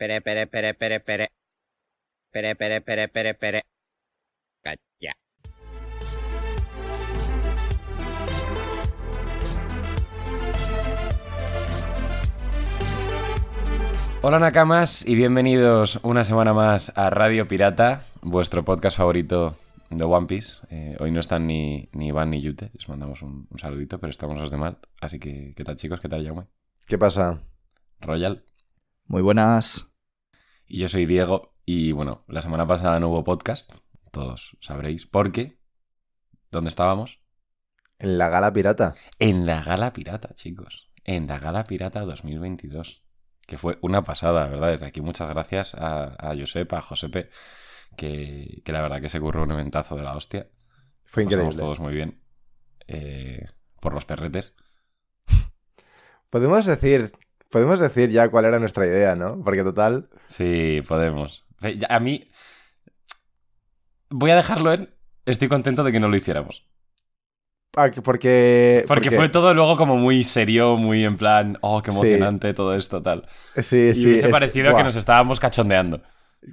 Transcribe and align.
Pere, 0.00 0.22
pere, 0.22 0.46
pere, 0.46 0.72
pere, 0.72 1.00
pere. 1.00 1.28
Pere, 2.32 2.56
pere, 2.56 2.80
pere, 2.80 3.08
pere, 3.08 3.34
pere. 3.34 3.62
Cacha. 4.62 5.12
Hola 14.22 14.38
Nakamas 14.38 15.06
y 15.06 15.14
bienvenidos 15.16 16.00
una 16.02 16.24
semana 16.24 16.54
más 16.54 16.96
a 16.96 17.10
Radio 17.10 17.46
Pirata, 17.46 18.06
vuestro 18.22 18.64
podcast 18.64 18.96
favorito 18.96 19.54
de 19.90 20.04
One 20.04 20.26
Piece. 20.26 20.66
Eh, 20.70 20.96
hoy 20.98 21.10
no 21.10 21.20
están 21.20 21.46
ni, 21.46 21.90
ni 21.92 22.08
Iván 22.08 22.30
ni 22.30 22.40
Yute, 22.40 22.70
les 22.72 22.88
mandamos 22.88 23.20
un, 23.20 23.48
un 23.50 23.58
saludito, 23.58 24.00
pero 24.00 24.10
estamos 24.10 24.40
los 24.40 24.50
de 24.50 24.56
mal. 24.56 24.78
Así 25.02 25.20
que, 25.20 25.52
¿qué 25.54 25.62
tal 25.62 25.76
chicos? 25.76 26.00
¿Qué 26.00 26.08
tal 26.08 26.24
Jaume? 26.24 26.46
¿Qué 26.86 26.96
pasa? 26.96 27.42
Royal. 28.00 28.46
Muy 29.04 29.20
buenas. 29.20 29.89
Y 30.72 30.78
yo 30.78 30.88
soy 30.88 31.04
Diego 31.04 31.56
y 31.66 31.90
bueno, 31.90 32.24
la 32.28 32.40
semana 32.42 32.64
pasada 32.64 33.00
no 33.00 33.08
hubo 33.08 33.24
podcast, 33.24 33.78
todos 34.12 34.56
sabréis 34.60 35.04
por 35.04 35.32
qué. 35.32 35.58
¿Dónde 36.52 36.68
estábamos? 36.68 37.20
En 37.98 38.18
la 38.18 38.28
gala 38.28 38.52
pirata. 38.52 38.94
En 39.18 39.46
la 39.46 39.62
Gala 39.64 39.92
Pirata, 39.92 40.32
chicos. 40.34 40.92
En 41.02 41.26
la 41.26 41.40
Gala 41.40 41.64
Pirata 41.64 42.02
2022. 42.02 43.02
Que 43.48 43.58
fue 43.58 43.78
una 43.82 44.04
pasada, 44.04 44.46
¿verdad? 44.46 44.70
Desde 44.70 44.86
aquí 44.86 45.00
muchas 45.00 45.28
gracias 45.28 45.74
a, 45.74 46.14
a 46.14 46.36
Josep, 46.38 46.72
a 46.72 46.80
Josepe, 46.80 47.30
que, 47.96 48.62
que 48.64 48.72
la 48.72 48.80
verdad 48.80 49.00
que 49.00 49.08
se 49.08 49.18
curró 49.18 49.42
un 49.42 49.50
eventazo 49.50 49.96
de 49.96 50.04
la 50.04 50.14
hostia. 50.16 50.50
Fue 51.04 51.24
Pasamos 51.24 51.46
increíble. 51.46 51.58
todos 51.58 51.80
muy 51.80 51.94
bien. 51.94 52.22
Eh, 52.86 53.44
por 53.80 53.92
los 53.92 54.04
perretes. 54.04 54.54
Podemos 56.30 56.64
decir, 56.64 57.10
podemos 57.50 57.78
decir 57.80 58.10
ya 58.10 58.28
cuál 58.28 58.46
era 58.46 58.58
nuestra 58.58 58.86
idea, 58.86 59.14
¿no? 59.14 59.42
Porque 59.44 59.62
total, 59.62 60.08
Sí, 60.26 60.82
podemos. 60.88 61.44
A 61.88 62.00
mí... 62.00 62.30
Voy 64.08 64.30
a 64.30 64.36
dejarlo 64.36 64.72
en... 64.72 64.90
Estoy 65.26 65.48
contento 65.48 65.84
de 65.84 65.92
que 65.92 66.00
no 66.00 66.08
lo 66.08 66.16
hiciéramos. 66.16 66.66
ah, 67.76 67.90
que- 67.90 68.02
porque 68.02 68.84
Porque 68.88 69.10
fue 69.12 69.28
todo 69.28 69.54
luego 69.54 69.76
como 69.76 69.96
muy 69.96 70.24
serio, 70.24 70.76
muy 70.76 71.04
en 71.04 71.16
plan, 71.16 71.56
oh, 71.60 71.82
qué 71.82 71.92
Sí. 71.92 71.98
emocionante 71.98 72.52
todo 72.54 72.74
esto, 72.74 73.00
tal. 73.02 73.28
sí, 73.56 73.76
Y 73.90 73.94
sí, 73.94 74.06
hubiese 74.06 74.26
es- 74.26 74.32
parecido 74.32 74.74
que 74.74 74.82
nos 74.82 74.96
estábamos 74.96 75.38
cachondeando. 75.38 76.02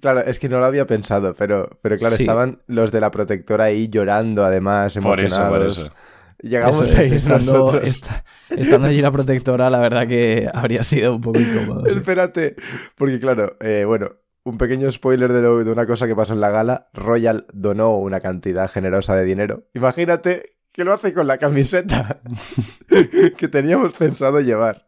Claro, 0.02 0.20
es 0.20 0.38
que 0.38 0.50
no 0.50 0.60
lo 0.60 0.66
había 0.66 0.86
pensado, 0.86 1.34
pero, 1.34 1.70
pero 1.82 1.96
claro, 1.96 2.16
Sí. 2.18 2.24
estaban 2.24 2.62
los 2.68 2.92
de 2.92 3.00
la 3.00 3.10
protectora 3.10 3.64
ahí 3.66 3.88
llorando, 3.88 4.44
además, 4.46 4.94
Por 5.02 5.20
eso, 5.22 5.38
por 5.38 5.56
emocionados. 5.62 5.78
eso. 5.80 5.94
Llegamos 6.42 6.76
Eso 6.82 6.84
es, 6.86 6.96
ahí 7.12 7.16
estando, 7.18 7.52
nosotros. 7.54 7.88
esta- 7.88 8.24
estando 8.50 8.88
allí 8.88 9.02
la 9.02 9.12
protectora, 9.12 9.70
la 9.70 9.80
verdad 9.80 10.08
que 10.08 10.48
habría 10.54 10.84
sido 10.84 11.16
un 11.16 11.22
poco 11.22 11.40
incómodo. 11.40 11.90
sí. 11.90 11.98
Espérate, 11.98 12.56
porque 12.96 13.20
claro, 13.20 13.58
eh, 13.60 13.84
bueno, 13.86 14.12
un 14.44 14.58
pequeño 14.58 14.90
spoiler 14.92 15.34
de, 15.34 15.42
lo- 15.42 15.64
de 15.64 15.72
una 15.72 15.86
cosa 15.88 16.08
que 16.08 16.16
pasó 16.16 16.34
en 16.34 16.40
la 16.42 16.50
gala. 16.50 16.88
Royal 16.94 17.48
donó 17.54 17.98
una 17.98 18.20
cantidad 18.20 18.70
generosa 18.70 19.16
de 19.16 19.26
dinero. 19.26 19.64
Imagínate 19.74 20.54
que 20.72 20.84
lo 20.84 20.94
hace 20.94 21.12
con 21.12 21.26
la 21.26 21.40
camiseta 21.40 22.22
que 23.38 23.48
teníamos 23.48 23.94
pensado 23.94 24.40
llevar. 24.40 24.86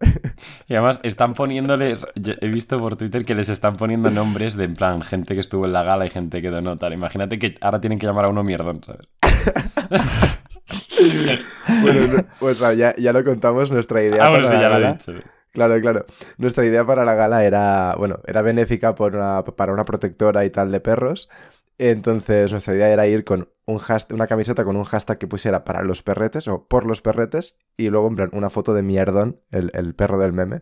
Y 0.67 0.75
además 0.75 0.99
están 1.01 1.33
poniéndoles, 1.33 2.05
yo 2.15 2.33
he 2.41 2.47
visto 2.47 2.79
por 2.79 2.95
Twitter 2.95 3.25
que 3.25 3.33
les 3.33 3.49
están 3.49 3.75
poniendo 3.75 4.11
nombres 4.11 4.55
de 4.55 4.65
en 4.65 4.75
plan 4.75 5.01
gente 5.01 5.33
que 5.33 5.41
estuvo 5.41 5.65
en 5.65 5.73
la 5.73 5.81
gala 5.81 6.05
y 6.05 6.11
gente 6.11 6.43
que 6.43 6.51
donó 6.51 6.77
tal. 6.77 6.93
Imagínate 6.93 7.39
que 7.39 7.55
ahora 7.59 7.81
tienen 7.81 7.97
que 7.97 8.05
llamar 8.05 8.25
a 8.25 8.29
uno 8.29 8.43
mierdón, 8.43 8.81
¿sabes? 8.85 9.07
Bueno, 11.81 12.07
no- 12.07 12.25
pues 12.39 12.61
ah, 12.61 12.73
ya, 12.73 12.95
ya 12.97 13.13
lo 13.13 13.23
contamos, 13.23 13.71
nuestra 13.71 14.01
idea 14.03 14.25
Ah, 14.25 14.29
bueno, 14.29 14.45
para 14.45 14.57
sí, 14.57 14.61
la 14.61 14.67
he 14.67 14.71
gala. 14.81 14.93
dicho. 14.93 15.13
Claro, 15.51 15.79
claro. 15.81 16.05
Nuestra 16.37 16.65
idea 16.65 16.85
para 16.85 17.05
la 17.05 17.15
gala 17.15 17.43
era, 17.45 17.95
bueno, 17.97 18.19
era 18.27 18.41
benéfica 18.41 18.95
por 18.95 19.15
una- 19.15 19.43
para 19.43 19.71
una 19.73 19.85
protectora 19.85 20.45
y 20.45 20.49
tal 20.49 20.71
de 20.71 20.79
perros. 20.79 21.29
Entonces, 21.77 22.51
nuestra 22.51 22.75
idea 22.75 22.89
era 22.89 23.07
ir 23.07 23.23
con 23.23 23.49
un 23.65 23.77
hashtag, 23.77 24.15
una 24.15 24.27
camiseta 24.27 24.65
con 24.65 24.75
un 24.75 24.83
hashtag 24.83 25.17
que 25.17 25.27
pusiera 25.27 25.63
para 25.63 25.81
los 25.83 26.03
perretes 26.03 26.47
o 26.47 26.67
por 26.67 26.85
los 26.85 27.01
perretes 27.01 27.55
y 27.77 27.89
luego, 27.89 28.07
en 28.09 28.15
plan, 28.15 28.29
una 28.33 28.49
foto 28.49 28.73
de 28.73 28.83
mierdón, 28.83 29.39
el, 29.51 29.71
el 29.73 29.95
perro 29.95 30.17
del 30.17 30.33
meme. 30.33 30.61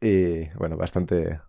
Y, 0.00 0.48
bueno, 0.56 0.76
bastante, 0.76 1.40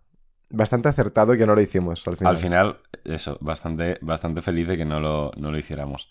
bastante 0.48 0.88
acertado 0.88 1.36
que 1.36 1.46
no 1.46 1.54
lo 1.54 1.60
hicimos 1.60 2.06
al 2.08 2.16
final. 2.16 2.34
Al 2.34 2.40
final, 2.40 2.76
eso, 3.04 3.38
bastante, 3.40 3.98
bastante 4.00 4.42
feliz 4.42 4.66
de 4.66 4.76
que 4.76 4.84
no 4.84 4.98
lo, 4.98 5.30
no 5.36 5.50
lo 5.52 5.58
hiciéramos. 5.58 6.08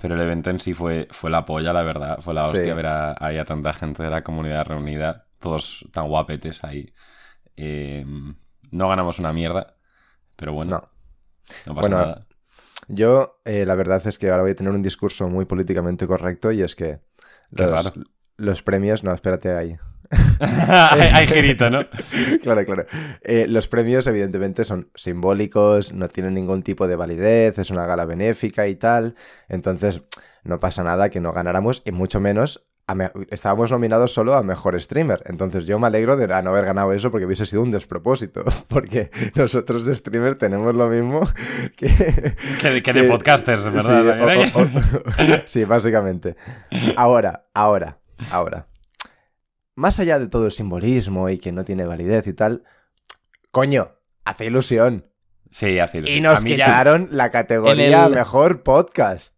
Pero 0.00 0.14
el 0.14 0.20
evento 0.20 0.50
en 0.50 0.60
sí 0.60 0.74
fue, 0.74 1.08
fue 1.10 1.30
la 1.30 1.44
polla, 1.44 1.72
la 1.72 1.82
verdad. 1.82 2.18
Fue 2.20 2.34
la 2.34 2.42
Sí. 2.44 2.48
hostia 2.58 2.74
ver 2.74 2.86
a, 2.86 3.14
ahí 3.18 3.38
a 3.38 3.44
tanta 3.44 3.72
gente 3.72 4.02
de 4.02 4.10
la 4.10 4.22
comunidad 4.24 4.66
reunida, 4.66 5.26
todos 5.38 5.86
tan 5.92 6.08
guapetes 6.08 6.64
ahí. 6.64 6.92
Eh, 7.56 8.04
no 8.70 8.88
ganamos 8.88 9.18
una 9.18 9.32
mierda, 9.32 9.76
pero 10.36 10.52
bueno, 10.52 10.72
No. 10.72 10.88
no 11.66 11.74
pasa 11.74 11.88
Bueno, 11.88 11.96
nada. 11.98 12.20
Yo, 12.88 13.40
eh, 13.44 13.64
la 13.66 13.74
verdad 13.76 14.06
es 14.06 14.18
que 14.18 14.30
ahora 14.30 14.42
voy 14.42 14.52
a 14.52 14.56
tener 14.56 14.72
un 14.72 14.82
discurso 14.82 15.28
muy 15.28 15.46
políticamente 15.46 16.06
correcto 16.06 16.52
y 16.52 16.62
es 16.62 16.74
que 16.74 17.00
los, 17.50 17.92
los 18.36 18.62
premios, 18.62 19.04
no, 19.04 19.12
espérate 19.14 19.52
ahí. 19.52 19.78
hay, 20.40 21.26
girito, 21.26 21.70
¿no? 21.70 21.80
claro, 22.42 22.64
claro. 22.64 22.86
Eh, 23.22 23.46
los 23.48 23.68
premios, 23.68 24.06
evidentemente, 24.06 24.64
son 24.64 24.88
simbólicos, 24.94 25.92
no 25.92 26.08
tienen 26.08 26.34
ningún 26.34 26.62
tipo 26.62 26.86
de 26.88 26.96
validez, 26.96 27.58
es 27.58 27.70
una 27.70 27.86
gala 27.86 28.04
benéfica 28.04 28.66
y 28.68 28.76
tal. 28.76 29.14
Entonces, 29.48 30.02
no 30.44 30.60
pasa 30.60 30.82
nada 30.84 31.08
que 31.10 31.20
no 31.20 31.32
ganáramos, 31.32 31.82
y 31.84 31.92
mucho 31.92 32.20
menos. 32.20 32.66
me- 32.94 33.10
Estábamos 33.30 33.70
nominados 33.70 34.12
solo 34.12 34.34
a 34.34 34.42
mejor 34.42 34.78
streamer. 34.80 35.22
Entonces, 35.26 35.64
yo 35.66 35.78
me 35.78 35.86
alegro 35.86 36.16
de 36.18 36.26
no 36.28 36.34
haber 36.50 36.66
ganado 36.66 36.92
eso 36.92 37.10
porque 37.10 37.24
hubiese 37.24 37.46
sido 37.46 37.62
un 37.62 37.70
despropósito. 37.70 38.44
Porque 38.68 39.10
nosotros 39.34 39.84
de 39.86 39.94
streamer 39.94 40.34
tenemos 40.34 40.74
lo 40.74 40.88
mismo 40.88 41.26
que. 41.76 41.88
Que, 42.60 42.82
que 42.82 42.92
de 42.92 43.04
podcasters, 43.04 43.62
Sí, 43.62 43.70
¿verdad? 43.70 44.22
o- 44.54 44.58
o- 44.60 44.62
o- 44.64 45.42
sí, 45.46 45.64
básicamente. 45.64 46.36
Ahora, 46.96 47.46
ahora, 47.54 47.98
ahora. 48.30 48.66
Más 49.76 49.98
allá 49.98 50.18
de 50.18 50.28
todo 50.28 50.46
el 50.46 50.52
simbolismo 50.52 51.28
y 51.28 51.38
que 51.38 51.52
no 51.52 51.64
tiene 51.64 51.84
validez 51.84 52.26
y 52.26 52.32
tal, 52.32 52.62
coño, 53.50 53.92
hace 54.24 54.46
ilusión. 54.46 55.10
Sí, 55.50 55.78
hace 55.78 55.98
ilusión. 55.98 56.18
Y 56.18 56.20
nos 56.20 56.44
quitaron 56.44 57.08
la 57.10 57.30
categoría 57.30 58.06
el- 58.06 58.12
mejor 58.14 58.62
podcast. 58.62 59.34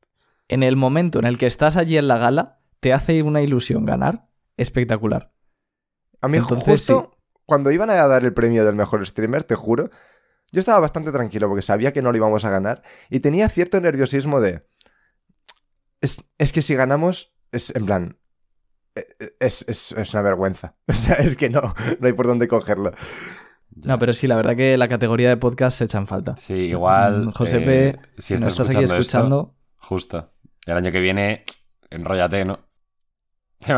En 0.49 0.63
el 0.63 0.77
momento 0.77 1.19
en 1.19 1.25
el 1.27 1.39
que 1.39 1.47
estás 1.47 1.77
allí 1.77 1.97
en 1.99 2.07
la 2.09 2.19
gala, 2.19 2.61
te 2.81 2.93
hace 2.93 3.23
una 3.23 3.43
ilusión 3.43 3.85
ganar. 3.85 4.29
Espectacular. 4.57 5.33
A 6.21 6.29
mí 6.29 6.39
Entonces, 6.39 6.67
justo 6.67 7.17
cuando 7.45 7.71
iban 7.71 7.91
a 7.91 8.07
dar 8.07 8.25
el 8.25 8.33
premio 8.33 8.65
del 8.65 8.75
mejor 8.75 9.07
streamer, 9.07 9.45
te 9.45 9.55
juro, 9.55 9.91
yo 10.53 10.61
estaba 10.61 10.81
bastante 10.81 11.13
tranquilo 11.13 11.49
porque 11.49 11.63
sabía 11.63 11.93
que 11.93 12.03
no 12.03 12.11
lo 12.11 12.17
íbamos 12.17 12.45
a 12.45 12.51
ganar 12.51 12.83
y 13.11 13.21
tenía 13.21 13.49
cierto 13.49 13.81
nerviosismo 13.81 14.41
de... 14.41 14.67
Es, 16.01 16.23
es 16.39 16.53
que 16.53 16.63
si 16.63 16.75
ganamos, 16.75 17.35
es 17.53 17.75
en 17.75 17.87
plan... 17.87 18.19
eh, 18.97 19.37
Es, 19.41 19.65
es- 19.69 19.93
es 19.93 20.13
una 20.15 20.23
vergüenza. 20.23 20.75
O 20.89 20.93
sea, 20.93 21.15
es 21.17 21.37
que 21.37 21.49
no, 21.51 21.61
no 22.01 22.07
hay 22.07 22.13
por 22.13 22.27
dónde 22.27 22.49
cogerlo. 22.49 22.91
ya. 23.71 23.89
No, 23.93 23.99
pero 23.99 24.13
sí, 24.13 24.27
la 24.27 24.37
verdad 24.37 24.57
que 24.57 24.77
la 24.79 24.89
categoría 24.89 25.29
de 25.29 25.37
podcast 25.37 25.79
se 25.79 25.85
echa 25.85 25.99
en 25.99 26.07
falta. 26.07 26.37
Sí, 26.37 26.55
igual. 26.55 27.27
Mm, 27.27 27.31
Josepe, 27.33 27.89
eh, 27.89 27.99
si 28.19 28.35
estás, 28.35 28.53
estás 28.53 28.69
aquí 28.71 28.79
escuchando, 28.85 28.95
esto, 28.95 28.97
escuchando, 29.01 29.55
Justo. 29.77 30.33
El 30.67 30.77
año 30.79 30.91
que 30.91 31.01
viene, 31.01 31.45
enróllate, 31.91 32.45
¿no? 32.45 32.59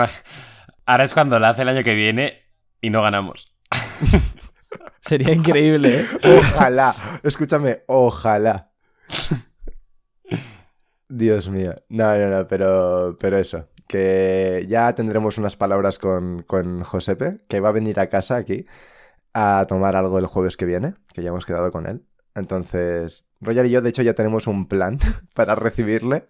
Ahora 0.87 1.05
es 1.05 1.13
cuando 1.13 1.39
la 1.39 1.51
hace 1.51 1.63
el 1.63 1.69
año 1.69 1.83
que 1.83 1.95
viene 1.95 2.43
y 2.81 2.89
no 2.91 3.03
ganamos. 3.03 3.53
sería 5.01 5.33
increíble, 5.33 6.01
¿eh? 6.01 6.07
Ojalá. 6.39 7.21
Escúchame, 7.23 7.83
ojalá. 7.89 8.71
Dios 11.09 11.49
mío. 11.49 11.75
No, 11.89 12.17
no, 12.17 12.29
no, 12.29 12.47
pero, 12.49 13.17
pero 13.19 13.39
eso. 13.39 13.69
Que 13.89 14.67
ya 14.69 14.95
tendremos 14.95 15.39
unas 15.39 15.57
palabras 15.57 15.99
con, 15.99 16.43
con 16.43 16.85
Josepe, 16.85 17.41
que 17.49 17.59
va 17.59 17.71
a 17.71 17.73
venir 17.73 17.99
a 17.99 18.09
casa 18.09 18.37
aquí 18.37 18.67
a 19.35 19.67
tomar 19.69 19.97
algo 19.97 20.19
el 20.19 20.27
jueves 20.27 20.57
que 20.57 20.67
viene, 20.67 20.95
que 21.13 21.23
ya 21.23 21.31
hemos 21.31 21.47
quedado 21.47 21.73
con 21.73 21.87
él. 21.87 22.05
Entonces, 22.35 23.27
Roger 23.41 23.67
y 23.67 23.71
yo, 23.71 23.83
de 23.83 23.91
hecho, 23.91 24.03
ya 24.03 24.15
tenemos 24.15 24.47
un 24.47 24.69
plan 24.69 24.99
para 25.35 25.55
recibirle 25.55 26.27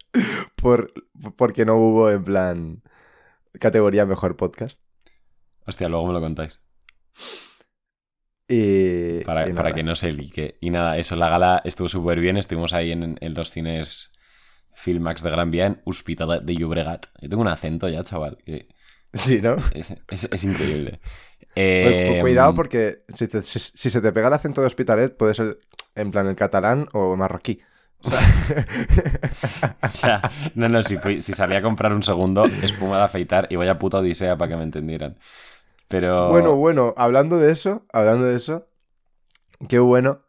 por, 0.55 0.93
porque 1.37 1.65
no 1.67 1.77
hubo, 1.77 2.11
en 2.11 2.25
plan, 2.25 2.83
categoría 3.59 4.07
mejor 4.07 4.37
podcast. 4.37 4.81
Hostia, 5.67 5.89
luego 5.89 6.07
me 6.07 6.15
lo 6.15 6.21
contáis. 6.21 6.63
Y, 8.51 9.21
Para, 9.25 9.47
y 9.47 9.53
para 9.53 9.75
que 9.75 9.83
no 9.83 9.95
se 9.95 10.11
lique. 10.13 10.57
Y 10.61 10.71
nada, 10.71 10.97
eso, 10.97 11.17
la 11.17 11.29
gala 11.29 11.61
estuvo 11.65 11.89
súper 11.89 12.19
bien. 12.21 12.39
Estuvimos 12.39 12.73
ahí 12.73 12.93
en, 12.93 13.19
en 13.21 13.35
los 13.35 13.51
cines 13.51 14.13
Filmax 14.79 15.23
de 15.23 15.31
Gran 15.31 15.51
Vía 15.51 15.67
en 15.67 15.81
Hospitalet 15.85 16.43
de 16.43 16.55
Llobregat. 16.57 17.07
Yo 17.21 17.29
tengo 17.29 17.43
un 17.43 17.49
acento 17.49 17.89
ya, 17.89 18.05
chaval. 18.05 18.39
que 18.45 18.69
Sí, 19.13 19.41
¿no? 19.43 19.57
es, 19.75 19.95
es- 20.09 20.29
es 20.31 20.45
increíble. 20.45 21.01
Eh, 21.61 22.15
cu- 22.17 22.21
Cuidado 22.21 22.55
porque 22.55 23.03
si, 23.15 23.27
te- 23.27 23.43
si- 23.43 23.59
si 23.59 23.91
se 23.91 24.01
te 24.01 24.13
pega 24.13 24.29
el 24.29 24.35
acento 24.35 24.61
de 24.61 24.69
Hospitalet 24.69 25.17
puede 25.17 25.35
ser 25.35 25.59
en 25.97 26.13
plan 26.13 26.29
el 26.29 26.37
catalán 26.37 26.89
o 26.93 27.17
marroquí. 27.17 27.61
O 29.83 29.89
sea, 29.89 30.31
no, 30.55 30.69
no, 30.69 30.83
si, 30.83 30.97
fui- 30.99 31.21
si 31.21 31.33
salí 31.33 31.57
a 31.57 31.63
comprar 31.63 31.93
un 31.93 32.03
segundo, 32.03 32.45
espuma 32.45 32.99
de 32.99 33.05
afeitar 33.05 33.47
y 33.51 33.57
vaya 33.57 33.79
puta 33.79 33.99
odisea 33.99 34.37
para 34.37 34.51
que 34.51 34.57
me 34.57 34.63
entendieran. 34.63 35.19
Pero. 35.89 36.29
Bueno, 36.29 36.55
bueno, 36.57 36.95
hablando 36.97 37.39
de 37.39 37.51
eso, 37.53 37.87
hablando 37.93 38.27
de 38.27 38.37
eso, 38.37 38.69
qué 39.69 39.79
bueno. 39.79 40.23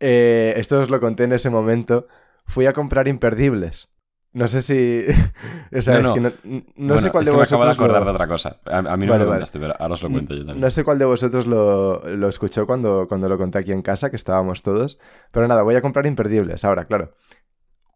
Eh, 0.00 0.54
esto 0.56 0.80
os 0.80 0.90
lo 0.90 1.00
conté 1.00 1.24
en 1.24 1.32
ese 1.32 1.50
momento. 1.50 2.08
Fui 2.46 2.66
a 2.66 2.72
comprar 2.72 3.08
imperdibles. 3.08 3.88
No 4.32 4.48
sé 4.48 4.62
si. 4.62 5.02
o 5.76 5.80
sea, 5.80 6.00
No, 6.00 6.08
es 6.08 6.14
que 6.14 6.20
no. 6.20 6.30
no, 6.44 6.62
Bueno, 6.76 6.98
sé 6.98 7.10
cuál 7.10 7.22
es 7.22 7.26
de 7.26 7.32
que 7.32 7.36
me 7.38 7.42
acabo 7.44 7.62
de 7.62 7.68
vosotros. 7.68 7.74
acordar 7.76 8.00
lo- 8.00 8.04
de 8.06 8.10
otra 8.12 8.26
cosa. 8.26 8.60
A, 8.66 8.78
a 8.78 8.82
mí 8.82 8.86
no 8.88 8.94
Vale, 8.96 9.06
me 9.06 9.08
lo 9.08 9.18
vale. 9.18 9.26
contaste, 9.30 9.58
pero 9.60 9.74
ahora 9.78 9.94
os 9.94 10.02
lo 10.02 10.10
cuento 10.10 10.34
yo 10.34 10.40
también. 10.40 10.60
No 10.60 10.70
sé 10.70 10.82
cuál 10.82 10.98
de 10.98 11.04
vosotros 11.04 11.46
lo, 11.46 12.00
lo 12.04 12.28
escuchó 12.28 12.66
cuando, 12.66 13.06
cuando 13.08 13.28
lo 13.28 13.38
conté 13.38 13.58
aquí 13.58 13.70
en 13.72 13.82
casa, 13.82 14.10
que 14.10 14.16
estábamos 14.16 14.62
todos. 14.62 14.98
Pero 15.30 15.46
nada, 15.46 15.62
voy 15.62 15.76
a 15.76 15.82
comprar 15.82 16.06
imperdibles. 16.06 16.64
Ahora, 16.64 16.84
claro. 16.86 17.12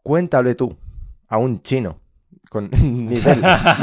Cuéntale 0.03 0.55
tú 0.55 0.77
a 1.29 1.39
un 1.39 1.61
chino 1.62 2.00
con 2.50 2.71
nivel 2.83 3.43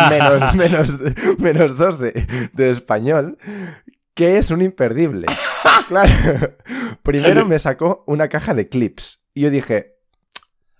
menos, 0.10 0.56
menos, 0.56 0.94
menos 1.38 1.78
dos 1.78 2.00
de, 2.00 2.26
de 2.54 2.70
español 2.70 3.38
qué 4.14 4.38
es 4.38 4.50
un 4.50 4.62
imperdible. 4.62 5.28
Claro. 5.90 6.10
Primero 7.04 7.46
me 7.46 7.60
sacó 7.60 8.04
una 8.08 8.30
caja 8.30 8.54
de 8.54 8.70
clips. 8.70 9.22
Y 9.34 9.42
yo 9.42 9.50
dije, 9.50 9.95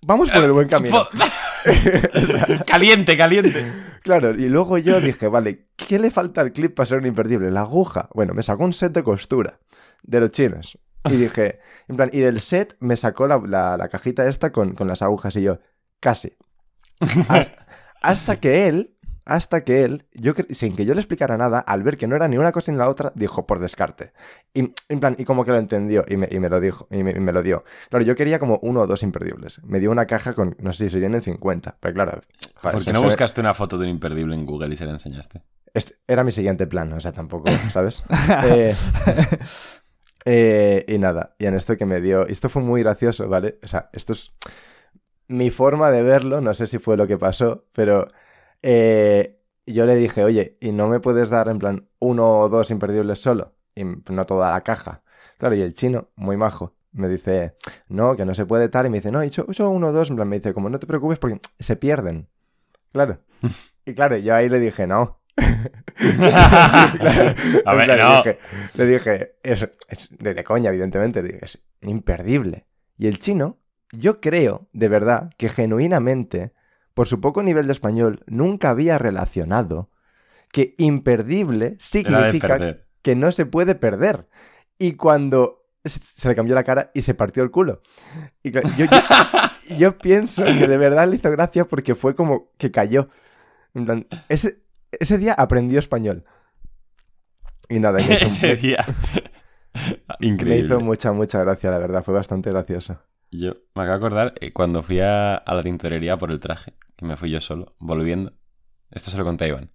vamos 0.06 0.30
por 0.30 0.44
el 0.44 0.52
buen 0.52 0.68
camino. 0.68 1.08
caliente, 2.68 3.18
caliente. 3.18 3.66
Claro, 4.04 4.32
y 4.36 4.48
luego 4.50 4.78
yo 4.78 5.02
dije, 5.02 5.28
vale, 5.28 5.68
¿qué 5.76 5.98
le 6.00 6.12
falta 6.12 6.42
al 6.42 6.52
clip 6.52 6.76
para 6.76 6.86
ser 6.86 7.00
un 7.00 7.08
imperdible? 7.08 7.50
La 7.52 7.62
aguja. 7.62 8.08
Bueno, 8.14 8.34
me 8.34 8.44
sacó 8.44 8.64
un 8.64 8.74
set 8.74 8.94
de 8.94 9.04
costura 9.04 9.60
de 10.04 10.20
los 10.20 10.32
chinos. 10.32 10.78
Y 11.06 11.14
dije, 11.16 11.60
en 11.88 11.96
plan, 11.98 12.10
y 12.14 12.20
del 12.20 12.40
set 12.40 12.76
me 12.80 12.96
sacó 12.96 13.28
la, 13.28 13.42
la- 13.46 13.78
la 13.78 13.88
cajita 13.90 14.28
esta 14.28 14.52
con, 14.52 14.74
con 14.76 14.88
las 14.88 15.02
agujas 15.02 15.36
y 15.36 15.42
yo, 15.44 15.60
casi. 16.00 16.34
Hasta, 17.28 17.66
hasta 18.02 18.36
que 18.40 18.68
él, 18.68 18.95
hasta 19.26 19.64
que 19.64 19.84
él, 19.84 20.06
yo 20.14 20.34
sin 20.52 20.76
que 20.76 20.86
yo 20.86 20.94
le 20.94 21.00
explicara 21.02 21.36
nada, 21.36 21.60
al 21.60 21.82
ver 21.84 21.98
que 21.98 22.08
no 22.08 22.16
era 22.16 22.28
ni 22.28 22.38
una 22.38 22.52
cosa 22.52 22.72
ni 22.72 22.78
la 22.78 22.88
otra, 22.88 23.12
dijo 23.16 23.48
por 23.48 23.60
descarte. 23.60 24.14
Y, 24.54 24.72
en 24.88 25.00
plan, 25.00 25.16
y 25.18 25.26
como 25.26 25.44
que 25.44 25.52
lo 25.52 25.58
entendió 25.58 26.06
y 26.08 26.16
me, 26.16 26.28
y 26.32 26.40
me 26.40 26.48
lo 26.48 26.60
dijo, 26.60 26.88
y 26.92 27.02
me, 27.04 27.12
y 27.12 27.20
me 27.20 27.32
lo 27.32 27.42
dio. 27.42 27.64
Claro, 27.90 28.06
yo 28.06 28.16
quería 28.16 28.38
como 28.40 28.60
uno 28.62 28.82
o 28.82 28.88
dos 28.88 29.02
imperdibles. 29.04 29.64
Me 29.64 29.80
dio 29.80 29.90
una 29.90 30.06
caja 30.06 30.34
con, 30.34 30.56
no 30.60 30.74
sé 30.74 30.90
si 30.90 31.00
vienen 31.00 31.22
50, 31.24 31.78
pero 31.80 31.94
claro. 31.96 32.22
¿Por 32.62 32.84
qué 32.86 32.94
no 32.94 33.00
se- 33.00 33.06
buscaste 33.06 33.42
una 33.42 33.54
foto 33.56 33.78
de 33.78 33.86
un 33.86 33.90
imperdible 33.90 34.36
en 34.36 34.46
Google 34.46 34.72
y 34.74 34.76
se 34.78 34.86
la 34.86 34.92
enseñaste? 34.92 35.42
este 35.74 35.96
era 36.08 36.24
mi 36.24 36.32
siguiente 36.32 36.68
plan, 36.68 36.94
o 36.94 37.00
sea, 37.02 37.12
tampoco, 37.12 37.50
¿sabes? 37.72 38.04
Eh, 38.44 38.74
eh, 40.26 40.86
y 40.88 40.98
nada, 40.98 41.36
y 41.38 41.46
en 41.46 41.56
esto 41.56 41.78
que 41.78 41.86
me 41.86 42.02
dio, 42.02 42.26
esto 42.28 42.50
fue 42.50 42.62
muy 42.62 42.82
gracioso, 42.82 43.28
¿vale? 43.28 43.60
O 43.64 43.68
sea, 43.68 43.90
esto 43.94 44.14
es 44.14 44.32
mi 45.28 45.50
forma 45.52 45.92
de 45.92 46.02
verlo, 46.04 46.42
no 46.42 46.54
sé 46.54 46.68
si 46.68 46.78
fue 46.80 46.98
lo 46.98 47.08
que 47.08 47.18
pasó, 47.18 47.66
pero 47.74 48.08
eh, 48.62 49.42
yo 49.66 49.86
le 49.86 49.96
dije, 49.96 50.24
oye, 50.24 50.58
¿y 50.62 50.72
no 50.72 50.88
me 50.88 51.00
puedes 51.00 51.30
dar 51.30 51.48
en 51.50 51.60
plan 51.60 51.88
uno 52.00 52.40
o 52.40 52.50
dos 52.50 52.72
imperdibles 52.72 53.20
solo? 53.20 53.56
Y 53.76 53.84
no 53.84 54.26
toda 54.26 54.52
la 54.52 54.62
caja. 54.62 55.04
Claro, 55.38 55.56
y 55.56 55.62
el 55.62 55.74
chino, 55.74 56.10
muy 56.16 56.38
majo, 56.38 56.76
me 56.92 57.10
dice, 57.10 57.56
no, 57.90 58.16
que 58.16 58.26
no 58.26 58.34
se 58.34 58.46
puede 58.46 58.70
tal, 58.70 58.86
y 58.86 58.90
me 58.90 58.98
dice, 58.98 59.12
no, 59.12 59.22
he 59.22 59.28
hecho 59.28 59.46
solo 59.52 59.72
uno 59.72 59.88
o 59.88 59.92
dos, 59.92 60.10
en 60.10 60.16
plan, 60.16 60.30
me 60.30 60.38
dice, 60.38 60.54
como 60.54 60.70
no 60.70 60.80
te 60.80 60.88
preocupes 60.88 61.20
porque 61.20 61.40
se 61.60 61.76
pierden. 61.76 62.30
Claro. 62.92 63.20
Y 63.88 63.94
claro, 63.94 64.18
yo 64.18 64.34
ahí 64.34 64.50
le 64.50 64.60
dije, 64.60 64.88
no. 64.88 65.20
Claro, 65.36 65.70
A 67.66 67.76
ver, 67.76 67.86
plan, 67.86 68.00
no. 68.00 68.10
Le 68.10 68.16
dije, 68.18 68.40
le 68.74 68.86
dije, 68.88 69.36
es, 69.44 69.70
es 69.88 70.10
de, 70.18 70.34
de 70.34 70.44
coña, 70.44 70.70
evidentemente, 70.70 71.22
le 71.22 71.34
dije, 71.34 71.46
es 71.46 71.64
imperdible. 71.82 72.66
Y 72.98 73.06
el 73.06 73.20
chino, 73.20 73.60
yo 73.92 74.22
creo, 74.22 74.68
de 74.74 74.88
verdad, 74.88 75.30
que 75.38 75.50
genuinamente, 75.50 76.54
por 76.96 77.08
su 77.08 77.22
poco 77.22 77.44
nivel 77.44 77.68
de 77.68 77.74
español, 77.74 78.24
nunca 78.26 78.72
había 78.72 78.98
relacionado 78.98 79.92
que 80.52 80.74
imperdible 80.80 81.76
significa 81.80 82.58
que 83.04 83.16
no 83.16 83.32
se 83.32 83.46
puede 83.46 83.76
perder. 83.76 84.28
Y 84.80 84.94
cuando 84.94 85.68
se, 85.84 86.28
le 86.28 86.36
cambió 86.36 86.56
la 86.56 86.64
cara 86.64 86.90
y 86.96 87.04
se 87.04 87.14
partió 87.14 87.44
el 87.44 87.52
culo. 87.52 87.82
Y 88.42 88.52
yo, 88.52 88.62
yo- 88.78 88.86
yo 89.78 89.98
pienso 90.00 90.44
que 90.44 90.68
de 90.68 90.78
verdad 90.78 91.08
le 91.08 91.18
hizo 91.18 91.30
gracia 91.32 91.66
porque 91.66 91.94
fue 91.96 92.16
como 92.16 92.50
que 92.58 92.72
cayó. 92.72 93.10
En 93.74 93.86
plan, 93.86 94.08
ese, 94.30 94.64
ese 94.92 95.18
día 95.18 95.34
aprendió 95.34 95.78
español. 95.80 96.24
Y 97.70 97.80
nada, 97.80 98.00
me 98.00 98.14
Ese 98.22 98.56
día. 98.56 98.86
me 100.20 100.28
Increíble. 100.28 100.66
hizo 100.66 100.80
mucha, 100.80 101.12
mucha 101.12 101.44
gracia, 101.44 101.72
la 101.72 101.78
verdad. 101.78 102.04
Fue 102.04 102.14
bastante 102.14 102.50
gracioso. 102.52 103.02
Yo 103.32 103.54
me 103.76 103.84
acabo 103.84 104.00
de 104.00 104.06
acordar 104.06 104.34
eh, 104.40 104.54
cuando 104.54 104.82
fui 104.84 105.00
a, 105.02 105.36
a 105.36 105.56
la 105.56 105.62
tintorería 105.64 106.18
por 106.18 106.32
el 106.32 106.40
traje, 106.40 106.74
que 106.96 107.06
me 107.06 107.18
fui 107.18 107.30
yo 107.30 107.42
solo, 107.42 107.76
volviendo. 107.80 108.34
Esto 108.92 109.12
se 109.12 109.18
lo 109.18 109.24
conté 109.26 109.46
a 109.46 109.48
Iván. 109.50 109.72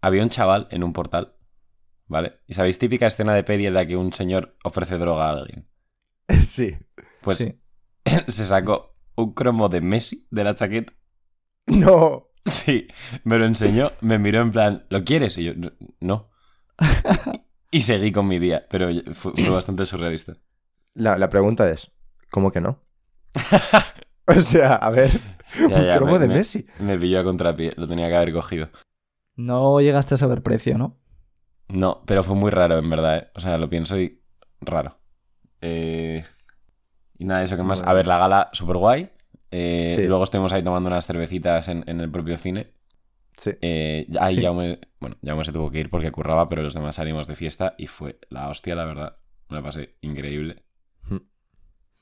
Había 0.00 0.22
un 0.22 0.30
chaval 0.30 0.68
en 0.70 0.82
un 0.84 0.92
portal, 0.92 1.36
¿vale? 2.06 2.40
Y 2.46 2.54
sabéis 2.54 2.78
típica 2.78 3.06
escena 3.06 3.34
de 3.34 3.44
peli 3.44 3.66
en 3.66 3.74
la 3.74 3.86
que 3.86 3.96
un 3.96 4.12
señor 4.12 4.56
ofrece 4.64 4.98
droga 4.98 5.28
a 5.28 5.32
alguien. 5.32 5.68
Sí. 6.42 6.76
Pues 7.20 7.38
Sí. 7.38 7.60
se 8.28 8.44
sacó 8.44 8.96
un 9.16 9.32
cromo 9.34 9.68
de 9.68 9.80
Messi 9.80 10.26
de 10.30 10.44
la 10.44 10.54
chaqueta. 10.54 10.92
No. 11.66 12.28
Sí, 12.44 12.88
me 13.22 13.38
lo 13.38 13.44
enseñó, 13.44 13.92
me 14.00 14.18
miró 14.18 14.40
en 14.42 14.50
plan, 14.50 14.84
¿lo 14.90 15.04
quieres? 15.04 15.38
Y 15.38 15.44
yo, 15.44 15.52
"No. 16.00 16.28
Y 17.70 17.82
seguí 17.82 18.10
con 18.10 18.26
mi 18.26 18.40
día, 18.40 18.66
pero 18.68 18.88
fue, 19.14 19.32
fue 19.32 19.48
bastante 19.48 19.86
surrealista. 19.86 20.32
La, 20.94 21.16
la 21.18 21.28
pregunta 21.30 21.70
es, 21.70 21.92
¿cómo 22.32 22.50
que 22.50 22.60
no? 22.60 22.84
o 24.26 24.40
sea, 24.40 24.74
a 24.76 24.90
ver, 24.90 25.10
Ya, 25.58 25.66
un 25.66 25.84
ya, 25.84 25.96
cromo 25.96 26.12
me- 26.12 26.18
de 26.18 26.28
me- 26.28 26.34
Messi. 26.34 26.66
Me 26.78 26.98
pilló 26.98 27.20
a 27.20 27.24
contrapié, 27.24 27.70
lo 27.76 27.86
tenía 27.88 28.08
que 28.08 28.16
haber 28.16 28.32
cogido. 28.32 28.68
No 29.36 29.80
llegaste 29.80 30.14
a 30.14 30.18
saber 30.18 30.42
precio, 30.42 30.78
¿no? 30.78 30.98
No, 31.68 32.02
pero 32.06 32.22
fue 32.22 32.34
muy 32.36 32.50
raro, 32.50 32.78
en 32.78 32.90
verdad, 32.90 33.16
¿eh? 33.16 33.28
O 33.34 33.40
sea, 33.40 33.56
lo 33.58 33.68
pienso 33.70 33.98
y 33.98 34.22
raro. 34.60 34.98
Eh, 35.60 36.24
Y 37.18 37.24
nada, 37.24 37.42
eso 37.44 37.56
que 37.56 37.62
más. 37.62 37.82
A 37.82 37.92
ver, 37.92 38.06
la 38.06 38.18
gala, 38.18 38.50
súper 38.52 38.76
guay. 38.76 39.10
Eh, 39.50 39.92
Sí. 39.96 40.04
Luego 40.06 40.24
estuvimos 40.24 40.52
ahí 40.52 40.62
tomando 40.62 40.88
unas 40.88 41.06
cervecitas 41.06 41.68
en, 41.68 41.84
en 41.86 42.00
el 42.00 42.10
propio 42.10 42.36
cine. 42.36 42.72
Sí. 43.34 43.52
Eh, 43.62 44.06
ya- 44.08 44.24
ahí 44.24 44.34
Sí. 44.36 44.42
Jaume, 44.42 44.80
bueno, 45.00 45.16
Jaume 45.24 45.44
se 45.44 45.52
tuvo 45.52 45.70
que 45.70 45.78
ir 45.80 45.88
porque 45.90 46.10
curraba, 46.10 46.48
pero 46.48 46.62
los 46.62 46.74
demás 46.74 46.96
salimos 46.96 47.26
de 47.26 47.36
fiesta 47.36 47.74
y 47.78 47.86
fue 47.86 48.18
la 48.28 48.48
hostia, 48.48 48.74
la 48.74 48.84
verdad. 48.84 49.16
Me 49.48 49.56
la 49.56 49.62
pasé 49.62 49.96
increíble. 50.00 50.64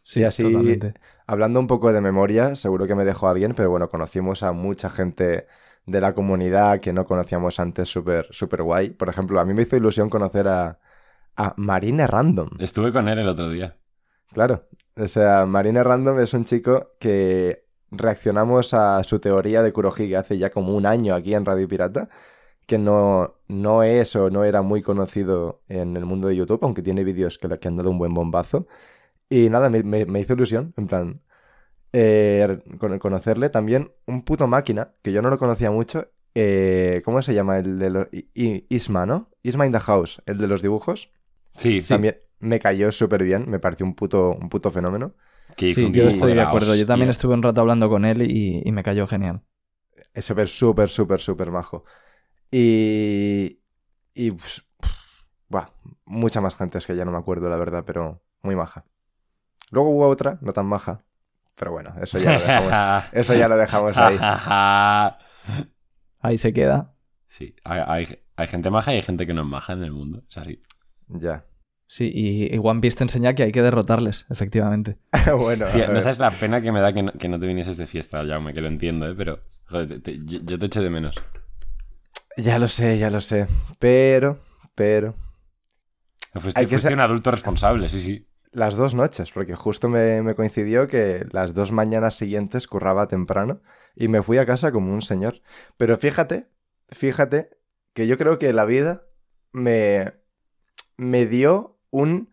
Sí, 0.02 0.25
así, 0.25 0.43
totalmente. 0.43 0.94
Hablando 1.31 1.61
un 1.61 1.67
poco 1.67 1.93
de 1.93 2.00
memoria, 2.00 2.56
seguro 2.56 2.87
que 2.87 2.94
me 2.94 3.05
dejó 3.05 3.29
alguien, 3.29 3.55
pero 3.55 3.71
bueno, 3.71 3.88
conocimos 3.88 4.43
a 4.43 4.53
mucha 4.53 4.91
gente 4.91 5.47
de 5.87 6.00
la 6.00 6.12
comunidad 6.15 6.81
que 6.81 6.93
no 6.93 7.05
conocíamos 7.05 7.61
antes, 7.61 7.88
súper 7.88 8.27
súper 8.31 8.62
guay. 8.62 8.91
Por 8.91 9.09
ejemplo, 9.09 9.41
a 9.41 9.44
mí 9.44 9.55
me 9.55 9.62
hizo 9.62 9.77
ilusión 9.77 10.11
conocer 10.11 10.49
a, 10.49 10.79
a 11.37 11.55
Marine 11.56 12.06
Random. 12.06 12.49
Estuve 12.59 12.93
con 12.93 13.09
él 13.09 13.19
el 13.19 13.29
otro 13.29 13.49
día. 13.49 13.77
Claro. 14.33 14.66
O 14.97 15.07
sea, 15.07 15.47
Marine 15.47 15.83
Random 15.83 16.19
es 16.21 16.35
un 16.35 16.45
chico 16.45 16.93
que 16.99 17.64
reaccionamos 17.93 18.75
a 18.75 19.02
su 19.04 19.19
teoría 19.19 19.62
de 19.62 19.73
Kurohige 19.73 20.16
hace 20.16 20.37
ya 20.38 20.50
como 20.50 20.75
un 20.76 20.85
año 20.87 21.14
aquí 21.14 21.35
en 21.35 21.45
Radio 21.45 21.66
Pirata, 21.69 22.09
que 22.66 22.78
no, 22.78 23.35
no 23.49 23.83
es 23.83 24.14
o 24.16 24.31
no 24.31 24.45
era 24.45 24.62
muy 24.62 24.83
conocido 24.83 25.62
en 25.69 25.97
el 25.97 26.04
mundo 26.04 26.28
de 26.28 26.37
YouTube, 26.37 26.61
aunque 26.62 26.83
tiene 26.83 27.02
vídeos 27.04 27.38
que, 27.38 27.49
que 27.59 27.69
han 27.69 27.76
dado 27.76 27.90
un 27.90 27.99
buen 27.99 28.14
bombazo. 28.14 28.66
Y 29.28 29.49
nada, 29.49 29.71
me, 29.71 29.83
me- 29.83 30.07
me 30.07 30.21
hizo 30.21 30.35
ilusión, 30.35 30.75
en 30.76 30.87
plan, 30.87 31.21
eh, 31.92 32.62
con- 32.78 32.99
conocerle 32.99 33.50
también 33.50 33.92
un 34.06 34.23
puto 34.25 34.47
máquina, 34.47 34.92
que 35.02 35.12
yo 35.12 35.23
no 35.23 35.30
lo 35.30 35.38
conocía 35.38 35.70
mucho. 35.70 36.09
eh, 36.35 37.02
¿Cómo 37.04 37.23
se 37.23 37.35
llama? 37.35 37.59
El 37.59 37.78
de 37.78 37.90
los... 37.90 38.09
Isma, 38.35 39.06
¿no? 39.06 39.30
Isma 39.42 39.66
in 39.66 39.73
the 39.73 39.80
House, 39.80 40.23
el 40.26 40.38
de 40.38 40.47
los 40.47 40.62
dibujos. 40.62 41.11
Sí, 41.56 41.80
sí. 41.82 41.94
También 41.94 42.18
me 42.38 42.61
cayó 42.61 42.92
súper 42.92 43.23
bien, 43.25 43.50
me 43.50 43.59
pareció 43.61 43.87
un 43.87 43.94
puto, 43.94 44.32
un 44.32 44.49
puto 44.49 44.70
fenómeno. 44.70 45.14
que 45.56 45.66
hizo 45.68 45.80
Sí, 45.80 45.87
un 45.87 45.92
yo 45.92 46.04
estoy 46.09 46.30
de 46.35 46.37
la 46.37 46.42
acuerdo. 46.42 46.75
Yo 46.75 46.87
también 46.87 47.11
estuve 47.11 47.35
un 47.35 47.42
rato 47.42 47.61
hablando 47.61 47.88
con 47.88 48.04
él 48.04 48.23
y, 48.23 48.62
y 48.64 48.73
me 48.73 48.82
cayó 48.82 49.06
genial. 49.06 49.42
Es 50.14 50.25
súper, 50.25 50.49
súper, 50.49 50.88
súper, 50.88 51.20
súper 51.20 51.50
majo. 51.50 51.85
Y. 52.50 53.61
Y. 54.14 54.32
pues, 54.32 54.64
buah, 55.49 55.68
mucha 56.06 56.40
más 56.40 56.56
gente, 56.56 56.78
es 56.78 56.87
que 56.87 56.97
ya 56.97 57.04
no 57.04 57.12
me 57.12 57.18
acuerdo, 57.18 57.49
la 57.50 57.56
verdad, 57.56 57.85
pero 57.87 58.23
muy 58.42 58.56
maja. 58.56 58.85
Luego 59.70 59.90
hubo 59.90 60.09
otra, 60.09 60.38
no 60.42 60.52
tan 60.52 60.66
maja. 60.66 61.04
Pero 61.61 61.73
bueno, 61.73 61.93
eso 62.02 62.19
ya 62.19 62.33
lo 62.33 62.40
dejamos, 62.40 63.05
eso 63.12 63.35
ya 63.35 63.47
lo 63.49 63.57
dejamos 63.57 63.97
ahí. 63.99 64.17
Ahí 66.23 66.37
se 66.38 66.52
queda. 66.52 66.95
sí, 67.29 67.55
hay, 67.64 67.81
hay- 67.87 68.19
hay 68.37 68.47
gente 68.47 68.71
maja 68.71 68.93
y 68.95 68.97
hay 68.97 69.02
gente 69.02 69.26
que 69.26 69.35
no 69.35 69.43
es 69.43 69.47
maja 69.47 69.75
en 69.75 69.85
el 69.85 69.93
mundo. 69.93 70.23
Es 70.29 70.38
así. 70.38 70.62
Ya. 71.09 71.45
Sí, 71.87 72.11
y, 72.12 72.55
y 72.55 72.59
One 72.62 72.81
Piece 72.81 72.97
te 72.97 73.05
enseña 73.05 73.35
que 73.35 73.43
hay 73.43 73.52
que 73.52 73.61
derrotarles, 73.61 74.25
efectivamente. 74.31 74.97
bueno, 75.38 75.67
Tía, 75.67 75.88
no 75.88 76.00
sabes 76.00 76.19
la 76.19 76.31
pena 76.31 76.62
que 76.62 76.73
me 76.73 76.81
da 76.81 76.93
que 76.95 77.02
no, 77.02 77.12
que 77.12 77.29
no 77.29 77.38
te 77.38 77.47
vinieses 77.47 77.76
de 77.76 77.87
fiesta, 77.87 78.25
Jaume, 78.26 78.55
que 78.55 78.62
lo 78.62 78.69
entiendo, 78.69 79.07
¿eh? 79.11 79.14
Pero, 79.14 79.40
joder, 79.67 79.88
te- 79.88 79.99
te- 80.00 80.19
yo, 80.25 80.38
yo 80.43 80.59
te 80.59 80.67
eché 80.67 80.81
de 80.81 80.88
menos. 80.88 81.14
ya 82.38 82.59
lo 82.59 82.69
sé, 82.69 82.97
ya 82.99 83.11
lo 83.11 83.21
sé. 83.21 83.47
Pero, 83.79 84.40
pero. 84.75 85.14
Fuiste, 86.35 86.61
Hay 86.61 86.67
que 86.67 86.71
fuiste 86.71 86.88
ser- 86.88 86.95
un 86.95 87.00
adulto 87.00 87.31
responsable, 87.31 87.88
sí, 87.90 87.99
sí. 88.00 88.26
Las 88.52 88.75
dos 88.75 88.95
noches, 88.95 89.30
porque 89.33 89.54
justo 89.54 89.88
me, 89.88 90.23
me 90.23 90.35
coincidió 90.35 90.88
que 90.88 91.25
las 91.30 91.54
dos 91.54 91.71
mañanas 91.71 92.14
siguientes 92.14 92.66
curraba 92.66 93.07
temprano 93.07 93.61
y 93.95 94.09
me 94.09 94.23
fui 94.23 94.38
a 94.38 94.47
casa 94.47 94.73
como 94.73 94.92
un 94.92 95.02
señor. 95.02 95.42
Pero 95.76 95.97
fíjate, 95.97 96.49
fíjate 96.88 97.50
que 97.95 98.07
yo 98.07 98.19
creo 98.19 98.38
que 98.38 98.52
la 98.52 98.64
vida 98.64 99.04
me, 99.52 100.14
me 100.97 101.26
dio 101.26 101.78
un, 101.90 102.30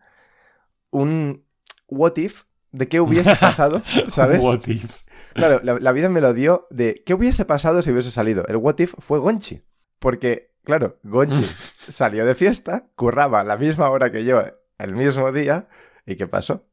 un 0.90 1.44
what 1.88 2.16
if 2.16 2.44
de 2.72 2.88
qué 2.88 3.00
hubiese 3.00 3.34
pasado, 3.40 3.82
¿sabes? 4.08 4.40
What 4.44 4.66
if? 4.66 5.02
Claro, 5.34 5.60
la, 5.62 5.78
la 5.78 5.92
vida 5.92 6.08
me 6.08 6.20
lo 6.20 6.34
dio 6.34 6.66
de 6.70 7.02
qué 7.04 7.14
hubiese 7.14 7.44
pasado 7.44 7.82
si 7.82 7.90
hubiese 7.90 8.10
salido. 8.10 8.44
El 8.48 8.56
what 8.56 8.78
if 8.78 8.94
fue 8.98 9.18
Gonchi. 9.18 9.62
Porque, 9.98 10.54
claro, 10.64 10.98
Gonchi 11.02 11.44
salió 11.88 12.24
de 12.24 12.34
fiesta, 12.34 12.88
curraba 12.94 13.40
a 13.40 13.44
la 13.44 13.56
misma 13.56 13.90
hora 13.90 14.12
que 14.12 14.24
yo 14.24 14.42
el 14.78 14.94
mismo 14.94 15.32
día. 15.32 15.68
¿Y 16.08 16.16
qué 16.16 16.26
pasó? 16.26 16.64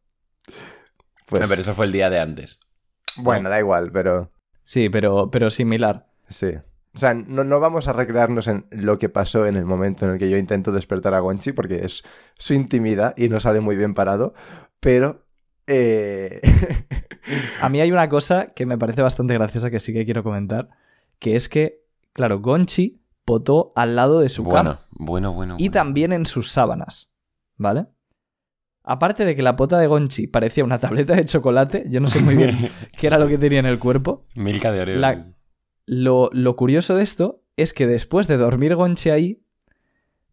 Pues, 1.27 1.41
No, 1.41 1.47
pero 1.47 1.61
eso 1.61 1.73
fue 1.73 1.85
el 1.85 1.91
día 1.91 2.09
de 2.09 2.19
antes. 2.19 2.59
bueno, 3.17 3.49
da 3.49 3.59
igual, 3.59 3.91
pero 3.91 4.31
Sí, 4.63 4.89
pero, 4.89 5.29
pero 5.31 5.49
similar. 5.49 6.07
sí. 6.29 6.47
O 6.93 6.97
sea, 6.97 7.13
no, 7.13 7.43
no 7.43 7.59
vamos 7.59 7.89
a 7.89 7.93
recrearnos 7.93 8.47
en 8.47 8.67
lo 8.71 8.97
que 8.97 9.09
pasó 9.09 9.45
en 9.45 9.57
el 9.57 9.65
momento 9.65 10.05
en 10.05 10.11
el 10.13 10.17
que 10.17 10.29
yo 10.29 10.37
intento 10.37 10.71
despertar 10.71 11.13
a 11.13 11.19
Gonchi, 11.19 11.51
porque 11.51 11.83
es 11.83 12.03
su 12.35 12.53
intimidad 12.53 13.13
y 13.17 13.27
no 13.27 13.41
sale 13.41 13.59
muy 13.59 13.75
bien 13.75 13.93
parado, 13.93 14.33
pero... 14.79 15.25
eh, 15.67 16.39
A 17.61 17.67
mí 17.67 17.81
hay 17.81 17.91
una 17.91 18.07
cosa 18.07 18.53
que 18.53 18.65
me 18.65 18.77
parece 18.77 19.01
bastante 19.01 19.33
graciosa 19.33 19.69
que 19.69 19.81
sí 19.81 19.91
que 19.91 20.05
quiero 20.05 20.23
comentar, 20.23 20.69
que 21.19 21.35
es 21.35 21.49
que, 21.49 21.81
claro, 22.13 22.39
Gonchi 22.39 23.01
potó 23.25 23.73
al 23.75 23.97
lado 23.97 24.19
de 24.21 24.29
su 24.29 24.43
Bueno, 24.43 24.75
cama 24.75 24.85
bueno, 24.91 25.33
bueno. 25.33 25.55
y 25.57 25.63
bueno. 25.67 25.73
también 25.73 26.13
en 26.13 26.25
sus 26.25 26.49
sábanas, 26.51 27.11
¿vale? 27.57 27.87
Aparte 28.87 29.25
de 29.25 29.35
que 29.35 29.41
la 29.41 29.55
pota 29.55 29.79
de 29.79 29.87
Gonchi 29.87 30.27
parecía 30.27 30.63
una 30.63 30.77
tableta 30.77 31.15
de 31.15 31.25
chocolate, 31.25 31.85
yo 31.89 31.99
no 31.99 32.07
sé 32.07 32.21
muy 32.21 32.35
bien 32.35 32.69
qué 32.97 33.07
era 33.07 33.17
lo 33.17 33.27
que 33.27 33.37
tenía 33.39 33.59
en 33.59 33.65
el 33.65 33.79
cuerpo. 33.79 34.25
Milka 34.35 34.71
de 34.71 34.81
Oreo. 34.81 34.99
La- 34.99 35.33
Lo, 35.87 36.29
lo 36.33 36.55
curioso 36.55 36.95
de 36.95 37.03
esto 37.03 37.41
es 37.57 37.73
que 37.73 37.87
después 37.87 38.27
de 38.27 38.37
dormir 38.37 38.75
Gonchi 38.75 39.09
ahí, 39.09 39.41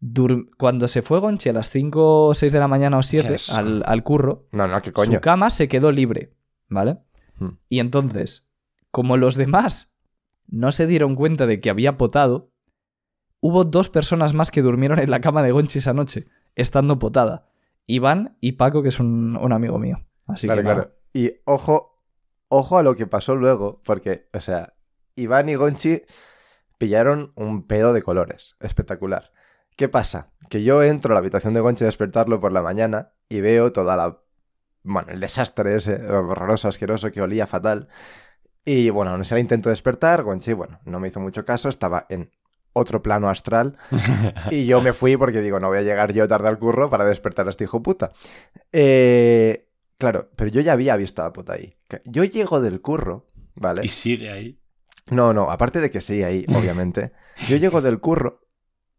dur- 0.01 0.49
cuando 0.57 0.87
se 0.87 1.01
fue 1.01 1.19
Gonchi 1.19 1.49
a 1.49 1.53
las 1.53 1.69
5 1.69 2.27
o 2.27 2.33
6 2.33 2.51
de 2.51 2.59
la 2.59 2.67
mañana 2.67 2.97
o 2.97 3.03
7 3.03 3.33
asco. 3.35 3.55
al, 3.57 3.83
al 3.85 4.03
curro, 4.03 4.47
No, 4.51 4.67
no, 4.67 4.81
qué 4.81 4.91
coño. 4.91 5.13
su 5.13 5.19
cama 5.21 5.49
se 5.49 5.67
quedó 5.67 5.91
libre, 5.91 6.33
¿vale? 6.69 6.97
Hmm. 7.39 7.57
Y 7.69 7.79
entonces, 7.79 8.47
como 8.91 9.17
los 9.17 9.35
demás 9.35 9.95
no 10.47 10.71
se 10.71 10.85
dieron 10.87 11.15
cuenta 11.15 11.45
de 11.47 11.59
que 11.59 11.69
había 11.69 11.97
potado, 11.97 12.51
hubo 13.39 13.63
dos 13.63 13.89
personas 13.89 14.33
más 14.33 14.51
que 14.51 14.61
durmieron 14.61 14.99
en 14.99 15.09
la 15.09 15.21
cama 15.21 15.41
de 15.43 15.51
Gonchi 15.51 15.79
esa 15.79 15.93
noche, 15.93 16.27
estando 16.55 16.99
potada. 16.99 17.47
Iván 17.85 18.37
y 18.39 18.53
Paco, 18.53 18.81
que 18.81 18.89
es 18.89 18.99
un, 18.99 19.37
un 19.37 19.51
amigo 19.53 19.79
mío. 19.79 20.05
Así 20.27 20.47
claro, 20.47 20.61
que 20.61 20.63
nada. 20.63 20.75
claro. 20.75 20.95
Y 21.13 21.33
ojo, 21.45 22.01
ojo 22.47 22.77
a 22.77 22.83
lo 22.83 22.95
que 22.95 23.07
pasó 23.07 23.35
luego, 23.35 23.81
porque, 23.83 24.29
o 24.33 24.39
sea, 24.39 24.73
Iván 25.15 25.49
y 25.49 25.55
Gonchi 25.55 26.03
pillaron 26.77 27.33
un 27.35 27.67
pedo 27.67 27.93
de 27.93 28.01
colores. 28.01 28.55
Espectacular. 28.59 29.31
¿Qué 29.75 29.89
pasa? 29.89 30.31
Que 30.49 30.63
yo 30.63 30.83
entro 30.83 31.11
a 31.11 31.15
la 31.15 31.19
habitación 31.19 31.53
de 31.53 31.59
Gonchi 31.59 31.83
a 31.83 31.87
despertarlo 31.87 32.39
por 32.39 32.51
la 32.51 32.61
mañana 32.61 33.13
y 33.29 33.41
veo 33.41 33.71
toda 33.71 33.95
la. 33.95 34.19
Bueno, 34.83 35.11
el 35.11 35.19
desastre 35.19 35.75
ese 35.75 36.05
horroroso, 36.05 36.67
asqueroso 36.67 37.11
que 37.11 37.21
olía 37.21 37.47
fatal. 37.47 37.87
Y 38.65 38.89
bueno, 38.89 39.17
no 39.17 39.23
sé, 39.23 39.35
le 39.35 39.41
intento 39.41 39.69
despertar. 39.69 40.23
Gonchi, 40.23 40.53
bueno, 40.53 40.79
no 40.85 40.99
me 40.99 41.07
hizo 41.07 41.19
mucho 41.19 41.45
caso, 41.45 41.69
estaba 41.69 42.05
en 42.09 42.31
otro 42.73 43.01
plano 43.01 43.29
astral. 43.29 43.77
Y 44.51 44.65
yo 44.65 44.81
me 44.81 44.93
fui 44.93 45.17
porque 45.17 45.41
digo, 45.41 45.59
no 45.59 45.69
voy 45.69 45.79
a 45.79 45.81
llegar 45.81 46.13
yo 46.13 46.27
tarde 46.27 46.47
al 46.47 46.59
curro 46.59 46.89
para 46.89 47.05
despertar 47.05 47.47
a 47.47 47.49
este 47.49 47.63
hijo 47.63 47.81
puta. 47.81 48.11
Eh, 48.71 49.67
claro, 49.97 50.29
pero 50.35 50.51
yo 50.51 50.61
ya 50.61 50.73
había 50.73 50.95
visto 50.95 51.21
a 51.21 51.25
la 51.25 51.33
puta 51.33 51.53
ahí. 51.53 51.75
Yo 52.05 52.23
llego 52.23 52.61
del 52.61 52.81
curro, 52.81 53.27
¿vale? 53.55 53.81
Y 53.83 53.87
sigue 53.87 54.31
ahí. 54.31 54.59
No, 55.09 55.33
no, 55.33 55.51
aparte 55.51 55.81
de 55.81 55.91
que 55.91 56.01
sí, 56.01 56.23
ahí, 56.23 56.45
obviamente. 56.49 57.11
Yo 57.49 57.57
llego 57.57 57.81
del 57.81 57.99
curro 57.99 58.47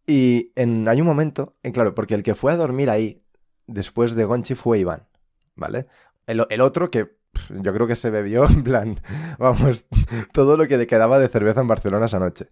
y 0.06 0.52
en, 0.54 0.86
hay 0.86 1.00
un 1.00 1.06
momento, 1.06 1.56
en 1.62 1.72
claro, 1.72 1.94
porque 1.94 2.14
el 2.14 2.22
que 2.22 2.34
fue 2.34 2.52
a 2.52 2.56
dormir 2.56 2.90
ahí 2.90 3.22
después 3.66 4.14
de 4.14 4.24
Gonchi 4.24 4.54
fue 4.54 4.80
Iván, 4.80 5.06
¿vale? 5.54 5.86
El, 6.26 6.44
el 6.50 6.60
otro 6.60 6.90
que 6.90 7.16
yo 7.50 7.72
creo 7.72 7.86
que 7.86 7.96
se 7.96 8.10
bebió, 8.10 8.44
en 8.48 8.64
plan, 8.64 9.00
vamos, 9.38 9.86
todo 10.32 10.56
lo 10.56 10.66
que 10.66 10.76
le 10.76 10.86
quedaba 10.86 11.18
de 11.18 11.28
cerveza 11.28 11.60
en 11.60 11.68
Barcelona 11.68 12.06
esa 12.06 12.18
noche. 12.18 12.48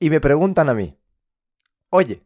Y 0.00 0.10
me 0.10 0.20
preguntan 0.20 0.68
a 0.68 0.74
mí, 0.74 0.96
oye, 1.90 2.22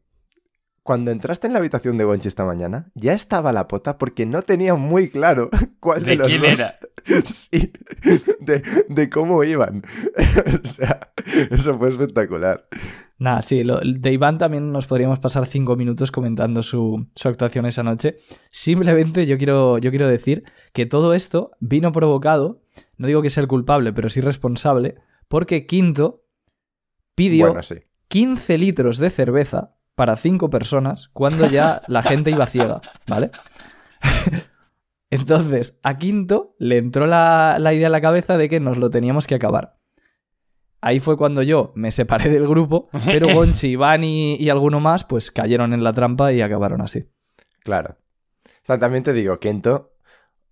cuando 0.83 1.11
entraste 1.11 1.47
en 1.47 1.53
la 1.53 1.61
habitación 1.61 1.97
de 1.97 2.05
Gonchi 2.05 2.29
esta 2.29 2.45
mañana, 2.45 2.91
ya 2.95 3.13
estaba 3.13 3.53
la 3.53 3.69
pota 3.69 3.99
porque 3.99 4.27
no 4.27 4.43
tenía 4.43 4.75
muy 4.75 5.09
claro 5.09 5.49
cuál 5.81 6.03
de, 6.03 6.11
¿De 6.11 6.17
los 6.17 6.29
quién 6.29 6.41
dos 6.43 6.51
era? 6.51 6.77
sí, 7.25 7.73
de, 8.41 8.63
de 8.89 9.11
cómo 9.11 9.43
iban. 9.45 9.83
o 10.65 10.67
sea, 10.67 11.13
eso 11.51 11.79
fue 11.79 11.89
espectacular. 11.89 12.67
Nada, 13.19 13.41
sí, 13.43 13.63
lo- 13.63 13.81
de 13.81 14.13
Iván 14.13 14.39
también 14.39 14.73
nos 14.73 14.87
podríamos 14.89 15.21
pasar 15.21 15.47
cinco 15.47 15.77
minutos 15.77 16.11
comentando 16.11 16.63
su, 16.63 17.07
su 17.15 17.29
actuación 17.29 17.65
esa 17.67 17.85
noche. 17.85 18.19
Simplemente 18.51 19.27
yo 19.27 19.39
quiero, 19.39 19.79
yo 19.79 19.91
quiero 19.91 20.09
decir 20.09 20.43
que 20.73 20.85
todo 20.87 21.15
esto 21.15 21.53
vino 21.61 21.93
provocado, 21.93 22.61
no 22.97 23.07
digo 23.07 23.23
que 23.23 23.31
sea 23.31 23.43
el 23.43 23.49
culpable, 23.49 23.93
pero 23.93 24.11
sí 24.11 24.21
responsable, 24.21 24.97
porque 25.29 25.67
Quinto 25.67 26.22
pidió 27.31 27.47
Bueno, 27.47 27.63
sí. 27.63 27.77
15 28.09 28.59
litros 28.59 28.99
de 28.99 29.11
cerveza 29.11 29.75
para 29.95 30.17
cinco 30.17 30.51
personas 30.51 31.09
cuando 31.13 31.47
ya 31.47 31.83
la 31.87 32.03
gente 32.03 32.31
iba 32.31 32.47
ciega, 32.47 32.81
¿vale? 33.07 33.31
Entonces, 35.11 35.79
a 35.83 35.99
Quinto 35.99 36.55
le 36.59 36.79
entró 36.79 37.07
la, 37.07 37.59
la 37.61 37.75
idea 37.75 37.89
a 37.89 37.91
la 37.91 38.01
cabeza 38.01 38.37
de 38.37 38.49
que 38.49 38.61
nos 38.61 38.79
lo 38.79 38.91
teníamos 38.91 39.27
que 39.27 39.35
acabar. 39.35 39.77
Ahí 40.81 40.99
fue 40.99 41.17
cuando 41.17 41.43
yo 41.43 41.73
me 41.77 41.91
separé 41.91 42.31
del 42.31 42.49
grupo, 42.49 42.89
pero 43.05 43.29
Gonchi, 43.35 43.69
Iván 43.69 44.05
y, 44.05 44.37
y 44.37 44.49
alguno 44.49 44.81
más, 44.81 45.05
pues 45.05 45.31
cayeron 45.31 45.75
en 45.75 45.85
la 45.85 45.93
trampa 45.93 46.33
y 46.33 46.41
acabaron 46.41 46.81
así. 46.81 47.05
Claro. 47.61 47.97
O 48.47 48.65
sea, 48.65 48.79
también 48.79 49.05
te 49.05 49.13
digo, 49.13 49.39
Kento, 49.39 49.93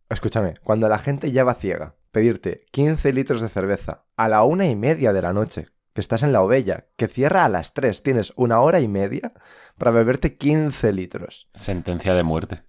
escúchame, 0.08 0.54
cuando 0.62 0.88
la 0.88 0.98
gente 0.98 1.32
ya 1.32 1.42
va 1.42 1.54
ciega, 1.54 1.96
pedirte 2.12 2.66
15 2.70 3.12
litros 3.12 3.40
de 3.40 3.48
cerveza 3.48 4.04
a 4.16 4.28
la 4.28 4.44
una 4.44 4.66
y 4.66 4.76
media 4.76 5.12
de 5.12 5.22
la 5.22 5.32
noche, 5.32 5.68
que 5.92 6.00
estás 6.00 6.22
en 6.22 6.32
la 6.32 6.42
ovella, 6.42 6.86
que 6.96 7.08
cierra 7.08 7.44
a 7.44 7.48
las 7.48 7.74
3, 7.74 8.02
tienes 8.02 8.32
una 8.36 8.60
hora 8.60 8.80
y 8.80 8.88
media 8.88 9.32
para 9.76 9.90
beberte 9.90 10.36
15 10.36 10.92
litros. 10.92 11.50
Sentencia 11.54 12.14
de 12.14 12.22
muerte. 12.22 12.62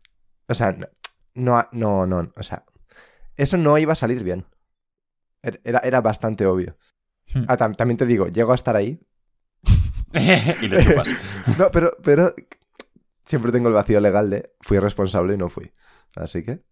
O 0.47 0.53
sea, 0.53 0.71
no, 0.73 0.87
no, 1.33 1.67
no, 1.71 2.05
no, 2.07 2.31
o 2.35 2.43
sea, 2.43 2.65
eso 3.37 3.57
no 3.57 3.77
iba 3.77 3.93
a 3.93 3.95
salir 3.95 4.23
bien. 4.23 4.45
Er- 5.43 5.61
Era, 5.63 5.79
era 5.79 6.01
bastante 6.01 6.45
obvio. 6.45 6.77
Hmm. 7.33 7.45
Ah, 7.47 7.57
tam- 7.57 7.75
también 7.75 7.97
te 7.97 8.05
digo, 8.05 8.27
llego 8.27 8.51
a 8.51 8.55
estar 8.55 8.75
ahí. 8.75 8.99
y 10.61 10.67
le 10.67 10.83
chupas. 10.83 11.07
No, 11.57 11.71
pero, 11.71 11.91
pero 12.03 12.33
siempre 13.25 13.51
tengo 13.51 13.67
el 13.69 13.73
vacío 13.73 13.99
legal 14.01 14.29
de 14.29 14.51
fui 14.61 14.79
responsable 14.79 15.33
y 15.33 15.37
no 15.37 15.49
fui. 15.49 15.71
Así 16.15 16.43
que, 16.43 16.63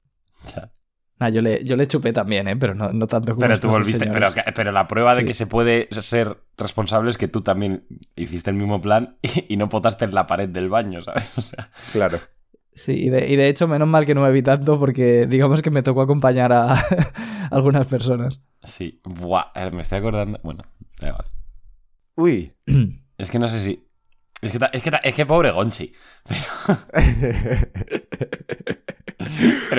Ya. 0.56 0.72
Nah, 1.20 1.30
yo, 1.30 1.42
le, 1.42 1.64
yo 1.66 1.76
le 1.76 1.86
chupé 1.86 2.14
también, 2.14 2.48
¿eh? 2.48 2.56
pero 2.56 2.74
no, 2.74 2.94
no 2.94 3.06
tanto 3.08 3.34
como 3.36 3.42
Pero 3.46 3.60
tú 3.60 3.68
volviste. 3.70 4.10
Pero, 4.10 4.28
pero 4.56 4.72
la 4.72 4.88
prueba 4.88 5.16
de 5.16 5.26
que 5.26 5.34
se 5.34 5.48
puede 5.48 5.88
ser 5.92 6.38
responsable 6.58 7.10
es 7.10 7.18
que 7.18 7.28
tú 7.28 7.42
también 7.42 7.84
hiciste 8.16 8.50
el 8.50 8.56
mismo 8.56 8.82
plan 8.82 9.18
y, 9.24 9.54
y 9.54 9.58
no 9.58 9.68
potaste 9.70 10.06
en 10.06 10.16
la 10.16 10.26
pared 10.28 10.48
del 10.50 10.70
baño, 10.70 11.02
¿sabes? 11.02 11.38
O 11.38 11.42
sea. 11.42 11.70
claro. 11.92 12.18
Sí, 12.74 12.94
y 12.94 13.10
de, 13.10 13.28
y 13.28 13.36
de 13.36 13.50
hecho, 13.50 13.68
menos 13.68 13.88
mal 13.90 14.06
que 14.06 14.16
no 14.16 14.22
me 14.22 14.32
vi 14.32 14.42
tanto 14.42 14.80
porque 14.80 15.28
digamos 15.28 15.62
que 15.62 15.70
me 15.72 15.84
tocó 15.84 16.02
acompañar 16.02 16.54
a 16.54 16.76
algunas 17.52 17.86
personas. 17.88 18.42
Sí. 18.64 19.00
Buah, 19.04 19.52
eh, 19.56 19.72
me 19.72 19.82
estoy 19.82 19.98
acordando. 20.00 20.40
Bueno, 20.44 20.64
da 21.02 21.10
igual. 21.10 21.26
Uy. 22.16 22.54
Es 23.18 23.30
que 23.32 23.40
no 23.40 23.50
sé 23.50 23.60
si. 23.60 23.86
Es 24.42 24.54
que, 24.54 24.60
ta- 24.60 24.70
es 24.72 24.82
que, 24.82 24.92
ta- 24.92 25.02
es 25.04 25.14
que 25.14 25.26
pobre 25.26 25.52
Gonchi. 25.52 25.92
Pero 26.26 26.78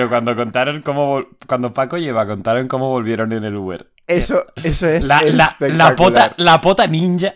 cuando 0.09 0.35
contaron 0.35 0.81
cómo. 0.81 1.23
Cuando 1.47 1.73
Paco 1.73 1.97
lleva, 1.97 2.25
contaron 2.27 2.67
cómo 2.67 2.89
volvieron 2.89 3.31
en 3.33 3.43
el 3.43 3.55
Uber. 3.55 3.91
Eso, 4.07 4.45
eso 4.63 4.87
es 4.87 5.05
La, 5.05 5.21
la, 5.23 5.55
la, 5.59 5.95
pota, 5.95 6.33
la 6.37 6.61
pota 6.61 6.87
ninja. 6.87 7.33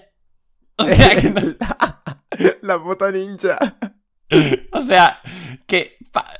O 0.78 0.84
sea, 0.84 1.16
que, 1.16 1.30
no- 1.30 1.42
La 2.62 2.76
bota 2.76 3.12
ninja. 3.12 3.58
o 4.74 4.82
sea, 4.82 5.22
que 5.68 5.98
pa- 6.12 6.34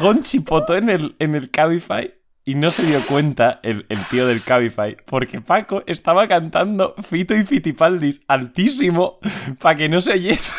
Gonchi 0.00 0.40
potó 0.40 0.76
en 0.76 0.90
el, 0.90 1.14
en 1.20 1.36
el 1.36 1.50
Cabify 1.50 2.12
y 2.44 2.56
no 2.56 2.72
se 2.72 2.82
dio 2.84 3.00
cuenta 3.02 3.60
el, 3.62 3.86
el 3.90 4.00
tío 4.06 4.26
del 4.26 4.42
Cabify 4.42 4.96
porque 5.06 5.40
Paco 5.40 5.84
estaba 5.86 6.26
cantando 6.26 6.96
Fito 7.08 7.36
y 7.36 7.44
Fitipaldis 7.44 8.24
altísimo 8.26 9.20
para 9.60 9.76
que 9.76 9.88
no 9.88 10.00
se 10.00 10.14
oyese. 10.14 10.56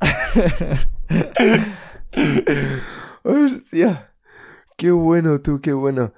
Hostia. 3.22 4.12
Qué 4.76 4.90
bueno 4.90 5.40
tú, 5.40 5.60
qué 5.60 5.72
bueno. 5.72 6.12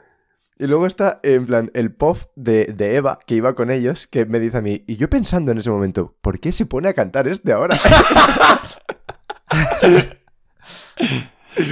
Y 0.59 0.67
luego 0.69 0.87
está, 0.87 1.19
en 1.25 1.47
plan, 1.47 1.71
el 1.75 1.93
pop 1.93 2.19
de, 2.37 2.67
de 2.67 2.95
Eva, 2.97 3.19
que 3.27 3.35
iba 3.35 3.55
con 3.55 3.71
ellos, 3.71 4.07
que 4.07 4.25
me 4.25 4.39
dice 4.39 4.59
a 4.59 4.61
mí, 4.61 4.85
y 4.87 4.97
yo 4.97 5.11
pensando 5.11 5.51
en 5.53 5.59
ese 5.59 5.71
momento, 5.71 6.17
¿por 6.21 6.39
qué 6.39 6.53
se 6.53 6.65
pone 6.65 6.89
a 6.89 6.95
cantar 6.95 7.27
este 7.27 7.53
ahora? 7.53 7.77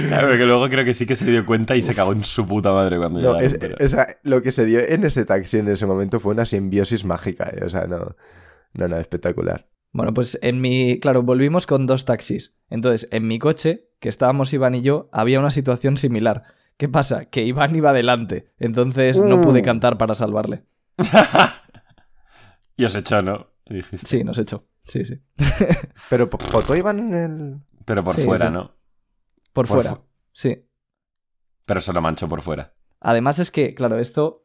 Claro, 0.07 0.29
que 0.37 0.45
luego 0.45 0.69
creo 0.69 0.85
que 0.85 0.93
sí 0.93 1.05
que 1.05 1.15
se 1.15 1.25
dio 1.29 1.45
cuenta 1.45 1.75
y 1.75 1.81
se 1.81 1.93
cagó 1.93 2.13
en 2.13 2.23
su 2.23 2.45
puta 2.47 2.71
madre 2.71 2.97
cuando 2.97 3.19
No, 3.19 3.37
llegaron, 3.39 3.75
es- 3.79 3.85
o 3.85 3.89
sea, 3.89 4.07
lo 4.23 4.41
que 4.41 4.51
se 4.53 4.65
dio 4.65 4.79
en 4.79 5.03
ese 5.03 5.25
taxi 5.25 5.57
en 5.57 5.67
ese 5.67 5.85
momento 5.85 6.19
fue 6.19 6.33
una 6.33 6.45
simbiosis 6.45 7.03
mágica, 7.03 7.49
¿eh? 7.53 7.63
O 7.65 7.69
sea, 7.69 7.85
no, 7.87 8.15
no, 8.73 8.87
no, 8.87 8.97
espectacular. 8.97 9.67
Bueno, 9.91 10.13
pues 10.13 10.39
en 10.41 10.59
mi. 10.61 10.99
Claro, 10.99 11.21
volvimos 11.21 11.67
con 11.67 11.85
dos 11.85 12.05
taxis. 12.05 12.55
Entonces, 12.69 13.07
en 13.11 13.27
mi 13.27 13.39
coche 13.39 13.89
que 14.03 14.09
estábamos 14.09 14.51
Iván 14.51 14.75
y 14.75 14.81
yo, 14.81 15.07
había 15.13 15.39
una 15.39 15.49
situación 15.49 15.95
similar. 15.95 16.43
¿Qué 16.75 16.89
pasa? 16.89 17.21
Que 17.21 17.45
Iván 17.45 17.73
iba 17.73 17.91
adelante, 17.91 18.51
entonces 18.59 19.17
no 19.17 19.39
pude 19.39 19.61
Uh. 19.61 19.63
cantar 19.63 19.97
para 19.97 20.13
salvarle. 20.13 20.65
y 22.75 22.83
os 22.83 22.93
echó, 22.95 23.21
¿no? 23.21 23.47
Dijiste. 23.65 24.05
Sí, 24.05 24.23
nos 24.25 24.37
echó. 24.39 24.65
Sí, 24.89 25.05
sí. 25.05 25.21
Pero 26.09 26.29
Potó 26.29 26.75
iban 26.75 26.99
en 26.99 27.13
el... 27.13 27.61
Pero 27.85 28.03
por 28.03 28.15
Sí, 28.17 28.23
fuera, 28.25 28.47
sí. 28.47 28.51
¿no? 28.53 28.75
Por, 29.53 29.67
Por 29.67 29.67
fuera. 29.67 29.91
fu- 29.95 30.01
Sí. 30.33 30.65
Pero 31.65 31.79
se 31.79 31.93
lo 31.93 32.01
manchó 32.01 32.27
por 32.27 32.41
fuera. 32.41 32.73
Además 32.99 33.39
es 33.39 33.51
que, 33.51 33.73
claro, 33.73 33.99
esto, 33.99 34.42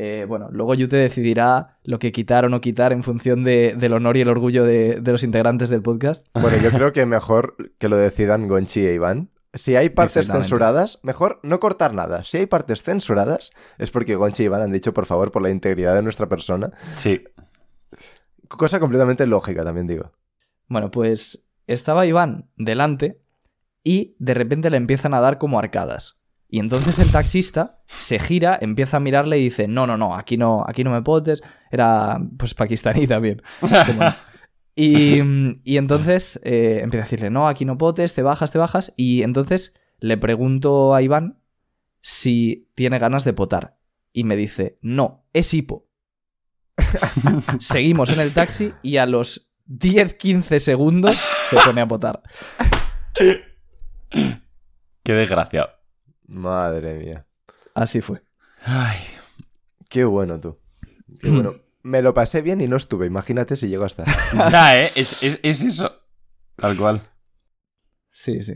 eh, 0.00 0.26
bueno, 0.28 0.48
luego 0.52 0.74
Yute 0.74 0.96
decidirá 0.96 1.78
lo 1.82 1.98
que 1.98 2.12
quitar 2.12 2.44
o 2.44 2.48
no 2.48 2.60
quitar 2.60 2.92
en 2.92 3.02
función 3.02 3.42
de- 3.42 3.74
del 3.76 3.94
honor 3.94 4.16
y 4.16 4.20
el 4.20 4.28
orgullo 4.28 4.64
de, 4.64 5.00
de 5.00 5.10
los 5.12 5.24
integrantes 5.24 5.70
del 5.70 5.82
podcast. 5.82 6.24
Bueno, 6.40 6.56
yo 6.62 6.70
creo 6.70 6.92
que 6.92 7.04
mejor 7.04 7.56
que 7.78 7.88
lo 7.88 7.96
decidan 7.96 8.46
Gonchi 8.46 8.86
e 8.86 8.94
Iván. 8.94 9.30
Si 9.54 9.74
hay 9.74 9.88
partes 9.88 10.28
censuradas, 10.28 11.00
mejor 11.02 11.40
no 11.42 11.58
cortar 11.58 11.94
nada. 11.94 12.22
Si 12.22 12.36
hay 12.36 12.46
partes 12.46 12.82
censuradas, 12.84 13.50
es 13.78 13.90
porque 13.90 14.14
Gonchi 14.14 14.44
e 14.44 14.46
Iván 14.46 14.60
han 14.62 14.70
dicho, 14.70 14.94
por 14.94 15.06
favor, 15.06 15.32
por 15.32 15.42
la 15.42 15.50
integridad 15.50 15.96
de 15.96 16.02
nuestra 16.02 16.28
persona. 16.28 16.70
Sí. 16.94 17.24
Cosa 18.46 18.78
completamente 18.78 19.26
lógica, 19.26 19.64
también 19.64 19.86
digo. 19.88 20.12
Bueno, 20.68 20.90
pues 20.92 21.48
estaba 21.66 22.06
Iván 22.06 22.50
delante 22.56 23.20
y 23.82 24.14
de 24.18 24.34
repente 24.34 24.70
le 24.70 24.76
empiezan 24.76 25.12
a 25.14 25.20
dar 25.20 25.38
como 25.38 25.58
arcadas. 25.58 26.20
Y 26.50 26.60
entonces 26.60 26.98
el 26.98 27.10
taxista 27.10 27.82
se 27.84 28.18
gira, 28.18 28.58
empieza 28.60 28.96
a 28.96 29.00
mirarle 29.00 29.38
y 29.38 29.44
dice, 29.44 29.68
no, 29.68 29.86
no, 29.86 29.98
no, 29.98 30.16
aquí 30.16 30.38
no, 30.38 30.64
aquí 30.66 30.82
no 30.82 30.90
me 30.90 31.02
potes. 31.02 31.42
Era 31.70 32.18
pues 32.38 32.54
pakistaní 32.54 33.06
también. 33.06 33.42
Como. 33.60 34.02
Y, 34.80 35.20
y 35.64 35.76
entonces 35.76 36.38
eh, 36.44 36.78
empieza 36.84 37.02
a 37.02 37.06
decirle, 37.06 37.30
no, 37.30 37.48
aquí 37.48 37.64
no 37.64 37.76
potes, 37.76 38.14
te 38.14 38.22
bajas, 38.22 38.52
te 38.52 38.58
bajas. 38.58 38.94
Y 38.96 39.24
entonces 39.24 39.74
le 39.98 40.16
pregunto 40.16 40.94
a 40.94 41.02
Iván 41.02 41.40
si 42.00 42.70
tiene 42.76 43.00
ganas 43.00 43.24
de 43.24 43.32
potar. 43.32 43.76
Y 44.12 44.22
me 44.22 44.36
dice, 44.36 44.78
no, 44.80 45.24
es 45.32 45.52
hipo. 45.52 45.88
Seguimos 47.58 48.10
en 48.10 48.20
el 48.20 48.32
taxi 48.32 48.72
y 48.82 48.98
a 48.98 49.06
los 49.06 49.50
10-15 49.68 50.60
segundos 50.60 51.16
se 51.50 51.56
pone 51.56 51.80
a 51.80 51.88
potar. 51.88 52.22
Qué 55.02 55.12
desgraciado. 55.12 55.77
Madre 56.28 56.94
mía. 56.98 57.26
Así 57.74 58.00
fue. 58.00 58.22
Ay. 58.64 58.98
Qué 59.88 60.04
bueno 60.04 60.38
tú. 60.38 60.58
Qué 61.20 61.30
bueno. 61.30 61.54
Me 61.82 62.02
lo 62.02 62.12
pasé 62.14 62.42
bien 62.42 62.60
y 62.60 62.68
no 62.68 62.76
estuve. 62.76 63.06
Imagínate 63.06 63.56
si 63.56 63.68
llego 63.68 63.84
hasta. 63.84 64.04
Ya, 64.50 64.78
¿eh? 64.84 64.90
Es, 64.94 65.22
es- 65.22 65.40
es 65.42 65.62
eso. 65.64 65.90
Tal 66.56 66.76
cual. 66.76 67.02
Sí, 68.10 68.40
sí. 68.42 68.54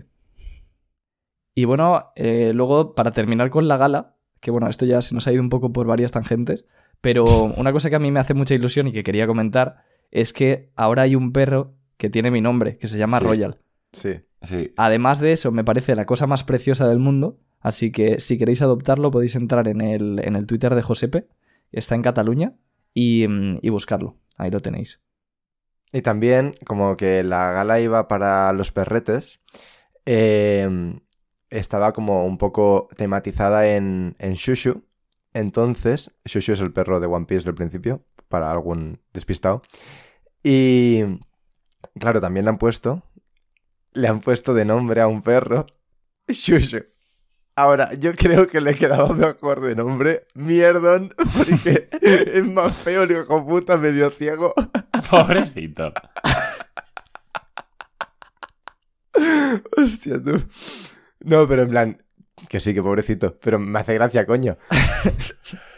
Y 1.54 1.64
bueno, 1.66 2.12
eh, 2.16 2.52
luego 2.54 2.94
para 2.94 3.12
terminar 3.12 3.50
con 3.50 3.68
la 3.68 3.76
gala, 3.76 4.16
que 4.40 4.50
bueno, 4.50 4.68
esto 4.68 4.86
ya 4.86 5.00
se 5.02 5.14
nos 5.14 5.26
ha 5.26 5.32
ido 5.32 5.42
un 5.42 5.50
poco 5.50 5.72
por 5.72 5.86
varias 5.86 6.12
tangentes, 6.12 6.66
pero 7.00 7.24
una 7.56 7.72
cosa 7.72 7.90
que 7.90 7.96
a 7.96 8.00
mí 8.00 8.10
me 8.10 8.20
hace 8.20 8.34
mucha 8.34 8.54
ilusión 8.54 8.86
y 8.88 8.92
que 8.92 9.04
quería 9.04 9.26
comentar 9.26 9.84
es 10.10 10.32
que 10.32 10.70
ahora 10.76 11.02
hay 11.02 11.14
un 11.14 11.32
perro 11.32 11.74
que 11.96 12.10
tiene 12.10 12.30
mi 12.30 12.40
nombre, 12.40 12.76
que 12.78 12.86
se 12.88 12.98
llama 12.98 13.18
Sí. 13.18 13.24
Royal. 13.24 13.58
Sí. 13.92 14.20
Sí. 14.42 14.72
Además 14.76 15.20
de 15.20 15.32
eso, 15.32 15.52
me 15.52 15.62
parece 15.64 15.94
la 15.94 16.04
cosa 16.06 16.26
más 16.26 16.42
preciosa 16.42 16.88
del 16.88 16.98
mundo, 16.98 17.38
así 17.62 17.90
que 17.92 18.20
si 18.20 18.38
queréis 18.38 18.62
adoptarlo 18.62 19.10
podéis 19.10 19.34
entrar 19.36 19.68
en 19.68 19.80
el, 19.80 20.20
en 20.24 20.36
el 20.36 20.46
Twitter 20.46 20.74
de 20.74 20.82
Josepe, 20.82 21.26
está 21.72 21.94
en 21.94 22.02
Cataluña, 22.02 22.54
y, 22.94 23.26
mm, 23.28 23.58
y 23.62 23.70
buscarlo. 23.70 24.16
Ahí 24.36 24.50
lo 24.50 24.60
tenéis. 24.60 25.00
Y 25.92 26.02
también, 26.02 26.54
como 26.66 26.96
que 26.96 27.22
la 27.22 27.52
gala 27.52 27.80
iba 27.80 28.08
para 28.08 28.52
los 28.52 28.72
perretes, 28.72 29.40
eh, 30.06 30.98
estaba 31.50 31.92
como 31.92 32.24
un 32.24 32.38
poco 32.38 32.88
tematizada 32.96 33.68
en, 33.76 34.16
en 34.18 34.34
Shushu. 34.34 34.84
Entonces, 35.34 36.10
Shushu 36.24 36.52
es 36.52 36.60
el 36.60 36.72
perro 36.72 36.98
de 36.98 37.06
One 37.06 37.26
Piece 37.26 37.44
del 37.44 37.54
principio, 37.54 38.04
para 38.28 38.50
algún 38.50 39.00
despistado. 39.12 39.62
Y, 40.42 41.02
claro, 41.98 42.20
también 42.20 42.46
le 42.46 42.50
han 42.50 42.58
puesto, 42.58 43.02
le 43.92 44.08
han 44.08 44.20
puesto 44.20 44.54
de 44.54 44.64
nombre 44.64 45.02
a 45.02 45.06
un 45.06 45.22
perro 45.22 45.66
Shushu. 46.28 46.91
Ahora, 47.54 47.92
yo 47.94 48.14
creo 48.14 48.48
que 48.48 48.60
le 48.62 48.74
quedaba 48.74 49.12
mejor 49.12 49.60
de 49.60 49.74
nombre 49.76 50.26
Mierdon, 50.34 51.14
porque 51.36 51.88
es 52.00 52.44
más 52.46 52.74
feo 52.74 53.02
el 53.02 53.10
hijo 53.12 53.46
puta 53.46 53.76
medio 53.76 54.10
ciego. 54.10 54.54
Pobrecito. 55.10 55.92
Hostia, 59.76 60.22
tú. 60.22 60.42
No, 61.20 61.46
pero 61.46 61.62
en 61.62 61.68
plan, 61.68 62.02
que 62.48 62.58
sí, 62.60 62.72
que 62.74 62.82
pobrecito. 62.82 63.38
Pero 63.38 63.58
me 63.58 63.78
hace 63.78 63.94
gracia, 63.94 64.26
coño. 64.26 64.56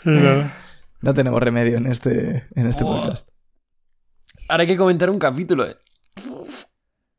No 0.05 1.13
tenemos 1.15 1.43
remedio 1.43 1.77
en 1.79 1.87
este, 1.87 2.47
en 2.55 2.67
este 2.67 2.85
Oh. 2.85 2.87
podcast. 3.01 3.29
Ahora 4.49 4.63
hay 4.63 4.69
que 4.69 4.77
comentar 4.77 5.11
un 5.11 5.19
capítulo. 5.19 5.67
eh. 5.67 5.77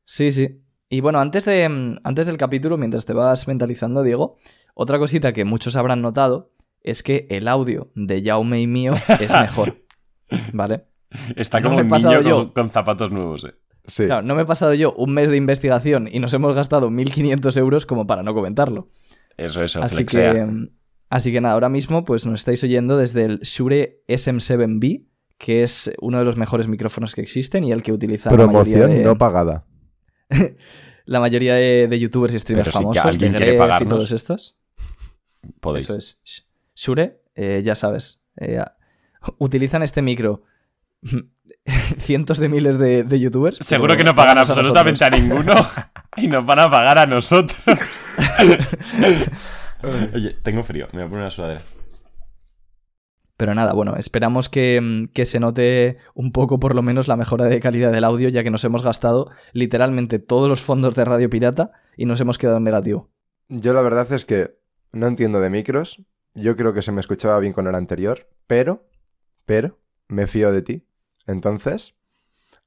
Sí, 0.05 0.31
sí. 0.31 0.64
Y 0.95 1.01
bueno, 1.01 1.19
antes, 1.19 1.43
de, 1.43 1.67
mm, 1.67 1.97
antes 2.05 2.25
del 2.25 2.37
capítulo, 2.37 2.77
mientras 2.77 3.05
te 3.05 3.11
vas 3.11 3.49
mentalizando, 3.49 4.01
Diego, 4.01 4.37
otra 4.75 4.97
cosita 4.97 5.33
que 5.33 5.43
muchos 5.43 5.75
habrán 5.75 6.01
notado 6.01 6.51
es 6.81 7.03
que 7.03 7.27
el 7.29 7.49
audio 7.49 7.91
de 7.95 8.23
Jaume 8.23 8.61
y 8.61 8.67
mío 8.67 8.93
es 9.19 9.31
mejor. 9.41 9.83
¿Vale? 10.53 10.85
Está 11.35 11.59
No 11.59 11.65
como 11.65 11.75
me 11.75 11.81
he 11.81 11.83
un 11.83 11.89
pasado 11.89 12.13
niño 12.15 12.29
yo. 12.29 12.35
con, 12.37 12.49
con 12.53 12.69
zapatos 12.69 13.11
nuevos. 13.11 13.43
eh. 13.43 13.55
Sí. 13.87 14.05
Claro, 14.05 14.21
no 14.21 14.35
me 14.35 14.43
he 14.43 14.45
pasado 14.45 14.73
yo 14.73 14.93
un 14.93 15.13
mes 15.13 15.29
de 15.29 15.35
investigación 15.37 16.07
y 16.09 16.19
nos 16.19 16.33
hemos 16.33 16.55
gastado 16.55 16.89
1.500 16.89 17.57
euros 17.57 17.85
como 17.85 18.07
para 18.07 18.23
no 18.23 18.33
comentarlo. 18.33 18.87
Eso, 19.35 19.61
eso, 19.63 19.83
Así 19.83 19.95
flexea. 19.97 20.33
que, 20.33 20.45
mm, 20.45 20.69
así 21.09 21.31
que 21.33 21.41
nada, 21.41 21.55
ahora 21.55 21.67
mismo 21.69 22.05
pues 22.05 22.25
nos 22.25 22.39
estáis 22.39 22.63
oyendo 22.63 22.95
desde 22.97 23.25
el 23.25 23.39
Shure 23.41 24.01
SM7B, 24.07 25.05
que 25.37 25.61
es 25.61 25.93
uno 25.99 26.19
de 26.19 26.25
los 26.25 26.37
mejores 26.37 26.69
micrófonos 26.69 27.13
que 27.15 27.21
existen 27.21 27.65
y 27.65 27.73
el 27.73 27.83
que 27.83 27.91
utiliza 27.91 28.29
la 28.31 28.37
mayoría 28.37 28.53
Promoción 28.77 28.91
de, 28.91 29.03
no 29.03 29.17
pagada. 29.17 29.65
la 31.05 31.19
mayoría 31.19 31.55
de, 31.55 31.87
de 31.87 31.99
youtubers 31.99 32.33
y 32.33 32.39
streamers 32.39 32.69
Pero 32.69 32.79
famosos, 32.79 33.05
alguien 33.05 33.31
de 33.31 33.37
quiere 33.37 33.55
y 33.55 33.57
pagarnos. 33.57 33.89
todos 33.89 34.11
estos. 34.11 34.55
Podéis. 35.59 35.85
Eso 35.85 35.95
es. 35.95 36.19
Shure, 36.75 37.21
eh, 37.35 37.61
ya 37.63 37.75
sabes, 37.75 38.21
eh, 38.37 38.63
utilizan 39.37 39.83
este 39.83 40.01
micro 40.01 40.43
cientos 41.99 42.39
de 42.39 42.49
miles 42.49 42.77
de, 42.77 43.03
de 43.03 43.19
youtubers. 43.19 43.57
Seguro 43.61 43.95
que 43.95 44.03
no 44.03 44.15
pagan 44.15 44.39
a 44.39 44.41
absolutamente 44.41 45.05
a, 45.05 45.09
ninguno 45.09 45.53
y 46.17 46.27
nos 46.27 46.45
van 46.45 46.59
a 46.59 46.69
pagar 46.69 46.97
a 46.97 47.05
nosotros. 47.05 47.61
Oye, 50.13 50.35
tengo 50.43 50.63
frío, 50.63 50.87
me 50.91 50.99
voy 50.99 51.07
a 51.07 51.09
poner 51.09 51.21
una 51.23 51.31
sudadera. 51.31 51.61
Pero 53.37 53.53
nada, 53.53 53.73
bueno, 53.73 53.95
esperamos 53.97 54.49
que, 54.49 54.79
mm, 54.81 55.11
que 55.13 55.25
se 55.25 55.39
note 55.39 55.97
un 56.13 56.31
poco 56.31 56.59
por 56.59 56.75
lo 56.75 56.81
menos 56.81 57.07
la 57.07 57.17
mejora 57.17 57.45
de 57.45 57.59
calidad 57.59 57.91
del 57.91 58.03
audio, 58.03 58.29
ya 58.29 58.43
que 58.43 58.51
nos 58.51 58.63
hemos 58.63 58.83
gastado 58.83 59.29
literalmente 59.51 60.19
todos 60.19 60.47
los 60.47 60.61
fondos 60.61 60.95
de 60.95 61.05
Radio 61.05 61.29
Pirata 61.29 61.71
y 61.97 62.05
nos 62.05 62.21
hemos 62.21 62.37
quedado 62.37 62.57
en 62.57 62.63
negativo. 62.63 63.09
Yo 63.49 63.73
la 63.73 63.81
verdad 63.81 64.11
es 64.13 64.25
que 64.25 64.55
no 64.91 65.07
entiendo 65.07 65.41
de 65.41 65.49
micros. 65.49 66.01
Yo 66.33 66.55
creo 66.55 66.73
que 66.73 66.81
se 66.81 66.91
me 66.91 67.01
escuchaba 67.01 67.39
bien 67.39 67.53
con 67.53 67.67
el 67.67 67.75
anterior. 67.75 68.27
Pero, 68.47 68.87
pero, 69.45 69.79
me 70.07 70.27
fío 70.27 70.51
de 70.51 70.61
ti. 70.61 70.87
Entonces, 71.27 71.95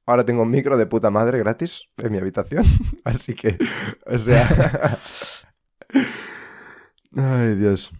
ahora 0.05 0.25
tengo 0.25 0.43
un 0.43 0.51
micro 0.51 0.77
de 0.77 0.85
puta 0.85 1.09
madre 1.09 1.39
gratis 1.39 1.89
en 1.97 2.11
mi 2.11 2.17
habitación. 2.17 2.65
Así 3.03 3.33
que, 3.33 3.57
o 4.05 4.17
sea... 4.17 4.99
Ay, 7.15 7.55
Dios. 7.55 7.91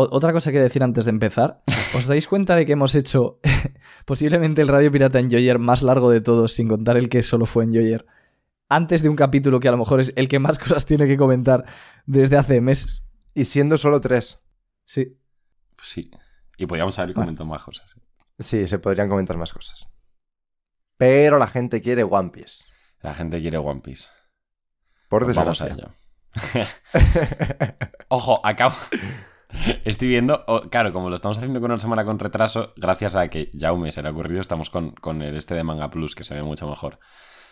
O- 0.00 0.08
otra 0.16 0.32
cosa 0.32 0.52
que 0.52 0.60
decir 0.60 0.82
antes 0.84 1.06
de 1.06 1.10
empezar, 1.10 1.60
¿os 1.96 2.06
dais 2.06 2.26
cuenta 2.28 2.54
de 2.54 2.64
que 2.66 2.72
hemos 2.74 2.94
hecho 2.94 3.40
posiblemente 4.04 4.62
el 4.62 4.68
Radio 4.68 4.92
Pirata 4.92 5.18
en 5.18 5.28
Joyer 5.30 5.58
más 5.58 5.82
largo 5.82 6.10
de 6.10 6.20
todos, 6.20 6.52
sin 6.52 6.68
contar 6.68 6.96
el 6.96 7.08
que 7.08 7.22
solo 7.22 7.46
fue 7.46 7.64
en 7.64 7.70
Joyer? 7.72 8.06
Antes 8.68 9.02
de 9.02 9.08
un 9.08 9.16
capítulo 9.16 9.58
que 9.60 9.68
a 9.68 9.70
lo 9.72 9.78
mejor 9.78 9.98
es 10.00 10.12
el 10.14 10.28
que 10.28 10.38
más 10.38 10.58
cosas 10.64 10.86
tiene 10.86 11.06
que 11.06 11.16
comentar 11.16 11.64
desde 12.06 12.36
hace 12.36 12.60
meses. 12.60 13.08
Y 13.34 13.44
siendo 13.46 13.76
solo 13.76 14.00
tres. 14.00 14.40
Sí. 14.84 15.18
Pues 15.76 15.88
sí. 15.88 16.10
Y 16.56 16.66
podríamos 16.66 16.98
haber 16.98 17.14
Bueno. 17.14 17.26
comentado 17.26 17.48
más 17.48 17.62
cosas. 17.62 17.94
Sí, 18.38 18.68
se 18.68 18.78
podrían 18.78 19.08
comentar 19.08 19.36
más 19.36 19.52
cosas. 19.52 19.88
Pero 20.96 21.38
la 21.38 21.46
gente 21.46 21.80
quiere 21.82 22.04
One 22.04 22.30
Piece. 22.30 22.64
La 23.00 23.14
gente 23.14 23.40
quiere 23.40 23.58
One 23.58 23.80
Piece. 23.80 24.06
Por 25.08 25.24
Pues 25.24 25.34
vamos 25.36 25.60
a 25.62 25.66
desgracia. 25.66 25.94
ello. 26.54 26.68
Ojo, 28.08 28.40
acabo. 28.44 28.74
Estoy 29.84 30.08
viendo, 30.08 30.44
oh, 30.46 30.68
claro, 30.68 30.92
como 30.92 31.08
lo 31.08 31.16
estamos 31.16 31.38
haciendo 31.38 31.60
con 31.60 31.70
una 31.70 31.80
semana 31.80 32.04
con 32.04 32.18
retraso, 32.18 32.72
gracias 32.76 33.16
a 33.16 33.28
que 33.28 33.50
Jaume 33.58 33.92
se 33.92 34.02
le 34.02 34.08
ha 34.08 34.12
ocurrido, 34.12 34.40
estamos 34.40 34.70
con, 34.70 34.90
con 34.92 35.22
el 35.22 35.36
este 35.36 35.54
de 35.54 35.64
Manga 35.64 35.90
Plus, 35.90 36.14
que 36.14 36.24
se 36.24 36.34
ve 36.34 36.42
mucho 36.42 36.68
mejor. 36.68 36.98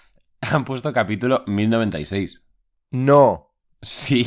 Han 0.41 0.65
puesto 0.65 0.93
capítulo 0.93 1.43
1096. 1.47 2.43
no. 2.91 3.43
Sí. 3.83 4.27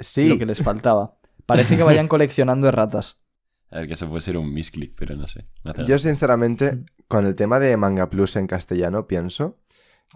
Sí. 0.00 0.28
Lo 0.28 0.38
que 0.38 0.44
les 0.44 0.62
faltaba. 0.62 1.16
Parece 1.46 1.76
que 1.76 1.82
vayan 1.82 2.08
coleccionando 2.08 2.68
erratas. 2.68 3.24
A 3.70 3.78
ver, 3.78 3.86
que 3.86 3.94
eso 3.94 4.08
puede 4.08 4.20
ser 4.20 4.36
un 4.36 4.52
misclick, 4.52 4.94
pero 4.96 5.16
no 5.16 5.26
sé. 5.28 5.44
Yo 5.86 5.98
sinceramente, 5.98 6.84
con 7.08 7.26
el 7.26 7.34
tema 7.34 7.58
de 7.58 7.76
Manga 7.76 8.10
Plus 8.10 8.36
en 8.36 8.46
castellano, 8.46 9.06
pienso 9.06 9.58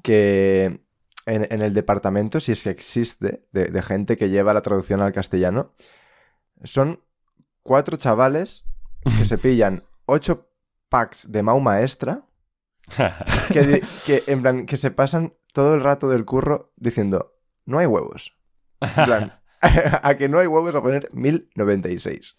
que 0.02 0.84
en, 1.26 1.46
en 1.50 1.62
el 1.62 1.72
departamento, 1.72 2.40
si 2.40 2.52
es 2.52 2.64
que 2.64 2.70
existe, 2.70 3.46
de, 3.52 3.66
de 3.66 3.82
gente 3.82 4.16
que 4.16 4.28
lleva 4.28 4.52
la 4.52 4.62
traducción 4.62 5.00
al 5.00 5.12
castellano, 5.12 5.72
son 6.64 7.02
cuatro 7.62 7.96
chavales 7.96 8.64
que 9.18 9.24
se 9.24 9.38
pillan 9.38 9.84
ocho 10.06 10.48
packs 10.88 11.30
de 11.30 11.42
Mau 11.42 11.60
Maestra 11.60 12.24
que, 13.52 13.82
que, 14.06 14.24
en 14.26 14.42
plan, 14.42 14.66
que 14.66 14.76
se 14.76 14.90
pasan 14.90 15.34
todo 15.52 15.74
el 15.74 15.82
rato 15.82 16.08
del 16.08 16.24
curro 16.24 16.72
diciendo, 16.76 17.36
no 17.64 17.78
hay 17.78 17.86
huevos. 17.86 18.34
En 18.80 19.04
plan, 19.04 19.40
a 19.60 20.14
que 20.16 20.28
no 20.28 20.38
hay 20.38 20.46
huevos 20.46 20.74
a 20.74 20.82
poner 20.82 21.08
1096. 21.12 22.36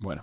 Bueno. 0.00 0.22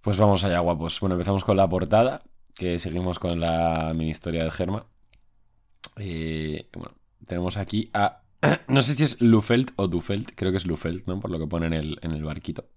Pues 0.00 0.18
vamos 0.18 0.44
allá, 0.44 0.60
guapos. 0.60 1.00
Bueno, 1.00 1.14
empezamos 1.14 1.44
con 1.44 1.56
la 1.56 1.68
portada, 1.68 2.20
que 2.54 2.78
seguimos 2.78 3.18
con 3.18 3.40
la 3.40 3.92
mini 3.94 4.10
historia 4.10 4.44
de 4.44 4.50
Germa. 4.50 4.86
Eh, 5.96 6.70
bueno, 6.74 6.96
tenemos 7.26 7.56
aquí 7.56 7.90
a... 7.92 8.22
No 8.68 8.82
sé 8.82 8.94
si 8.94 9.04
es 9.04 9.20
Lufeld 9.20 9.70
o 9.76 9.88
Dufeld, 9.88 10.32
creo 10.34 10.50
que 10.50 10.58
es 10.58 10.66
Lufeld, 10.66 11.06
¿no? 11.06 11.20
Por 11.20 11.30
lo 11.30 11.38
que 11.38 11.46
pone 11.46 11.66
en 11.66 11.72
el, 11.72 11.98
en 12.02 12.12
el 12.12 12.24
barquito. 12.24 12.70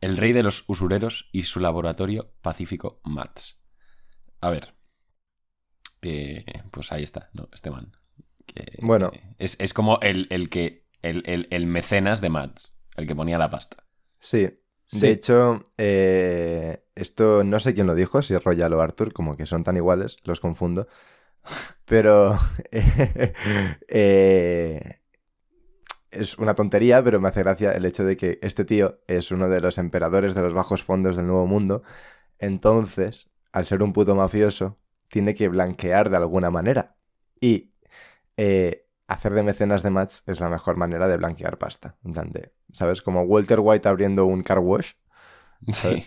El 0.00 0.16
rey 0.16 0.32
de 0.32 0.42
los 0.42 0.64
usureros 0.68 1.28
y 1.32 1.44
su 1.44 1.60
laboratorio 1.60 2.32
pacífico 2.42 3.00
Mats. 3.04 3.62
A 4.40 4.50
ver. 4.50 4.74
Eh, 6.02 6.44
pues 6.70 6.92
ahí 6.92 7.02
está, 7.02 7.30
¿no? 7.32 7.48
Este 7.52 7.70
man. 7.70 7.92
Que- 8.46 8.78
Bueno. 8.82 9.10
Es, 9.38 9.56
es 9.60 9.72
como 9.74 9.98
el, 10.00 10.26
el 10.30 10.48
que... 10.48 10.84
El, 11.02 11.22
el- 11.26 11.48
el 11.50 11.66
mecenas 11.66 12.20
de 12.20 12.30
Mats. 12.30 12.76
El 12.96 13.06
que 13.06 13.14
ponía 13.14 13.38
la 13.38 13.50
pasta. 13.50 13.84
Sí. 14.18 14.48
Sí. 14.86 15.00
De 15.00 15.10
hecho, 15.12 15.64
eh, 15.78 16.84
esto 16.94 17.42
no 17.42 17.58
sé 17.58 17.74
quién 17.74 17.86
lo 17.86 17.94
dijo, 17.94 18.20
si 18.20 18.34
es 18.34 18.44
Royal 18.44 18.72
o 18.74 18.80
Arthur, 18.82 19.12
como 19.14 19.34
que 19.36 19.46
son 19.46 19.64
tan 19.64 19.76
iguales, 19.76 20.18
los 20.24 20.40
confundo. 20.40 20.88
Pero 21.84 22.38
eh, 23.88 25.00
es 26.10 26.38
una 26.38 26.54
tontería, 26.54 27.02
pero 27.02 27.20
me 27.20 27.28
hace 27.28 27.40
gracia 27.42 27.72
el 27.72 27.84
hecho 27.84 28.04
de 28.04 28.16
que 28.16 28.38
este 28.42 28.64
tío 28.64 29.00
es 29.06 29.30
uno 29.30 29.48
de 29.48 29.60
los 29.60 29.78
emperadores 29.78 30.34
de 30.34 30.42
los 30.42 30.54
bajos 30.54 30.82
fondos 30.82 31.16
del 31.16 31.26
Nuevo 31.26 31.46
Mundo. 31.46 31.82
Entonces, 32.38 33.30
al 33.52 33.64
ser 33.64 33.82
un 33.82 33.92
puto 33.92 34.14
mafioso, 34.14 34.78
tiene 35.08 35.34
que 35.34 35.48
blanquear 35.48 36.10
de 36.10 36.16
alguna 36.16 36.50
manera. 36.50 36.96
Y 37.40 37.72
eh, 38.36 38.86
hacer 39.06 39.34
de 39.34 39.42
mecenas 39.42 39.82
de 39.82 39.90
match 39.90 40.16
es 40.26 40.40
la 40.40 40.48
mejor 40.48 40.76
manera 40.76 41.08
de 41.08 41.16
blanquear 41.16 41.58
pasta. 41.58 41.96
En 42.04 42.12
plan 42.12 42.32
de, 42.32 42.52
¿sabes? 42.72 43.02
Como 43.02 43.22
Walter 43.22 43.60
White 43.60 43.88
abriendo 43.88 44.24
un 44.26 44.42
car 44.42 44.58
wash. 44.58 44.92
Sí. 45.72 46.04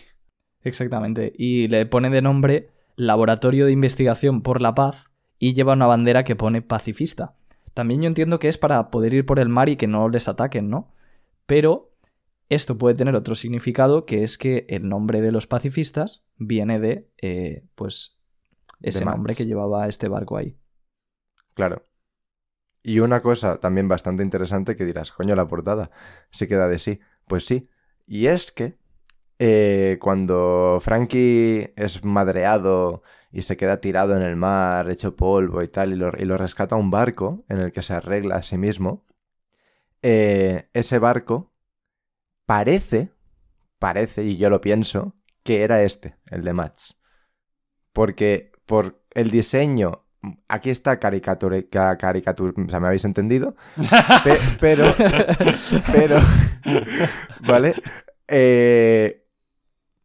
Exactamente. 0.62 1.32
Y 1.36 1.68
le 1.68 1.86
pone 1.86 2.10
de 2.10 2.22
nombre 2.22 2.70
Laboratorio 2.96 3.66
de 3.66 3.72
Investigación 3.72 4.42
por 4.42 4.60
la 4.60 4.74
Paz 4.74 5.08
y 5.38 5.54
lleva 5.54 5.74
una 5.74 5.86
bandera 5.86 6.24
que 6.24 6.36
pone 6.36 6.62
pacifista. 6.62 7.34
También 7.74 8.02
yo 8.02 8.08
entiendo 8.08 8.38
que 8.38 8.48
es 8.48 8.58
para 8.58 8.90
poder 8.90 9.14
ir 9.14 9.24
por 9.24 9.38
el 9.38 9.48
mar 9.48 9.68
y 9.68 9.76
que 9.76 9.86
no 9.86 10.08
les 10.08 10.28
ataquen, 10.28 10.68
¿no? 10.68 10.92
Pero 11.46 11.92
esto 12.48 12.78
puede 12.78 12.94
tener 12.94 13.14
otro 13.14 13.34
significado, 13.34 14.06
que 14.06 14.24
es 14.24 14.38
que 14.38 14.66
el 14.68 14.88
nombre 14.88 15.20
de 15.20 15.32
los 15.32 15.46
pacifistas 15.46 16.24
viene 16.36 16.80
de, 16.80 17.08
eh, 17.20 17.64
pues, 17.74 18.18
ese 18.80 19.04
nombre 19.04 19.34
que 19.34 19.46
llevaba 19.46 19.88
este 19.88 20.08
barco 20.08 20.36
ahí. 20.36 20.56
Claro. 21.54 21.84
Y 22.82 23.00
una 23.00 23.20
cosa 23.20 23.58
también 23.58 23.88
bastante 23.88 24.22
interesante 24.22 24.76
que 24.76 24.84
dirás, 24.84 25.12
coño, 25.12 25.34
la 25.34 25.46
portada 25.46 25.90
se 26.30 26.48
queda 26.48 26.68
de 26.68 26.78
sí. 26.78 27.00
Pues 27.26 27.44
sí. 27.44 27.68
Y 28.06 28.26
es 28.26 28.50
que 28.52 28.78
eh, 29.38 29.98
cuando 30.00 30.78
Frankie 30.80 31.72
es 31.76 32.04
madreado 32.04 33.02
y 33.32 33.42
se 33.42 33.56
queda 33.56 33.80
tirado 33.80 34.16
en 34.16 34.22
el 34.22 34.36
mar, 34.36 34.90
hecho 34.90 35.16
polvo 35.16 35.62
y 35.62 35.68
tal, 35.68 35.92
y 35.92 35.96
lo, 35.96 36.12
y 36.18 36.24
lo 36.24 36.38
rescata 36.38 36.76
un 36.76 36.90
barco 36.90 37.44
en 37.48 37.58
el 37.60 37.72
que 37.72 37.82
se 37.82 37.94
arregla 37.94 38.36
a 38.36 38.42
sí 38.42 38.58
mismo, 38.58 39.04
eh, 40.02 40.68
ese 40.74 40.98
barco 40.98 41.52
parece, 42.46 43.10
parece, 43.78 44.24
y 44.24 44.36
yo 44.38 44.50
lo 44.50 44.60
pienso, 44.60 45.14
que 45.44 45.62
era 45.62 45.82
este, 45.82 46.16
el 46.30 46.44
de 46.44 46.52
Mats. 46.54 46.96
Porque 47.92 48.52
por 48.66 49.02
el 49.14 49.30
diseño, 49.30 50.04
aquí 50.48 50.70
está 50.70 50.98
caricatura, 50.98 51.62
ca- 51.70 51.96
caricatura, 51.98 52.52
o 52.56 52.70
sea, 52.70 52.80
me 52.80 52.88
habéis 52.88 53.04
entendido, 53.04 53.56
Pe- 54.24 54.40
pero, 54.60 54.94
pero, 55.90 56.16
¿vale? 57.40 57.74
Eh, 58.28 59.24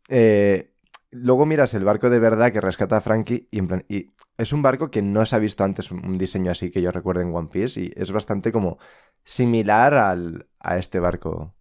eh, 0.10 0.73
luego 1.14 1.46
miras 1.46 1.74
el 1.74 1.84
barco 1.86 2.10
de 2.10 2.20
verdad 2.20 2.52
que 2.52 2.62
rescata 2.62 2.98
a 2.98 3.02
Frankie 3.02 3.48
y, 3.52 3.60
en 3.60 3.68
plan- 3.68 3.86
y 3.90 4.14
es 4.38 4.54
un 4.54 4.62
barco 4.62 4.92
que 4.92 5.02
no 5.02 5.26
se 5.26 5.36
ha 5.36 5.40
visto 5.40 5.64
antes 5.64 5.92
un- 5.92 6.18
diseño 6.18 6.52
así 6.52 6.72
que 6.72 6.82
yo 6.82 6.92
recuerdo 6.92 7.22
en 7.22 7.34
One 7.36 7.50
Piece 7.52 7.82
y 7.82 7.94
es 7.96 8.12
bastante 8.12 8.52
como 8.52 8.78
similar 9.24 9.94
al, 9.96 10.48
a 10.60 10.78
este 10.78 11.00
barco 11.00 11.56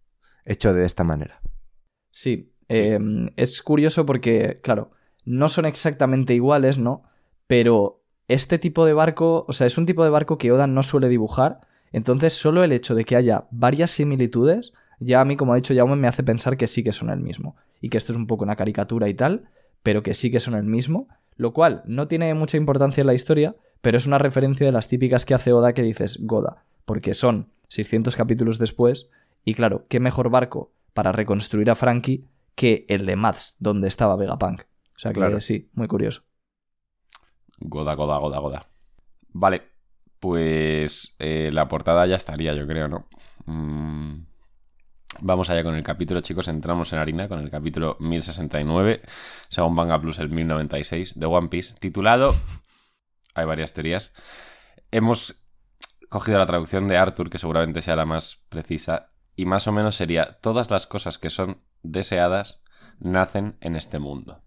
hecho 0.45 0.73
de 0.73 0.85
esta 0.85 1.03
manera. 1.03 1.41
Sí, 2.11 2.53
eh, 2.69 2.99
es 3.37 3.61
curioso 3.61 4.05
porque, 4.05 4.59
claro, 4.61 4.91
no 5.25 5.49
son 5.49 5.65
exactamente 5.65 6.33
iguales, 6.33 6.77
¿no? 6.77 7.03
Pero 7.47 8.01
este 8.27 8.59
tipo 8.59 8.85
de 8.85 8.93
barco, 8.93 9.45
o 9.47 9.53
sea, 9.53 9.67
es 9.67 9.77
un 9.77 9.85
tipo 9.85 10.03
de 10.03 10.09
barco 10.09 10.37
que 10.37 10.51
Oda 10.51 10.67
no 10.67 10.83
suele 10.83 11.09
dibujar, 11.09 11.61
entonces 11.91 12.33
solo 12.33 12.63
el 12.63 12.71
hecho 12.71 12.95
de 12.95 13.05
que 13.05 13.15
haya 13.15 13.47
varias 13.51 13.91
similitudes, 13.91 14.73
ya 15.05 15.21
a 15.21 15.25
mí, 15.25 15.35
como 15.37 15.53
ha 15.53 15.55
dicho 15.55 15.73
Jaume, 15.75 15.95
me 15.95 16.07
hace 16.07 16.23
pensar 16.23 16.57
que 16.57 16.67
sí 16.67 16.83
que 16.83 16.91
son 16.91 17.09
el 17.09 17.19
mismo, 17.19 17.55
y 17.81 17.89
que 17.89 17.97
esto 17.97 18.11
es 18.11 18.17
un 18.17 18.27
poco 18.27 18.43
una 18.43 18.55
caricatura 18.55 19.07
y 19.09 19.13
tal, 19.13 19.45
pero 19.81 20.03
que 20.03 20.13
sí 20.13 20.31
que 20.31 20.39
son 20.39 20.55
el 20.55 20.63
mismo, 20.63 21.07
lo 21.35 21.53
cual 21.53 21.81
no 21.85 22.07
tiene 22.07 22.33
mucha 22.33 22.57
importancia 22.57 23.01
en 23.01 23.07
la 23.07 23.13
historia, 23.13 23.55
pero 23.81 23.97
es 23.97 24.07
una 24.07 24.17
referencia 24.17 24.65
de 24.65 24.71
las 24.71 24.87
típicas 24.87 25.25
que 25.25 25.33
hace 25.33 25.51
Oda 25.51 25.73
que 25.73 25.81
dices 25.81 26.19
Goda, 26.21 26.63
porque 26.85 27.13
son 27.13 27.49
600 27.67 28.15
capítulos 28.15 28.59
después, 28.59 29.09
y 29.45 29.53
claro, 29.55 29.85
qué 29.89 29.99
mejor 29.99 30.29
barco 30.29 30.71
para 30.93 31.11
reconstruir 31.11 31.69
a 31.69 31.75
Frankie 31.75 32.25
que 32.55 32.85
el 32.87 33.05
de 33.05 33.15
Maths, 33.15 33.55
donde 33.59 33.87
estaba 33.87 34.15
Vegapunk. 34.15 34.61
O 34.95 34.99
sea 34.99 35.11
que 35.11 35.19
Claro. 35.19 35.41
sí, 35.41 35.69
muy 35.73 35.87
curioso. 35.87 36.21
Goda, 37.59 37.95
goda, 37.95 38.17
goda, 38.19 38.39
goda. 38.39 38.67
Vale, 39.31 39.63
pues 40.19 41.15
eh, 41.19 41.49
la 41.51 41.67
portada 41.67 42.05
ya 42.05 42.15
estaría, 42.15 42.53
yo 42.53 42.67
creo, 42.67 42.87
¿no? 42.87 43.07
Mm, 43.45 44.21
Vamos 45.21 45.49
allá 45.49 45.63
con 45.63 45.75
el 45.75 45.83
capítulo, 45.83 46.21
chicos. 46.21 46.47
Entramos 46.47 46.91
en 46.93 46.99
harina 46.99 47.27
con 47.27 47.39
el 47.39 47.49
capítulo 47.49 47.97
1069, 47.99 49.01
según 49.49 49.73
Manga 49.75 49.99
Plus 50.01 50.19
el 50.19 50.29
1096 50.29 51.19
de 51.19 51.25
One 51.25 51.47
Piece, 51.47 51.75
titulado. 51.79 52.35
Hay 53.35 53.45
varias 53.45 53.73
teorías. 53.73 54.13
Hemos 54.91 55.43
cogido 56.09 56.37
la 56.37 56.45
traducción 56.45 56.87
de 56.87 56.97
Arthur, 56.97 57.29
que 57.29 57.37
seguramente 57.37 57.81
sea 57.81 57.95
la 57.95 58.05
más 58.05 58.43
precisa, 58.49 59.11
y 59.35 59.45
más 59.45 59.67
o 59.67 59.71
menos 59.71 59.95
sería: 59.95 60.39
Todas 60.41 60.69
las 60.69 60.87
cosas 60.87 61.17
que 61.17 61.29
son 61.29 61.61
deseadas 61.83 62.63
nacen 62.99 63.57
en 63.61 63.75
este 63.75 63.99
mundo. 63.99 64.43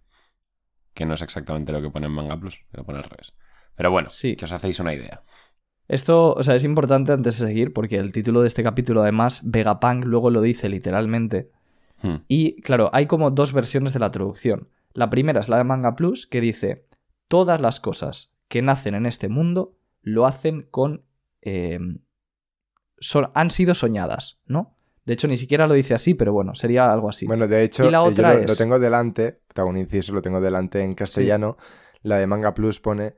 Que 0.95 1.07
no 1.07 1.15
es 1.15 1.23
exactamente 1.23 1.73
lo 1.73 1.83
que 1.83 1.91
pone 1.91 2.07
en 2.07 2.13
Manga 2.13 2.37
Plus, 2.37 2.57
que 2.71 2.77
lo 2.77 2.85
pone 2.85 2.99
al 2.99 3.05
revés. 3.05 3.33
Pero 3.75 3.91
bueno, 3.91 4.09
Sí. 4.09 4.37
que 4.37 4.47
os 4.47 4.53
hacéis 4.53 4.81
una 4.81 4.95
idea. 4.95 5.23
Esto, 5.89 6.33
o 6.35 6.43
sea, 6.43 6.55
es 6.57 6.65
importante 6.65 7.13
antes 7.13 7.39
de 7.39 7.47
seguir, 7.47 7.73
porque 7.73 7.97
el 7.97 8.13
título 8.13 8.41
de 8.41 8.49
este 8.49 8.63
capítulo, 8.63 9.03
además, 9.03 9.41
Vegapunk 9.45 10.05
luego 10.05 10.31
lo 10.31 10.41
dice 10.41 10.69
literalmente. 10.69 11.51
Hmm. 12.03 12.17
Y 12.29 12.61
claro, 12.63 12.91
hay 12.93 13.07
como 13.07 13.31
dos 13.31 13.53
versiones 13.53 13.93
de 13.93 14.01
la 14.01 14.11
traducción. 14.11 14.69
La 14.93 15.11
primera 15.11 15.41
es 15.41 15.49
la 15.49 15.59
de 15.59 15.65
Manga 15.65 15.95
Plus, 15.95 16.27
que 16.27 16.41
dice: 16.41 16.87
Todas 17.29 17.61
las 17.61 17.81
cosas 17.81 18.33
que 18.49 18.63
nacen 18.63 18.95
en 18.95 19.07
este 19.07 19.29
mundo 19.29 19.77
lo 20.03 20.27
hacen 20.27 20.67
con. 20.71 21.05
eh, 21.43 21.79
son- 22.99 23.31
han 23.35 23.51
sido 23.51 23.75
soñadas, 23.75 24.41
¿no? 24.47 24.75
De 25.05 25.13
hecho, 25.15 25.29
ni 25.29 25.37
siquiera 25.37 25.67
lo 25.69 25.75
dice 25.75 25.95
así, 25.95 26.15
pero 26.15 26.33
bueno, 26.33 26.55
sería 26.55 26.91
algo 26.93 27.09
así. 27.09 27.27
Bueno, 27.27 27.47
de 27.47 27.63
hecho, 27.63 27.85
Y 27.87 27.91
la 27.91 27.99
eh, 27.99 28.05
yo 28.05 28.11
otra 28.11 28.35
lo, 28.35 28.41
es- 28.41 28.51
lo 28.51 28.57
tengo 28.57 28.79
delante, 28.79 29.41
te 29.53 29.61
hago 29.61 29.71
un 29.71 29.77
inciso, 29.77 30.13
lo 30.13 30.23
tengo 30.23 30.41
delante 30.41 30.81
en 30.83 30.95
castellano. 30.95 31.57
La 32.03 32.17
de 32.19 32.27
Manga 32.27 32.55
Plus 32.55 32.81
pone: 32.81 33.15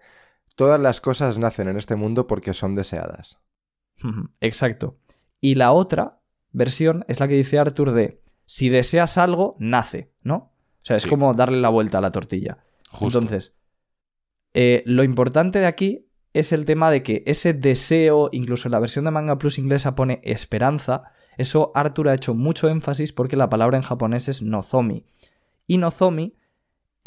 Todas 0.59 0.81
las 0.81 1.01
cosas 1.01 1.39
nacen 1.39 1.69
en 1.69 1.77
este 1.77 1.95
mundo 1.95 2.27
porque 2.27 2.53
son 2.53 2.75
deseadas. 2.75 3.41
Exacto. 4.41 4.99
Y 5.41 5.55
la 5.55 5.71
otra 5.71 6.21
versión 6.51 7.05
es 7.07 7.21
la 7.21 7.29
que 7.29 7.35
dice 7.35 7.61
Arthur 7.61 7.93
de 7.93 8.25
si 8.45 8.69
deseas 8.69 9.19
algo, 9.19 9.55
nace, 9.61 10.11
¿no? 10.21 10.35
O 10.35 10.83
sea, 10.83 10.97
es 10.97 11.07
como 11.07 11.33
darle 11.33 11.61
la 11.61 11.69
vuelta 11.69 11.99
a 11.99 12.01
la 12.01 12.11
tortilla. 12.11 12.59
Justo. 12.91 13.21
Entonces, 13.21 13.57
eh, 14.53 14.83
lo 14.85 15.05
importante 15.05 15.61
de 15.61 15.67
aquí 15.67 16.09
es 16.33 16.51
el 16.51 16.65
tema 16.65 16.91
de 16.91 17.05
que 17.05 17.23
ese 17.27 17.55
deseo, 17.55 18.29
incluso 18.33 18.67
en 18.67 18.73
la 18.73 18.81
versión 18.81 19.05
de 19.05 19.13
Manga 19.13 19.39
Plus 19.39 19.61
inglesa 19.61 19.95
pone 19.95 20.21
esperanza, 20.25 21.05
eso 21.37 21.71
Arthur 21.77 22.09
ha 22.09 22.15
hecho 22.15 22.35
mucho 22.35 22.69
énfasis 22.69 23.13
porque 23.13 23.37
la 23.37 23.49
palabra 23.49 23.77
en 23.77 23.85
japonés 23.85 24.29
es 24.29 24.43
nozomi. 24.43 25.07
Y 25.69 25.79
nozomi 25.79 26.35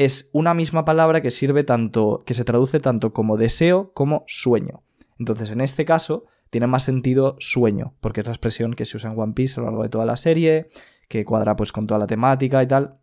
es 0.05 0.29
una 0.33 0.53
misma 0.53 0.83
palabra 0.83 1.21
que 1.21 1.29
sirve 1.29 1.63
tanto, 1.63 2.23
que 2.25 2.33
se 2.33 2.43
traduce 2.43 2.79
tanto 2.79 3.13
como 3.13 3.37
deseo 3.37 3.93
como 3.93 4.23
sueño. 4.25 4.81
Entonces, 5.19 5.51
en 5.51 5.61
este 5.61 5.85
caso, 5.85 6.25
tiene 6.49 6.65
más 6.65 6.83
sentido 6.83 7.35
sueño, 7.39 7.93
porque 8.01 8.21
es 8.21 8.25
la 8.25 8.33
expresión 8.33 8.73
que 8.73 8.85
se 8.85 8.97
usa 8.97 9.11
en 9.11 9.19
One 9.19 9.33
Piece 9.33 9.59
a 9.59 9.63
lo 9.63 9.67
largo 9.67 9.83
de 9.83 9.89
toda 9.89 10.05
la 10.05 10.17
serie, 10.17 10.69
que 11.07 11.23
cuadra 11.23 11.55
pues 11.55 11.71
con 11.71 11.85
toda 11.85 11.99
la 11.99 12.07
temática 12.07 12.63
y 12.63 12.67
tal. 12.67 12.97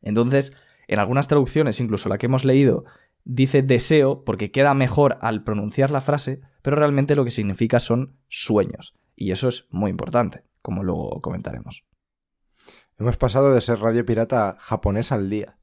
Entonces, 0.00 0.56
en 0.88 0.98
algunas 0.98 1.28
traducciones, 1.28 1.80
incluso 1.80 2.08
la 2.08 2.16
que 2.16 2.26
hemos 2.26 2.46
leído, 2.46 2.84
dice 3.24 3.62
deseo 3.62 4.24
porque 4.24 4.50
queda 4.50 4.72
mejor 4.72 5.18
al 5.20 5.44
pronunciar 5.44 5.90
la 5.90 6.00
frase, 6.00 6.40
pero 6.62 6.76
realmente 6.76 7.14
lo 7.14 7.24
que 7.24 7.30
significa 7.30 7.78
son 7.78 8.16
sueños. 8.28 8.94
Y 9.16 9.32
eso 9.32 9.48
es 9.48 9.66
muy 9.70 9.90
importante, 9.90 10.44
como 10.62 10.82
luego 10.82 11.20
comentaremos. 11.20 11.84
Hemos 12.98 13.16
pasado 13.16 13.52
de 13.52 13.60
ser 13.60 13.80
radio 13.80 14.06
pirata 14.06 14.56
japonés 14.58 15.12
al 15.12 15.28
día. 15.28 15.58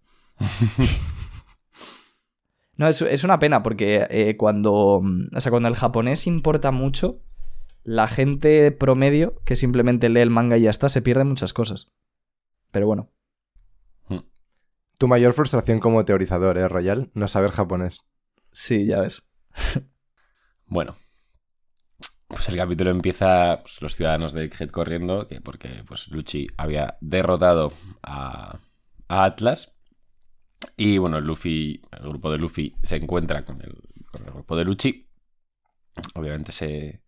No, 2.77 2.87
es, 2.87 3.01
es 3.01 3.25
una 3.25 3.39
pena 3.39 3.61
porque 3.61 4.07
eh, 4.09 4.37
cuando, 4.37 5.01
mm, 5.03 5.35
o 5.35 5.41
sea, 5.41 5.49
cuando 5.49 5.67
el 5.67 5.75
japonés 5.75 6.27
importa 6.27 6.71
mucho, 6.71 7.21
la 7.83 8.07
gente 8.07 8.71
promedio 8.71 9.41
que 9.43 9.57
simplemente 9.57 10.07
lee 10.07 10.21
el 10.21 10.29
manga 10.29 10.57
y 10.57 10.61
ya 10.61 10.69
está, 10.69 10.87
se 10.87 11.01
pierde 11.01 11.25
muchas 11.25 11.51
cosas. 11.53 11.91
Pero 12.71 12.87
bueno, 12.87 13.09
Tu 14.97 15.07
mayor 15.07 15.33
frustración 15.33 15.79
como 15.79 16.03
teorizador, 16.05 16.57
¿eh, 16.57 16.67
Royal? 16.67 17.09
No 17.13 17.27
saber 17.27 17.51
japonés. 17.51 18.01
sí, 18.51 18.85
ya 18.85 19.01
ves. 19.01 19.31
Bueno. 20.71 20.95
Pues 22.27 22.47
el 22.49 22.57
capítulo 22.57 22.91
empieza 22.91 23.57
pues, 23.61 23.81
los 23.81 23.95
ciudadanos 23.95 24.33
de 24.33 24.43
Egghead 24.43 24.69
corriendo, 24.69 25.27
que 25.27 25.41
porque 25.41 25.83
pues 25.87 26.09
Luchi 26.09 26.45
había 26.57 26.97
derrotado 27.01 27.73
a, 28.03 28.59
a 29.07 29.23
Atlas. 29.23 29.78
Y 30.77 30.97
bueno, 30.97 31.21
Luffy, 31.21 31.81
el 31.91 32.09
grupo 32.09 32.31
de 32.31 32.37
Luffy 32.37 32.75
se 32.83 32.97
encuentra 32.97 33.45
con 33.45 33.61
el, 33.61 33.75
con 34.11 34.23
el 34.25 34.31
grupo 34.31 34.55
de 34.55 34.65
Luchi. 34.65 35.09
Obviamente 36.15 36.51
se, 36.51 37.01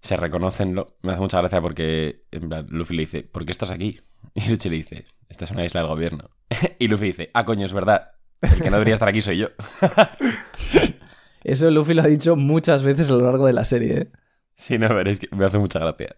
se 0.00 0.16
reconocen. 0.16 0.74
lo- 0.74 0.96
Me 1.02 1.12
hace 1.12 1.20
mucha 1.20 1.38
gracia 1.38 1.60
porque 1.60 2.24
en 2.30 2.48
plan, 2.48 2.66
Luffy 2.70 2.94
le 2.96 3.02
dice, 3.02 3.22
¿por 3.22 3.44
qué 3.44 3.52
estás 3.52 3.70
aquí? 3.70 4.00
Y 4.34 4.48
Luchi 4.50 4.68
le 4.68 4.76
dice, 4.76 5.04
esta 5.28 5.44
es 5.44 5.50
una 5.52 5.64
isla 5.64 5.80
del 5.80 5.88
gobierno. 5.88 6.30
y 6.78 6.88
Luffy 6.88 7.06
dice, 7.06 7.30
ah, 7.34 7.44
coño, 7.44 7.64
es 7.66 7.72
verdad. 7.72 8.12
El 8.42 8.56
que 8.60 8.70
no 8.70 8.76
debería 8.76 8.94
estar 8.94 9.08
aquí 9.08 9.20
soy 9.20 9.38
yo. 9.38 9.48
Eso 11.44 11.70
Luffy 11.70 11.94
lo 11.94 12.02
ha 12.02 12.06
dicho 12.06 12.36
muchas 12.36 12.82
veces 12.82 13.08
a 13.08 13.12
lo 13.12 13.22
largo 13.22 13.46
de 13.46 13.52
la 13.52 13.64
serie, 13.64 13.98
¿eh? 13.98 14.10
Sí, 14.56 14.78
no, 14.78 14.88
pero 14.88 15.08
es 15.10 15.20
que 15.20 15.28
me 15.34 15.44
hace 15.44 15.58
mucha 15.58 15.78
gracia. 15.78 16.16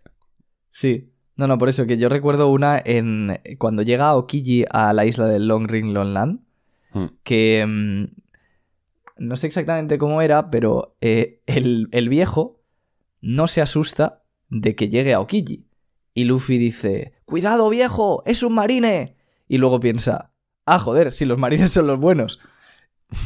Sí. 0.71 1.13
No, 1.39 1.47
no, 1.47 1.57
por 1.57 1.69
eso 1.71 1.87
que 1.87 1.97
yo 1.97 2.11
recuerdo 2.11 2.49
una 2.51 2.79
en 2.85 3.41
cuando 3.59 3.81
llega 3.83 4.15
Okiji 4.15 4.65
a 4.71 4.93
la 4.93 5.07
isla 5.07 5.27
del 5.27 5.49
Long 5.49 5.67
Ring 5.69 5.93
Long 5.95 6.13
Land, 6.13 6.41
Hmm. 6.93 7.07
que 7.23 7.65
mm, 7.67 8.05
no 9.19 9.37
sé 9.37 9.47
exactamente 9.47 9.99
cómo 9.99 10.21
era, 10.23 10.51
pero 10.51 10.97
eh, 11.01 11.41
el, 11.47 11.89
el 11.93 12.09
viejo 12.09 12.61
no 13.21 13.47
se 13.47 13.61
asusta 13.61 14.23
de 14.49 14.75
que 14.75 14.89
llegue 14.89 15.13
a 15.15 15.21
Okiji. 15.21 15.65
Y 16.15 16.25
Luffy 16.25 16.57
dice, 16.59 17.13
¡Cuidado 17.25 17.69
viejo! 17.69 18.23
¡Es 18.27 18.43
un 18.43 18.55
marine! 18.55 19.17
Y 19.49 19.59
luego 19.59 19.81
piensa, 19.81 20.33
ah, 20.67 20.79
joder, 20.79 21.13
si 21.13 21.25
los 21.25 21.39
marines 21.39 21.71
son 21.73 21.87
los 21.87 21.99
buenos. 22.01 22.41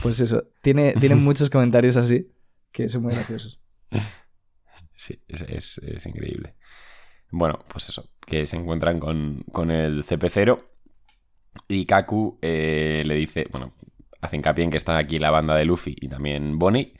Pues 0.03 0.20
eso, 0.20 0.44
tiene, 0.61 0.92
tiene 0.94 1.14
muchos 1.16 1.48
comentarios 1.51 1.96
así 1.96 2.31
que 2.72 2.88
son 2.88 3.03
muy 3.03 3.12
graciosos. 3.14 3.61
Sí, 4.94 5.20
es, 5.29 5.40
es- 5.42 5.79
es 5.79 6.07
increíble. 6.07 6.55
Bueno, 7.33 7.61
pues 7.66 7.88
eso, 7.88 8.11
que 8.27 8.45
se 8.47 8.57
encuentran 8.57 9.01
con, 9.01 9.42
con 9.51 9.71
el 9.71 10.05
CP0 10.05 10.62
y 11.66 11.87
Kaku 11.87 12.38
eh, 12.42 13.03
le 13.07 13.14
dice, 13.14 13.49
bueno, 13.51 13.73
hace 14.21 14.37
hincapié 14.37 14.64
en 14.64 14.71
que 14.71 14.77
está 14.77 14.99
aquí 14.99 15.18
la 15.18 15.31
banda 15.31 15.55
de 15.55 15.64
Luffy 15.64 15.97
y 15.99 16.09
también 16.09 16.59
Bonnie, 16.59 16.95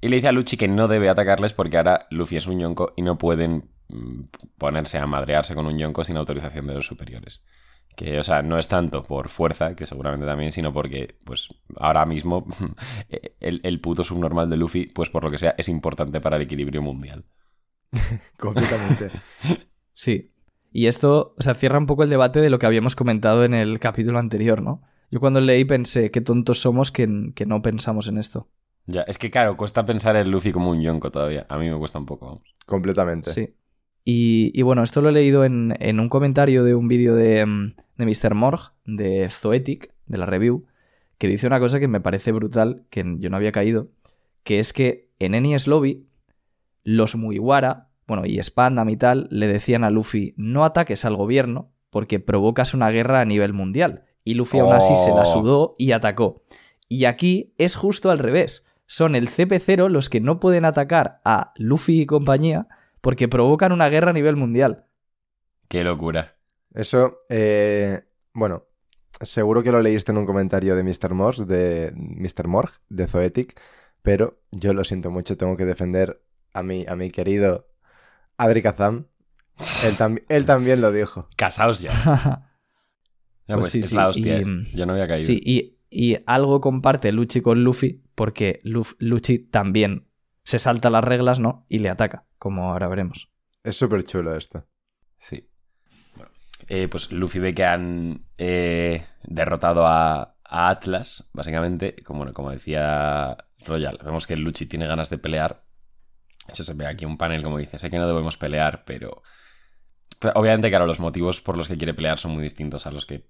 y 0.00 0.08
le 0.08 0.16
dice 0.16 0.26
a 0.26 0.32
Luchi 0.32 0.56
que 0.56 0.66
no 0.66 0.88
debe 0.88 1.08
atacarles 1.08 1.52
porque 1.52 1.76
ahora 1.76 2.08
Luffy 2.10 2.36
es 2.36 2.48
un 2.48 2.58
yonko 2.58 2.94
y 2.96 3.02
no 3.02 3.16
pueden 3.16 3.70
mm, 3.88 4.22
ponerse 4.58 4.98
a 4.98 5.06
madrearse 5.06 5.54
con 5.54 5.66
un 5.66 5.78
yonko 5.78 6.02
sin 6.02 6.16
autorización 6.16 6.66
de 6.66 6.74
los 6.74 6.86
superiores. 6.86 7.44
Que, 7.94 8.18
o 8.18 8.22
sea, 8.24 8.42
no 8.42 8.58
es 8.58 8.66
tanto 8.66 9.04
por 9.04 9.28
fuerza, 9.28 9.76
que 9.76 9.86
seguramente 9.86 10.26
también, 10.26 10.52
sino 10.52 10.72
porque, 10.72 11.16
pues, 11.24 11.48
ahora 11.76 12.06
mismo 12.06 12.46
el, 13.40 13.60
el 13.62 13.80
puto 13.80 14.02
subnormal 14.02 14.50
de 14.50 14.56
Luffy, 14.56 14.86
pues 14.86 15.10
por 15.10 15.22
lo 15.22 15.30
que 15.30 15.38
sea, 15.38 15.54
es 15.58 15.68
importante 15.68 16.20
para 16.20 16.36
el 16.36 16.42
equilibrio 16.42 16.82
mundial. 16.82 17.24
Completamente. 18.38 19.10
Sí. 19.92 20.32
Y 20.72 20.86
esto, 20.86 21.34
o 21.36 21.42
sea, 21.42 21.54
cierra 21.54 21.78
un 21.78 21.86
poco 21.86 22.04
el 22.04 22.10
debate 22.10 22.40
de 22.40 22.50
lo 22.50 22.58
que 22.58 22.66
habíamos 22.66 22.94
comentado 22.94 23.44
en 23.44 23.54
el 23.54 23.80
capítulo 23.80 24.18
anterior, 24.18 24.62
¿no? 24.62 24.82
Yo 25.10 25.18
cuando 25.18 25.40
leí 25.40 25.64
pensé, 25.64 26.10
qué 26.10 26.20
tontos 26.20 26.60
somos 26.60 26.92
que, 26.92 27.32
que 27.34 27.46
no 27.46 27.62
pensamos 27.62 28.06
en 28.06 28.18
esto. 28.18 28.48
Ya, 28.86 29.02
es 29.02 29.18
que 29.18 29.30
claro, 29.30 29.56
cuesta 29.56 29.84
pensar 29.84 30.16
en 30.16 30.30
Luffy 30.30 30.52
como 30.52 30.70
un 30.70 30.80
yonko 30.80 31.10
todavía. 31.10 31.46
A 31.48 31.58
mí 31.58 31.68
me 31.68 31.78
cuesta 31.78 31.98
un 31.98 32.06
poco. 32.06 32.42
Completamente. 32.66 33.30
Sí. 33.32 33.54
Y, 34.04 34.52
y 34.54 34.62
bueno, 34.62 34.82
esto 34.82 35.02
lo 35.02 35.08
he 35.08 35.12
leído 35.12 35.44
en, 35.44 35.74
en 35.80 36.00
un 36.00 36.08
comentario 36.08 36.64
de 36.64 36.74
un 36.74 36.88
vídeo 36.88 37.14
de, 37.14 37.44
mm, 37.44 37.74
de 37.98 38.06
Mr. 38.06 38.34
Morg, 38.34 38.72
de 38.84 39.28
Zoetic, 39.28 39.92
de 40.06 40.18
la 40.18 40.26
review, 40.26 40.66
que 41.18 41.28
dice 41.28 41.46
una 41.46 41.60
cosa 41.60 41.80
que 41.80 41.88
me 41.88 42.00
parece 42.00 42.32
brutal, 42.32 42.84
que 42.90 43.04
yo 43.18 43.30
no 43.30 43.36
había 43.36 43.52
caído, 43.52 43.88
que 44.42 44.58
es 44.58 44.72
que 44.72 45.10
en 45.18 45.34
Enies 45.34 45.66
Lobby, 45.66 46.06
los 46.84 47.16
Mugiwara, 47.16 47.88
bueno, 48.06 48.24
y 48.26 48.42
Spandam 48.42 48.88
y 48.90 48.96
tal, 48.96 49.28
le 49.30 49.46
decían 49.46 49.84
a 49.84 49.90
Luffy, 49.90 50.34
no 50.36 50.64
ataques 50.64 51.04
al 51.04 51.16
gobierno 51.16 51.72
porque 51.90 52.20
provocas 52.20 52.74
una 52.74 52.90
guerra 52.90 53.20
a 53.20 53.24
nivel 53.24 53.52
mundial. 53.52 54.04
Y 54.24 54.34
Luffy 54.34 54.58
aún 54.58 54.72
así 54.72 54.94
se 54.96 55.10
la 55.10 55.22
Oh. 55.22 55.26
sudó 55.26 55.74
y 55.78 55.92
atacó. 55.92 56.42
Y 56.88 57.04
aquí 57.04 57.54
es 57.58 57.76
justo 57.76 58.10
al 58.10 58.18
revés. 58.18 58.66
Son 58.86 59.14
el 59.14 59.28
CP0 59.28 59.88
los 59.88 60.08
que 60.10 60.20
no 60.20 60.40
pueden 60.40 60.64
atacar 60.64 61.20
a 61.24 61.52
Luffy 61.56 62.00
y 62.02 62.06
compañía 62.06 62.66
porque 63.00 63.28
provocan 63.28 63.72
una 63.72 63.88
guerra 63.88 64.10
a 64.10 64.14
nivel 64.14 64.36
mundial. 64.36 64.84
Qué 65.68 65.84
locura. 65.84 66.36
Eso, 66.74 67.20
eh, 67.28 68.02
bueno, 68.34 68.64
seguro 69.20 69.62
que 69.62 69.72
lo 69.72 69.80
leíste 69.80 70.12
en 70.12 70.18
un 70.18 70.26
comentario 70.26 70.74
de 70.76 70.82
Mr. 70.82 71.14
Morg, 71.14 71.46
de 71.46 71.92
Mr. 71.94 72.48
Morg, 72.48 72.70
de 72.88 73.06
Zoetic, 73.06 73.60
pero 74.02 74.40
yo 74.50 74.72
lo 74.74 74.84
siento 74.84 75.10
mucho, 75.10 75.36
tengo 75.36 75.56
que 75.56 75.64
defender 75.64 76.20
a 76.52 76.62
mi, 76.62 76.86
a 76.86 76.96
mi 76.96 77.10
querido 77.10 77.68
Adri 78.36 78.62
Kazam. 78.62 79.06
Él, 79.58 79.92
tam- 79.98 80.22
él 80.28 80.46
también 80.46 80.80
lo 80.80 80.90
dijo. 80.92 81.28
Casaos 81.36 81.80
ya. 81.82 81.90
Ya, 83.46 83.56
Pues 83.56 83.64
pues, 83.64 83.72
sí, 83.72 83.80
es 83.80 83.90
sí, 83.90 83.96
la 83.96 84.08
hostia. 84.08 84.38
y- 84.38 84.42
eh. 84.42 84.68
Yo 84.74 84.86
no 84.86 84.92
había 84.92 85.08
caído. 85.08 85.26
sí, 85.26 85.40
y, 85.44 85.76
y 85.90 86.18
algo 86.26 86.60
comparte 86.60 87.10
Luchi 87.10 87.40
con 87.40 87.64
Luffy 87.64 88.00
porque 88.14 88.60
Luf- 88.62 88.94
Luchi 89.00 89.38
también 89.40 90.06
se 90.44 90.60
salta 90.60 90.88
las 90.88 91.02
reglas, 91.04 91.40
¿no? 91.40 91.66
Y 91.68 91.80
le 91.80 91.90
ataca, 91.90 92.26
como 92.38 92.70
ahora 92.70 92.86
veremos. 92.86 93.28
Es 93.64 93.76
súper 93.76 94.04
chulo 94.04 94.36
esto. 94.36 94.64
Sí. 95.18 95.48
Bueno, 96.14 96.30
eh, 96.68 96.86
pues 96.88 97.10
Luffy 97.10 97.40
ve 97.40 97.52
que 97.52 97.64
han 97.64 98.24
eh, 98.38 99.04
derrotado 99.24 99.84
a, 99.84 100.36
a 100.44 100.68
Atlas, 100.68 101.28
básicamente. 101.34 101.96
Como, 102.04 102.18
bueno, 102.20 102.32
como 102.32 102.52
decía 102.52 103.36
Royal, 103.66 103.98
vemos 104.04 104.28
que 104.28 104.36
Luchi 104.36 104.66
tiene 104.66 104.86
ganas 104.86 105.10
de 105.10 105.18
pelear. 105.18 105.64
De 106.50 106.54
hecho, 106.54 106.64
se 106.64 106.74
ve 106.74 106.86
aquí 106.86 107.04
un 107.04 107.16
panel 107.18 107.42
como 107.42 107.58
dice, 107.58 107.78
sé 107.78 107.90
que 107.90 107.98
no 107.98 108.06
debemos 108.06 108.36
pelear, 108.36 108.84
pero... 108.84 109.22
obviamente, 110.34 110.68
claro, 110.68 110.86
los 110.86 111.00
motivos 111.00 111.40
por 111.40 111.56
los 111.56 111.68
que 111.68 111.76
quiere 111.76 111.94
pelear 111.94 112.18
son 112.18 112.32
muy 112.32 112.42
distintos 112.42 112.86
a 112.86 112.90
los 112.90 113.06
que 113.06 113.26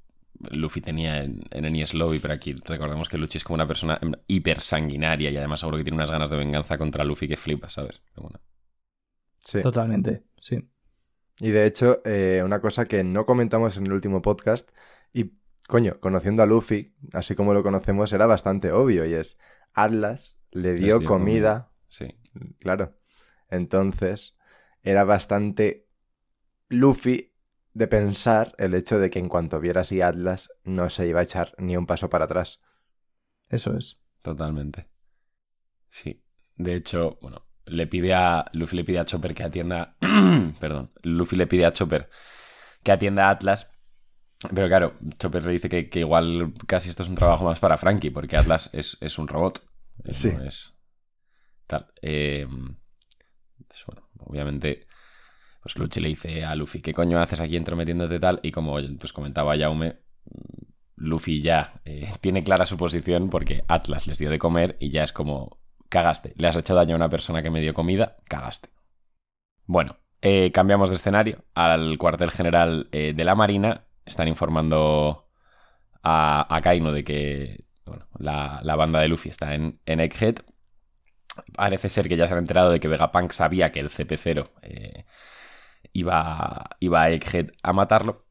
Luffy 0.50 0.80
tenía 0.80 1.22
en, 1.22 1.42
en 1.50 1.64
Enies 1.66 1.92
Lobby, 1.94 2.18
pero 2.18 2.34
aquí 2.34 2.54
recordemos 2.64 3.08
que 3.08 3.18
Luchi 3.18 3.38
es 3.38 3.44
como 3.44 3.56
una 3.56 3.66
persona 3.66 4.00
hiper 4.26 4.60
sanguinaria 4.60 5.30
y 5.30 5.36
además 5.36 5.60
seguro 5.60 5.76
que 5.78 5.84
tiene 5.84 5.96
unas 5.96 6.10
ganas 6.10 6.30
de 6.30 6.36
venganza 6.36 6.78
contra 6.78 7.04
Luffy 7.04 7.28
que 7.28 7.36
flipa, 7.36 7.68
¿sabes? 7.68 8.02
Pero 8.14 8.22
bueno. 8.22 8.40
Sí. 9.44 9.62
Totalmente, 9.62 10.24
sí. 10.40 10.68
Y 11.40 11.50
de 11.50 11.66
hecho, 11.66 12.02
eh, 12.04 12.42
una 12.44 12.60
cosa 12.60 12.86
que 12.86 13.04
no 13.04 13.26
comentamos 13.26 13.76
en 13.76 13.86
el 13.86 13.92
último 13.92 14.22
podcast, 14.22 14.70
y 15.12 15.32
coño, 15.68 15.98
conociendo 16.00 16.42
a 16.42 16.46
Luffy, 16.46 16.94
así 17.12 17.34
como 17.34 17.54
lo 17.54 17.62
conocemos, 17.62 18.12
era 18.12 18.26
bastante 18.26 18.72
obvio, 18.72 19.06
y 19.06 19.14
es 19.14 19.38
Atlas 19.72 20.38
le 20.50 20.74
dio 20.74 21.04
comida, 21.04 21.72
Sí. 21.88 22.14
claro. 22.60 22.94
Entonces, 23.50 24.36
era 24.82 25.04
bastante 25.04 25.88
Luffy 26.68 27.32
de 27.74 27.86
pensar 27.86 28.54
el 28.58 28.74
hecho 28.74 28.98
de 28.98 29.10
que 29.10 29.18
en 29.18 29.28
cuanto 29.28 29.60
viera 29.60 29.82
así 29.82 30.00
a 30.00 30.08
Atlas, 30.08 30.50
no 30.64 30.90
se 30.90 31.06
iba 31.06 31.20
a 31.20 31.24
echar 31.24 31.54
ni 31.58 31.76
un 31.76 31.86
paso 31.86 32.10
para 32.10 32.24
atrás. 32.24 32.60
Eso 33.48 33.76
es. 33.76 34.00
Totalmente. 34.22 34.88
Sí. 35.88 36.22
De 36.56 36.74
hecho, 36.74 37.18
bueno, 37.20 37.46
le 37.66 37.86
pide 37.86 38.14
a. 38.14 38.44
Luffy 38.52 38.76
le 38.76 38.84
pide 38.84 38.98
a 38.98 39.04
Chopper 39.04 39.34
que 39.34 39.44
atienda. 39.44 39.96
Perdón. 40.60 40.92
Luffy 41.02 41.36
le 41.36 41.46
pide 41.46 41.66
a 41.66 41.72
Chopper 41.72 42.08
que 42.82 42.92
atienda 42.92 43.28
a 43.28 43.30
Atlas. 43.30 43.72
Pero 44.54 44.68
claro, 44.68 44.94
Chopper 45.18 45.44
le 45.44 45.52
dice 45.52 45.68
que, 45.68 45.90
que 45.90 46.00
igual 46.00 46.54
casi 46.66 46.88
esto 46.88 47.02
es 47.02 47.08
un 47.08 47.14
trabajo 47.14 47.44
más 47.44 47.60
para 47.60 47.76
Frankie, 47.76 48.10
porque 48.10 48.36
Atlas 48.36 48.70
es, 48.72 48.96
es 49.00 49.18
un 49.18 49.28
robot. 49.28 49.62
Sí. 50.08 50.32
No 50.32 50.42
es. 50.44 50.78
Tal. 51.66 51.92
Eh, 52.00 52.46
bueno, 53.86 54.08
obviamente. 54.18 54.86
Pues 55.62 55.76
Luchi 55.76 56.00
le 56.00 56.08
dice 56.08 56.44
a 56.44 56.54
Luffy, 56.54 56.80
¿qué 56.80 56.94
coño 56.94 57.20
haces 57.20 57.40
aquí 57.40 57.56
entrometiéndote 57.56 58.18
tal? 58.18 58.40
Y 58.42 58.50
como 58.50 58.78
pues 58.98 59.12
comentaba 59.12 59.58
Jaume, 59.58 59.98
Luffy 60.96 61.42
ya 61.42 61.80
eh, 61.84 62.10
tiene 62.20 62.44
clara 62.44 62.66
su 62.66 62.76
posición 62.76 63.30
porque 63.30 63.64
Atlas 63.68 64.06
les 64.06 64.18
dio 64.18 64.30
de 64.30 64.38
comer 64.38 64.76
y 64.80 64.90
ya 64.90 65.02
es 65.02 65.12
como, 65.12 65.58
cagaste, 65.88 66.34
le 66.36 66.48
has 66.48 66.56
hecho 66.56 66.74
daño 66.74 66.94
a 66.94 66.96
una 66.96 67.10
persona 67.10 67.42
que 67.42 67.50
me 67.50 67.60
dio 67.60 67.74
comida, 67.74 68.16
cagaste. 68.28 68.70
Bueno, 69.66 69.98
eh, 70.22 70.50
cambiamos 70.52 70.90
de 70.90 70.96
escenario 70.96 71.44
al 71.54 71.96
cuartel 71.98 72.30
general 72.30 72.88
eh, 72.92 73.12
de 73.14 73.24
la 73.24 73.34
Marina. 73.34 73.86
Están 74.04 74.28
informando 74.28 75.28
a, 76.02 76.54
a 76.54 76.60
Kaino 76.60 76.92
de 76.92 77.04
que, 77.04 77.64
bueno, 77.86 78.06
la, 78.18 78.60
la 78.62 78.76
banda 78.76 79.00
de 79.00 79.08
Luffy 79.08 79.28
está 79.28 79.54
en, 79.54 79.80
en 79.86 80.00
Egghead. 80.00 80.36
Parece 81.54 81.88
ser 81.88 82.08
que 82.08 82.16
ya 82.16 82.26
se 82.26 82.34
han 82.34 82.40
enterado 82.40 82.70
de 82.70 82.80
que 82.80 82.88
Vegapunk 82.88 83.32
sabía 83.32 83.70
que 83.70 83.80
el 83.80 83.88
CP0 83.88 84.50
eh, 84.62 85.04
iba, 85.92 86.76
iba 86.80 87.02
a 87.02 87.10
Egghead 87.10 87.52
a 87.62 87.72
matarlo. 87.72 88.26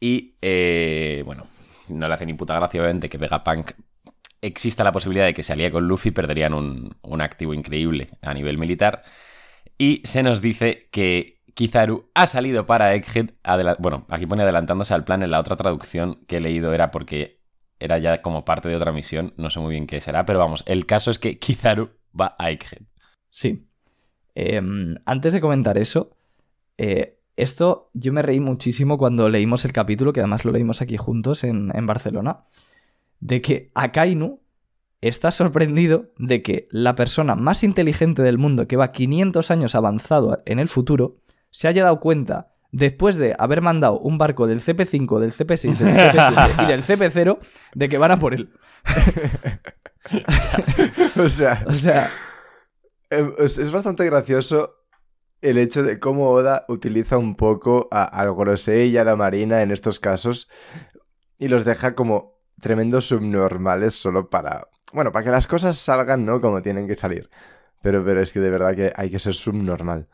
Y, 0.00 0.36
eh, 0.42 1.22
bueno, 1.24 1.46
no 1.88 2.08
le 2.08 2.14
hace 2.14 2.26
ni 2.26 2.34
puta 2.34 2.54
gracia, 2.56 2.80
obviamente, 2.80 3.08
que 3.08 3.18
Vegapunk 3.18 3.72
exista 4.40 4.84
la 4.84 4.92
posibilidad 4.92 5.24
de 5.26 5.34
que 5.34 5.42
se 5.42 5.52
alíe 5.52 5.70
con 5.70 5.88
Luffy, 5.88 6.10
perderían 6.10 6.54
un, 6.54 6.96
un 7.02 7.20
activo 7.20 7.54
increíble 7.54 8.10
a 8.22 8.34
nivel 8.34 8.58
militar. 8.58 9.02
Y 9.78 10.02
se 10.04 10.22
nos 10.22 10.42
dice 10.42 10.88
que 10.90 11.42
Kizaru 11.54 12.10
ha 12.14 12.26
salido 12.26 12.66
para 12.66 12.94
Egghead. 12.94 13.30
Bueno, 13.78 14.06
aquí 14.08 14.26
pone 14.26 14.42
adelantándose 14.42 14.94
al 14.94 15.04
plan. 15.04 15.22
En 15.22 15.30
la 15.30 15.40
otra 15.40 15.56
traducción 15.56 16.24
que 16.26 16.38
he 16.38 16.40
leído 16.40 16.74
era 16.74 16.90
porque 16.90 17.43
era 17.84 17.98
ya 17.98 18.22
como 18.22 18.44
parte 18.44 18.68
de 18.68 18.76
otra 18.76 18.92
misión. 18.92 19.34
No 19.36 19.50
sé 19.50 19.60
muy 19.60 19.70
bien 19.72 19.86
qué 19.86 20.00
será, 20.00 20.24
pero 20.24 20.38
vamos, 20.38 20.64
el 20.66 20.86
caso 20.86 21.10
es 21.10 21.18
que 21.18 21.38
Kizaru 21.40 21.90
va 22.18 22.34
a 22.38 22.50
Egghead. 22.50 22.82
Sí. 23.30 23.66
Em, 24.34 24.96
antes 25.04 25.32
de 25.32 25.40
comentar 25.40 25.76
eso, 25.78 26.16
eh, 26.78 27.18
esto 27.36 27.90
yo 27.92 28.12
me 28.12 28.22
reí 28.22 28.40
muchísimo 28.40 28.96
cuando 28.96 29.28
leímos 29.28 29.64
el 29.64 29.72
capítulo, 29.72 30.12
que 30.12 30.20
además 30.20 30.44
lo 30.44 30.52
leímos 30.52 30.80
aquí 30.80 30.96
juntos 30.96 31.44
en, 31.44 31.70
en 31.74 31.86
Barcelona, 31.86 32.44
de 33.20 33.40
que 33.40 33.70
Akainu 33.74 34.40
está 35.00 35.30
sorprendido 35.30 36.06
de 36.18 36.42
que 36.42 36.66
la 36.70 36.94
persona 36.94 37.34
más 37.34 37.62
inteligente 37.62 38.22
del 38.22 38.38
mundo, 38.38 38.66
que 38.66 38.76
va 38.76 38.92
500 38.92 39.50
años 39.50 39.74
avanzado 39.74 40.42
en 40.46 40.58
el 40.58 40.68
futuro, 40.68 41.18
se 41.50 41.68
haya 41.68 41.84
dado 41.84 42.00
cuenta, 42.00 42.53
después 42.76 43.16
de 43.16 43.34
haber 43.38 43.62
mandado 43.62 43.98
un 44.00 44.18
barco 44.18 44.46
del 44.46 44.60
CP5, 44.60 45.18
del 45.20 45.32
CP6, 45.32 45.76
del 45.78 45.94
CP7 45.94 46.54
y 46.64 46.66
del 46.66 46.82
CP0, 46.82 47.38
de 47.74 47.88
que 47.88 47.98
van 47.98 48.10
a 48.10 48.18
por 48.18 48.34
él. 48.34 48.50
o 51.16 51.28
sea, 51.28 51.64
O 51.66 51.72
sea, 51.72 52.10
es, 53.10 53.58
es 53.58 53.72
bastante 53.72 54.04
gracioso 54.04 54.76
el 55.40 55.58
hecho 55.58 55.82
de 55.82 55.98
cómo 56.00 56.30
Oda 56.30 56.64
utiliza 56.68 57.18
un 57.18 57.36
poco 57.36 57.88
a- 57.90 58.04
al 58.04 58.32
Gorosei 58.32 58.88
y 58.88 58.96
a 58.98 59.04
la 59.04 59.16
Marina 59.16 59.62
en 59.62 59.70
estos 59.70 60.00
casos 60.00 60.48
y 61.38 61.48
los 61.48 61.64
deja 61.64 61.94
como 61.94 62.38
tremendos 62.60 63.06
subnormales 63.08 63.94
solo 63.94 64.30
para... 64.30 64.68
Bueno, 64.92 65.12
para 65.12 65.24
que 65.24 65.30
las 65.30 65.46
cosas 65.46 65.76
salgan, 65.76 66.24
¿no? 66.24 66.40
Como 66.40 66.62
tienen 66.62 66.86
que 66.86 66.94
salir. 66.94 67.28
Pero, 67.82 68.02
pero 68.04 68.22
es 68.22 68.32
que 68.32 68.40
de 68.40 68.48
verdad 68.50 68.74
que 68.74 68.92
hay 68.96 69.10
que 69.10 69.18
ser 69.18 69.34
subnormal. 69.34 70.08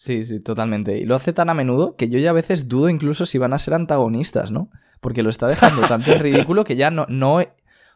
Sí, 0.00 0.24
sí, 0.24 0.40
totalmente. 0.40 0.96
Y 0.96 1.04
lo 1.04 1.14
hace 1.14 1.34
tan 1.34 1.50
a 1.50 1.54
menudo 1.54 1.94
que 1.94 2.08
yo 2.08 2.18
ya 2.18 2.30
a 2.30 2.32
veces 2.32 2.68
dudo 2.68 2.88
incluso 2.88 3.26
si 3.26 3.36
van 3.36 3.52
a 3.52 3.58
ser 3.58 3.74
antagonistas, 3.74 4.50
¿no? 4.50 4.70
Porque 5.02 5.22
lo 5.22 5.28
está 5.28 5.46
dejando 5.46 5.82
tanto 5.86 6.10
en 6.12 6.20
ridículo 6.20 6.64
que 6.64 6.74
ya 6.74 6.90
no, 6.90 7.04
no, 7.10 7.34
o 7.34 7.44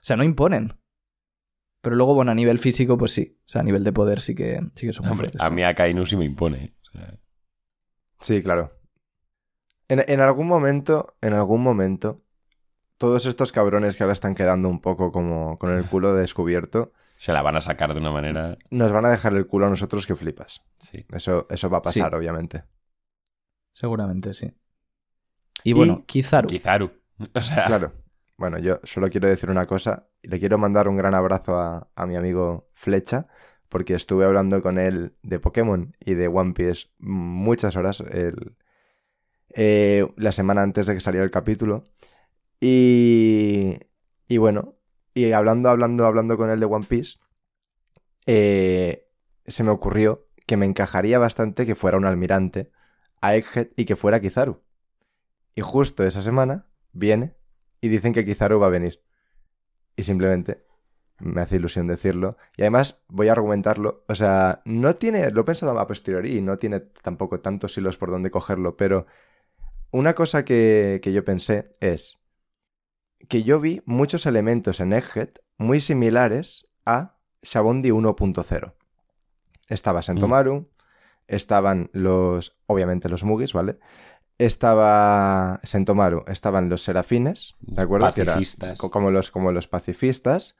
sea, 0.02 0.14
no 0.14 0.22
imponen. 0.22 0.74
Pero 1.80 1.96
luego, 1.96 2.14
bueno, 2.14 2.30
a 2.30 2.34
nivel 2.34 2.58
físico, 2.58 2.98
pues 2.98 3.12
sí. 3.12 3.38
O 3.46 3.48
sea, 3.48 3.62
a 3.62 3.64
nivel 3.64 3.84
de 3.84 3.92
poder 3.94 4.20
sí 4.20 4.34
que, 4.34 4.60
sí 4.74 4.86
que 4.86 4.92
son 4.92 5.06
Hombre, 5.06 5.30
fuertes. 5.30 5.40
a 5.40 5.48
mí 5.48 5.62
Akainu 5.64 6.04
sí 6.04 6.14
me 6.18 6.26
impone. 6.26 6.58
¿eh? 6.64 6.74
O 6.82 6.92
sea, 6.92 7.18
Sí, 8.20 8.42
claro. 8.42 8.72
En, 9.88 10.04
en 10.06 10.20
algún 10.20 10.46
momento, 10.46 11.16
en 11.22 11.32
algún 11.32 11.62
momento, 11.62 12.22
todos 12.98 13.24
estos 13.24 13.50
cabrones 13.50 13.96
que 13.96 14.02
ahora 14.02 14.12
están 14.12 14.34
quedando 14.34 14.68
un 14.68 14.82
poco 14.82 15.10
como 15.10 15.58
con 15.58 15.70
el 15.72 15.86
culo 15.86 16.12
descubierto, 16.12 16.92
se 17.16 17.32
la 17.32 17.42
van 17.42 17.56
a 17.56 17.60
sacar 17.60 17.92
de 17.94 18.00
una 18.00 18.10
manera. 18.10 18.58
nos 18.70 18.92
van 18.92 19.04
a 19.06 19.10
dejar 19.10 19.34
el 19.34 19.46
culo 19.46 19.66
a 19.66 19.70
nosotros 19.70 20.06
que 20.06 20.14
flipas. 20.16 20.62
Sí. 20.78 21.04
Eso, 21.12 21.46
eso 21.50 21.70
va 21.70 21.78
a 21.78 21.82
pasar, 21.82 22.10
Sí. 22.10 22.16
obviamente. 22.16 22.64
Seguramente 23.72 24.34
sí. 24.34 24.52
Y 25.62 25.72
bueno, 25.72 25.98
Y- 26.00 26.06
Kizaru. 26.06 26.48
Kizaru. 26.48 26.90
O 27.34 27.40
sea, 27.40 27.64
Claro. 27.66 27.92
Bueno, 28.36 28.58
yo 28.58 28.80
solo 28.82 29.08
quiero 29.10 29.28
decir 29.28 29.48
una 29.50 29.66
cosa. 29.66 30.08
y 30.22 30.28
Le 30.28 30.40
quiero 30.40 30.58
mandar 30.58 30.88
un 30.88 30.96
gran 30.96 31.14
abrazo 31.14 31.56
a, 31.58 31.88
a 31.94 32.06
mi 32.06 32.16
amigo 32.16 32.68
Flecha, 32.74 33.28
porque 33.68 33.94
estuve 33.94 34.24
hablando 34.24 34.60
con 34.62 34.78
él 34.78 35.14
de 35.22 35.38
Pokémon 35.38 35.96
y 36.00 36.14
de 36.14 36.26
One 36.28 36.52
Piece 36.52 36.88
muchas 36.98 37.76
horas 37.76 38.00
el- 38.00 38.56
eh, 39.56 40.12
la 40.16 40.32
semana 40.32 40.62
antes 40.62 40.86
de 40.86 40.94
que 40.94 41.00
saliera 41.00 41.24
el 41.24 41.30
capítulo. 41.30 41.84
Y, 42.60 43.78
y 44.26 44.36
bueno, 44.38 44.73
y 45.14 45.32
hablando, 45.32 45.70
hablando, 45.70 46.04
hablando 46.04 46.36
con 46.36 46.50
él 46.50 46.60
de 46.60 46.66
One 46.66 46.86
Piece, 46.86 47.18
eh, 48.26 49.08
se 49.46 49.62
me 49.62 49.70
ocurrió 49.70 50.26
que 50.46 50.56
me 50.56 50.66
encajaría 50.66 51.18
bastante 51.18 51.66
que 51.66 51.76
fuera 51.76 51.96
un 51.96 52.04
almirante 52.04 52.70
a 53.20 53.36
Egghead 53.36 53.68
y 53.76 53.84
que 53.84 53.96
fuera 53.96 54.20
Kizaru. 54.20 54.60
Y 55.54 55.60
justo 55.60 56.04
esa 56.04 56.20
semana 56.20 56.66
viene 56.92 57.36
y 57.80 57.88
dicen 57.88 58.12
que 58.12 58.24
Kizaru 58.24 58.58
va 58.58 58.66
a 58.66 58.70
venir. 58.70 59.02
Y 59.96 60.02
simplemente 60.02 60.64
me 61.20 61.42
hace 61.42 61.56
ilusión 61.56 61.86
decirlo. 61.86 62.36
Y 62.56 62.62
además 62.62 63.02
voy 63.08 63.28
a 63.28 63.32
argumentarlo. 63.32 64.04
O 64.08 64.14
sea, 64.14 64.62
no 64.64 64.96
tiene, 64.96 65.30
lo 65.30 65.42
he 65.42 65.44
pensado 65.44 65.78
a 65.78 65.86
posteriori 65.86 66.36
y 66.36 66.42
no 66.42 66.58
tiene 66.58 66.80
tampoco 66.80 67.40
tantos 67.40 67.78
hilos 67.78 67.96
por 67.96 68.10
donde 68.10 68.30
cogerlo, 68.30 68.76
pero 68.76 69.06
una 69.92 70.14
cosa 70.14 70.44
que, 70.44 71.00
que 71.02 71.12
yo 71.12 71.24
pensé 71.24 71.70
es 71.80 72.18
que 73.28 73.42
yo 73.42 73.60
vi 73.60 73.82
muchos 73.86 74.26
elementos 74.26 74.80
en 74.80 74.92
Egghead 74.92 75.30
muy 75.58 75.80
similares 75.80 76.66
a 76.86 77.16
Shabondi 77.42 77.90
1.0. 77.90 78.74
Estaba 79.68 80.02
Sentomaru, 80.02 80.68
estaban 81.26 81.90
los, 81.92 82.56
obviamente 82.66 83.08
los 83.08 83.24
Mugis, 83.24 83.52
¿vale? 83.52 83.78
Estaba 84.38 85.60
Sentomaru, 85.62 86.24
estaban 86.26 86.68
los 86.68 86.82
serafines, 86.82 87.54
¿de 87.60 87.82
acuerdo? 87.82 88.12
Que 88.12 88.22
era 88.22 88.34
Pacifistas. 88.34 88.78
co- 88.78 88.90
como, 88.90 89.10
los, 89.10 89.30
como 89.30 89.52
los 89.52 89.68
pacifistas. 89.68 90.56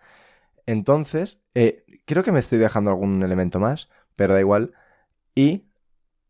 Entonces, 0.66 1.42
eh, 1.55 1.85
creo 2.07 2.22
que 2.22 2.33
me 2.33 2.38
estoy 2.40 2.59
dejando 2.59 2.90
algún 2.90 3.22
elemento 3.22 3.61
más, 3.61 3.90
pero 4.16 4.33
da 4.35 4.40
igual. 4.40 4.72
Y, 5.35 5.66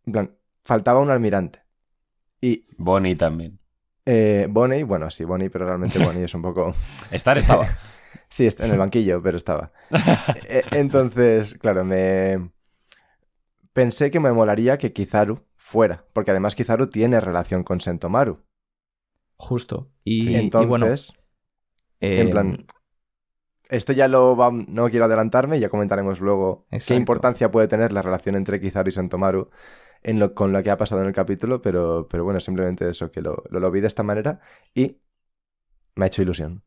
en 0.06 0.12
plan, 0.12 0.36
faltaba 0.64 1.00
un 1.00 1.10
almirante. 1.10 1.62
Y 2.40 2.66
Bonnie 2.76 3.14
también. 3.14 3.58
Eh, 4.06 4.46
Bonnie, 4.50 4.84
bueno, 4.84 5.10
sí, 5.10 5.24
Bonnie, 5.24 5.50
pero 5.50 5.66
realmente 5.66 5.98
Bonnie 6.04 6.24
es 6.24 6.34
un 6.34 6.42
poco... 6.42 6.74
Estar 7.10 7.38
estaba. 7.38 7.68
Sí, 8.28 8.46
está 8.46 8.66
en 8.66 8.72
el 8.72 8.78
banquillo, 8.78 9.22
pero 9.22 9.36
estaba. 9.36 9.70
Eh, 10.48 10.62
Entonces, 10.72 11.54
claro, 11.54 11.84
me... 11.84 12.50
Pensé 13.72 14.10
que 14.10 14.18
me 14.18 14.32
molaría 14.32 14.76
que 14.76 14.92
Kizaru 14.92 15.44
fuera, 15.56 16.04
porque 16.12 16.32
además 16.32 16.56
Kizaru 16.56 16.88
tiene 16.88 17.20
relación 17.20 17.62
con 17.62 17.80
Sentomaru. 17.80 18.40
Justo. 19.36 19.90
Y, 20.02 20.22
Sí. 20.22 20.30
y 20.32 20.36
Entonces, 20.36 20.68
bueno, 20.68 20.86
en 22.00 22.26
eh, 22.28 22.30
plan, 22.30 22.66
esto 23.68 23.92
ya 23.92 24.08
lo 24.08 24.36
va... 24.36 24.50
no 24.52 24.88
quiero 24.90 25.04
adelantarme, 25.04 25.60
ya 25.60 25.68
comentaremos 25.68 26.20
luego 26.20 26.66
qué 26.86 26.94
importancia 26.94 27.50
puede 27.50 27.68
tener 27.68 27.92
la 27.92 28.02
relación 28.02 28.34
entre 28.34 28.60
Kizaru 28.60 28.88
y 28.88 28.92
Sentomaru 28.92 29.50
en 30.04 30.20
lo, 30.20 30.34
con 30.34 30.52
lo 30.52 30.62
que 30.62 30.70
ha 30.70 30.76
pasado 30.76 31.00
en 31.00 31.08
el 31.08 31.14
capítulo, 31.14 31.60
pero, 31.62 32.06
pero 32.08 32.24
bueno, 32.24 32.38
simplemente 32.38 32.88
eso, 32.88 33.10
que 33.10 33.22
lo, 33.22 33.42
lo, 33.50 33.58
lo 33.58 33.70
vi 33.70 33.80
de 33.80 33.88
esta 33.88 34.02
manera 34.02 34.40
y 34.74 34.98
me 35.96 36.04
ha 36.04 36.08
hecho 36.08 36.22
ilusión. 36.22 36.62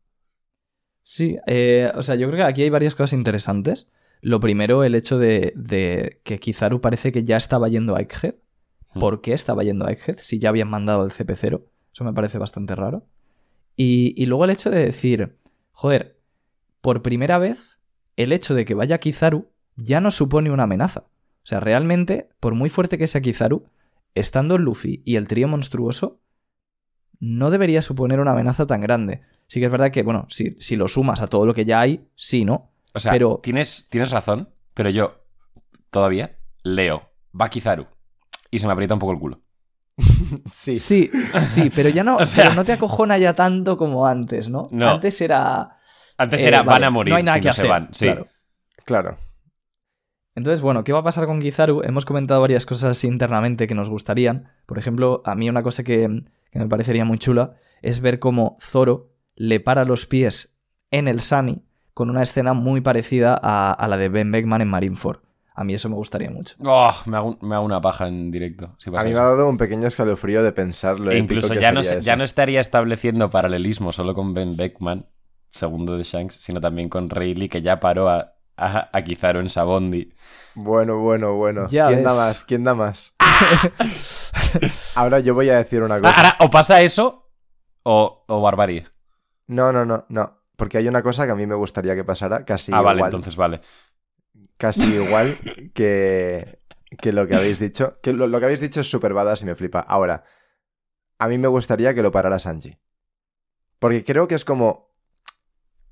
Sí, 1.04 1.38
eh, 1.46 1.90
o 1.94 2.02
sea, 2.02 2.16
yo 2.16 2.26
creo 2.26 2.38
que 2.38 2.50
aquí 2.50 2.62
hay 2.62 2.70
varias 2.70 2.94
cosas 2.94 3.14
interesantes. 3.14 3.88
Lo 4.20 4.40
primero, 4.40 4.84
el 4.84 4.94
hecho 4.94 5.18
de, 5.18 5.52
de 5.56 6.20
que 6.24 6.38
Kizaru 6.38 6.80
parece 6.80 7.12
que 7.12 7.24
ya 7.24 7.36
estaba 7.36 7.68
yendo 7.68 7.96
a 7.96 8.00
Egghead. 8.00 8.34
Hmm. 8.92 9.00
¿Por 9.00 9.20
qué 9.22 9.32
estaba 9.32 9.62
yendo 9.62 9.86
a 9.86 9.92
Egghead 9.92 10.16
si 10.16 10.38
ya 10.38 10.50
habían 10.50 10.68
mandado 10.68 11.04
el 11.04 11.12
CP0? 11.12 11.62
Eso 11.94 12.04
me 12.04 12.12
parece 12.12 12.38
bastante 12.38 12.74
raro. 12.74 13.06
Y, 13.76 14.14
y 14.20 14.26
luego 14.26 14.44
el 14.44 14.50
hecho 14.50 14.70
de 14.70 14.80
decir, 14.80 15.36
joder, 15.70 16.18
por 16.80 17.02
primera 17.02 17.38
vez, 17.38 17.80
el 18.16 18.32
hecho 18.32 18.54
de 18.54 18.64
que 18.64 18.74
vaya 18.74 18.98
Kizaru 18.98 19.48
ya 19.76 20.00
no 20.00 20.10
supone 20.10 20.50
una 20.50 20.64
amenaza. 20.64 21.04
O 21.48 21.50
sea, 21.50 21.60
realmente, 21.60 22.28
por 22.40 22.52
muy 22.54 22.68
fuerte 22.68 22.98
que 22.98 23.06
sea 23.06 23.22
Kizaru, 23.22 23.64
estando 24.14 24.58
Luffy 24.58 25.00
y 25.06 25.16
el 25.16 25.26
trío 25.26 25.48
monstruoso, 25.48 26.20
no 27.20 27.48
debería 27.50 27.80
suponer 27.80 28.20
una 28.20 28.32
amenaza 28.32 28.66
tan 28.66 28.82
grande. 28.82 29.22
Sí 29.46 29.58
que 29.58 29.64
es 29.64 29.72
verdad 29.72 29.90
que, 29.90 30.02
bueno, 30.02 30.26
si, 30.28 30.56
si 30.60 30.76
lo 30.76 30.88
sumas 30.88 31.22
a 31.22 31.26
todo 31.26 31.46
lo 31.46 31.54
que 31.54 31.64
ya 31.64 31.80
hay, 31.80 32.06
sí, 32.16 32.44
¿no? 32.44 32.70
O 32.92 33.00
sea, 33.00 33.12
Pero- 33.12 33.40
tienes, 33.42 33.88
tienes 33.88 34.10
razón, 34.10 34.50
pero 34.74 34.90
yo 34.90 35.22
todavía 35.90 36.36
leo 36.64 37.08
va 37.40 37.48
Kizaru 37.48 37.86
y 38.50 38.58
se 38.58 38.66
me 38.66 38.74
aprieta 38.74 38.92
un 38.92 39.00
poco 39.00 39.12
el 39.12 39.18
culo. 39.18 39.40
Sí. 40.52 40.76
Sí, 40.76 41.10
sí, 41.46 41.70
pero 41.74 41.88
ya 41.88 42.04
no, 42.04 42.16
O 42.18 42.26
sea- 42.26 42.44
pero 42.44 42.56
no 42.56 42.64
te 42.66 42.72
acojona 42.74 43.16
ya 43.16 43.32
tanto 43.32 43.78
como 43.78 44.06
antes, 44.06 44.50
¿no? 44.50 44.68
No. 44.70 44.90
Antes 44.90 45.18
era. 45.22 45.78
Antes 46.18 46.42
eh, 46.42 46.48
era 46.48 46.58
vale, 46.58 46.80
van 46.80 46.84
a 46.84 46.90
morir 46.90 47.12
No 47.12 47.16
hay 47.16 47.22
nada 47.22 47.36
si 47.36 47.40
que 47.40 47.46
no 47.46 47.50
hacer. 47.52 47.64
se 47.64 47.68
van. 47.70 47.88
Sí. 47.94 48.04
claro. 48.04 48.26
Claro. 48.84 49.18
Entonces, 50.38 50.60
bueno, 50.60 50.84
¿qué 50.84 50.92
va 50.92 51.00
a 51.00 51.02
pasar 51.02 51.26
con 51.26 51.40
Kizaru? 51.40 51.82
Hemos 51.82 52.06
comentado 52.06 52.40
varias 52.40 52.64
cosas 52.64 52.92
así 52.92 53.08
internamente 53.08 53.66
que 53.66 53.74
nos 53.74 53.90
gustarían. 53.90 54.52
Por 54.66 54.78
ejemplo, 54.78 55.20
a 55.24 55.34
mí 55.34 55.50
una 55.50 55.64
cosa 55.64 55.82
que, 55.82 56.22
que 56.52 56.58
me 56.60 56.68
parecería 56.68 57.04
muy 57.04 57.18
chula 57.18 57.56
es 57.82 58.00
ver 58.00 58.20
cómo 58.20 58.56
Zoro 58.60 59.10
le 59.34 59.58
para 59.58 59.84
los 59.84 60.06
pies 60.06 60.56
en 60.92 61.08
el 61.08 61.20
Sunny 61.20 61.64
con 61.92 62.08
una 62.08 62.22
escena 62.22 62.52
muy 62.52 62.80
parecida 62.80 63.36
a, 63.42 63.72
a 63.72 63.88
la 63.88 63.96
de 63.96 64.08
Ben 64.08 64.30
Beckman 64.30 64.60
en 64.60 64.68
Marineford. 64.68 65.18
A 65.56 65.64
mí 65.64 65.74
eso 65.74 65.88
me 65.88 65.96
gustaría 65.96 66.30
mucho. 66.30 66.54
Oh, 66.60 66.94
me, 67.06 67.16
hago, 67.16 67.36
me 67.42 67.56
hago 67.56 67.64
una 67.64 67.80
paja 67.80 68.06
en 68.06 68.30
directo. 68.30 68.76
si 68.78 68.90
A 68.94 69.02
mí 69.02 69.10
me 69.10 69.18
ha 69.18 69.22
dado 69.22 69.48
un 69.48 69.56
pequeño 69.56 69.88
escalofrío 69.88 70.44
de 70.44 70.52
pensar 70.52 71.00
lo 71.00 71.10
E 71.10 71.18
incluso 71.18 71.52
ya 71.54 71.72
no, 71.72 71.82
ya 71.82 72.14
no 72.14 72.22
estaría 72.22 72.60
estableciendo 72.60 73.28
paralelismo 73.28 73.90
solo 73.90 74.14
con 74.14 74.34
Ben 74.34 74.56
Beckman, 74.56 75.06
segundo 75.50 75.96
de 75.96 76.04
Shanks, 76.04 76.36
sino 76.36 76.60
también 76.60 76.88
con 76.88 77.10
Rayleigh, 77.10 77.48
que 77.48 77.60
ya 77.60 77.80
paró 77.80 78.08
a, 78.08 78.37
a, 78.58 78.90
a 78.92 79.02
Kizaru 79.02 79.40
en 79.40 79.48
Sabondi. 79.50 80.12
Bueno, 80.54 80.98
bueno, 80.98 81.34
bueno. 81.34 81.68
Ya 81.68 81.86
¿Quién 81.86 82.02
da 82.04 82.14
más? 82.14 82.42
¿Quién 82.44 82.64
da 82.64 82.74
más? 82.74 83.14
Ahora 84.94 85.20
yo 85.20 85.34
voy 85.34 85.48
a 85.50 85.56
decir 85.58 85.82
una 85.82 85.96
Ah, 85.96 86.00
cosa. 86.00 86.16
ahora, 86.16 86.36
o 86.40 86.50
pasa 86.50 86.80
eso 86.82 87.30
o, 87.84 88.24
o 88.26 88.40
barbarie. 88.42 88.86
No, 89.46 89.72
no, 89.72 89.84
no, 89.84 90.04
no. 90.08 90.38
Porque 90.56 90.78
hay 90.78 90.88
una 90.88 91.02
cosa 91.02 91.24
que 91.24 91.32
a 91.32 91.36
mí 91.36 91.46
me 91.46 91.54
gustaría 91.54 91.94
que 91.94 92.04
pasara 92.04 92.44
casi 92.44 92.72
ah, 92.74 92.80
vale, 92.82 93.00
entonces 93.02 93.36
vale. 93.36 93.60
Casi 94.56 94.82
igual 94.92 95.26
que, 95.72 96.58
que 97.00 97.12
lo 97.12 97.28
que 97.28 97.36
habéis 97.36 97.60
dicho. 97.60 97.98
Que 98.02 98.12
lo, 98.12 98.26
lo 98.26 98.38
que 98.40 98.46
habéis 98.46 98.60
dicho 98.60 98.80
es 98.80 98.90
súper 98.90 99.14
badass 99.14 99.42
y 99.42 99.44
me 99.44 99.54
flipa. 99.54 99.78
Ahora, 99.80 100.24
a 101.18 101.28
mí 101.28 101.38
me 101.38 101.46
gustaría 101.48 101.94
que 101.94 102.02
lo 102.02 102.10
parara 102.10 102.40
Sanji. 102.40 102.76
Porque 103.78 104.02
creo 104.04 104.26
que 104.26 104.34
es 104.34 104.44
como... 104.44 104.90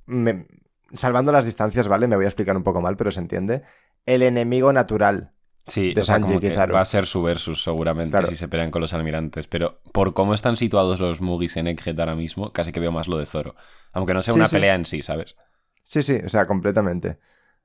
me- 0.06 0.46
salvando 0.92 1.32
las 1.32 1.44
distancias, 1.44 1.88
¿vale? 1.88 2.06
Me 2.08 2.16
voy 2.16 2.24
a 2.24 2.28
explicar 2.28 2.56
un 2.56 2.62
poco 2.64 2.80
mal, 2.80 2.96
pero 2.96 3.10
se 3.10 3.20
entiende. 3.20 3.62
El 4.04 4.22
enemigo 4.22 4.72
natural. 4.72 5.32
Sí, 5.66 5.94
de 5.94 6.02
o 6.02 6.04
sea, 6.04 6.14
Sanji 6.16 6.28
como 6.28 6.40
que 6.40 6.54
va 6.54 6.80
a 6.80 6.84
ser 6.84 7.06
su 7.06 7.22
versus 7.22 7.62
seguramente 7.64 8.12
Claro. 8.12 8.28
si 8.28 8.36
se 8.36 8.46
pelean 8.46 8.70
con 8.70 8.80
los 8.82 8.94
almirantes. 8.94 9.48
Pero 9.48 9.80
por 9.92 10.14
cómo 10.14 10.32
están 10.32 10.56
situados 10.56 11.00
los 11.00 11.20
Mugis 11.20 11.56
en 11.56 11.66
Egghead 11.66 11.98
ahora 11.98 12.14
mismo, 12.14 12.52
casi 12.52 12.70
que 12.70 12.78
veo 12.78 12.92
más 12.92 13.08
lo 13.08 13.18
de 13.18 13.26
Zoro. 13.26 13.56
Aunque 13.92 14.14
no 14.14 14.22
sea 14.22 14.34
Sí, 14.34 14.38
una 14.38 14.48
sí. 14.48 14.54
pelea 14.56 14.76
en 14.76 14.84
sí, 14.84 15.02
¿sabes? 15.02 15.36
Sí, 15.82 16.02
sí, 16.04 16.20
o 16.24 16.28
sea, 16.28 16.46
completamente. 16.46 17.18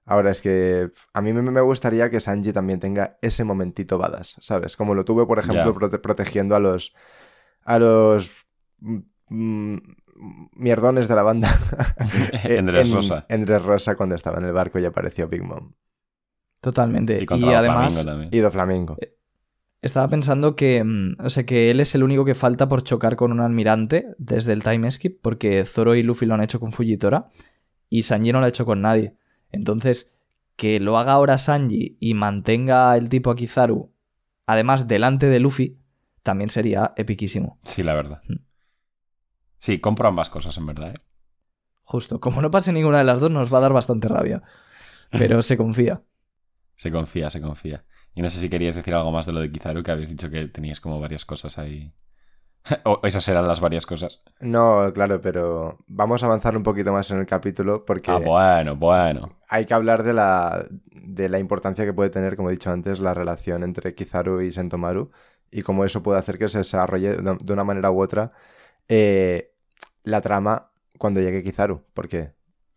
Ahora 0.04 0.32
es 0.32 0.42
que 0.42 0.90
a 1.14 1.22
mí 1.22 1.32
me, 1.32 1.44
me 1.44 1.62
gustaría 1.62 2.10
que 2.10 2.20
Sanji 2.20 2.52
también 2.54 2.80
tenga 2.80 3.20
ese 3.22 3.44
momentito 3.44 4.00
badass, 4.00 4.36
¿sabes? 4.40 4.76
Como 4.76 4.96
lo 4.96 5.06
tuve, 5.06 5.28
por 5.28 5.38
ejemplo, 5.38 5.76
prote- 5.76 6.02
protegiendo 6.02 6.56
a 6.56 6.60
los. 6.60 6.96
a 7.64 7.78
los. 7.78 8.48
Mierdones 10.56 11.08
de 11.08 11.16
la 11.16 11.24
banda. 11.24 11.50
Eh, 12.44 12.56
en 12.58 12.60
en 12.60 12.66
Dressrosa. 12.68 13.26
En 13.30 13.46
Dressrosa 13.46 13.96
cuando 13.96 14.16
estaba 14.16 14.40
en 14.40 14.46
el 14.46 14.54
barco 14.54 14.80
y 14.80 14.86
apareció 14.86 15.28
Big 15.28 15.44
Mom. 15.44 15.74
Totalmente. 16.62 17.16
Y 17.22 17.26
Y, 17.40 17.54
además, 17.54 17.94
Flamingo 17.94 18.12
también. 18.12 18.30
Y 18.34 18.40
Doflamingo. 18.40 18.98
estaba 19.82 20.08
pensando 20.08 20.56
que, 20.56 20.84
mm, 20.84 21.18
o 21.20 21.30
sea, 21.30 21.46
que 21.46 21.72
él 21.72 21.80
es 21.80 21.96
el 21.96 22.04
único 22.04 22.24
que 22.26 22.36
falta 22.36 22.68
por 22.70 22.84
chocar 22.84 23.16
con 23.16 23.32
un 23.32 23.40
almirante 23.40 24.08
desde 24.18 24.54
el 24.54 24.64
time 24.64 24.90
skip, 24.92 25.20
porque 25.22 25.66
Zoro 25.66 25.96
y 25.96 26.04
Luffy 26.04 26.26
lo 26.26 26.36
han 26.36 26.44
hecho 26.44 26.60
con 26.60 26.72
Fujitora 26.72 27.30
y 27.90 28.04
Sanji 28.04 28.32
no 28.32 28.40
lo 28.40 28.46
ha 28.46 28.50
hecho 28.50 28.66
con 28.66 28.82
nadie. 28.82 29.16
Entonces, 29.52 30.14
que 30.56 30.80
lo 30.80 30.98
haga 30.98 31.14
ahora 31.14 31.38
Sanji 31.38 31.98
y 32.00 32.14
mantenga 32.14 32.96
el 32.96 33.10
tipo 33.10 33.32
a 33.32 33.36
Kizaru, 33.36 33.92
además 34.46 34.88
delante 34.88 35.28
de 35.28 35.40
Luffy, 35.40 35.78
también 36.24 36.50
sería 36.52 36.94
epiquísimo. 36.96 37.60
Sí, 37.64 37.82
la 37.84 37.96
verdad. 37.96 38.22
Mm. 38.28 38.36
Sí, 39.62 39.80
compro 39.80 40.08
ambas 40.08 40.30
cosas, 40.32 40.58
en 40.58 40.66
verdad. 40.66 40.90
¿eh? 40.90 40.94
Justo. 41.84 42.20
Como 42.20 42.42
no 42.42 42.50
pase 42.50 42.74
ninguna 42.74 42.98
de 42.98 43.04
las 43.04 43.20
dos, 43.20 43.30
nos 43.30 43.54
va 43.54 43.60
a 43.60 43.62
dar 43.62 43.74
bastante 43.74 44.08
rabia. 44.08 44.42
Pero 45.12 45.42
se 45.44 45.56
confía. 45.56 46.02
Se 46.76 46.92
confía, 46.92 47.30
se 47.30 47.40
confía. 47.42 47.86
Y 48.16 48.24
no 48.24 48.30
sé 48.32 48.40
si 48.40 48.50
querías 48.50 48.74
decir 48.74 48.96
algo 48.96 49.12
más 49.12 49.28
de 49.28 49.34
lo 49.34 49.40
de 49.40 49.52
Kizaru, 49.52 49.84
que 49.84 49.92
habéis 49.92 50.10
dicho 50.10 50.32
que 50.32 50.48
teníais 50.48 50.82
como 50.82 51.00
varias 51.00 51.26
cosas 51.26 51.60
ahí. 51.60 51.94
o 52.86 53.02
esas 53.04 53.28
eran 53.28 53.48
las 53.48 53.60
varias 53.60 53.86
cosas. 53.86 54.24
No, 54.40 54.92
claro, 54.96 55.22
pero 55.22 55.78
vamos 55.86 56.24
a 56.24 56.26
avanzar 56.26 56.58
un 56.58 56.64
poquito 56.64 56.92
más 56.92 57.12
en 57.12 57.20
el 57.20 57.28
capítulo 57.28 57.86
porque 57.86 58.10
Ah, 58.10 58.18
bueno, 58.18 58.76
bueno. 58.76 59.38
hay 59.48 59.66
que 59.66 59.76
hablar 59.76 60.02
de 60.02 60.14
la, 60.14 60.66
de 60.92 61.30
la 61.30 61.38
importancia 61.38 61.86
que 61.86 61.94
puede 61.94 62.10
tener, 62.10 62.36
como 62.36 62.50
he 62.50 62.54
dicho 62.54 62.72
antes, 62.72 63.00
la 63.00 63.14
relación 63.14 63.62
entre 63.64 63.94
Kizaru 63.94 64.42
y 64.42 64.52
Sentomaru 64.52 65.12
y 65.52 65.62
cómo 65.62 65.86
eso 65.86 66.02
puede 66.02 66.18
hacer 66.20 66.40
que 66.40 66.48
se 66.48 66.60
desarrolle 66.60 67.16
de 67.18 67.38
de 67.40 67.54
una 67.54 67.64
manera 67.64 67.92
u 67.92 68.02
otra 68.02 68.32
eh, 68.88 69.51
la 70.04 70.22
trama 70.22 70.72
cuando 70.98 71.20
llegue 71.22 71.44
Kizaru, 71.44 71.84
porque 71.94 72.32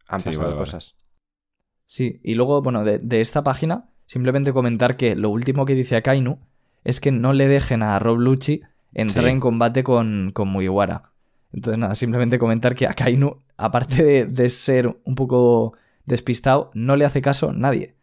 han 0.08 0.20
Sí, 0.20 0.26
pasado 0.30 0.46
vale, 0.46 0.54
vale. 0.56 0.60
cosas. 0.60 0.96
Sí, 1.86 2.20
y 2.22 2.34
luego, 2.34 2.62
bueno, 2.62 2.84
de, 2.84 2.98
de 2.98 3.20
esta 3.20 3.42
página, 3.42 3.90
simplemente 4.06 4.52
comentar 4.52 4.96
que 4.96 5.14
lo 5.14 5.30
último 5.30 5.64
que 5.66 5.74
dice 5.74 5.96
Akainu 5.96 6.38
es 6.82 7.00
que 7.00 7.12
no 7.12 7.32
le 7.32 7.46
dejen 7.48 7.82
a 7.82 7.98
Rob 7.98 8.18
Lucci 8.18 8.62
entrar 8.94 9.24
Sí. 9.26 9.30
en 9.30 9.40
combate 9.40 9.82
con, 9.84 10.30
con 10.32 10.48
Mugiwara. 10.48 11.10
Entonces, 11.52 11.78
nada, 11.78 11.94
simplemente 11.94 12.38
comentar 12.38 12.74
que 12.74 12.86
Akainu, 12.86 13.42
aparte 13.56 14.02
de, 14.02 14.24
de 14.26 14.48
ser 14.48 14.96
un 15.04 15.14
poco 15.14 15.74
despistado, 16.04 16.70
no 16.74 16.96
le 16.96 17.04
hace 17.04 17.22
caso 17.22 17.52
nadie. 17.52 17.94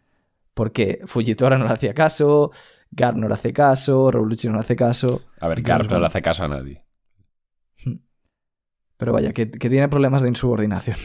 Porque 0.54 1.02
Fujitora 1.06 1.58
no 1.58 1.66
le 1.66 1.74
hacía 1.74 1.94
caso, 1.94 2.52
Gar 2.92 3.16
no 3.16 3.28
le 3.28 3.34
hace 3.34 3.54
caso, 3.54 4.12
Rob 4.12 4.26
Lucci 4.26 4.48
no 4.48 4.56
le 4.56 4.60
hace 4.60 4.76
caso. 4.76 5.22
A 5.40 5.48
ver, 5.48 5.62
Garp 5.62 5.90
no 5.90 6.00
le 6.00 6.06
hace 6.08 6.22
caso 6.22 6.44
a 6.44 6.48
nadie. 6.50 6.84
Pero 9.02 9.14
vaya, 9.14 9.34
que, 9.34 9.50
que 9.50 9.68
tiene 9.68 9.90
problemas 9.90 10.22
de 10.22 10.28
insubordinación. 10.28 10.96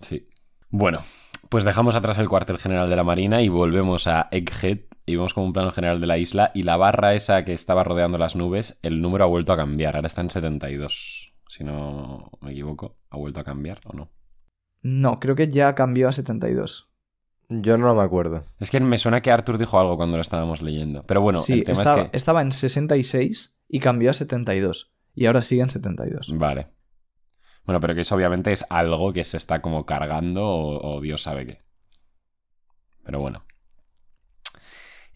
Sí. 0.00 0.26
Bueno, 0.70 1.02
pues 1.48 1.62
dejamos 1.62 1.94
atrás 1.94 2.18
el 2.18 2.28
cuartel 2.28 2.58
general 2.58 2.90
de 2.90 2.96
la 2.96 3.04
Marina 3.04 3.42
y 3.42 3.48
volvemos 3.48 4.08
a 4.08 4.26
Egghead 4.32 4.80
y 5.06 5.14
vemos 5.14 5.34
como 5.34 5.46
un 5.46 5.52
plano 5.52 5.70
general 5.70 6.00
de 6.00 6.08
la 6.08 6.18
isla 6.18 6.50
y 6.52 6.64
la 6.64 6.76
barra 6.76 7.14
esa 7.14 7.44
que 7.44 7.52
estaba 7.52 7.84
rodeando 7.84 8.18
las 8.18 8.34
nubes, 8.34 8.80
el 8.82 9.00
número 9.00 9.22
ha 9.22 9.28
vuelto 9.28 9.52
a 9.52 9.56
cambiar, 9.56 9.94
ahora 9.94 10.08
está 10.08 10.20
en 10.20 10.30
72, 10.30 11.32
si 11.48 11.62
no 11.62 12.28
me 12.40 12.50
equivoco, 12.50 12.96
ha 13.08 13.16
vuelto 13.16 13.38
a 13.38 13.44
cambiar 13.44 13.78
o 13.86 13.96
no. 13.96 14.10
No, 14.82 15.20
creo 15.20 15.36
que 15.36 15.48
ya 15.48 15.76
cambió 15.76 16.08
a 16.08 16.12
72. 16.12 16.90
Yo 17.50 17.78
no 17.78 17.94
me 17.94 18.02
acuerdo. 18.02 18.46
Es 18.58 18.72
que 18.72 18.80
me 18.80 18.98
suena 18.98 19.20
que 19.20 19.30
Arthur 19.30 19.58
dijo 19.58 19.78
algo 19.78 19.96
cuando 19.96 20.16
lo 20.16 20.22
estábamos 20.22 20.60
leyendo, 20.60 21.04
pero 21.04 21.20
bueno, 21.20 21.38
sí, 21.38 21.52
el 21.52 21.62
tema 21.62 21.82
estaba, 21.82 22.00
es 22.02 22.10
que... 22.10 22.16
estaba 22.16 22.42
en 22.42 22.50
66 22.50 23.56
y 23.68 23.78
cambió 23.78 24.10
a 24.10 24.14
72. 24.14 24.92
Y 25.14 25.26
ahora 25.26 25.40
sigue 25.40 25.62
en 25.62 25.70
72. 25.70 26.36
Vale. 26.36 26.77
Bueno, 27.68 27.80
pero 27.80 27.94
que 27.94 28.00
eso 28.00 28.14
obviamente 28.14 28.50
es 28.50 28.64
algo 28.70 29.12
que 29.12 29.24
se 29.24 29.36
está 29.36 29.60
como 29.60 29.84
cargando 29.84 30.42
o, 30.42 31.02
Dios 31.02 31.20
sabe 31.20 31.44
qué. 31.44 31.60
Pero 33.04 33.20
bueno. 33.20 33.44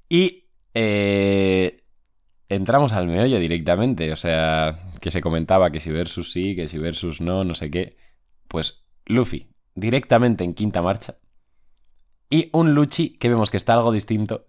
Y 0.07 0.51
eh, 0.75 1.83
entramos 2.51 2.93
al 2.93 3.07
meollo 3.07 3.39
directamente. 3.39 4.13
O 4.13 4.17
sea, 4.17 4.93
que 5.01 5.11
se 5.11 5.23
comentaba 5.23 5.71
que 5.71 5.81
si 5.81 5.91
versus 5.93 6.31
sí, 6.31 6.55
que 6.55 6.69
si 6.69 6.77
versus 6.77 7.23
no, 7.23 7.43
no 7.43 7.55
sé 7.55 7.71
qué. 7.71 7.97
Pues 8.49 8.85
Luffy, 9.07 9.49
directamente 9.75 10.45
en 10.45 10.53
quinta 10.53 10.83
marcha. 10.83 11.17
Y 12.29 12.51
un 12.53 12.75
Luchi 12.75 13.17
que 13.17 13.31
vemos 13.31 13.51
que 13.51 13.57
está 13.57 13.73
algo 13.73 13.93
distinto. 13.93 14.45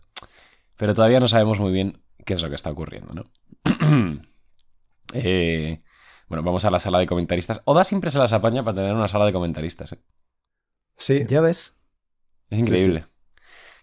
Pero 0.75 0.93
todavía 0.93 1.21
no 1.21 1.29
sabemos 1.29 1.57
muy 1.57 1.71
bien 1.71 2.01
qué 2.25 2.33
es 2.33 2.41
lo 2.41 2.49
que 2.49 2.55
está 2.55 2.69
ocurriendo, 2.69 3.13
¿no? 3.13 3.23
eh, 5.13 5.79
bueno, 6.33 6.41
vamos 6.41 6.65
a 6.65 6.71
la 6.71 6.79
sala 6.79 6.97
de 6.97 7.05
comentaristas. 7.05 7.61
Oda 7.65 7.83
siempre 7.83 8.09
se 8.09 8.17
las 8.17 8.33
apaña 8.33 8.63
para 8.63 8.77
tener 8.77 8.95
una 8.95 9.07
sala 9.07 9.27
de 9.27 9.33
comentaristas. 9.33 9.93
¿eh? 9.93 9.99
Sí, 10.97 11.25
Ya 11.29 11.41
ves. 11.41 11.77
Es 12.49 12.57
increíble. 12.57 13.05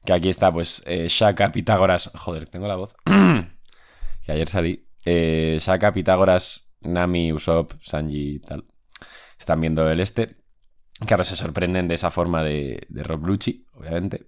Que 0.05 0.15
aquí 0.15 0.29
está, 0.29 0.53
pues, 0.53 0.83
eh, 0.85 1.07
Shaka, 1.09 1.53
Pitágoras. 1.53 2.11
Joder, 2.13 2.49
tengo 2.49 2.67
la 2.67 2.75
voz. 2.75 2.97
que 3.05 4.33
ayer 4.33 4.49
salí. 4.49 4.83
Eh, 5.05 5.59
Shaka, 5.61 5.93
Pitágoras, 5.93 6.75
Nami, 6.81 7.33
Usopp, 7.33 7.75
Sanji 7.81 8.35
y 8.35 8.39
tal. 8.41 8.65
Están 9.39 9.61
viendo 9.61 9.89
el 9.89 10.01
este. 10.01 10.35
Claro, 11.07 11.23
se 11.23 11.37
sorprenden 11.37 11.87
de 11.87 11.95
esa 11.95 12.11
forma 12.11 12.43
de, 12.43 12.85
de 12.89 13.03
Rob 13.05 13.27
Lucci, 13.27 13.65
obviamente. 13.77 14.27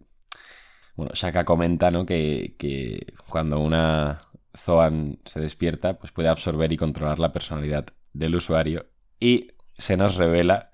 Bueno, 0.94 1.10
Shaka 1.12 1.44
comenta, 1.44 1.90
¿no? 1.90 2.06
Que, 2.06 2.54
que 2.56 3.14
cuando 3.28 3.58
una 3.58 4.20
Zoan 4.56 5.18
se 5.24 5.40
despierta, 5.40 5.98
pues 5.98 6.12
puede 6.12 6.28
absorber 6.28 6.72
y 6.72 6.76
controlar 6.76 7.18
la 7.18 7.32
personalidad 7.32 7.86
del 8.12 8.34
usuario. 8.36 8.86
Y 9.20 9.52
se 9.76 9.96
nos 9.96 10.16
revela 10.16 10.72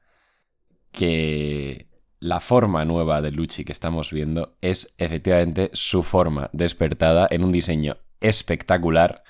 que 0.93 1.89
la 2.21 2.41
forma 2.41 2.85
nueva 2.85 3.23
de 3.23 3.31
Lucci 3.31 3.65
que 3.65 3.73
estamos 3.73 4.11
viendo 4.13 4.57
es 4.61 4.95
efectivamente 4.99 5.71
su 5.73 6.03
forma 6.03 6.51
despertada 6.53 7.29
en 7.31 7.45
un 7.45 7.53
diseño 7.53 7.99
espectacular. 8.21 9.23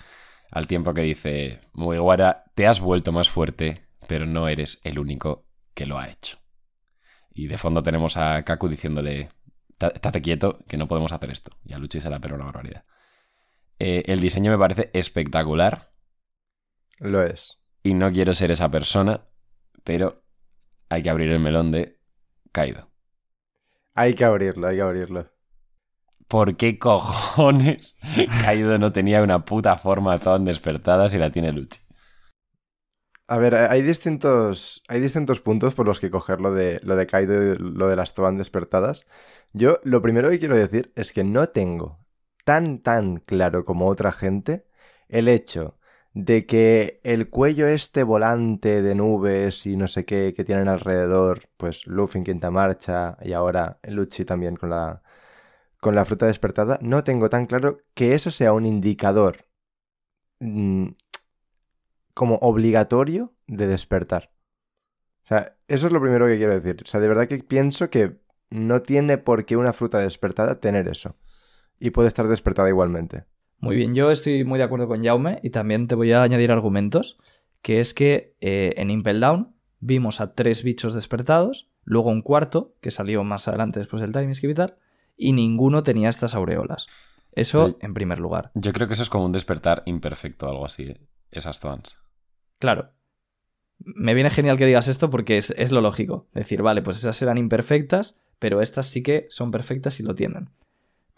Al 0.51 0.67
tiempo 0.67 0.95
que 0.95 1.03
dice, 1.03 1.61
Mugiwara, 1.75 2.45
te 2.55 2.67
has 2.67 2.81
vuelto 2.81 3.13
más 3.13 3.29
fuerte, 3.29 3.87
pero 4.07 4.25
no 4.25 4.49
eres 4.49 4.81
el 4.85 4.99
único 4.99 5.47
que 5.75 5.87
lo 5.87 5.99
ha 5.99 6.09
hecho. 6.09 6.39
Y 7.35 7.47
de 7.47 7.59
fondo 7.59 7.83
tenemos 7.83 8.17
a 8.17 8.43
Kaku 8.45 8.69
diciéndole, 8.69 9.29
"Ta- 9.77 9.89
estate 9.89 10.23
quieto, 10.23 10.59
que 10.67 10.79
no 10.79 10.89
podemos 10.89 11.13
hacer 11.13 11.31
esto. 11.31 11.51
Y 11.67 11.75
a 11.75 11.79
Lucci 11.79 12.01
se 12.01 12.09
la 12.09 12.19
pela 12.19 12.35
una 12.37 12.47
barbaridad. 12.47 12.85
Eh, 13.79 14.03
el 14.07 14.21
diseño 14.21 14.51
me 14.51 14.59
parece 14.59 14.91
espectacular 14.95 15.93
lo 16.99 17.23
es. 17.23 17.59
Y 17.83 17.95
no 17.95 18.11
quiero 18.11 18.35
ser 18.35 18.51
esa 18.51 18.71
persona, 18.71 19.27
pero 19.85 20.23
hay 20.89 21.03
que 21.03 21.11
abrir 21.11 21.31
el 21.31 21.41
melón 21.41 21.71
de 21.71 21.99
Kaido. 22.53 22.91
Hay 23.95 24.15
que 24.15 24.25
abrirlo, 24.25 24.69
hay 24.69 24.77
que 24.77 24.83
abrirlo. 24.83 25.27
¿Por 26.29 26.57
qué 26.57 26.79
cojones 26.79 27.97
Kaido 28.43 28.79
no 28.79 28.93
tenía 28.93 29.23
una 29.23 29.45
puta 29.45 29.77
forma 29.77 30.19
Zoan 30.19 30.45
despertada 30.45 31.09
si 31.09 31.19
la 31.19 31.31
tiene 31.31 31.53
Lucci? 31.53 31.81
A 33.27 33.39
ver, 33.39 33.55
hay 33.55 33.83
distintos, 33.83 34.83
hay 34.89 35.01
distintos 35.01 35.41
puntos 35.41 35.75
por 35.75 35.87
los 35.87 36.01
que 36.01 36.11
coger 36.11 36.41
lo 36.41 36.53
de, 36.53 36.81
lo 36.83 36.97
de 36.97 37.07
Kaido 37.07 37.55
y 37.55 37.59
lo 37.59 37.89
de 37.89 37.97
las 37.97 38.15
Zoan 38.15 38.37
despertadas. 38.39 39.07
Yo 39.53 39.81
lo 39.85 40.03
primero 40.03 40.31
que 40.31 40.39
quiero 40.39 40.55
decir 40.55 40.93
es 40.97 41.13
que 41.13 41.25
no 41.25 41.49
tengo 41.49 42.07
tan, 42.45 42.79
tan 42.79 43.19
claro 43.19 43.65
como 43.65 43.87
otra 43.87 44.13
gente 44.13 44.67
el 45.09 45.29
hecho 45.29 45.78
de 46.19 46.47
que 46.47 47.01
el 47.05 47.31
cuello 47.31 47.69
este 47.69 48.03
volante 48.03 48.83
de 48.83 48.95
nubes 48.97 49.67
y 49.67 49.77
no 49.77 49.87
sé 49.87 50.05
qué 50.05 50.35
que 50.35 50.45
tienen 50.45 50.67
alrededor, 50.69 51.49
pues 51.57 51.87
Luffy 51.87 52.19
en 52.19 52.25
quinta 52.25 52.51
marcha 52.51 53.17
y 53.23 53.35
ahora 53.35 53.79
Lucci 53.85 54.25
también 54.25 54.57
con 54.57 54.71
la, 54.71 55.03
con 55.81 55.95
la 55.95 56.05
fruta 56.05 56.27
despertada, 56.27 56.79
no 56.83 57.05
tengo 57.05 57.29
tan 57.31 57.47
claro 57.47 57.79
que 57.95 58.15
eso 58.15 58.33
sea 58.33 58.53
un 58.53 58.67
indicador 58.67 59.47
mm, 60.41 60.89
como 62.15 62.37
obligatorio 62.37 63.35
de 63.47 63.69
despertar. 63.69 64.33
O 65.25 65.29
sea, 65.29 65.57
eso 65.69 65.87
es 65.87 65.93
lo 65.93 66.01
primero 66.01 66.27
que 66.27 66.39
quiero 66.39 66.59
decir. 66.59 66.83
O 66.85 66.87
sea, 66.87 67.01
de 67.01 67.09
verdad 67.09 67.29
que 67.29 67.39
pienso 67.39 67.91
que 67.91 68.19
no 68.51 68.83
tiene 68.83 69.19
por 69.19 69.45
qué 69.47 69.57
una 69.57 69.73
fruta 69.73 69.99
despertada 69.99 70.61
tener 70.61 70.89
eso. 70.89 71.17
Y 71.81 71.91
puede 71.91 72.09
estar 72.09 72.29
despertada 72.29 72.69
igualmente. 72.69 73.27
Muy 73.61 73.77
bien, 73.77 73.95
yo 73.95 74.11
estoy 74.11 74.45
muy 74.45 74.59
de 74.59 74.65
acuerdo 74.65 74.87
con 74.87 75.03
Jaume 75.03 75.41
y 75.43 75.51
también 75.51 75.89
te 75.89 75.95
voy 75.95 76.13
a 76.13 76.23
añadir 76.23 76.53
argumentos, 76.53 77.19
que 77.61 77.81
es 77.81 77.93
que 77.93 78.35
eh, 78.41 78.75
en 78.77 78.91
Impel 78.91 79.21
Down 79.21 79.55
vimos 79.81 80.21
a 80.21 80.35
tres 80.35 80.63
bichos 80.63 80.95
despertados, 80.95 81.69
luego 81.85 82.11
un 82.11 82.23
cuarto, 82.23 82.75
que 82.81 82.91
salió 82.91 83.25
más 83.25 83.49
adelante 83.49 83.81
después 83.81 84.01
del 84.01 84.13
time 84.13 84.35
skip 84.35 84.51
y 84.51 84.55
tal, 84.55 84.77
y 85.17 85.33
ninguno 85.33 85.83
tenía 85.83 86.09
estas 86.09 86.35
aureolas. 86.35 86.87
Eso 87.33 87.77
en 87.81 87.95
primer 87.95 88.19
lugar. 88.19 88.51
Yo 88.55 88.73
creo 88.73 88.87
que 88.87 88.95
eso 88.95 89.03
es 89.03 89.11
como 89.11 89.25
un 89.25 89.33
despertar 89.33 89.83
imperfecto 89.87 90.49
algo 90.49 90.65
así, 90.65 90.97
esas 91.31 91.61
zonas. 91.61 92.03
Claro. 92.59 92.91
Me 93.79 94.15
viene 94.15 94.31
genial 94.31 94.57
que 94.57 94.67
digas 94.67 94.89
esto 94.89 95.09
porque 95.11 95.37
es, 95.37 95.51
es 95.57 95.71
lo 95.71 95.81
lógico. 95.81 96.27
Decir, 96.33 96.63
vale, 96.63 96.83
pues 96.83 96.99
esas 96.99 97.21
eran 97.23 97.39
imperfectas, 97.39 98.17
pero 98.39 98.61
estas 98.61 98.87
sí 98.87 99.03
que 99.03 99.27
son 99.31 99.51
perfectas 99.51 100.01
y 100.01 100.03
lo 100.03 100.15
tienen. 100.15 100.51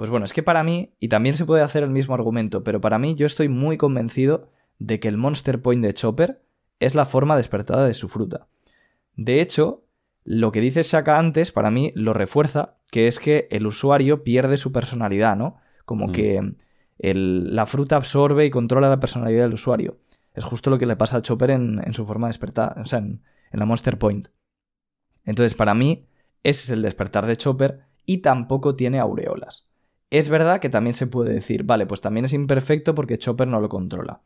Pues 0.01 0.09
bueno, 0.09 0.25
es 0.25 0.33
que 0.33 0.43
para 0.43 0.63
mí, 0.63 0.95
y 0.99 1.09
también 1.09 1.35
se 1.35 1.45
puede 1.45 1.63
hacer 1.63 1.83
el 1.83 1.91
mismo 1.91 2.15
argumento, 2.15 2.65
pero 2.65 2.81
para 2.81 2.99
mí 2.99 3.17
yo 3.17 3.27
estoy 3.27 3.51
muy 3.51 3.77
convencido 3.77 4.49
de 4.79 4.99
que 4.99 5.09
el 5.09 5.19
Monster 5.19 5.61
Point 5.61 5.85
de 5.85 5.93
Chopper 5.93 6.41
es 6.79 6.95
la 6.95 7.05
forma 7.05 7.37
despertada 7.37 7.85
de 7.85 7.93
su 7.93 8.09
fruta. 8.09 8.47
De 9.15 9.43
hecho, 9.43 9.85
lo 10.25 10.53
que 10.53 10.63
dice 10.63 10.81
Shaka 10.85 11.19
antes, 11.19 11.53
para 11.53 11.71
mí, 11.71 11.93
lo 11.95 12.15
refuerza, 12.15 12.79
que 12.91 13.09
es 13.09 13.19
que 13.21 13.47
el 13.51 13.67
usuario 13.67 14.25
pierde 14.25 14.57
su 14.57 14.73
personalidad, 14.73 15.37
¿no? 15.37 15.59
Como 15.85 16.07
Mm. 16.07 16.13
que 16.13 16.53
el- 16.99 17.55
la 17.55 17.67
fruta 17.67 17.97
absorbe 17.97 18.47
y 18.47 18.51
controla 18.51 18.89
la 18.89 19.01
personalidad 19.01 19.43
del 19.43 19.53
usuario. 19.53 19.99
Es 20.33 20.45
justo 20.45 20.71
lo 20.71 20.79
que 20.79 20.87
le 20.87 20.97
pasa 20.97 21.19
a 21.19 21.21
Chopper 21.21 21.51
en, 21.51 21.79
en 21.85 21.93
su 21.93 22.07
forma 22.07 22.29
despertada, 22.29 22.75
o 22.81 22.87
sea, 22.87 23.01
en, 23.01 23.21
en 23.53 23.59
la 23.61 23.67
Monster 23.67 23.99
Point. 23.99 24.29
Entonces, 25.27 25.53
para 25.55 25.75
mí, 25.75 26.07
ese 26.43 26.63
es 26.65 26.71
el 26.71 26.81
despertar 26.81 27.27
de 27.27 27.37
Chopper 27.37 27.81
y 28.07 28.23
tampoco 28.23 28.77
tiene 28.77 28.99
aureolas. 28.99 29.67
Es 30.11 30.29
verdad 30.29 30.61
que 30.61 30.69
también 30.69 30.95
se 30.95 31.07
puede 31.07 31.33
decir, 31.33 31.63
vale, 31.63 31.87
pues 31.87 32.01
también 32.01 32.25
es 32.25 32.33
imperfecto 32.33 32.95
porque 32.95 33.19
Chopper 33.19 33.47
no 33.47 33.61
lo 33.61 33.69
controla. 33.69 34.23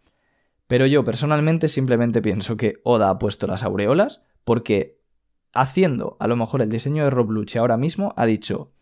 Pero 0.66 0.87
yo 0.87 1.05
personalmente 1.05 1.68
simplemente 1.68 2.22
pienso 2.22 2.57
que 2.57 2.80
Oda 2.85 3.11
ha 3.11 3.18
puesto 3.18 3.47
las 3.47 3.62
aureolas 3.62 4.22
porque 4.45 4.99
haciendo 5.53 6.16
a 6.20 6.26
lo 6.26 6.37
mejor 6.37 6.62
el 6.62 6.70
diseño 6.70 7.05
de 7.05 7.11
Rob 7.11 7.30
ahora 7.59 7.76
mismo 7.76 8.14
ha 8.16 8.24
dicho, 8.24 8.72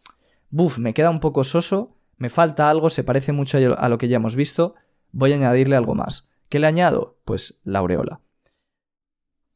buf, 0.51 0.79
me 0.79 0.95
queda 0.95 1.11
un 1.11 1.21
poco 1.21 1.43
soso, 1.43 1.97
me 2.17 2.29
falta 2.29 2.71
algo, 2.71 2.89
se 2.89 3.03
parece 3.03 3.33
mucho 3.33 3.59
a 3.77 3.89
lo 3.89 3.99
que 3.99 4.09
ya 4.09 4.17
hemos 4.17 4.37
visto, 4.37 4.77
voy 5.11 5.33
a 5.33 5.37
añadirle 5.37 5.75
algo 5.75 5.97
más. 5.97 6.31
¿Qué 6.49 6.61
le 6.61 6.69
añado? 6.69 7.19
Pues 7.25 7.61
la 7.65 7.81
aureola. 7.81 8.21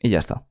Y 0.01 0.11
ya 0.11 0.19
está. 0.19 0.47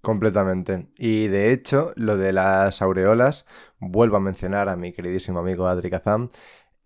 Completamente. 0.00 0.88
Y 0.96 1.26
de 1.28 1.52
hecho, 1.52 1.92
lo 1.96 2.16
de 2.16 2.32
las 2.32 2.80
aureolas, 2.82 3.46
vuelvo 3.78 4.16
a 4.16 4.20
mencionar 4.20 4.68
a 4.68 4.76
mi 4.76 4.92
queridísimo 4.92 5.40
amigo 5.40 5.66
Adri 5.66 5.90
Kazam, 5.90 6.30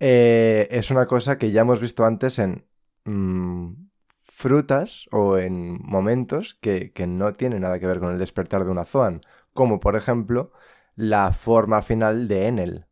eh, 0.00 0.68
es 0.70 0.90
una 0.90 1.06
cosa 1.06 1.38
que 1.38 1.52
ya 1.52 1.60
hemos 1.60 1.80
visto 1.80 2.04
antes 2.04 2.38
en 2.38 2.66
mm, 3.04 3.74
frutas 4.08 5.08
o 5.12 5.38
en 5.38 5.78
momentos 5.82 6.54
que, 6.54 6.92
que, 6.92 7.06
no 7.06 7.32
tienen 7.34 7.62
nada 7.62 7.78
que 7.78 7.86
ver 7.86 8.00
con 8.00 8.12
el 8.12 8.18
despertar 8.18 8.64
de 8.64 8.70
una 8.70 8.84
Zoan, 8.84 9.20
como 9.52 9.78
por 9.78 9.94
ejemplo 9.94 10.52
la 10.96 11.32
forma 11.32 11.82
final 11.82 12.28
de 12.28 12.46
Enel. 12.46 12.86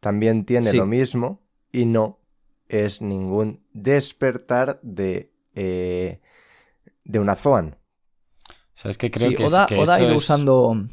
También 0.00 0.44
tiene 0.44 0.70
Sí. 0.70 0.76
lo 0.76 0.86
mismo 0.86 1.42
y 1.72 1.86
no 1.86 2.20
es 2.68 3.02
ningún 3.02 3.64
despertar 3.72 4.80
de, 4.82 5.32
eh, 5.54 6.20
de 7.04 7.18
una 7.18 7.34
Zoan. 7.36 7.76
¿Sabes 8.74 8.98
qué? 8.98 9.10
Creo 9.10 9.30
Sí, 9.30 9.36
que, 9.36 9.44
Oda, 9.44 9.62
es, 9.62 9.66
que 9.68 9.78
Oda 9.78 9.94
ha 9.96 10.00
ido 10.02 10.10
es- 10.10 10.16
usando. 10.22 10.88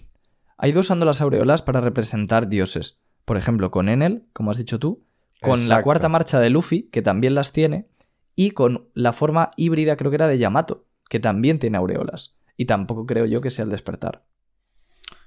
Ha 0.57 0.67
ido 0.67 0.79
usando 0.81 1.05
las 1.05 1.21
aureolas 1.21 1.61
para 1.61 1.81
representar 1.81 2.47
dioses. 2.47 2.99
Por 3.25 3.37
ejemplo, 3.37 3.71
con 3.71 3.89
Enel, 3.89 4.25
como 4.33 4.51
has 4.51 4.57
dicho 4.57 4.77
tú, 4.79 5.03
con 5.41 5.67
la 5.67 5.81
cuarta 5.81 6.07
marcha 6.09 6.39
de 6.39 6.51
Luffy, 6.51 6.83
que 6.91 7.01
también 7.01 7.33
las 7.33 7.51
tiene, 7.51 7.87
y 8.35 8.51
con 8.51 8.89
la 8.93 9.11
forma 9.11 9.51
híbrida, 9.57 9.97
creo 9.97 10.11
que 10.11 10.15
era 10.15 10.27
de 10.27 10.37
Yamato, 10.37 10.85
que 11.09 11.19
también 11.19 11.57
tiene 11.57 11.77
aureolas. 11.77 12.35
Y 12.57 12.65
tampoco 12.65 13.07
creo 13.07 13.25
yo 13.25 13.41
que 13.41 13.49
sea 13.49 13.65
el 13.65 13.71
despertar. 13.71 14.23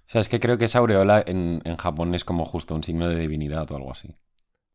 ¿Sabes 0.07 0.29
qué? 0.29 0.39
Creo 0.39 0.57
que 0.59 0.67
esa 0.67 0.79
aureola 0.79 1.23
en, 1.27 1.61
en 1.65 1.77
Japón 1.77 2.15
es 2.15 2.25
como 2.25 2.45
justo 2.45 2.75
un 2.75 2.85
signo 2.85 3.09
de 3.09 3.19
divinidad 3.19 3.69
o 3.73 3.77
algo 3.77 3.91
así. 3.91 4.15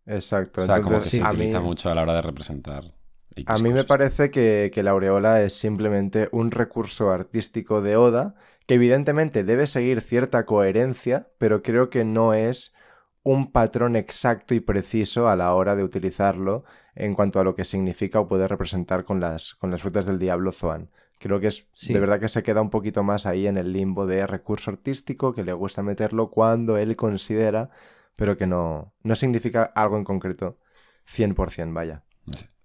Exacto. 0.05 0.61
O 0.61 0.65
sea, 0.65 0.81
como 0.81 0.97
que 0.99 1.05
se 1.05 1.23
utiliza 1.23 1.59
mí- 1.59 1.65
mucho 1.67 1.89
a 1.89 1.95
la 1.95 2.01
hora 2.01 2.13
de 2.15 2.21
representar. 2.21 2.93
X 3.35 3.45
A 3.47 3.59
mí 3.59 3.71
me 3.71 3.83
parece 3.83 4.31
que, 4.31 4.71
que 4.73 4.83
la 4.83 4.91
aureola 4.91 5.41
es 5.43 5.53
simplemente 5.53 6.29
un 6.31 6.51
recurso 6.51 7.11
artístico 7.11 7.81
de 7.81 7.95
Oda 7.97 8.35
que 8.65 8.75
evidentemente 8.75 9.43
debe 9.43 9.65
seguir 9.67 10.01
cierta 10.01 10.45
coherencia, 10.45 11.31
pero 11.39 11.63
creo 11.63 11.89
que 11.89 12.05
no 12.05 12.33
es 12.33 12.73
un 13.23 13.51
patrón 13.51 13.95
exacto 13.95 14.53
y 14.53 14.59
preciso 14.59 15.27
a 15.27 15.35
la 15.35 15.53
hora 15.53 15.75
de 15.75 15.83
utilizarlo 15.83 16.63
en 16.95 17.13
cuanto 17.13 17.39
a 17.39 17.43
lo 17.43 17.55
que 17.55 17.65
significa 17.65 18.19
o 18.19 18.27
puede 18.27 18.47
representar 18.47 19.05
con 19.05 19.19
las, 19.19 19.55
con 19.55 19.71
las 19.71 19.81
frutas 19.81 20.05
del 20.05 20.19
diablo 20.19 20.51
Zoan. 20.51 20.89
Creo 21.17 21.39
que 21.39 21.47
es 21.47 21.67
Sí. 21.73 21.93
de 21.93 21.99
verdad 21.99 22.19
que 22.19 22.29
se 22.29 22.43
queda 22.43 22.61
un 22.61 22.69
poquito 22.69 23.03
más 23.03 23.25
ahí 23.25 23.47
en 23.47 23.57
el 23.57 23.73
limbo 23.73 24.05
de 24.05 24.25
recurso 24.27 24.71
artístico, 24.71 25.33
que 25.33 25.43
le 25.43 25.53
gusta 25.53 25.83
meterlo 25.83 26.29
cuando 26.31 26.77
él 26.77 26.95
considera, 26.95 27.69
pero 28.15 28.37
que 28.37 28.47
no, 28.47 28.93
no 29.03 29.15
significa 29.15 29.63
algo 29.63 29.97
en 29.97 30.03
concreto 30.05 30.59
100%, 31.05 31.73
vaya. 31.73 32.03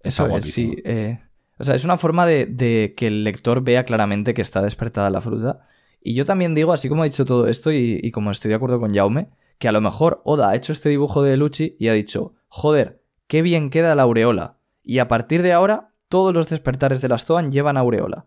Eso 0.01 0.27
es, 0.27 0.53
sí. 0.53 0.75
eh, 0.83 1.19
o 1.57 1.63
sea, 1.63 1.75
es 1.75 1.85
una 1.85 1.97
forma 1.97 2.25
de, 2.25 2.45
de 2.45 2.93
que 2.95 3.07
el 3.07 3.23
lector 3.23 3.61
vea 3.61 3.85
claramente 3.85 4.33
que 4.33 4.41
está 4.41 4.61
despertada 4.61 5.09
la 5.09 5.21
fruta. 5.21 5.67
Y 6.01 6.13
yo 6.13 6.25
también 6.25 6.53
digo, 6.53 6.73
así 6.73 6.89
como 6.89 7.03
he 7.03 7.09
dicho 7.09 7.25
todo 7.25 7.47
esto 7.47 7.71
y, 7.71 7.99
y 8.03 8.11
como 8.11 8.31
estoy 8.31 8.49
de 8.49 8.55
acuerdo 8.55 8.79
con 8.79 8.93
Jaume, 8.93 9.29
que 9.57 9.67
a 9.67 9.71
lo 9.71 9.81
mejor 9.81 10.21
Oda 10.25 10.49
ha 10.49 10.55
hecho 10.55 10.73
este 10.73 10.89
dibujo 10.89 11.23
de 11.23 11.37
Lucci 11.37 11.75
y 11.79 11.87
ha 11.87 11.93
dicho, 11.93 12.35
joder, 12.47 13.01
qué 13.27 13.41
bien 13.41 13.69
queda 13.69 13.95
la 13.95 14.03
aureola. 14.03 14.57
Y 14.83 14.99
a 14.99 15.07
partir 15.07 15.41
de 15.41 15.53
ahora, 15.53 15.91
todos 16.09 16.33
los 16.33 16.47
despertares 16.47 17.01
de 17.01 17.09
las 17.09 17.25
Zoan 17.25 17.51
llevan 17.51 17.77
aureola. 17.77 18.25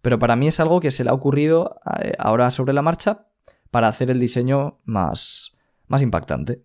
Pero 0.00 0.18
para 0.18 0.34
mí 0.34 0.48
es 0.48 0.58
algo 0.58 0.80
que 0.80 0.90
se 0.90 1.04
le 1.04 1.10
ha 1.10 1.14
ocurrido 1.14 1.80
eh, 2.00 2.14
ahora 2.18 2.50
sobre 2.50 2.72
la 2.72 2.82
marcha 2.82 3.26
para 3.70 3.88
hacer 3.88 4.10
el 4.10 4.18
diseño 4.18 4.80
más, 4.84 5.56
más 5.86 6.02
impactante. 6.02 6.62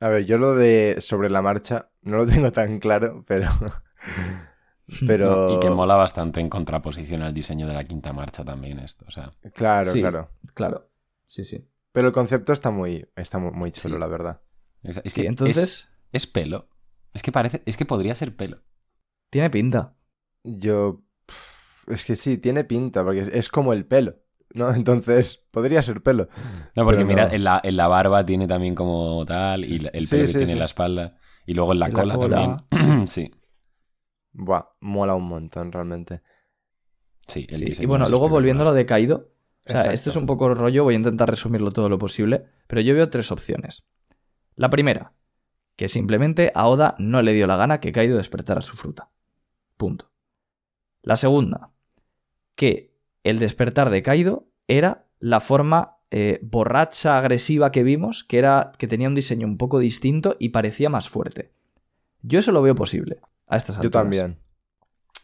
A 0.00 0.08
ver, 0.08 0.26
yo 0.26 0.38
lo 0.38 0.54
de 0.54 0.96
sobre 1.00 1.30
la 1.30 1.42
marcha 1.42 1.90
no 2.02 2.18
lo 2.18 2.26
tengo 2.26 2.52
tan 2.52 2.78
claro, 2.78 3.24
pero. 3.26 3.48
pero. 5.06 5.46
No, 5.48 5.56
y 5.56 5.60
que 5.60 5.68
mola 5.70 5.96
bastante 5.96 6.40
en 6.40 6.48
contraposición 6.48 7.22
al 7.22 7.34
diseño 7.34 7.66
de 7.66 7.74
la 7.74 7.82
quinta 7.82 8.12
marcha 8.12 8.44
también 8.44 8.78
esto. 8.78 9.04
O 9.08 9.10
sea, 9.10 9.32
Claro, 9.54 9.90
Sí. 9.90 10.00
claro. 10.00 10.30
Claro, 10.54 10.88
sí, 11.26 11.42
sí. 11.44 11.68
Pero 11.90 12.06
el 12.08 12.12
concepto 12.12 12.52
está 12.52 12.70
muy, 12.70 13.08
está 13.16 13.38
muy, 13.38 13.50
muy 13.50 13.72
chulo, 13.72 13.96
Sí. 13.96 14.00
la 14.00 14.06
verdad. 14.06 14.40
es, 14.84 15.00
Sí, 15.06 15.22
que 15.22 15.26
entonces, 15.26 15.56
es, 15.64 15.92
es 16.12 16.26
pelo. 16.28 16.68
Es 17.14 17.22
que 17.22 17.32
parece, 17.32 17.62
es 17.66 17.76
que 17.76 17.84
podría 17.84 18.14
ser 18.14 18.36
pelo. 18.36 18.62
tiene 19.30 19.50
pinta. 19.50 19.96
Yo. 20.44 21.02
Es 21.88 22.04
que 22.04 22.14
sí, 22.14 22.38
tiene 22.38 22.62
pinta, 22.62 23.02
porque 23.02 23.28
es 23.32 23.48
como 23.48 23.72
el 23.72 23.86
pelo, 23.86 24.20
¿no? 24.56 24.70
Entonces, 24.74 25.44
podría 25.50 25.82
ser 25.82 26.02
pelo. 26.02 26.28
No, 26.74 26.84
porque 26.84 27.04
mira, 27.04 27.28
no. 27.28 27.32
En, 27.32 27.44
la, 27.44 27.60
en 27.62 27.76
la 27.76 27.88
barba 27.88 28.24
tiene 28.26 28.46
también 28.48 28.74
como 28.74 29.24
tal, 29.26 29.64
y 29.64 29.76
el 29.92 30.08
pelo 30.08 30.26
sí, 30.26 30.26
que 30.26 30.34
tiene 30.34 30.46
sí. 30.46 30.52
en 30.52 30.58
la 30.58 30.64
espalda, 30.66 31.18
y 31.46 31.54
luego 31.54 31.72
en 31.72 31.80
la 31.80 31.86
En 31.86 31.92
la 31.92 32.16
cola, 32.16 32.18
también. 32.18 32.58
sí, 33.08 33.30
Buah, 34.32 34.64
mola 34.80 35.14
un 35.14 35.28
montón, 35.28 35.72
realmente. 35.72 36.22
sí. 37.26 37.46
el 37.48 37.56
Sí, 37.56 37.64
diseño 37.64 37.84
Y 37.84 37.88
bueno, 37.88 38.08
luego 38.08 38.28
volviendo 38.28 38.62
a 38.64 38.66
lo 38.66 38.72
de 38.74 38.86
Kaido, 38.86 39.32
o 39.68 39.74
sea, 39.74 39.90
Exacto. 39.90 39.90
esto 39.92 40.10
es 40.10 40.16
un 40.16 40.26
poco 40.26 40.52
rollo, 40.54 40.84
voy 40.84 40.94
a 40.94 40.98
intentar 40.98 41.28
resumirlo 41.28 41.72
todo 41.72 41.88
lo 41.88 41.98
posible, 41.98 42.46
pero 42.66 42.80
yo 42.82 42.94
veo 42.94 43.10
tres 43.10 43.32
opciones. 43.32 43.84
La 44.54 44.70
primera, 44.70 45.12
que 45.76 45.88
simplemente 45.88 46.52
a 46.54 46.66
Oda 46.68 46.94
no 46.98 47.22
le 47.22 47.32
dio 47.34 47.46
la 47.46 47.56
gana 47.56 47.80
que 47.80 47.92
Kaido 47.92 48.16
despertara 48.16 48.60
su 48.62 48.76
fruta. 48.76 49.10
Punto. 49.76 50.10
La 51.02 51.16
segunda, 51.16 51.72
que 52.54 52.95
el 53.28 53.38
despertar 53.38 53.90
de 53.90 54.02
Kaido 54.02 54.46
era 54.68 55.04
la 55.20 55.40
forma 55.40 55.96
eh, 56.10 56.38
borracha, 56.42 57.18
agresiva 57.18 57.72
que 57.72 57.82
vimos, 57.82 58.24
que, 58.24 58.38
era, 58.38 58.72
que 58.78 58.86
tenía 58.86 59.08
un 59.08 59.14
diseño 59.14 59.46
un 59.46 59.56
poco 59.58 59.78
distinto 59.78 60.36
y 60.38 60.50
parecía 60.50 60.88
más 60.88 61.08
fuerte. 61.08 61.50
Yo 62.22 62.38
eso 62.38 62.52
lo 62.52 62.62
veo 62.62 62.74
posible 62.74 63.20
a 63.46 63.56
estas 63.56 63.76
Yo 63.76 63.82
alturas. 63.82 64.02
también. 64.04 64.38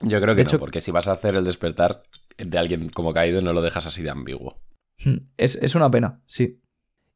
Yo 0.01 0.21
creo 0.21 0.35
que 0.35 0.41
De 0.41 0.45
no, 0.45 0.49
hecho- 0.51 0.59
porque 0.59 0.81
si 0.81 0.91
vas 0.91 1.07
a 1.09 1.13
hacer 1.13 1.35
el 1.37 1.45
despertar 1.45 2.03
de 2.37 2.59
alguien 2.59 2.89
como 2.89 3.13
caído, 3.13 3.41
no 3.43 3.53
lo 3.53 3.63
dejas 3.63 3.87
así 3.87 4.03
de 4.03 4.11
ambiguo. 4.11 4.59
Hmm, 5.05 5.19
Es, 5.37 5.57
es 5.57 5.75
una 5.75 5.91
pena, 5.91 6.21
sí. 6.27 6.61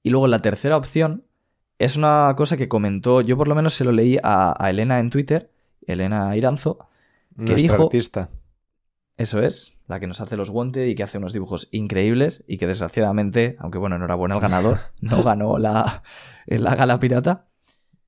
Y 0.02 0.10
luego 0.10 0.28
la 0.28 0.40
tercera 0.42 0.76
opción 0.76 1.24
es 1.78 1.96
una 1.96 2.32
cosa 2.36 2.56
que 2.56 2.68
comentó, 2.68 3.20
yo 3.20 3.36
por 3.36 3.48
lo 3.48 3.54
menos 3.54 3.74
se 3.74 3.84
lo 3.84 3.92
leí 3.92 4.18
a, 4.22 4.54
a 4.58 4.70
Elena 4.70 5.00
en 5.00 5.10
Twitter, 5.10 5.50
Elena 5.86 6.36
Iranzo, 6.36 6.78
Nuestro 7.34 7.56
dijo- 7.56 7.82
artista. 7.84 8.30
Eso 9.16 9.42
es, 9.42 9.75
la 9.88 10.00
que 10.00 10.06
nos 10.06 10.20
hace 10.20 10.36
los 10.36 10.50
Wanted 10.50 10.86
y 10.86 10.94
que 10.94 11.02
hace 11.02 11.18
unos 11.18 11.32
dibujos 11.32 11.68
increíbles 11.70 12.44
y 12.48 12.58
que 12.58 12.66
desgraciadamente, 12.66 13.56
aunque 13.60 13.78
bueno, 13.78 13.96
enhorabuena 13.96 14.34
al 14.34 14.40
ganador, 14.40 14.78
no 15.00 15.22
ganó 15.22 15.58
la, 15.58 16.02
en 16.46 16.64
la 16.64 16.74
gala 16.74 16.98
pirata. 16.98 17.46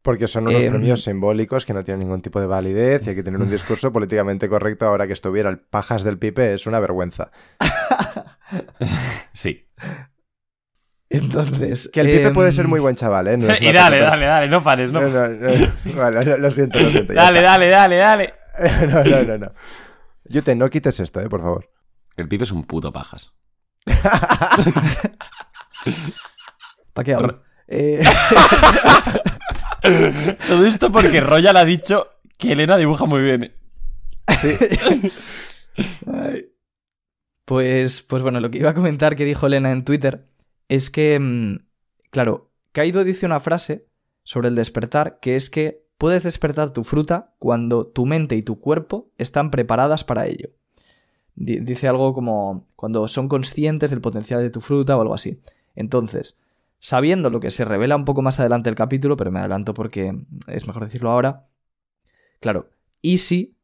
Porque 0.02 0.28
son 0.28 0.46
unos 0.48 0.62
Em, 0.62 0.70
premios 0.70 1.02
simbólicos 1.02 1.66
que 1.66 1.74
no 1.74 1.82
tienen 1.82 2.00
ningún 2.00 2.22
tipo 2.22 2.40
de 2.40 2.46
validez 2.46 3.04
y 3.04 3.10
hay 3.10 3.16
que 3.16 3.22
tener 3.22 3.40
un 3.40 3.50
discurso 3.50 3.92
políticamente 3.92 4.48
correcto 4.48 4.86
ahora 4.86 5.06
que 5.06 5.12
estuviera 5.12 5.50
el 5.50 5.58
pajas 5.58 6.04
del 6.04 6.18
pipe 6.18 6.54
es 6.54 6.66
una 6.66 6.80
vergüenza. 6.80 7.30
Sí. 9.32 9.68
Entonces... 11.10 11.90
Que 11.92 12.00
el 12.00 12.06
pipe 12.06 12.28
em, 12.28 12.32
puede 12.32 12.50
ser 12.50 12.66
muy 12.66 12.80
buen 12.80 12.96
chaval, 12.96 13.28
¿eh? 13.28 13.36
No 13.36 13.52
es 13.52 13.60
y 13.60 13.72
dale, 13.72 13.98
dale, 13.98 14.24
dale, 14.24 14.48
no 14.48 14.62
pares, 14.62 14.90
no. 14.90 15.02
No, 15.02 15.08
no, 15.08 15.28
no, 15.28 15.48
Vale, 15.96 16.24
lo, 16.24 16.38
lo 16.38 16.50
siento, 16.50 16.80
lo 16.80 16.88
siento. 16.88 17.12
Dale, 17.12 17.42
dale, 17.42 17.68
dale, 17.68 17.96
dale. 17.96 18.34
No, 18.88 19.04
no, 19.04 19.22
no, 19.24 19.38
no. 19.38 19.52
Yute, 20.28 20.54
no 20.54 20.70
quites 20.70 21.00
esto, 21.00 21.20
¿eh? 21.20 21.28
Por 21.28 21.40
favor. 21.40 21.70
El 22.16 22.28
pibe 22.28 22.44
es 22.44 22.52
un 22.52 22.64
puto 22.64 22.92
pajas. 22.92 23.38
¿Para 26.92 27.04
qué 27.04 27.14
hablo? 27.14 27.42
Eh, 27.68 28.02
Todo 30.48 30.66
esto 30.66 30.90
porque 30.90 31.20
Royal 31.20 31.56
ha 31.56 31.64
dicho 31.64 32.08
que 32.36 32.52
Elena 32.52 32.76
dibuja 32.76 33.06
muy 33.06 33.22
bien. 33.22 33.54
Pues, 37.44 38.02
pues 38.02 38.20
bueno, 38.20 38.40
lo 38.40 38.50
que 38.50 38.58
iba 38.58 38.68
a 38.68 38.74
comentar 38.74 39.16
que 39.16 39.24
dijo 39.24 39.46
Elena 39.46 39.72
en 39.72 39.82
Twitter 39.82 40.28
es 40.68 40.90
que, 40.90 41.18
mm, 41.18 41.60
claro, 42.10 42.52
Kaido 42.72 43.04
dice 43.04 43.24
una 43.24 43.40
frase 43.40 43.88
sobre 44.22 44.48
el 44.48 44.54
despertar 44.54 45.18
que 45.18 45.34
es 45.34 45.48
que 45.48 45.87
puedes 45.98 46.22
despertar 46.22 46.72
tu 46.72 46.84
fruta 46.84 47.32
cuando 47.38 47.86
tu 47.86 48.06
mente 48.06 48.36
y 48.36 48.42
tu 48.42 48.60
cuerpo 48.60 49.08
están 49.18 49.50
preparadas 49.50 50.04
para 50.04 50.26
ello. 50.26 50.50
Di- 51.34 51.60
Dice 51.60 51.88
algo 51.88 52.14
como 52.14 52.66
cuando 52.76 53.06
son 53.08 53.28
conscientes 53.28 53.90
del 53.90 54.00
potencial 54.00 54.40
de 54.42 54.50
tu 54.50 54.60
fruta 54.60 54.96
o 54.96 55.00
algo 55.02 55.14
así. 55.14 55.40
Entonces, 55.74 56.38
sabiendo 56.78 57.30
lo 57.30 57.40
que 57.40 57.50
se 57.50 57.64
revela 57.64 57.96
un 57.96 58.04
poco 58.04 58.22
más 58.22 58.40
adelante 58.40 58.70
el 58.70 58.76
capítulo, 58.76 59.16
pero 59.16 59.30
me 59.30 59.40
adelanto 59.40 59.74
porque 59.74 60.16
es 60.46 60.66
mejor 60.66 60.84
decirlo 60.84 61.10
ahora. 61.10 61.46
Claro, 62.40 62.68
y 63.02 63.18
si 63.18 63.56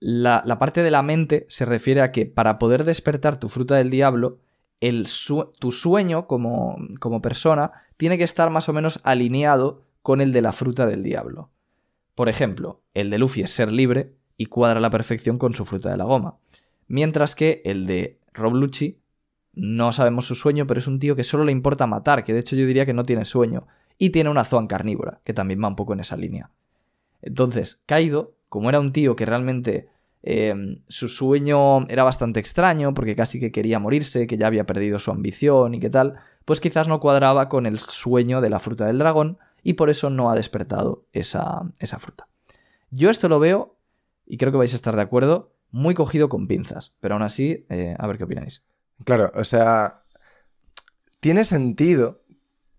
la, 0.00 0.42
parte 0.58 0.82
de 0.82 0.90
la 0.90 1.02
mente 1.02 1.46
se 1.48 1.64
refiere 1.64 2.00
a 2.00 2.10
que 2.12 2.26
para 2.26 2.58
poder 2.58 2.84
despertar 2.84 3.38
tu 3.38 3.48
fruta 3.48 3.76
del 3.76 3.90
diablo, 3.90 4.38
el 4.80 5.06
tu 5.58 5.70
sueño 5.70 6.26
como, 6.26 6.76
como 6.98 7.22
persona 7.22 7.72
tiene 7.96 8.18
que 8.18 8.24
estar 8.24 8.50
más 8.50 8.68
o 8.68 8.72
menos 8.72 9.00
alineado 9.04 9.82
con 10.02 10.20
el 10.20 10.32
de 10.32 10.42
la 10.42 10.52
fruta 10.52 10.86
del 10.86 11.02
diablo. 11.02 11.50
Por 12.14 12.28
ejemplo, 12.28 12.82
el 12.94 13.10
de 13.10 13.18
Luffy 13.18 13.42
es 13.42 13.50
ser 13.50 13.72
libre 13.72 14.12
y 14.36 14.46
cuadra 14.46 14.78
a 14.78 14.82
la 14.82 14.90
perfección 14.90 15.38
con 15.38 15.54
su 15.54 15.64
fruta 15.64 15.90
de 15.90 15.96
la 15.96 16.04
goma. 16.04 16.36
Mientras 16.88 17.34
que 17.34 17.62
el 17.64 17.86
de 17.86 18.18
Rob 18.34 18.54
Lucci 18.54 18.98
no 19.54 19.92
sabemos 19.92 20.26
su 20.26 20.34
sueño, 20.34 20.66
pero 20.66 20.78
es 20.78 20.86
un 20.86 20.98
tío 20.98 21.16
que 21.16 21.24
solo 21.24 21.44
le 21.44 21.52
importa 21.52 21.86
matar, 21.86 22.24
que 22.24 22.32
de 22.32 22.40
hecho 22.40 22.56
yo 22.56 22.66
diría 22.66 22.86
que 22.86 22.94
no 22.94 23.04
tiene 23.04 23.24
sueño. 23.24 23.66
Y 23.98 24.10
tiene 24.10 24.30
una 24.30 24.44
Zoan 24.44 24.66
carnívora, 24.66 25.20
que 25.24 25.34
también 25.34 25.62
va 25.62 25.68
un 25.68 25.76
poco 25.76 25.92
en 25.92 26.00
esa 26.00 26.16
línea. 26.16 26.50
Entonces, 27.20 27.82
Kaido, 27.86 28.34
como 28.48 28.68
era 28.68 28.80
un 28.80 28.92
tío 28.92 29.14
que 29.14 29.26
realmente 29.26 29.88
eh, 30.22 30.54
su 30.88 31.08
sueño 31.08 31.86
era 31.88 32.02
bastante 32.02 32.40
extraño, 32.40 32.94
porque 32.94 33.14
casi 33.14 33.38
que 33.38 33.52
quería 33.52 33.78
morirse, 33.78 34.26
que 34.26 34.36
ya 34.36 34.46
había 34.46 34.64
perdido 34.64 34.98
su 34.98 35.10
ambición 35.10 35.74
y 35.74 35.80
qué 35.80 35.90
tal, 35.90 36.16
pues 36.44 36.60
quizás 36.60 36.88
no 36.88 37.00
cuadraba 37.00 37.48
con 37.48 37.66
el 37.66 37.78
sueño 37.78 38.40
de 38.40 38.50
la 38.50 38.58
fruta 38.58 38.86
del 38.86 38.98
dragón 38.98 39.38
y 39.62 39.74
por 39.74 39.90
eso 39.90 40.10
no 40.10 40.30
ha 40.30 40.34
despertado 40.34 41.06
esa, 41.12 41.62
esa 41.78 41.98
fruta. 41.98 42.28
Yo 42.90 43.10
esto 43.10 43.28
lo 43.28 43.38
veo, 43.38 43.76
y 44.26 44.36
creo 44.36 44.52
que 44.52 44.58
vais 44.58 44.72
a 44.72 44.76
estar 44.76 44.96
de 44.96 45.02
acuerdo, 45.02 45.52
muy 45.70 45.94
cogido 45.94 46.28
con 46.28 46.46
pinzas, 46.46 46.94
pero 47.00 47.14
aún 47.14 47.22
así, 47.22 47.64
eh, 47.68 47.96
a 47.98 48.06
ver 48.06 48.18
qué 48.18 48.24
opináis. 48.24 48.62
Claro, 49.04 49.32
o 49.34 49.44
sea, 49.44 50.02
tiene 51.20 51.44
sentido, 51.44 52.22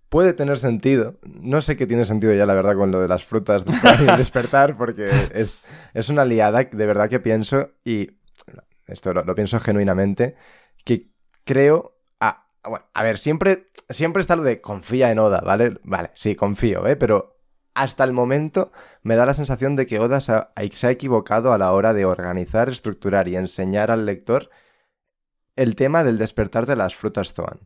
puede 0.10 0.34
tener 0.34 0.58
sentido. 0.58 1.20
No 1.24 1.62
sé 1.62 1.76
qué 1.76 1.88
tiene 1.88 2.06
sentido 2.06 2.34
ya, 2.34 2.46
la 2.46 2.54
verdad, 2.54 2.76
con 2.76 2.92
lo 2.92 3.00
de 3.00 3.08
las 3.08 3.26
frutas 3.26 3.66
de 3.66 3.72
despertar, 4.18 4.78
porque 4.78 5.10
es, 5.34 5.64
es 5.94 6.10
una 6.10 6.26
liada 6.26 6.64
de 6.64 6.86
verdad 6.86 7.10
que 7.10 7.20
pienso, 7.20 7.72
y 7.84 8.12
esto 8.86 9.14
lo, 9.14 9.24
lo 9.24 9.36
pienso 9.36 9.60
genuinamente, 9.60 10.36
que 10.84 11.10
creo... 11.44 11.92
ah, 12.64 12.70
bueno, 12.70 12.86
a 12.93 13.03
ver, 13.03 13.18
siempre, 13.18 13.70
siempre 13.89 14.22
está 14.22 14.36
lo 14.36 14.43
de 14.43 14.61
confía 14.61 15.11
en 15.11 15.20
Oda, 15.20 15.41
¿vale? 15.41 15.80
Vale, 15.84 16.11
sí, 16.16 16.36
confío, 16.36 16.88
¿eh? 16.88 16.95
Pero 16.95 17.39
hasta 17.74 18.03
el 18.03 18.14
momento 18.14 18.72
me 19.01 19.16
da 19.16 19.26
la 19.26 19.34
sensación 19.34 19.76
de 19.76 19.88
que 19.88 19.99
Oda 19.99 20.20
se 20.20 20.34
ha, 20.34 20.53
se 20.72 20.88
ha 20.88 20.91
equivocado 20.91 21.53
a 21.53 21.57
la 21.57 21.72
hora 21.74 21.93
de 21.93 22.05
organizar, 22.05 22.70
estructurar 22.70 23.28
y 23.28 23.36
enseñar 23.36 23.91
al 23.91 24.05
lector 24.05 24.49
el 25.55 25.76
tema 25.76 26.03
del 26.03 26.18
despertar 26.18 26.66
de 26.66 26.76
las 26.76 26.95
frutas 26.95 27.34
Zoan. 27.34 27.59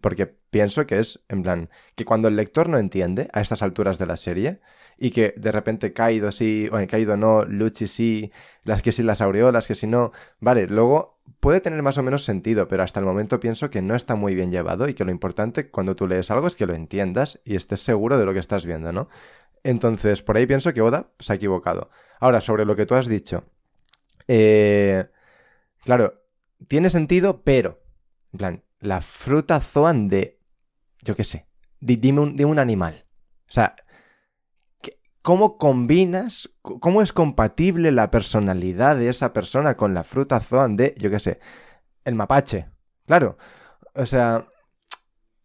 Porque 0.00 0.26
pienso 0.26 0.86
que 0.86 0.98
es, 0.98 1.20
en 1.28 1.42
plan, 1.42 1.70
que 1.94 2.04
cuando 2.04 2.28
el 2.28 2.36
lector 2.36 2.68
no 2.68 2.78
entiende 2.78 3.28
a 3.32 3.40
estas 3.40 3.62
alturas 3.62 3.98
de 3.98 4.06
la 4.06 4.16
serie 4.16 4.60
y 4.98 5.12
que 5.12 5.32
de 5.36 5.52
repente 5.52 5.92
Kaido 5.92 6.32
sí, 6.32 6.68
bueno, 6.70 6.88
Kaido 6.88 7.16
no, 7.16 7.44
Luchi 7.44 7.86
sí, 7.86 8.32
las 8.64 8.82
que 8.82 8.90
sí 8.92 9.02
las 9.02 9.20
aureolas, 9.20 9.68
que 9.68 9.76
si 9.76 9.86
no, 9.86 10.12
vale, 10.40 10.66
luego 10.66 11.19
puede 11.40 11.60
tener 11.60 11.82
más 11.82 11.98
o 11.98 12.02
menos 12.02 12.24
sentido, 12.24 12.66
pero 12.68 12.82
hasta 12.82 13.00
el 13.00 13.06
momento 13.06 13.40
pienso 13.40 13.70
que 13.70 13.82
no 13.82 13.94
está 13.94 14.14
muy 14.14 14.34
bien 14.34 14.50
llevado 14.50 14.88
y 14.88 14.94
que 14.94 15.04
lo 15.04 15.10
importante 15.10 15.70
cuando 15.70 15.94
tú 15.96 16.06
lees 16.06 16.30
algo 16.30 16.46
es 16.46 16.56
que 16.56 16.66
lo 16.66 16.74
entiendas 16.74 17.40
y 17.44 17.56
estés 17.56 17.80
seguro 17.80 18.18
de 18.18 18.26
lo 18.26 18.32
que 18.32 18.38
estás 18.40 18.66
viendo, 18.66 18.92
¿no? 18.92 19.08
Entonces, 19.62 20.22
por 20.22 20.36
ahí 20.36 20.46
pienso 20.46 20.72
que 20.72 20.80
Oda 20.80 21.12
se 21.18 21.32
ha 21.32 21.36
equivocado. 21.36 21.90
Ahora, 22.18 22.40
sobre 22.40 22.64
lo 22.64 22.74
que 22.76 22.86
tú 22.86 22.94
has 22.94 23.06
dicho, 23.06 23.44
eh, 24.28 25.06
claro, 25.84 26.14
tiene 26.68 26.90
sentido, 26.90 27.42
pero, 27.42 27.82
en 28.32 28.38
plan, 28.38 28.64
la 28.80 29.00
fruta 29.00 29.60
Zoan 29.60 30.08
de, 30.08 30.38
yo 31.02 31.16
qué 31.16 31.24
sé, 31.24 31.46
di- 31.80 31.96
dime 31.96 32.20
un, 32.20 32.36
dime 32.36 32.50
un 32.50 32.58
animal. 32.58 33.04
O 33.48 33.52
sea, 33.52 33.76
¿qué- 33.76 33.84
¿cómo 35.22 35.58
combinas, 35.58 36.50
cómo 36.62 37.02
es 37.02 37.12
compatible 37.12 37.90
la 37.92 38.10
personalidad 38.10 38.96
de 38.96 39.08
esa 39.08 39.32
persona 39.32 39.76
con 39.76 39.94
la 39.94 40.04
fruta 40.04 40.40
Zoan 40.40 40.76
de, 40.76 40.94
yo 40.98 41.10
qué 41.10 41.18
sé, 41.18 41.40
el 42.04 42.14
mapache? 42.14 42.68
Claro, 43.06 43.36
o 43.94 44.06
sea, 44.06 44.46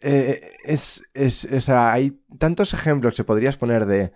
eh, 0.02 0.40
es, 0.64 1.04
es, 1.14 1.46
o 1.52 1.62
sea, 1.62 1.92
hay 1.92 2.22
tantos 2.38 2.74
ejemplos 2.74 3.16
que 3.16 3.24
podrías 3.24 3.58
poner 3.58 3.86
de... 3.86 4.12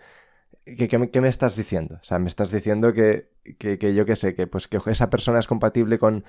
¿Qué, 0.66 0.88
qué 0.88 1.00
me, 1.00 1.10
qué 1.10 1.20
me 1.20 1.30
estás 1.30 1.56
diciendo? 1.56 1.96
O 2.00 2.04
sea, 2.04 2.20
me 2.20 2.28
estás 2.28 2.52
diciendo 2.52 2.94
que, 2.94 3.32
que, 3.58 3.80
que 3.80 3.96
yo 3.96 4.06
qué 4.06 4.16
sé, 4.16 4.36
que, 4.36 4.46
pues, 4.46 4.68
que 4.68 4.80
esa 4.86 5.10
persona 5.10 5.40
es 5.40 5.48
compatible 5.48 5.98
con 5.98 6.26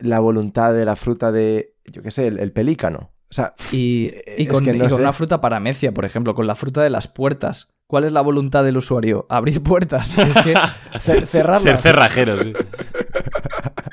la 0.00 0.20
voluntad 0.20 0.74
de 0.74 0.84
la 0.84 0.96
fruta 0.96 1.32
de, 1.32 1.76
yo 1.86 2.02
qué 2.02 2.10
sé, 2.10 2.26
el, 2.26 2.38
el 2.38 2.52
pelícano. 2.52 3.10
O 3.30 3.32
sea, 3.32 3.54
Y, 3.72 4.12
Eh, 4.26 4.46
con, 4.50 4.64
no 4.64 4.72
y 4.72 4.88
con 4.88 5.00
una 5.00 5.12
fruta 5.14 5.40
paramecia, 5.40 5.92
por 5.92 6.04
ejemplo, 6.04 6.34
con 6.34 6.46
la 6.46 6.54
fruta 6.54 6.82
de 6.82 6.90
las 6.90 7.08
puertas. 7.08 7.72
¿Cuál 7.90 8.04
es 8.04 8.12
la 8.12 8.20
voluntad 8.20 8.62
del 8.62 8.76
usuario? 8.76 9.26
Abrir 9.28 9.60
puertas. 9.64 10.16
Es 10.28 10.34
que 10.44 10.54
ce- 11.00 11.26
cerrarlas. 11.26 11.62
Ser 11.62 11.78
cerrajero, 11.78 12.40
sí. 12.40 12.52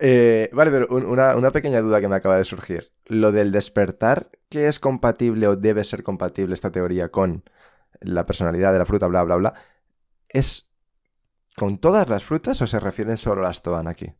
eh, 0.00 0.50
vale, 0.52 0.70
pero 0.70 0.86
un- 0.90 1.06
una, 1.06 1.34
una 1.36 1.50
pequeña 1.50 1.80
duda 1.80 2.00
que 2.00 2.08
me 2.08 2.16
acaba 2.16 2.36
de 2.36 2.44
surgir. 2.44 2.90
Lo 3.06 3.32
del 3.32 3.52
despertar, 3.52 4.28
¿qué 4.48 4.68
es 4.68 4.78
compatible 4.80 5.46
o 5.48 5.56
debe 5.56 5.82
ser 5.84 6.02
compatible 6.02 6.54
esta 6.54 6.70
teoría 6.70 7.08
con 7.08 7.42
la 8.00 8.26
personalidad 8.26 8.72
de 8.74 8.78
la 8.80 8.84
fruta, 8.84 9.06
bla, 9.06 9.22
bla, 9.24 9.36
bla? 9.36 9.54
¿Es 10.28 10.68
con 11.56 11.78
todas 11.78 12.08
las 12.10 12.22
frutas 12.24 12.60
o 12.60 12.66
se 12.66 12.80
refieren 12.80 13.16
solo 13.16 13.40
a 13.42 13.46
las 13.48 13.62
Toan 13.62 13.88
aquí? 13.88 14.12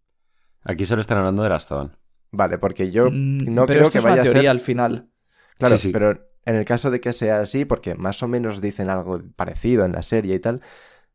Aquí 0.65 0.85
solo 0.87 1.01
están 1.03 1.19
hablando 1.19 1.43
de 1.43 1.51
las 1.51 1.67
Zoan. 1.67 1.97
Vale, 2.31 2.57
porque 2.59 2.91
yo 2.91 3.11
Mm, 3.11 3.55
no 3.55 3.67
pero 3.67 3.67
creo 3.67 3.83
esto 3.83 3.93
que 3.93 3.99
es 3.99 4.05
una 4.05 4.11
vaya 4.13 4.23
a 4.23 4.25
teoría 4.25 4.43
ser... 4.43 4.51
al 4.51 4.61
final. 4.61 5.09
Claro, 5.59 5.77
Sí, 5.77 5.89
sí. 5.89 5.93
pero 5.93 6.19
en 6.47 6.55
el 6.57 6.65
caso 6.65 6.91
de 6.91 7.01
que 7.01 7.13
sea 7.13 7.41
así, 7.41 7.65
porque 7.65 7.95
más 7.95 8.23
o 8.23 8.29
menos 8.29 8.61
dicen 8.61 8.91
algo 8.91 9.21
parecido 9.37 9.85
en 9.85 9.93
la 9.93 10.03
serie 10.03 10.35
y 10.35 10.39
tal, 10.39 10.61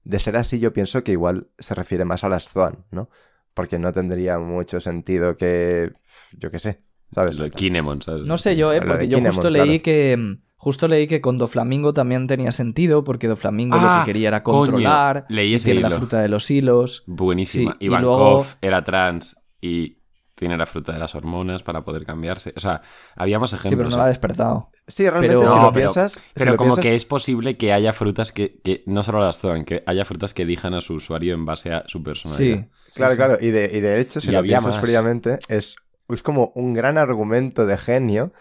de 0.04 0.20
ser 0.20 0.38
así 0.38 0.60
yo 0.60 0.74
pienso 0.74 1.04
que 1.04 1.12
igual 1.12 1.48
se 1.60 1.76
refiere 1.76 2.06
más 2.06 2.24
a 2.24 2.30
las 2.30 2.50
Zoan, 2.50 2.86
¿no? 2.92 3.10
Porque 3.54 3.78
no 3.80 3.92
tendría 3.92 4.40
mucho 4.40 4.80
sentido 4.80 5.36
que, 5.38 5.92
yo 6.38 6.50
qué 6.52 6.60
sé, 6.60 6.82
¿sabes? 7.14 7.38
Lo 7.38 7.44
de 7.44 7.50
Kinemon, 7.52 8.02
¿sabes? 8.02 8.24
No 8.24 8.38
sé 8.38 8.56
yo, 8.56 8.72
¿eh? 8.74 8.82
Porque 8.82 9.08
yo 9.08 9.18
Kinemon, 9.18 9.36
justo 9.36 9.50
claro. 9.50 9.66
leí 9.66 9.80
que. 9.80 10.18
mm, 10.18 10.42
Justo 10.62 10.90
leí 10.90 11.08
que 11.08 11.22
con 11.22 11.38
Doflamingo 11.38 11.94
también 11.94 12.28
tenía 12.28 12.52
sentido, 12.52 13.06
porque 13.06 13.30
Doflamingo 13.30 13.78
lo 13.78 13.84
Ah, 13.88 14.02
que 14.02 14.12
quería 14.12 14.28
era 14.28 14.44
coño, 14.44 14.72
controlar. 14.74 15.26
leí 15.30 15.52
y 15.52 15.56
ese 15.56 15.72
tiene 15.72 15.80
la 15.80 15.90
fruta 15.96 16.20
de 16.22 16.28
los 16.28 16.52
hilos. 16.52 17.04
Buenísima. 17.08 17.72
Sí, 17.72 17.78
y 17.80 17.86
Ivankov 17.86 18.18
luego- 18.18 18.46
era 18.62 18.84
trans 18.84 19.42
y 19.62 19.99
tiene 20.40 20.58
la 20.58 20.66
fruta 20.66 20.94
de 20.94 21.00
las 21.00 21.14
hormonas 21.16 21.62
para 21.64 21.84
poder 21.84 22.06
cambiarse. 22.06 22.54
O 22.56 22.60
sea, 22.62 22.82
había 23.16 23.38
más 23.40 23.50
Sí, 23.50 23.58
ejemplos. 23.58 23.78
pero 23.78 23.90
no 23.90 23.98
la 23.98 24.04
ha 24.04 24.08
¿eh? 24.08 24.10
despertado. 24.10 24.72
Sí, 24.88 25.04
realmente 25.10 25.36
Pero- 25.38 25.48
si 25.50 25.56
No, 25.56 25.62
lo 25.64 25.72
pero- 25.74 25.82
piensas... 25.94 26.14
si 26.14 26.20
Pero 26.34 26.52
lo 26.52 26.58
como 26.58 26.70
piensas- 26.76 26.84
que 26.84 26.96
es 26.96 27.06
posible 27.06 27.58
que 27.58 27.74
haya 27.74 27.94
frutas 27.94 28.32
que, 28.32 28.60
que 28.64 28.84
no 28.88 29.04
solo 29.04 29.20
las 29.20 29.40
Zoan, 29.40 29.66
que 29.66 29.84
haya 29.86 30.06
frutas 30.06 30.34
que 30.34 30.44
elijan 30.44 30.74
a 30.74 30.82
su 30.82 30.94
usuario 30.96 31.34
en 31.36 31.46
base 31.46 31.74
a 31.74 31.84
su 31.88 32.02
personalidad. 32.02 32.58
Sí. 32.62 32.70
sí, 32.88 32.94
Claro, 32.96 33.12
sí. 33.12 33.18
claro, 33.18 33.38
y 33.42 33.52
de, 33.52 33.70
y 33.74 33.80
de 33.82 34.00
hecho, 34.00 34.22
si 34.22 34.30
Y 34.30 34.32
lo 34.32 34.42
piensas 34.42 34.76
más. 34.76 34.82
fríamente, 34.82 35.38
es, 35.50 35.76
es 36.08 36.24
como 36.24 36.52
un 36.56 36.74
gran 36.74 36.98
argumento 36.98 37.66
de 37.66 37.78
genio 37.78 38.32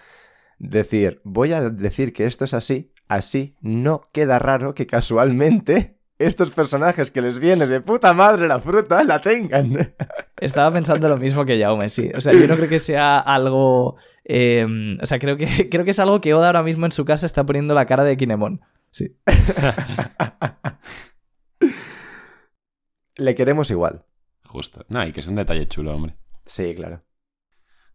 decir, 0.59 1.21
voy 1.25 1.53
a 1.53 1.69
decir 1.69 2.13
que 2.13 2.25
esto 2.27 2.45
es 2.45 2.55
así, 2.55 2.93
así 3.09 3.57
no 3.61 4.03
queda 4.13 4.39
raro 4.39 4.75
que 4.75 4.87
casualmente 4.87 5.98
estos 6.19 6.51
personajes 6.51 7.11
que 7.11 7.23
les 7.23 7.39
viene 7.39 7.67
de 7.67 7.81
puta 7.81 8.13
madre 8.13 8.49
la 8.49 8.59
fruta 8.61 9.03
la 9.05 9.21
tengan. 9.21 9.95
Estaba 10.39 10.71
pensando 10.73 11.09
lo 11.09 11.17
mismo 11.17 11.45
que 11.45 11.61
Jaume, 11.61 11.89
sí. 11.89 12.11
O 12.15 12.21
sea, 12.21 12.33
yo 12.33 12.47
no 12.49 12.57
creo 12.57 12.69
que 12.69 12.79
sea 12.81 13.19
algo. 13.19 13.97
eh, 14.25 14.67
o 15.01 15.07
sea, 15.07 15.19
creo 15.19 15.37
que, 15.37 15.69
creo 15.71 15.85
que 15.85 15.93
es 15.93 15.99
algo 15.99 16.21
que 16.21 16.35
Oda 16.35 16.49
ahora 16.49 16.63
mismo 16.63 16.87
en 16.87 16.93
su 16.93 17.05
casa 17.05 17.27
está 17.27 17.45
poniendo 17.45 17.75
la 17.75 17.87
cara 17.87 18.05
de 18.05 18.17
Kinemon. 18.17 18.61
Sí. 18.91 19.17
Le 23.17 23.35
queremos 23.35 23.71
igual. 23.71 24.05
Justo. 24.45 24.85
No, 24.89 25.05
y 25.05 25.13
que 25.13 25.21
es 25.21 25.29
un 25.29 25.35
detalle 25.37 25.67
chulo, 25.69 25.95
hombre. 25.95 26.17
Sí, 26.47 26.75
claro. 26.75 27.03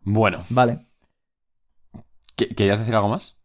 Bueno, 0.02 0.44
Vale. 0.50 0.86
¿qu- 2.38 2.54
¿querías 2.56 2.80
decir 2.80 2.94
algo 2.96 3.08
más? 3.10 3.38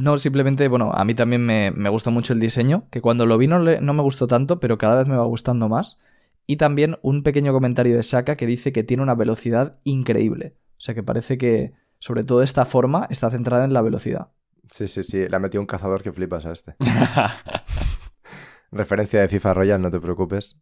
No, 0.00 0.16
simplemente, 0.18 0.66
bueno, 0.68 0.92
a 0.94 1.04
mí 1.04 1.14
también 1.14 1.44
me, 1.44 1.70
me 1.72 1.90
gusta 1.90 2.08
mucho 2.10 2.32
el 2.32 2.40
diseño, 2.40 2.88
que 2.90 3.02
cuando 3.02 3.26
lo 3.26 3.36
vi 3.36 3.46
no, 3.48 3.58
le- 3.58 3.80
no 3.82 3.92
me 3.92 4.02
gustó 4.02 4.26
tanto, 4.26 4.58
pero 4.58 4.78
cada 4.78 4.94
vez 4.96 5.08
me 5.08 5.16
va 5.16 5.24
gustando 5.24 5.68
más. 5.68 5.98
Y 6.46 6.56
también 6.56 6.98
un 7.02 7.22
pequeño 7.22 7.52
comentario 7.52 7.96
de 7.96 8.02
Saka 8.02 8.36
que 8.36 8.46
dice 8.46 8.72
que 8.72 8.82
tiene 8.82 9.02
una 9.02 9.14
velocidad 9.14 9.78
increíble. 9.84 10.54
O 10.78 10.80
sea 10.80 10.94
que 10.94 11.02
parece 11.02 11.36
que, 11.36 11.74
sobre 11.98 12.24
todo 12.24 12.42
esta 12.42 12.64
forma, 12.64 13.06
está 13.10 13.30
centrada 13.30 13.64
en 13.66 13.74
la 13.74 13.82
velocidad. 13.82 14.28
Sí, 14.70 14.88
sí, 14.88 15.04
sí. 15.04 15.28
Le 15.28 15.36
ha 15.36 15.38
metido 15.38 15.60
un 15.60 15.66
cazador 15.66 16.02
que 16.02 16.12
flipas 16.12 16.46
a 16.46 16.52
este. 16.52 16.76
Referencia 18.72 19.20
de 19.20 19.28
FIFA 19.28 19.54
Royal, 19.54 19.82
no 19.82 19.90
te 19.90 20.00
preocupes. 20.00 20.56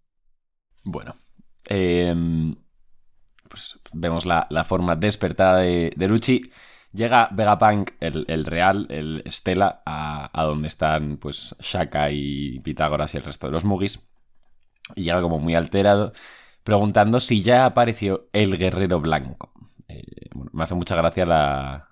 Bueno, 0.82 1.14
em, 1.68 2.54
pues 3.48 3.78
vemos 3.92 4.26
la, 4.26 4.46
la 4.50 4.64
forma 4.64 4.96
despertada 4.96 5.58
de, 5.60 5.92
de 5.96 6.08
Luchi. 6.08 6.50
Llega 6.92 7.28
Vegapunk, 7.32 7.90
el, 8.00 8.24
el 8.28 8.44
real, 8.44 8.86
el 8.90 9.22
Stella, 9.26 9.82
a, 9.84 10.30
a 10.32 10.44
donde 10.44 10.68
están 10.68 11.18
pues 11.18 11.54
Shaka 11.60 12.10
y 12.10 12.60
Pitágoras 12.60 13.14
y 13.14 13.18
el 13.18 13.24
resto 13.24 13.46
de 13.46 13.52
los 13.52 13.64
Mugis. 13.64 14.08
Y 14.96 15.04
llega 15.04 15.20
como 15.20 15.38
muy 15.38 15.54
alterado, 15.54 16.12
preguntando 16.64 17.20
si 17.20 17.42
ya 17.42 17.66
apareció 17.66 18.28
el 18.32 18.56
guerrero 18.56 19.00
blanco. 19.00 19.52
Eh, 19.88 20.30
bueno, 20.34 20.50
me 20.54 20.62
hace 20.64 20.74
mucha 20.74 20.96
gracia 20.96 21.26
la, 21.26 21.88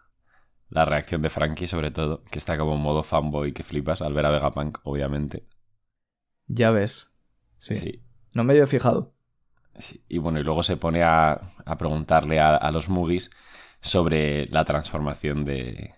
la 0.71 0.85
reacción 0.87 1.21
de 1.23 1.31
Frankie, 1.31 1.67
sobre 1.67 1.91
todo, 1.91 2.25
que 2.25 2.39
está 2.39 2.57
como 2.57 2.75
en 2.75 2.81
modo 2.81 3.03
fanboy 3.03 3.53
que 3.53 3.63
flipas 3.63 4.01
al 4.03 4.15
ver 4.15 4.27
a 4.27 4.31
Vegapunk, 4.31 4.79
obviamente. 4.85 5.47
Ya 6.49 6.71
ves. 6.71 7.13
Sí. 7.59 7.75
sí. 7.75 8.03
No 8.33 8.45
me 8.45 8.53
había 8.53 8.67
fijado. 8.67 9.15
Sí, 9.79 10.03
y 10.09 10.19
bueno, 10.19 10.41
y 10.41 10.43
luego 10.43 10.63
se 10.63 10.77
pone 10.77 11.03
a, 11.03 11.33
a 11.65 11.77
preguntarle 11.77 12.41
a, 12.41 12.57
a 12.57 12.73
los 12.73 12.89
Mugis 12.89 13.31
sobre 13.81 14.47
la 14.49 14.65
transformación 14.65 15.45
de, 15.45 15.95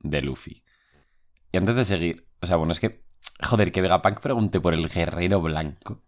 de 0.00 0.22
Luffy. 0.22 0.62
Y 1.52 1.56
antes 1.56 1.74
de 1.74 1.84
seguir, 1.84 2.26
o 2.40 2.46
sea, 2.46 2.56
bueno, 2.56 2.72
es 2.72 2.80
que, 2.80 3.04
joder, 3.42 3.72
que 3.72 3.80
Vegapunk 3.80 4.20
pregunte 4.20 4.60
por 4.60 4.74
el 4.74 4.88
guerrero 4.88 5.40
blanco. 5.40 6.02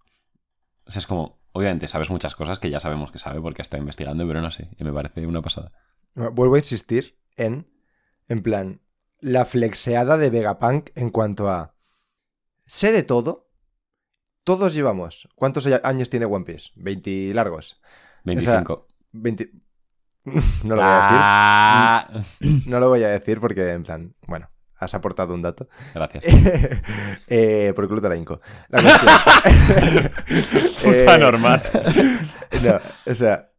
O 0.84 0.92
sea, 0.92 1.00
es 1.00 1.06
como, 1.06 1.40
obviamente 1.52 1.88
sabes 1.88 2.10
muchas 2.10 2.34
cosas 2.34 2.58
que 2.58 2.70
ya 2.70 2.80
sabemos 2.80 3.10
que 3.10 3.18
sabe 3.18 3.40
porque 3.40 3.62
está 3.62 3.78
investigando, 3.78 4.26
pero 4.26 4.40
no 4.40 4.50
sé, 4.50 4.70
y 4.78 4.84
me 4.84 4.92
parece 4.92 5.26
una 5.26 5.42
pasada. 5.42 5.72
Vuelvo 6.14 6.56
a 6.56 6.58
insistir 6.58 7.18
en, 7.36 7.70
en 8.28 8.42
plan, 8.42 8.80
la 9.20 9.44
flexeada 9.44 10.18
de 10.18 10.30
Vegapunk 10.30 10.90
en 10.94 11.10
cuanto 11.10 11.48
a... 11.48 11.74
Sé 12.66 12.92
de 12.92 13.02
todo. 13.02 13.50
Todos 14.44 14.74
llevamos. 14.74 15.28
¿Cuántos 15.34 15.66
años 15.66 16.10
tiene 16.10 16.26
One 16.26 16.44
Piece? 16.44 16.70
20 16.76 17.34
largos. 17.34 17.80
25. 18.24 18.86
20... 19.12 19.50
no 20.64 20.76
lo 20.76 20.82
voy 20.82 20.84
a 20.90 21.08
Ah, 22.02 22.08
decir. 22.12 22.62
No 22.66 22.80
lo 22.80 22.88
voy 22.88 23.02
a 23.04 23.08
decir 23.08 23.40
porque, 23.40 23.70
en 23.72 23.82
plan, 23.84 24.14
bueno, 24.26 24.50
has 24.78 24.94
aportado 24.94 25.34
un 25.34 25.42
dato. 25.42 25.68
Gracias. 25.94 26.24
eh, 27.28 27.72
por 27.74 27.88
culo 27.88 28.00
te 28.00 28.08
la 28.08 28.16
hinco. 28.16 28.40
La 28.68 28.80
cuestión- 28.82 30.12
Puta 30.82 31.14
Eh, 31.14 31.18
normal. 31.18 31.62
No, 32.62 32.80
o 33.10 33.14
sea, 33.14 33.50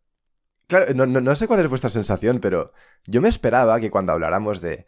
claro, 0.68 0.88
no, 0.94 1.06
no- 1.06 1.22
no 1.22 1.36
sé 1.36 1.48
cuál 1.48 1.60
es 1.62 1.70
vuestra 1.70 1.90
sensación, 1.90 2.40
pero 2.40 2.74
yo 3.06 3.22
me 3.22 3.30
esperaba 3.30 3.80
que 3.80 3.92
cuando 3.92 4.12
habláramos 4.14 4.62
de 4.62 4.86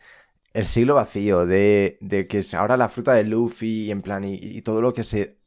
el 0.54 0.68
siglo 0.68 0.96
vacío, 0.96 1.46
de, 1.48 1.98
de 2.02 2.28
que 2.28 2.40
es 2.40 2.54
ahora 2.54 2.78
la 2.78 2.90
fruta 2.90 3.14
de 3.14 3.24
Luffy, 3.24 3.90
en 3.92 4.02
plan, 4.04 4.24
y, 4.24 4.36
y 4.36 4.62
todo 4.62 4.82
lo 4.82 4.94
que 4.94 5.04
se 5.04 5.40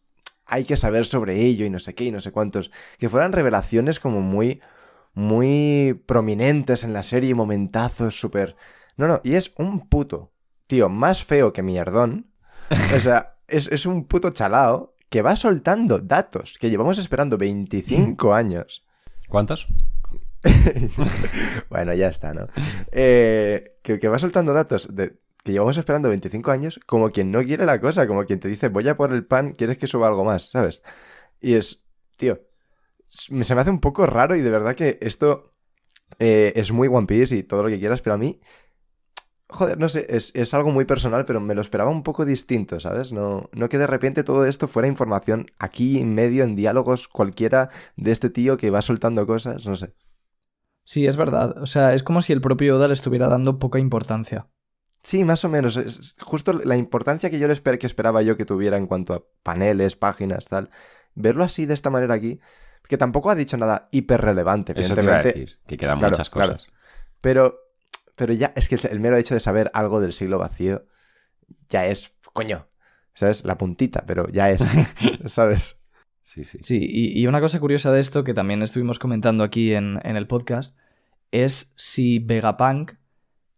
hay 0.48 0.64
que 0.64 0.76
saber 0.76 1.06
sobre 1.06 1.36
ello 1.40 1.64
y 1.66 1.70
no 1.70 1.78
sé 1.80 1.94
qué 1.94 2.04
y 2.04 2.12
no 2.12 2.20
sé 2.20 2.30
cuántos, 2.32 2.70
que 2.98 3.08
fueran 3.08 3.32
revelaciones 3.32 3.98
como 4.00 4.20
muy, 4.20 4.60
muy 5.16 6.00
prominentes 6.06 6.84
en 6.84 6.92
la 6.92 7.02
serie, 7.02 7.34
momentazos 7.34 8.20
súper... 8.20 8.54
No, 8.98 9.08
no, 9.08 9.20
y 9.24 9.34
es 9.34 9.52
un 9.56 9.88
puto 9.88 10.30
tío 10.66 10.88
más 10.88 11.24
feo 11.24 11.52
que 11.54 11.62
mierdón. 11.62 12.26
O 12.94 13.00
sea, 13.00 13.36
es, 13.48 13.66
es 13.68 13.86
un 13.86 14.04
puto 14.04 14.30
chalao 14.30 14.94
que 15.08 15.22
va 15.22 15.34
soltando 15.34 15.98
datos 16.00 16.58
que 16.60 16.68
llevamos 16.68 16.98
esperando 16.98 17.38
25 17.38 18.34
años. 18.34 18.84
¿Cuántos? 19.28 19.68
bueno, 21.70 21.94
ya 21.94 22.08
está, 22.08 22.34
¿no? 22.34 22.46
Eh, 22.92 23.78
que, 23.82 23.98
que 23.98 24.08
va 24.08 24.18
soltando 24.18 24.52
datos 24.52 24.94
de, 24.94 25.16
que 25.42 25.52
llevamos 25.52 25.78
esperando 25.78 26.10
25 26.10 26.50
años 26.50 26.78
como 26.84 27.08
quien 27.08 27.32
no 27.32 27.42
quiere 27.42 27.64
la 27.64 27.80
cosa, 27.80 28.06
como 28.06 28.26
quien 28.26 28.38
te 28.38 28.48
dice, 28.48 28.68
voy 28.68 28.86
a 28.86 28.98
por 28.98 29.14
el 29.14 29.24
pan, 29.24 29.52
¿quieres 29.52 29.78
que 29.78 29.86
suba 29.86 30.08
algo 30.08 30.24
más? 30.24 30.50
¿Sabes? 30.50 30.82
Y 31.40 31.54
es, 31.54 31.82
tío, 32.16 32.42
se 33.16 33.54
me 33.54 33.60
hace 33.60 33.70
un 33.70 33.80
poco 33.80 34.06
raro 34.06 34.36
y 34.36 34.42
de 34.42 34.50
verdad 34.50 34.74
que 34.74 34.98
esto 35.00 35.54
eh, 36.18 36.52
es 36.56 36.72
muy 36.72 36.88
One 36.88 37.06
Piece 37.06 37.34
y 37.36 37.42
todo 37.42 37.62
lo 37.62 37.68
que 37.68 37.78
quieras, 37.78 38.02
pero 38.02 38.14
a 38.14 38.18
mí, 38.18 38.40
joder, 39.48 39.78
no 39.78 39.88
sé, 39.88 40.06
es, 40.08 40.32
es 40.34 40.54
algo 40.54 40.70
muy 40.70 40.84
personal, 40.84 41.24
pero 41.24 41.40
me 41.40 41.54
lo 41.54 41.60
esperaba 41.60 41.90
un 41.90 42.02
poco 42.02 42.24
distinto, 42.24 42.78
¿sabes? 42.80 43.12
No, 43.12 43.48
no 43.52 43.68
que 43.68 43.78
de 43.78 43.86
repente 43.86 44.24
todo 44.24 44.46
esto 44.46 44.68
fuera 44.68 44.88
información 44.88 45.46
aquí 45.58 45.98
en 45.98 46.14
medio, 46.14 46.44
en 46.44 46.56
diálogos 46.56 47.08
cualquiera 47.08 47.70
de 47.96 48.12
este 48.12 48.30
tío 48.30 48.56
que 48.56 48.70
va 48.70 48.82
soltando 48.82 49.26
cosas, 49.26 49.66
no 49.66 49.76
sé. 49.76 49.94
Sí, 50.84 51.06
es 51.06 51.16
verdad. 51.16 51.58
O 51.60 51.66
sea, 51.66 51.94
es 51.94 52.04
como 52.04 52.20
si 52.20 52.32
el 52.32 52.40
propio 52.40 52.76
Oda 52.76 52.86
le 52.86 52.94
estuviera 52.94 53.28
dando 53.28 53.58
poca 53.58 53.80
importancia. 53.80 54.46
Sí, 55.02 55.24
más 55.24 55.44
o 55.44 55.48
menos. 55.48 55.76
Es 55.76 56.16
justo 56.20 56.52
la 56.52 56.76
importancia 56.76 57.28
que 57.28 57.40
yo 57.40 57.48
le 57.48 57.52
esper 57.52 57.78
que 57.78 57.86
esperaba 57.86 58.22
yo 58.22 58.36
que 58.36 58.44
tuviera 58.44 58.76
en 58.76 58.86
cuanto 58.86 59.14
a 59.14 59.24
paneles, 59.42 59.96
páginas, 59.96 60.46
tal. 60.46 60.70
Verlo 61.14 61.42
así 61.42 61.66
de 61.66 61.74
esta 61.74 61.90
manera 61.90 62.14
aquí, 62.14 62.40
que 62.88 62.96
tampoco 62.98 63.30
ha 63.30 63.34
dicho 63.34 63.56
nada 63.56 63.88
hiper 63.92 64.20
relevante, 64.20 64.72
Eso 64.76 64.94
te 64.94 65.02
iba 65.02 65.12
a 65.12 65.16
evidentemente. 65.20 65.40
decir, 65.52 65.58
que 65.66 65.76
quedan 65.76 65.98
Claro, 65.98 66.12
muchas 66.12 66.30
claro. 66.30 66.52
cosas. 66.52 66.72
Pero, 67.20 67.58
pero 68.14 68.32
ya, 68.32 68.52
es 68.56 68.68
que 68.68 68.76
el 68.88 69.00
mero 69.00 69.16
hecho 69.16 69.34
de 69.34 69.40
saber 69.40 69.70
algo 69.74 70.00
del 70.00 70.12
siglo 70.12 70.38
vacío 70.38 70.84
ya 71.68 71.86
es, 71.86 72.12
coño, 72.32 72.66
¿sabes? 73.14 73.44
La 73.44 73.58
puntita, 73.58 74.04
pero 74.06 74.28
ya 74.28 74.50
es, 74.50 74.62
¿sabes? 75.26 75.80
Sí, 76.22 76.44
sí. 76.44 76.58
Sí, 76.62 76.78
y, 76.82 77.20
y 77.20 77.26
una 77.26 77.40
cosa 77.40 77.60
curiosa 77.60 77.92
de 77.92 78.00
esto 78.00 78.24
que 78.24 78.34
también 78.34 78.62
estuvimos 78.62 78.98
comentando 78.98 79.44
aquí 79.44 79.74
en, 79.74 80.00
en 80.02 80.16
el 80.16 80.26
podcast 80.26 80.76
es 81.30 81.72
si 81.76 82.18
Vegapunk 82.18 82.92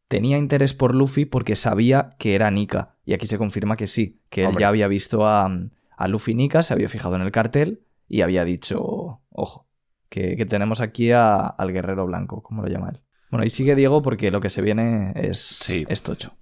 tenía 0.09 0.39
interés 0.39 0.75
por 0.75 0.95
Luffy 0.95 1.25
porque 1.27 1.55
sabía 1.57 2.11
que 2.19 2.35
era 2.35 2.51
Nika. 2.51 2.95
Y 3.05 3.13
aquí 3.15 3.27
se 3.27 3.39
confirma 3.39 3.77
que 3.77 3.87
sí, 3.87 4.21
que 4.31 4.43
él 4.43 4.49
Hombre. 4.49 4.63
ya 4.63 4.69
había 4.69 4.89
visto 4.89 5.27
a, 5.27 5.51
a 5.97 6.09
Luffy 6.09 6.35
Nika, 6.35 6.63
se 6.63 6.73
había 6.75 6.89
fijado 6.89 7.17
en 7.17 7.23
el 7.23 7.31
cartel 7.33 7.81
y 8.09 8.23
había 8.23 8.45
dicho, 8.45 9.21
ojo, 9.31 9.67
que, 10.09 10.37
que 10.37 10.47
tenemos 10.47 10.81
aquí 10.81 11.11
a- 11.13 11.47
al 11.47 11.73
guerrero 11.73 12.07
blanco, 12.07 12.43
como 12.43 12.63
lo 12.63 12.69
llama 12.69 12.91
él. 12.91 13.01
Bueno, 13.31 13.45
y 13.45 13.51
sigue 13.51 13.75
Diego 13.75 14.01
porque 14.03 14.31
lo 14.31 14.41
que 14.41 14.49
se 14.49 14.63
viene 14.63 15.13
es, 15.15 15.39
Sí. 15.41 15.85
es 15.89 16.03
tocho. 16.03 16.33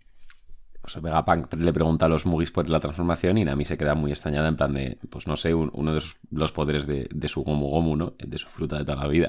Pues 0.81 1.03
Vegapunk 1.03 1.53
le 1.55 1.73
pregunta 1.73 2.07
a 2.07 2.09
los 2.09 2.27
Mugis 2.27 2.53
por 2.53 2.69
la 2.69 2.79
transformación 2.79 3.39
y 3.39 3.45
Nami 3.45 3.65
se 3.65 3.77
queda 3.77 3.97
muy 3.97 4.13
extrañada 4.13 4.47
en 4.47 4.55
plan 4.57 4.73
de, 4.73 4.99
pues 5.11 5.27
no 5.27 5.37
sé, 5.37 5.53
un- 5.53 5.71
uno 5.75 5.93
de 5.93 6.01
sus- 6.01 6.19
los 6.31 6.53
poderes 6.53 6.87
de, 6.87 7.09
de 7.13 7.29
su 7.29 7.43
Gomu 7.43 7.67
Gomu, 7.69 7.97
¿no? 7.97 8.15
De 8.19 8.39
su 8.39 8.47
fruta 8.49 8.79
de 8.79 8.85
toda 8.85 9.03
la 9.03 9.09
vida. 9.09 9.29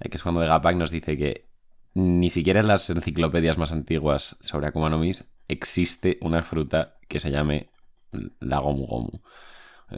Que 0.00 0.16
es 0.16 0.22
cuando 0.22 0.40
Vegapunk 0.40 0.76
nos 0.76 0.90
dice 0.90 1.18
que 1.18 1.44
ni 1.92 2.30
siquiera 2.30 2.60
en 2.60 2.68
las 2.68 2.88
enciclopedias 2.88 3.58
más 3.58 3.72
antiguas 3.72 4.38
sobre 4.40 4.68
Akuma 4.68 4.88
no 4.88 4.98
Mis 4.98 5.28
existe 5.48 6.16
una 6.22 6.40
fruta 6.42 6.94
que 7.08 7.20
se 7.20 7.30
llame 7.30 7.68
la 8.38 8.58
Gomu 8.60 8.86
Gomu. 8.86 9.20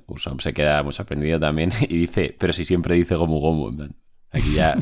Usopp 0.07 0.41
se 0.41 0.53
queda 0.53 0.83
muy 0.83 0.93
sorprendido 0.93 1.41
también 1.41 1.73
y 1.81 1.97
dice, 1.97 2.35
pero 2.39 2.53
si 2.53 2.65
siempre 2.65 2.95
dice 2.95 3.17
Gomu 3.17 3.41
Gomu, 3.41 3.69
en 3.69 3.77
plan. 3.77 3.97
Aquí 4.35 4.55
ya 4.55 4.77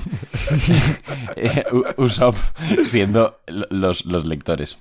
Usopp 1.97 2.37
siendo 2.85 3.41
lo- 3.49 3.67
los, 3.71 4.07
los 4.07 4.25
lectores. 4.27 4.79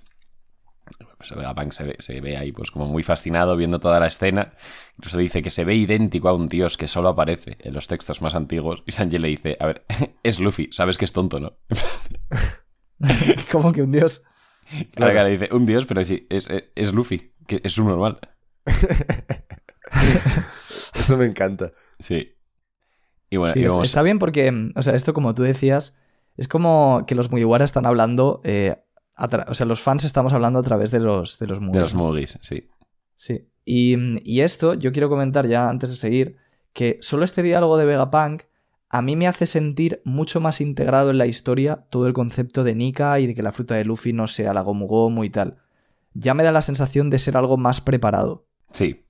Pues 1.18 1.30
se 1.74 1.84
ve, 1.84 1.96
se 2.00 2.22
ve 2.22 2.38
ahí 2.38 2.52
pues 2.52 2.72
como 2.72 2.88
muy 2.88 3.04
fascinado 3.04 3.58
viendo 3.58 3.80
toda 3.80 4.00
la 4.00 4.08
escena. 4.08 4.54
Incluso 4.98 5.18
dice 5.18 5.42
que 5.42 5.50
se 5.50 5.66
ve 5.66 5.76
idéntico 5.76 6.30
a 6.30 6.34
un 6.34 6.48
dios 6.48 6.78
que 6.78 6.88
solo 6.88 7.10
aparece 7.10 7.58
en 7.60 7.74
los 7.74 7.88
textos 7.88 8.22
más 8.22 8.36
antiguos. 8.36 8.84
Y 8.86 8.92
Sanji 8.92 9.18
le 9.18 9.28
dice, 9.28 9.58
a 9.60 9.66
ver, 9.68 9.86
es 10.24 10.40
Luffy, 10.40 10.70
sabes 10.72 10.98
que 10.98 11.06
es 11.06 11.14
tonto, 11.14 11.40
¿no? 11.40 11.54
como 13.52 13.74
que 13.74 13.82
un 13.82 13.92
dios. 13.92 14.24
Claro, 14.94 15.14
claro, 15.14 15.30
dice, 15.30 15.50
un 15.52 15.66
dios, 15.66 15.86
pero 15.88 16.04
sí, 16.06 16.28
es, 16.30 16.48
es, 16.50 16.64
es 16.76 16.94
Luffy, 16.94 17.34
que 17.48 17.60
es 17.64 17.78
un 17.80 17.88
normal. 17.88 18.20
Eso 20.96 21.18
me 21.18 21.26
encanta. 21.26 21.72
Sí. 22.00 22.34
Y 23.30 23.38
bueno, 23.38 23.54
Sí, 23.54 23.60
y 23.60 23.64
está- 23.64 23.74
vamos- 23.74 23.88
está 23.88 24.02
bien 24.02 24.20
porque, 24.20 24.52
mm, 24.52 24.72
o 24.76 24.82
sea, 24.82 24.96
esto 24.96 25.14
como 25.14 25.34
tú 25.34 25.44
decías, 25.44 25.98
es 26.38 26.48
como 26.48 27.06
que 27.08 27.16
los 27.16 27.32
Mugiwara 27.32 27.66
están 27.66 27.86
hablando, 27.86 28.42
eh, 28.44 28.78
a 29.16 29.28
tra- 29.28 29.46
o 29.48 29.54
sea, 29.54 29.66
los 29.66 29.82
fans 29.82 30.04
estamos 30.06 30.34
hablando 30.34 30.60
a 30.60 30.64
través 30.64 30.92
de 30.92 31.00
los, 31.00 31.38
de 31.40 31.48
los 31.48 31.60
de 31.72 31.80
los. 31.80 31.94
Mugis, 31.94 32.38
sí. 32.42 32.68
Sí. 33.18 33.48
Y, 33.66 33.96
y 34.24 34.42
esto 34.42 34.74
yo 34.74 34.92
quiero 34.92 35.10
comentar 35.10 35.46
ya 35.48 35.70
antes 35.70 35.90
de 35.92 35.96
seguir 35.98 36.38
que 36.74 36.98
solo 37.02 37.24
este 37.26 37.44
diálogo 37.44 37.78
de 37.78 37.86
Vegapunk 37.86 38.44
a 38.92 39.02
mí 39.04 39.16
me 39.16 39.28
hace 39.28 39.46
sentir 39.46 40.02
mucho 40.06 40.40
más 40.40 40.62
integrado 40.62 41.12
en 41.12 41.18
la 41.20 41.28
historia 41.28 41.86
todo 41.92 42.08
el 42.08 42.14
concepto 42.14 42.64
de 42.64 42.74
Nika 42.74 43.20
y 43.20 43.28
de 43.28 43.36
que 43.36 43.44
la 43.44 43.52
fruta 43.52 43.76
de 43.76 43.86
Luffy 43.86 44.14
no 44.14 44.26
sea 44.26 44.54
la 44.54 44.62
Gomu 44.62 44.88
Gomu 44.88 45.24
y 45.24 45.30
tal. 45.30 45.58
Ya 46.16 46.34
me 46.34 46.44
da 46.44 46.52
la 46.52 46.62
sensación 46.64 47.12
de 47.12 47.20
ser 47.20 47.38
algo 47.38 47.58
más 47.58 47.82
preparado. 47.82 48.46
Sí. 48.72 49.04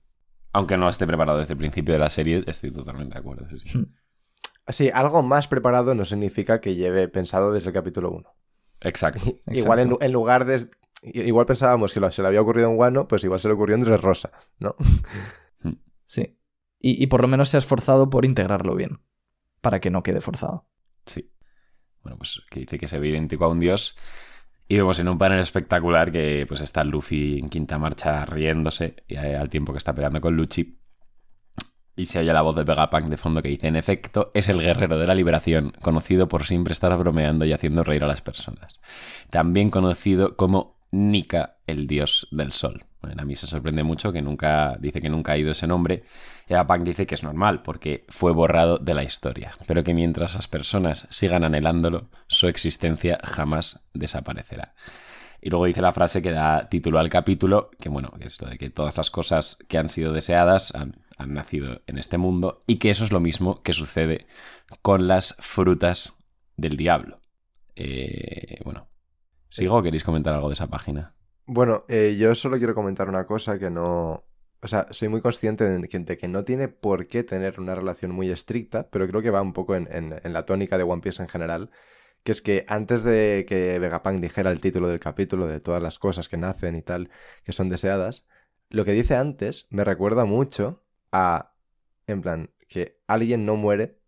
Aunque 0.52 0.76
no 0.76 0.88
esté 0.88 1.06
preparado 1.06 1.38
desde 1.38 1.52
el 1.54 1.58
principio 1.58 1.94
de 1.94 2.00
la 2.00 2.10
serie, 2.10 2.42
estoy 2.46 2.70
totalmente 2.72 3.14
de 3.14 3.20
acuerdo. 3.20 3.48
Sí, 3.50 3.58
sí. 3.60 3.78
Hmm. 3.78 3.94
Sí, 4.68 4.90
algo 4.92 5.22
más 5.22 5.48
preparado 5.48 5.94
no 5.94 6.04
significa 6.04 6.60
que 6.60 6.74
lleve 6.74 7.08
pensado 7.08 7.52
desde 7.52 7.70
el 7.70 7.74
capítulo 7.74 8.10
1. 8.10 8.34
Exacto. 8.82 9.20
Igual 9.48 9.78
en, 9.80 9.96
en 10.00 10.12
lugar 10.12 10.44
de... 10.44 10.68
Igual 11.02 11.46
pensábamos 11.46 11.92
que 11.94 12.00
lo- 12.00 12.12
se 12.12 12.20
le 12.22 12.28
había 12.28 12.42
ocurrido 12.42 12.70
en 12.70 12.78
Wano, 12.78 13.08
pues 13.08 13.24
igual 13.24 13.40
se 13.40 13.48
le 13.48 13.54
ocurrió 13.54 13.74
en 13.76 13.82
Dressrosa, 13.82 14.32
¿no? 14.58 14.76
Sí. 16.06 16.36
Y, 16.80 17.02
y 17.02 17.06
por 17.06 17.22
lo 17.22 17.28
menos 17.28 17.48
se 17.48 17.56
ha 17.56 17.58
esforzado 17.58 18.10
por 18.10 18.24
integrarlo 18.24 18.74
bien. 18.74 19.00
Para 19.60 19.80
que 19.80 19.90
no 19.90 20.02
quede 20.02 20.20
forzado. 20.20 20.66
Sí. 21.06 21.30
Bueno, 22.02 22.18
pues 22.18 22.40
que 22.50 22.60
dice 22.60 22.78
que 22.78 22.88
se 22.88 22.98
ve 22.98 23.08
idéntico 23.08 23.44
a 23.44 23.48
un 23.48 23.60
dios. 23.60 23.96
Y 24.70 24.76
vemos 24.76 25.00
en 25.00 25.08
un 25.08 25.18
panel 25.18 25.40
espectacular 25.40 26.12
que 26.12 26.46
pues 26.46 26.60
está 26.60 26.84
Luffy 26.84 27.40
en 27.40 27.48
quinta 27.48 27.76
marcha 27.76 28.24
riéndose 28.24 29.02
y, 29.08 29.16
eh, 29.16 29.36
al 29.36 29.50
tiempo 29.50 29.72
que 29.72 29.78
está 29.78 29.92
peleando 29.92 30.20
con 30.20 30.36
Luchi. 30.36 30.78
Y 31.96 32.06
se 32.06 32.20
oye 32.20 32.32
la 32.32 32.42
voz 32.42 32.54
de 32.54 32.62
Vegapunk 32.62 33.06
de 33.06 33.16
fondo 33.16 33.42
que 33.42 33.48
dice, 33.48 33.66
en 33.66 33.74
efecto, 33.74 34.30
es 34.32 34.48
el 34.48 34.60
guerrero 34.60 34.96
de 34.96 35.08
la 35.08 35.16
liberación, 35.16 35.72
conocido 35.82 36.28
por 36.28 36.46
siempre 36.46 36.70
estar 36.70 36.96
bromeando 36.96 37.44
y 37.44 37.52
haciendo 37.52 37.82
reír 37.82 38.04
a 38.04 38.06
las 38.06 38.22
personas. 38.22 38.80
También 39.28 39.70
conocido 39.70 40.36
como 40.36 40.78
Nika, 40.92 41.56
el 41.66 41.88
dios 41.88 42.28
del 42.30 42.52
sol. 42.52 42.84
Bueno, 43.02 43.22
a 43.22 43.24
mí 43.24 43.34
se 43.34 43.46
sorprende 43.46 43.82
mucho 43.82 44.12
que 44.12 44.20
nunca, 44.20 44.76
dice 44.78 45.00
que 45.00 45.08
nunca 45.08 45.32
ha 45.32 45.38
ido 45.38 45.52
ese 45.52 45.66
nombre. 45.66 46.04
Y 46.46 46.50
Vegapunk 46.50 46.82
dice 46.82 47.06
que 47.06 47.14
es 47.14 47.22
normal, 47.22 47.62
porque 47.62 48.04
fue 48.08 48.32
borrado 48.32 48.78
de 48.78 48.94
la 48.94 49.02
historia, 49.02 49.52
pero 49.66 49.82
que 49.82 49.94
mientras 49.94 50.34
las 50.34 50.48
personas 50.48 51.06
sigan 51.10 51.44
anhelándolo, 51.44 52.08
su 52.26 52.48
existencia 52.48 53.18
jamás 53.24 53.88
desaparecerá. 53.94 54.74
Y 55.40 55.48
luego 55.48 55.64
dice 55.64 55.80
la 55.80 55.92
frase 55.92 56.20
que 56.20 56.32
da 56.32 56.68
título 56.68 56.98
al 56.98 57.08
capítulo, 57.08 57.70
que 57.80 57.88
bueno, 57.88 58.10
que 58.18 58.26
es 58.26 58.40
lo 58.42 58.48
de 58.48 58.58
que 58.58 58.68
todas 58.68 58.96
las 58.98 59.10
cosas 59.10 59.56
que 59.68 59.78
han 59.78 59.88
sido 59.88 60.12
deseadas 60.12 60.74
han, 60.74 60.96
han 61.16 61.32
nacido 61.32 61.80
en 61.86 61.96
este 61.96 62.18
mundo, 62.18 62.62
y 62.66 62.76
que 62.76 62.90
eso 62.90 63.04
es 63.04 63.12
lo 63.12 63.20
mismo 63.20 63.62
que 63.62 63.72
sucede 63.72 64.26
con 64.82 65.08
las 65.08 65.36
frutas 65.40 66.26
del 66.58 66.76
diablo. 66.76 67.22
Eh, 67.76 68.60
bueno, 68.64 68.88
¿sigo 69.48 69.76
o 69.76 69.82
queréis 69.82 70.04
comentar 70.04 70.34
algo 70.34 70.48
de 70.48 70.54
esa 70.54 70.66
página? 70.66 71.14
Bueno, 71.52 71.84
eh, 71.88 72.16
yo 72.16 72.34
solo 72.36 72.58
quiero 72.58 72.74
comentar 72.76 73.08
una 73.08 73.26
cosa 73.26 73.58
que 73.58 73.70
no... 73.70 74.24
O 74.62 74.68
sea, 74.68 74.86
soy 74.90 75.08
muy 75.08 75.20
consciente 75.20 75.64
de 75.64 75.88
que, 76.18 76.28
no 76.28 76.44
tiene 76.44 76.68
por 76.68 77.08
qué 77.08 77.24
tener 77.24 77.58
una 77.58 77.74
relación 77.74 78.12
muy 78.12 78.30
estricta, 78.30 78.88
pero 78.90 79.08
creo 79.08 79.20
que 79.22 79.30
va 79.30 79.42
un 79.42 79.52
poco 79.52 79.74
en- 79.74 79.88
en 80.22 80.32
la 80.32 80.44
tónica 80.44 80.76
de 80.78 80.84
One 80.84 81.00
Piece 81.02 81.20
en 81.22 81.28
general, 81.28 81.70
que 82.24 82.32
es 82.32 82.42
que 82.42 82.64
antes 82.68 83.04
de 83.04 83.46
que 83.48 83.78
Vegapunk 83.78 84.20
dijera 84.20 84.50
el 84.52 84.60
título 84.60 84.88
del 84.88 85.00
capítulo 85.00 85.46
de 85.48 85.60
todas 85.60 85.82
las 85.82 85.98
cosas 86.00 86.28
que 86.28 86.36
nacen 86.38 86.76
y 86.76 86.82
tal, 86.82 87.10
que 87.44 87.52
son 87.52 87.68
deseadas, 87.70 88.26
lo 88.70 88.84
que 88.84 88.92
dice 88.92 89.16
antes 89.16 89.66
me 89.70 89.84
recuerda 89.84 90.24
mucho 90.26 90.84
a, 91.12 91.54
en 92.08 92.22
plan, 92.22 92.50
que 92.68 93.00
alguien 93.08 93.46
no 93.46 93.56
muere 93.56 93.98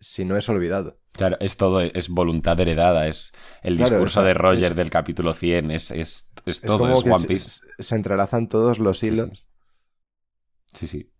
si 0.00 0.24
no 0.24 0.36
es 0.36 0.48
olvidado. 0.48 1.00
Claro, 1.16 1.36
es 1.40 1.56
todo, 1.56 1.80
es 1.80 2.08
voluntad 2.08 2.58
heredada, 2.60 3.06
es 3.08 3.32
el 3.62 3.76
Claro, 3.76 3.90
discurso 3.94 4.22
de 4.22 4.34
Roger 4.34 4.74
del 4.74 4.90
capítulo 4.90 5.32
100, 5.32 5.70
es, 5.70 5.90
es, 5.90 6.32
es 6.44 6.56
Es 6.56 6.60
todo, 6.62 6.78
como 6.78 6.98
es 6.98 7.04
que 7.04 7.10
One 7.10 7.20
se- 7.20 7.28
Piece. 7.28 7.50
se, 7.78 7.82
se 7.82 7.94
entrelazan 7.96 8.48
todos 8.48 8.78
los 8.78 8.98
Sí, 8.98 9.06
sí. 9.08 9.12
hilos. 9.14 9.46
Sí, 10.72 10.86
sí. 10.86 11.10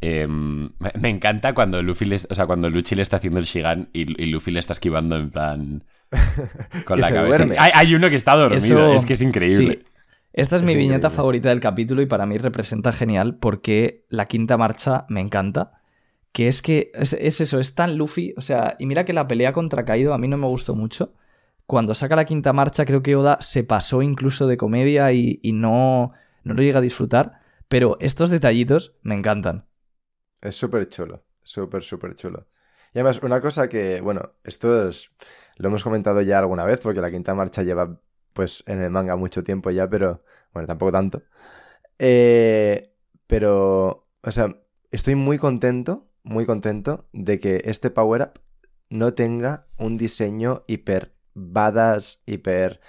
Em, 0.00 0.70
me, 1.00 1.08
encanta 1.08 1.54
cuando 1.54 1.82
Luffy 1.82 2.04
le, 2.04 2.16
o 2.16 2.34
sea, 2.34 2.46
cuando 2.46 2.70
Luchi 2.70 2.94
le 2.94 3.02
está 3.02 3.16
haciendo 3.16 3.40
el 3.40 3.46
Shigan 3.46 3.88
y, 3.92 4.22
y 4.22 4.26
Luffy 4.26 4.52
le 4.52 4.60
está 4.60 4.72
esquivando 4.72 5.16
en 5.16 5.30
plan 5.30 5.84
con 6.84 7.00
la 7.00 7.12
cabeza. 7.12 7.44
Hay, 7.58 7.70
hay 7.74 7.94
uno 7.96 8.08
que 8.08 8.14
está 8.16 8.36
dormido, 8.36 8.56
Eso- 8.56 8.94
es 8.94 9.04
que 9.04 9.14
es 9.14 9.22
increíble. 9.22 9.80
Sí. 9.82 9.92
Esta 10.32 10.54
es, 10.54 10.62
Es 10.62 10.66
mi 10.66 10.76
viñeta 10.76 11.10
favorita 11.10 11.48
del 11.48 11.58
capítulo 11.58 12.00
y 12.00 12.06
para 12.06 12.26
mí 12.26 12.38
representa 12.38 12.92
genial 12.92 13.36
porque 13.38 14.04
la 14.08 14.26
quinta 14.26 14.56
marcha 14.56 15.04
me 15.08 15.20
encanta. 15.20 15.80
Que 16.32 16.48
es 16.48 16.62
que 16.62 16.90
es, 16.94 17.12
es 17.14 17.40
eso, 17.40 17.58
es 17.60 17.74
tan 17.74 17.96
Luffy. 17.96 18.34
O 18.36 18.40
sea, 18.42 18.76
y 18.78 18.86
mira 18.86 19.04
que 19.04 19.12
la 19.12 19.26
pelea 19.28 19.52
contra 19.52 19.84
Kaido 19.84 20.14
a 20.14 20.18
mí 20.18 20.28
no 20.28 20.36
me 20.38 20.46
gustó 20.46 20.74
mucho. 20.74 21.14
Cuando 21.66 21.94
saca 21.94 22.16
la 22.16 22.24
quinta 22.24 22.52
marcha, 22.52 22.84
creo 22.86 23.02
que 23.02 23.16
Oda 23.16 23.38
se 23.40 23.64
pasó 23.64 24.02
incluso 24.02 24.46
de 24.46 24.56
comedia 24.56 25.12
y, 25.12 25.40
y 25.42 25.52
no, 25.52 26.12
no 26.44 26.54
lo 26.54 26.62
llega 26.62 26.78
a 26.78 26.82
disfrutar. 26.82 27.40
Pero 27.68 27.98
estos 28.00 28.30
detallitos 28.30 28.94
me 29.02 29.14
encantan. 29.14 29.66
Es 30.40 30.56
súper 30.56 30.88
chulo, 30.88 31.24
súper, 31.42 31.82
súper 31.82 32.14
chulo. 32.14 32.46
Y 32.94 32.98
además, 32.98 33.22
una 33.22 33.40
cosa 33.40 33.68
que, 33.68 34.00
bueno, 34.00 34.34
esto 34.44 34.88
es- 34.88 35.10
lo 35.56 35.68
hemos 35.68 35.84
comentado 35.84 36.20
ya 36.22 36.38
alguna 36.38 36.64
vez, 36.64 36.78
porque 36.80 37.00
la 37.00 37.10
quinta 37.10 37.34
marcha 37.34 37.62
lleva, 37.62 38.00
pues, 38.32 38.62
en 38.66 38.80
el 38.82 38.90
manga 38.90 39.16
mucho 39.16 39.42
tiempo 39.44 39.70
ya, 39.70 39.88
pero, 39.88 40.22
bueno, 40.52 40.66
tampoco 40.66 40.92
tanto. 40.92 41.22
Eh, 41.98 42.92
pero, 43.26 44.08
o 44.22 44.30
sea, 44.32 44.48
estoy 44.92 45.14
muy 45.16 45.38
contento, 45.38 46.07
muy 46.28 46.46
contento 46.46 47.08
de 47.12 47.40
que 47.40 47.62
este 47.64 47.90
power-up 47.90 48.40
no 48.90 49.14
tenga 49.14 49.66
un 49.78 49.96
diseño 49.96 50.64
hiper 50.66 51.14
badass, 51.34 52.20
hiper, 52.26 52.80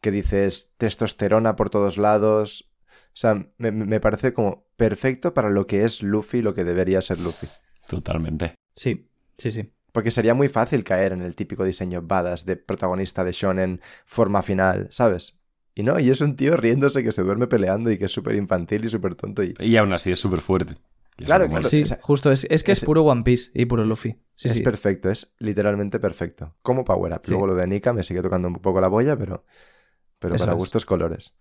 que 0.00 0.10
dices, 0.10 0.72
testosterona 0.76 1.56
por 1.56 1.70
todos 1.70 1.98
lados. 1.98 2.70
O 3.08 3.16
sea, 3.20 3.46
me, 3.58 3.70
me 3.72 4.00
parece 4.00 4.32
como 4.32 4.66
perfecto 4.76 5.34
para 5.34 5.50
lo 5.50 5.66
que 5.66 5.84
es 5.84 6.02
Luffy, 6.02 6.42
lo 6.42 6.54
que 6.54 6.64
debería 6.64 7.02
ser 7.02 7.20
Luffy. 7.20 7.48
Totalmente. 7.88 8.54
Sí, 8.74 9.08
sí, 9.38 9.50
sí. 9.50 9.72
Porque 9.92 10.10
sería 10.10 10.34
muy 10.34 10.48
fácil 10.48 10.84
caer 10.84 11.12
en 11.12 11.22
el 11.22 11.34
típico 11.34 11.64
diseño 11.64 12.02
badass 12.02 12.44
de 12.44 12.56
protagonista 12.56 13.24
de 13.24 13.32
shonen, 13.32 13.80
forma 14.04 14.42
final, 14.42 14.86
¿sabes? 14.90 15.36
Y 15.74 15.82
no, 15.82 15.98
y 15.98 16.10
es 16.10 16.20
un 16.20 16.36
tío 16.36 16.56
riéndose 16.56 17.02
que 17.02 17.12
se 17.12 17.22
duerme 17.22 17.46
peleando 17.46 17.90
y 17.90 17.98
que 17.98 18.04
es 18.06 18.12
súper 18.12 18.36
infantil 18.36 18.84
y 18.84 18.88
súper 18.88 19.14
tonto. 19.14 19.42
Y... 19.42 19.54
Y 19.58 19.76
aún 19.76 19.92
así 19.92 20.12
es 20.12 20.18
súper 20.18 20.40
fuerte. 20.40 20.76
Claro, 21.24 21.48
claro. 21.48 21.62
Sí, 21.62 21.84
justo. 22.00 22.30
Es, 22.32 22.46
es 22.50 22.62
que 22.64 22.72
es 22.72 22.84
puro 22.84 23.02
One 23.04 23.22
Piece 23.22 23.50
y 23.54 23.66
puro 23.66 23.84
Luffy. 23.84 24.16
Sí, 24.34 24.48
es 24.48 24.54
sí. 24.54 24.62
perfecto, 24.62 25.10
es 25.10 25.32
literalmente 25.38 25.98
perfecto. 26.00 26.54
Como 26.62 26.84
power 26.84 27.12
up. 27.12 27.20
Sí. 27.22 27.30
Luego 27.32 27.46
lo 27.48 27.54
de 27.54 27.66
Nika 27.66 27.92
me 27.92 28.02
sigue 28.02 28.22
tocando 28.22 28.48
un 28.48 28.54
poco 28.54 28.80
la 28.80 28.88
boya, 28.88 29.16
pero, 29.16 29.44
pero 30.18 30.34
Eso 30.34 30.44
para 30.44 30.52
es. 30.56 30.58
gustos 30.58 30.84
colores. 30.86 31.34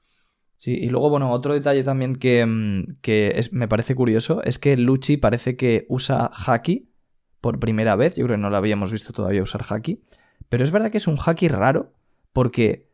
Sí, 0.58 0.74
y 0.74 0.88
luego, 0.90 1.10
bueno, 1.10 1.32
otro 1.32 1.54
detalle 1.54 1.84
también 1.84 2.18
que, 2.18 2.46
mm, 2.46 2.98
que 3.02 3.32
es- 3.36 3.54
me 3.54 3.68
parece 3.70 3.96
curioso 3.96 4.44
es 4.44 4.60
que 4.60 4.76
Luchi 4.76 5.16
parece 5.16 5.56
que 5.56 5.86
usa 5.88 6.30
Haki 6.46 6.90
por 7.40 7.60
primera 7.60 7.96
vez. 7.96 8.16
Yo 8.16 8.26
creo 8.26 8.36
que 8.36 8.42
no 8.42 8.50
lo 8.50 8.58
habíamos 8.58 8.92
visto 8.92 9.14
todavía 9.14 9.42
usar 9.42 9.62
Haki. 9.70 10.02
Pero 10.50 10.64
es 10.66 10.72
verdad 10.72 10.92
que 10.92 10.98
es 10.98 11.08
un 11.08 11.18
Haki 11.24 11.48
raro 11.48 11.94
porque 12.34 12.90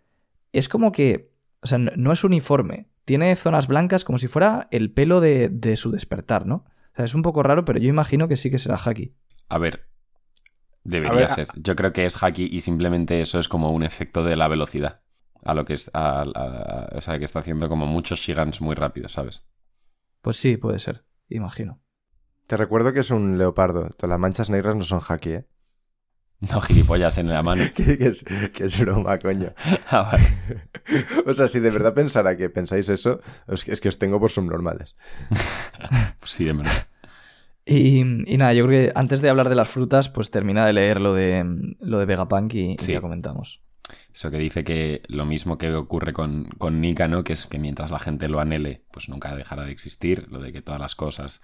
es 0.54 0.70
como 0.70 0.92
que, 0.92 1.32
o 1.62 1.68
sea, 1.68 1.80
no, 1.80 1.92
no 1.96 2.12
es 2.12 2.24
uniforme. 2.24 2.86
Tiene 3.06 3.36
zonas 3.36 3.68
blancas 3.68 4.04
como 4.04 4.18
si 4.20 4.28
fuera 4.28 4.68
el 4.72 4.92
pelo 4.92 5.20
de, 5.20 5.50
de 5.50 5.76
su 5.78 5.90
despertar, 5.92 6.46
¿no? 6.46 6.66
O 6.96 6.98
sea, 6.98 7.06
es 7.06 7.14
un 7.14 7.22
poco 7.22 7.44
raro, 7.44 7.66
pero 7.66 7.78
yo 7.78 7.90
imagino 7.90 8.28
que 8.30 8.38
sí 8.38 8.50
que 8.50 8.58
será 8.58 8.78
Haki. 8.84 9.14
A 9.50 9.58
ver, 9.58 9.86
debería 10.86 11.26
A 11.26 11.36
ver, 11.36 11.46
ser. 11.48 11.48
Yo 11.62 11.76
creo 11.76 11.92
que 11.92 12.06
es 12.06 12.22
haki 12.24 12.48
y 12.52 12.62
simplemente 12.62 13.20
eso 13.22 13.38
es 13.38 13.48
como 13.50 13.72
un 13.72 13.84
efecto 13.84 14.24
de 14.24 14.36
la 14.36 14.48
velocidad. 14.48 15.02
A 15.44 15.54
lo 15.54 15.66
que 15.66 15.74
es, 15.74 15.92
a- 15.94 16.22
a- 16.22 16.90
o 16.96 17.02
sea, 17.02 17.20
que 17.20 17.26
está 17.26 17.40
haciendo 17.40 17.68
como 17.70 17.86
muchos 17.86 18.20
Shigans 18.20 18.62
muy 18.62 18.76
rápidos, 18.76 19.12
¿sabes? 19.12 19.44
Pues 20.22 20.38
sí, 20.38 20.58
puede 20.58 20.80
ser, 20.80 21.06
imagino. 21.30 21.82
Te 22.48 22.58
recuerdo 22.58 22.94
que 22.94 23.02
es 23.02 23.12
un 23.12 23.38
leopardo. 23.38 23.90
Todas 23.90 24.10
las 24.10 24.20
manchas 24.20 24.50
negras 24.50 24.76
no 24.76 24.84
son 24.84 25.02
haki, 25.08 25.30
¿eh? 25.32 25.48
No 26.52 26.62
gilipollas 26.62 27.18
en 27.18 27.30
la 27.30 27.42
mano. 27.44 27.64
que, 27.74 27.98
que 27.98 28.08
es, 28.08 28.24
que 28.54 28.66
es 28.66 28.80
broma, 28.80 29.18
coño. 29.20 29.54
Ah, 29.90 30.12
vale. 30.12 30.26
o 31.26 31.34
sea, 31.34 31.48
si 31.48 31.60
de 31.60 31.72
verdad 31.72 31.94
pensara 31.94 32.36
que 32.38 32.50
pensáis 32.50 32.90
eso, 32.90 33.20
es 33.48 33.64
que, 33.64 33.72
es 33.72 33.82
que 33.82 33.90
os 33.90 33.98
tengo 33.98 34.20
por 34.20 34.32
subnormales. 34.32 34.96
Pues 36.20 36.32
sí, 36.32 36.48
en 36.48 36.58
verdad. 36.60 36.88
Y, 37.66 38.00
y 38.32 38.38
nada, 38.38 38.54
yo 38.54 38.68
creo 38.68 38.88
que 38.88 39.00
antes 39.00 39.22
de 39.22 39.30
hablar 39.30 39.50
de 39.50 39.56
las 39.56 39.70
frutas, 39.70 40.10
pues 40.10 40.30
termina 40.30 40.66
de 40.66 40.74
leer 40.74 41.02
lo 41.02 41.14
de, 41.16 41.44
lo 41.80 41.98
de 41.98 42.06
Vegapunk 42.06 42.54
y, 42.54 42.72
y 42.74 42.78
Sí. 42.78 42.92
ya 42.92 43.02
comentamos. 43.02 43.62
Eso 44.14 44.30
que 44.32 44.38
dice 44.38 44.64
que 44.64 45.02
lo 45.08 45.26
mismo 45.26 45.58
que 45.58 45.74
ocurre 45.74 46.14
con, 46.14 46.46
con 46.58 46.80
Nika, 46.80 47.08
¿no? 47.08 47.24
Que 47.24 47.34
es 47.34 47.48
que 47.48 47.58
mientras 47.60 47.92
la 47.92 48.00
gente 48.00 48.30
lo 48.30 48.40
anhele, 48.40 48.84
pues 48.92 49.10
nunca 49.10 49.36
dejará 49.36 49.64
de 49.64 49.72
existir. 49.72 50.28
Lo 50.30 50.40
de 50.40 50.52
que 50.54 50.62
todas 50.62 50.80
las 50.80 50.96
cosas 50.96 51.42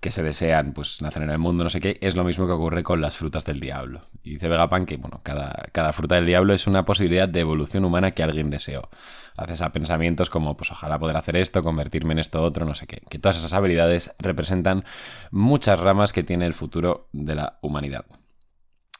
que 0.00 0.10
se 0.10 0.22
desean, 0.22 0.72
pues 0.72 1.02
nacen 1.02 1.22
en 1.22 1.30
el 1.30 1.38
mundo, 1.38 1.62
no 1.62 1.70
sé 1.70 1.80
qué, 1.80 1.98
es 2.00 2.16
lo 2.16 2.24
mismo 2.24 2.46
que 2.46 2.52
ocurre 2.52 2.82
con 2.82 3.02
las 3.02 3.18
frutas 3.18 3.44
del 3.44 3.60
diablo. 3.60 4.02
Y 4.22 4.30
dice 4.30 4.48
Vegapunk 4.48 4.88
que, 4.88 4.96
bueno, 4.96 5.20
cada, 5.22 5.52
cada 5.72 5.92
fruta 5.92 6.14
del 6.14 6.26
diablo 6.26 6.54
es 6.54 6.66
una 6.66 6.86
posibilidad 6.86 7.28
de 7.28 7.40
evolución 7.40 7.84
humana 7.84 8.12
que 8.12 8.22
alguien 8.22 8.48
deseó. 8.48 8.88
Haces 9.36 9.60
a 9.60 9.72
pensamientos 9.72 10.30
como, 10.30 10.56
pues 10.56 10.70
ojalá 10.70 10.98
poder 10.98 11.16
hacer 11.16 11.36
esto, 11.36 11.62
convertirme 11.62 12.12
en 12.12 12.18
esto 12.18 12.42
otro, 12.42 12.64
no 12.64 12.74
sé 12.74 12.86
qué. 12.86 13.02
Que 13.10 13.18
todas 13.18 13.38
esas 13.38 13.52
habilidades 13.52 14.14
representan 14.18 14.84
muchas 15.30 15.78
ramas 15.78 16.12
que 16.12 16.22
tiene 16.22 16.46
el 16.46 16.54
futuro 16.54 17.08
de 17.12 17.34
la 17.34 17.58
humanidad. 17.60 18.06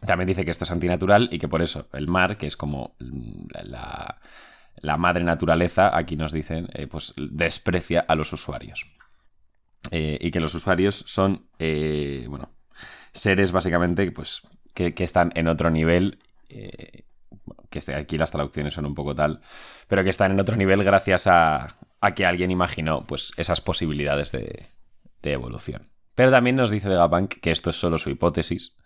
También 0.05 0.29
dice 0.29 0.45
que 0.45 0.51
esto 0.51 0.65
es 0.65 0.71
antinatural 0.71 1.29
y 1.33 1.39
que 1.39 1.49
por 1.49 1.63
eso 1.63 1.89
el 1.95 2.09
mar, 2.09 2.37
que 2.37 2.47
es 2.47 2.57
como 2.57 2.95
la, 2.99 4.21
la 4.83 4.97
madre 4.97 5.25
naturaleza, 5.25 5.97
aquí 5.97 6.17
nos 6.17 6.33
dicen, 6.33 6.69
eh, 6.73 6.87
pues 6.87 7.15
desprecia 7.17 8.05
a 8.07 8.15
los 8.15 8.33
usuarios. 8.33 8.87
Eh, 9.91 10.18
y 10.20 10.31
que 10.31 10.41
los 10.41 10.55
usuarios 10.55 11.05
son, 11.07 11.47
eh, 11.59 12.26
bueno, 12.28 12.51
seres 13.12 13.53
básicamente 13.53 14.11
pues, 14.12 14.43
que, 14.74 14.95
que 14.95 15.05
están 15.05 15.33
en 15.35 15.49
otro 15.49 15.70
nivel. 15.70 16.18
eh, 16.49 17.05
que 17.70 17.78
este- 17.78 17.95
aquí 17.95 18.18
las 18.18 18.31
traducciones 18.33 18.74
son 18.74 18.87
un 18.87 18.95
poco 18.95 19.14
tal, 19.14 19.41
pero 19.89 20.03
que 20.05 20.11
están 20.11 20.33
en 20.33 20.41
otro 20.41 20.57
nivel 20.57 20.83
gracias 20.85 21.26
a, 21.26 21.68
a 22.01 22.14
que 22.14 22.26
alguien 22.26 22.51
imaginó 22.51 23.07
pues, 23.07 23.33
esas 23.37 23.61
posibilidades 23.61 24.33
de, 24.33 24.66
de 25.22 25.33
evolución. 25.33 25.89
Pero 26.14 26.31
también 26.31 26.57
nos 26.57 26.70
dice 26.70 26.89
Vegapunk 26.89 27.35
que 27.41 27.51
esto 27.53 27.70
es 27.70 27.76
solo 27.76 27.99
su 27.99 28.11
hipótesis 28.11 28.76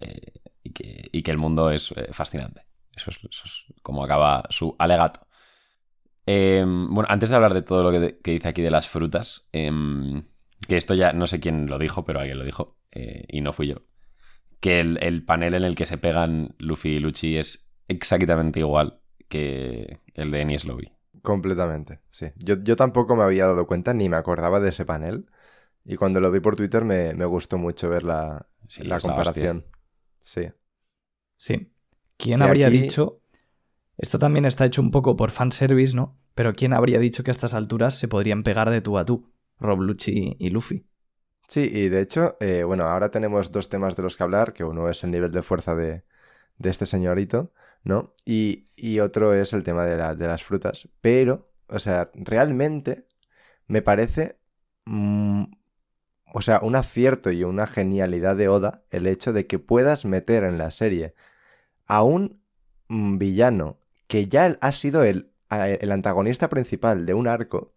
eh, 0.00 0.32
y, 0.62 0.70
que, 0.72 1.08
y 1.12 1.22
que 1.22 1.30
el 1.30 1.38
mundo 1.38 1.70
es 1.70 1.92
eh, 1.92 2.08
fascinante. 2.12 2.66
Eso 2.96 3.10
es, 3.10 3.18
eso 3.18 3.42
es 3.46 3.66
como 3.82 4.04
acaba 4.04 4.44
su 4.50 4.74
alegato. 4.78 5.26
Eh, 6.26 6.64
bueno, 6.66 7.06
antes 7.08 7.28
de 7.30 7.36
hablar 7.36 7.54
de 7.54 7.62
todo 7.62 7.82
lo 7.82 7.90
que, 7.92 8.18
que 8.22 8.32
dice 8.32 8.48
aquí 8.48 8.62
de 8.62 8.70
las 8.70 8.88
frutas, 8.88 9.48
em, 9.52 10.22
que 10.66 10.76
esto 10.76 10.94
ya 10.94 11.12
no 11.12 11.26
sé 11.26 11.40
quién 11.40 11.66
lo 11.66 11.78
dijo, 11.78 12.04
pero 12.04 12.20
alguien 12.20 12.38
lo 12.38 12.44
dijo, 12.44 12.76
eh, 12.92 13.24
y 13.28 13.40
no 13.40 13.52
fui 13.52 13.68
yo. 13.68 13.76
Que 14.60 14.80
el, 14.80 14.98
el 15.02 15.24
panel 15.24 15.54
en 15.54 15.64
el 15.64 15.74
que 15.74 15.86
se 15.86 15.98
pegan 15.98 16.54
Luffy 16.58 16.90
y 16.96 16.98
Luchi 16.98 17.36
es 17.36 17.70
exactamente 17.88 18.60
igual 18.60 19.00
que 19.28 20.00
el 20.14 20.30
de 20.30 20.40
Enies 20.40 20.64
Lobby. 20.64 20.90
Completamente, 21.22 22.00
sí. 22.10 22.26
Yo, 22.36 22.62
yo 22.62 22.76
tampoco 22.76 23.16
me 23.16 23.22
había 23.22 23.46
dado 23.46 23.66
cuenta 23.66 23.94
ni 23.94 24.08
me 24.08 24.16
acordaba 24.16 24.60
de 24.60 24.68
ese 24.70 24.84
panel. 24.84 25.26
Y 25.84 25.96
cuando 25.96 26.20
lo 26.20 26.30
vi 26.30 26.40
por 26.40 26.56
Twitter 26.56 26.84
me, 26.84 27.12
me 27.14 27.24
gustó 27.26 27.58
mucho 27.58 27.88
ver 27.90 28.02
la, 28.04 28.46
Sí, 28.68 28.84
la 28.84 29.00
comparación. 29.00 29.66
sí. 30.18 30.48
Sí. 31.36 31.72
¿Quién 32.16 32.38
Que 32.38 32.44
habría 32.44 32.68
aquí- 32.68 32.78
dicho? 32.80 33.20
Esto 33.98 34.18
también 34.18 34.44
está 34.44 34.64
hecho 34.66 34.80
un 34.82 34.90
poco 34.90 35.14
por 35.16 35.30
fanservice, 35.30 35.94
¿no? 35.94 36.18
Pero 36.34 36.54
¿quién 36.54 36.72
habría 36.72 36.98
dicho 36.98 37.22
que 37.22 37.30
a 37.30 37.32
estas 37.32 37.54
alturas 37.54 37.98
se 37.98 38.08
podrían 38.08 38.42
pegar 38.42 38.70
de 38.70 38.80
tú 38.80 38.98
a 38.98 39.04
tú? 39.04 39.30
Rob 39.58 39.80
Lucci 39.80 40.36
y 40.38 40.50
Luffy. 40.50 40.86
Sí, 41.48 41.70
y 41.72 41.88
de 41.88 42.00
hecho, 42.00 42.36
eh, 42.40 42.64
bueno, 42.64 42.84
ahora 42.84 43.10
tenemos 43.10 43.52
dos 43.52 43.68
temas 43.68 43.96
de 43.96 44.02
los 44.02 44.16
que 44.16 44.22
hablar, 44.22 44.52
que 44.52 44.64
uno 44.64 44.88
es 44.88 45.04
el 45.04 45.10
nivel 45.10 45.30
de 45.30 45.42
fuerza 45.42 45.74
de, 45.74 46.04
este 46.62 46.86
señorito, 46.86 47.52
¿no? 47.84 48.14
Y, 48.24 48.64
otro 49.00 49.34
es 49.34 49.52
el 49.52 49.64
tema 49.64 49.84
de, 49.86 49.96
la- 49.98 50.14
de 50.14 50.26
las 50.26 50.42
frutas. 50.44 50.88
Pero, 51.00 51.52
o 51.68 51.78
sea, 51.78 52.10
realmente 52.14 53.06
me 53.68 53.82
parece, 53.82 54.38
mm, 54.86 55.44
o 56.34 56.42
sea, 56.42 56.60
un 56.62 56.76
acierto 56.76 57.30
y 57.30 57.44
una 57.44 57.66
genialidad 57.66 58.36
de 58.36 58.48
Oda 58.48 58.84
el 58.90 59.06
hecho 59.06 59.32
de 59.32 59.46
que 59.46 59.58
puedas 59.58 60.04
meter 60.04 60.44
en 60.44 60.58
la 60.58 60.70
serie 60.70 61.14
a 61.86 62.02
un 62.04 62.42
mm, 62.88 63.18
villano 63.18 63.80
que 64.08 64.28
ya 64.28 64.58
ha 64.60 64.72
sido 64.72 65.04
el, 65.04 65.32
el 65.50 65.92
antagonista 65.92 66.48
principal 66.50 67.06
de 67.06 67.14
un 67.14 67.28
arco 67.28 67.74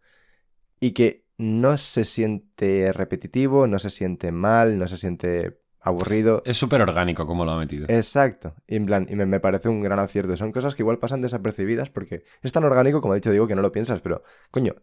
y 0.79 0.91
que 0.93 1.26
no 1.37 1.77
se 1.77 2.03
siente 2.03 2.91
repetitivo, 2.93 3.67
no 3.67 3.79
se 3.79 3.89
siente 3.89 4.31
mal, 4.31 4.79
no 4.79 4.87
se 4.87 4.97
siente 4.97 5.59
aburrido. 5.79 6.41
Es 6.45 6.57
súper 6.57 6.81
orgánico 6.81 7.25
como 7.25 7.45
lo 7.45 7.51
ha 7.51 7.59
metido. 7.59 7.85
Exacto. 7.89 8.55
Y, 8.67 8.75
en 8.75 8.85
plan, 8.85 9.05
y 9.09 9.15
me, 9.15 9.25
me 9.25 9.39
parece 9.39 9.69
un 9.69 9.81
gran 9.81 9.99
acierto. 9.99 10.35
Son 10.35 10.51
cosas 10.51 10.75
que 10.75 10.81
igual 10.81 10.99
pasan 10.99 11.21
desapercibidas 11.21 11.89
porque 11.89 12.23
es 12.41 12.51
tan 12.51 12.63
orgánico, 12.63 13.01
como 13.01 13.13
he 13.13 13.17
dicho, 13.17 13.31
digo 13.31 13.47
que 13.47 13.55
no 13.55 13.61
lo 13.61 13.71
piensas, 13.71 14.01
pero 14.01 14.23
coño, 14.51 14.75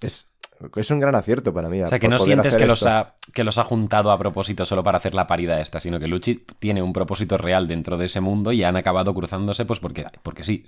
es, 0.00 0.30
es 0.76 0.90
un 0.90 1.00
gran 1.00 1.14
acierto 1.14 1.52
para 1.52 1.68
mí. 1.68 1.82
O 1.82 1.88
sea, 1.88 1.98
que 1.98 2.08
no 2.08 2.18
sientes 2.18 2.56
que 2.56 2.66
los, 2.66 2.84
ha, 2.86 3.14
que 3.32 3.44
los 3.44 3.58
ha 3.58 3.64
juntado 3.64 4.10
a 4.10 4.18
propósito 4.18 4.64
solo 4.66 4.84
para 4.84 4.98
hacer 4.98 5.14
la 5.14 5.26
parida 5.26 5.60
esta, 5.60 5.80
sino 5.80 5.98
que 5.98 6.08
Luchi 6.08 6.44
tiene 6.58 6.82
un 6.82 6.92
propósito 6.92 7.38
real 7.38 7.66
dentro 7.66 7.96
de 7.96 8.06
ese 8.06 8.20
mundo 8.20 8.52
y 8.52 8.62
han 8.62 8.76
acabado 8.76 9.14
cruzándose 9.14 9.64
pues 9.64 9.80
porque, 9.80 10.06
porque 10.22 10.44
sí. 10.44 10.66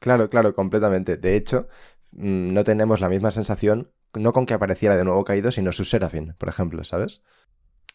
Claro, 0.00 0.28
claro, 0.28 0.54
completamente. 0.54 1.16
De 1.16 1.36
hecho, 1.36 1.68
no 2.16 2.64
tenemos 2.64 3.00
la 3.00 3.08
misma 3.08 3.30
sensación, 3.30 3.92
no 4.14 4.32
con 4.32 4.46
que 4.46 4.54
apareciera 4.54 4.96
de 4.96 5.04
nuevo 5.04 5.24
caído, 5.24 5.50
sino 5.50 5.72
su 5.72 5.84
Serafín, 5.84 6.34
por 6.38 6.48
ejemplo, 6.48 6.84
¿sabes? 6.84 7.22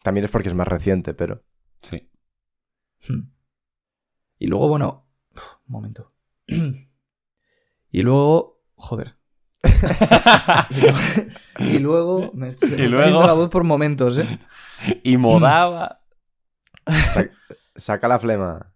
También 0.02 0.24
es 0.24 0.30
porque 0.30 0.48
es 0.48 0.54
más 0.54 0.68
reciente, 0.68 1.14
pero... 1.14 1.42
Sí. 1.82 2.10
Hmm. 3.08 3.30
Y 4.38 4.46
luego, 4.46 4.68
bueno. 4.68 5.06
uf, 5.34 5.42
Un 5.66 5.72
momento. 5.72 6.12
y 6.46 8.02
luego. 8.02 8.62
Joder. 8.74 9.16
y, 10.70 10.80
luego, 10.80 10.98
y 11.58 11.78
luego. 11.78 12.30
Me, 12.34 12.50
se 12.52 12.76
me 12.76 12.84
Y 12.84 12.88
luego- 12.88 13.26
la 13.26 13.32
voz 13.34 13.50
por 13.50 13.64
momentos, 13.64 14.18
¿eh? 14.18 14.38
Y 15.02 15.16
Modaba. 15.16 16.02
Sa- 16.86 17.28
saca 17.76 18.08
la 18.08 18.18
flema. 18.18 18.74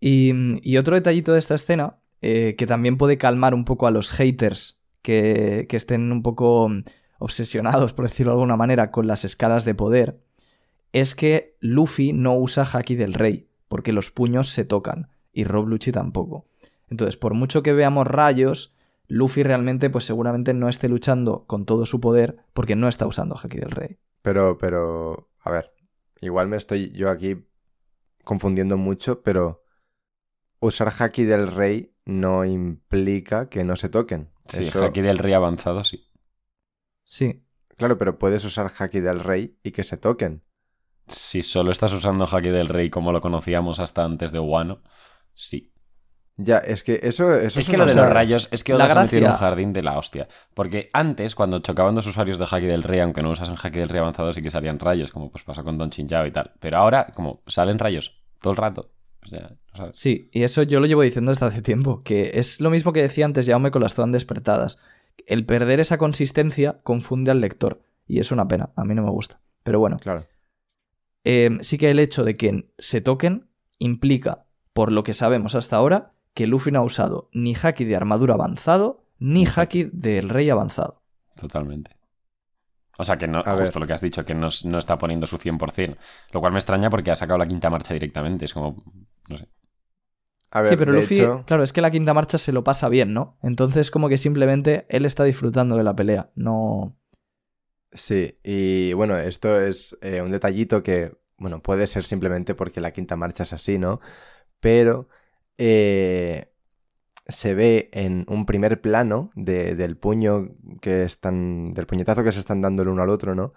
Y, 0.00 0.32
y 0.68 0.76
otro 0.78 0.94
detallito 0.94 1.32
de 1.32 1.38
esta 1.38 1.54
escena, 1.54 1.98
eh, 2.22 2.54
que 2.56 2.66
también 2.66 2.96
puede 2.96 3.18
calmar 3.18 3.54
un 3.54 3.64
poco 3.64 3.86
a 3.86 3.90
los 3.90 4.12
haters 4.12 4.80
que, 5.02 5.66
que 5.68 5.76
estén 5.76 6.10
un 6.10 6.22
poco 6.22 6.68
mm, 6.68 6.84
obsesionados, 7.18 7.92
por 7.92 8.06
decirlo 8.06 8.32
de 8.32 8.36
alguna 8.36 8.56
manera, 8.56 8.90
con 8.90 9.06
las 9.06 9.24
escalas 9.24 9.64
de 9.64 9.74
poder, 9.74 10.20
es 10.92 11.14
que 11.14 11.56
Luffy 11.60 12.12
no 12.12 12.36
usa 12.36 12.64
Haki 12.64 12.94
del 12.94 13.14
Rey, 13.14 13.48
porque 13.68 13.92
los 13.92 14.10
puños 14.10 14.50
se 14.50 14.64
tocan, 14.64 15.08
y 15.32 15.44
Rob 15.44 15.66
Lucci 15.66 15.90
tampoco. 15.90 16.46
Entonces, 16.88 17.16
por 17.16 17.34
mucho 17.34 17.62
que 17.62 17.72
veamos 17.72 18.06
rayos, 18.06 18.74
Luffy 19.08 19.42
realmente, 19.42 19.90
pues 19.90 20.04
seguramente 20.04 20.54
no 20.54 20.68
esté 20.68 20.88
luchando 20.88 21.44
con 21.46 21.66
todo 21.66 21.86
su 21.86 22.00
poder, 22.00 22.38
porque 22.52 22.76
no 22.76 22.88
está 22.88 23.06
usando 23.06 23.36
Haki 23.36 23.58
del 23.58 23.70
Rey. 23.70 23.96
Pero, 24.22 24.56
pero, 24.58 25.28
a 25.40 25.50
ver, 25.50 25.72
igual 26.20 26.48
me 26.48 26.56
estoy 26.56 26.90
yo 26.92 27.10
aquí 27.10 27.44
confundiendo 28.22 28.76
mucho, 28.76 29.22
pero 29.22 29.64
usar 30.60 30.92
Haki 30.98 31.24
del 31.24 31.48
Rey 31.48 31.93
no 32.04 32.44
implica 32.44 33.48
que 33.48 33.64
no 33.64 33.76
se 33.76 33.88
toquen. 33.88 34.30
Sí, 34.46 34.64
Eso- 34.64 34.84
aquí 34.84 35.00
del 35.00 35.18
rey 35.18 35.32
avanzado, 35.32 35.82
sí. 35.84 36.10
Sí, 37.04 37.44
Claro, 37.76 37.98
pero 37.98 38.18
puedes 38.18 38.44
usar 38.44 38.70
Haki 38.76 39.00
del 39.00 39.20
Rey 39.20 39.58
y 39.62 39.72
que 39.72 39.84
se 39.84 39.96
toquen. 39.96 40.42
Si 41.08 41.42
solo 41.42 41.70
estás 41.70 41.92
usando 41.92 42.24
Haki 42.24 42.48
del 42.48 42.68
Rey 42.68 42.88
como 42.88 43.12
lo 43.12 43.20
conocíamos 43.20 43.80
hasta 43.80 44.04
antes 44.04 44.32
de 44.32 44.38
Wano, 44.38 44.82
sí. 45.34 45.70
Ya, 46.36 46.58
es 46.58 46.82
que 46.82 46.98
eso, 47.02 47.32
eso 47.34 47.60
Es 47.60 47.68
que 47.68 47.76
lo 47.76 47.86
de 47.86 47.94
los 47.94 48.10
rayos, 48.10 48.48
es 48.50 48.64
que 48.64 48.74
La 48.74 48.86
Oda 48.86 49.06
se 49.06 49.18
en 49.18 49.26
un 49.26 49.32
jardín 49.32 49.72
de 49.72 49.82
la 49.82 49.96
hostia. 49.96 50.26
Porque 50.52 50.90
antes, 50.92 51.36
cuando 51.36 51.60
chocaban 51.60 51.94
dos 51.94 52.06
usuarios 52.06 52.38
de 52.38 52.46
Haki 52.50 52.66
del 52.66 52.82
Rey, 52.82 52.98
aunque 53.00 53.22
no 53.22 53.30
usasen 53.30 53.54
Haki 53.54 53.78
del 53.78 53.88
Rey 53.88 54.00
avanzado, 54.00 54.32
sí 54.32 54.42
que 54.42 54.50
salían 54.50 54.80
rayos, 54.80 55.12
como 55.12 55.30
pues 55.30 55.44
pasó 55.44 55.62
con 55.62 55.78
Don 55.78 55.90
Chinchao 55.90 56.26
y 56.26 56.32
tal. 56.32 56.52
Pero 56.58 56.78
ahora, 56.78 57.06
como 57.14 57.42
salen 57.46 57.78
rayos 57.78 58.20
todo 58.40 58.52
el 58.52 58.56
rato, 58.56 58.93
no 59.32 59.76
sabes. 59.76 59.98
Sí, 59.98 60.28
y 60.32 60.42
eso 60.42 60.62
yo 60.62 60.80
lo 60.80 60.86
llevo 60.86 61.02
diciendo 61.02 61.30
desde 61.30 61.46
hace 61.46 61.62
tiempo, 61.62 62.02
que 62.02 62.32
es 62.34 62.60
lo 62.60 62.70
mismo 62.70 62.92
que 62.92 63.02
decía 63.02 63.24
antes 63.24 63.46
Jaume 63.46 63.70
con 63.70 63.82
las 63.82 63.94
Zoan 63.94 64.12
despertadas. 64.12 64.78
El 65.26 65.46
perder 65.46 65.80
esa 65.80 65.98
consistencia 65.98 66.80
confunde 66.82 67.30
al 67.30 67.40
lector, 67.40 67.80
y 68.06 68.20
es 68.20 68.30
una 68.32 68.46
pena, 68.48 68.70
a 68.76 68.84
mí 68.84 68.94
no 68.94 69.02
me 69.02 69.10
gusta. 69.10 69.40
Pero 69.62 69.78
bueno, 69.80 69.98
Claro. 69.98 70.26
eh, 71.24 71.56
sí 71.60 71.78
que 71.78 71.90
el 71.90 71.98
hecho 71.98 72.24
de 72.24 72.36
que 72.36 72.68
se 72.78 73.00
toquen 73.00 73.48
implica, 73.78 74.44
por 74.72 74.92
lo 74.92 75.02
que 75.04 75.14
sabemos 75.14 75.54
hasta 75.54 75.76
ahora, 75.76 76.12
que 76.34 76.46
Luffy 76.46 76.70
no 76.72 76.80
ha 76.80 76.84
usado 76.84 77.28
ni 77.32 77.54
haki 77.54 77.84
de 77.84 77.96
armadura 77.96 78.34
avanzado, 78.34 79.04
ni 79.18 79.46
haki 79.46 79.88
del 79.92 80.28
rey 80.28 80.50
avanzado. 80.50 81.00
Totalmente. 81.40 81.92
O 82.98 83.04
sea, 83.04 83.16
que 83.18 83.26
no, 83.26 83.38
A 83.38 83.54
justo 83.56 83.74
ver. 83.74 83.80
lo 83.80 83.86
que 83.86 83.92
has 83.92 84.00
dicho, 84.00 84.24
que 84.24 84.34
no, 84.34 84.48
no 84.66 84.78
está 84.78 84.98
poniendo 84.98 85.26
su 85.26 85.36
100%. 85.38 85.96
Lo 86.32 86.40
cual 86.40 86.52
me 86.52 86.58
extraña 86.58 86.90
porque 86.90 87.10
ha 87.10 87.16
sacado 87.16 87.38
la 87.38 87.46
quinta 87.46 87.70
marcha 87.70 87.92
directamente. 87.94 88.44
Es 88.44 88.54
como, 88.54 88.76
no 89.28 89.38
sé. 89.38 89.48
A 90.50 90.62
ver, 90.62 90.68
sí, 90.68 90.76
pero 90.76 90.92
Luffy, 90.92 91.14
hecho- 91.14 91.44
claro, 91.46 91.62
es 91.62 91.72
que 91.72 91.80
la 91.80 91.90
quinta 91.90 92.14
marcha 92.14 92.38
se 92.38 92.52
lo 92.52 92.64
pasa 92.64 92.88
bien, 92.88 93.12
¿no? 93.14 93.38
Entonces 93.42 93.90
como 93.90 94.08
que 94.08 94.16
simplemente 94.18 94.86
él 94.88 95.04
está 95.06 95.24
disfrutando 95.24 95.76
de 95.76 95.84
la 95.84 95.94
pelea, 95.96 96.30
no... 96.34 96.96
Sí, 97.92 98.38
y 98.42 98.92
bueno, 98.94 99.16
esto 99.18 99.60
es 99.60 99.96
eh, 100.02 100.20
un 100.20 100.32
detallito 100.32 100.82
que, 100.82 101.16
bueno, 101.36 101.62
puede 101.62 101.86
ser 101.86 102.04
simplemente 102.04 102.54
porque 102.56 102.80
la 102.80 102.92
quinta 102.92 103.14
marcha 103.16 103.44
es 103.44 103.52
así, 103.52 103.78
¿no? 103.78 104.00
Pero 104.60 105.08
eh, 105.58 106.52
se 107.28 107.54
ve 107.54 107.90
en 107.92 108.26
un 108.28 108.46
primer 108.46 108.80
plano 108.80 109.30
de- 109.36 109.76
del 109.76 109.96
puño 109.98 110.50
que 110.82 111.04
están, 111.04 111.74
del 111.74 111.86
puñetazo 111.86 112.24
que 112.24 112.32
se 112.32 112.40
están 112.40 112.62
dando 112.62 112.82
el 112.82 112.88
uno 112.90 113.02
al 113.04 113.10
otro, 113.10 113.34
¿no? 113.34 113.54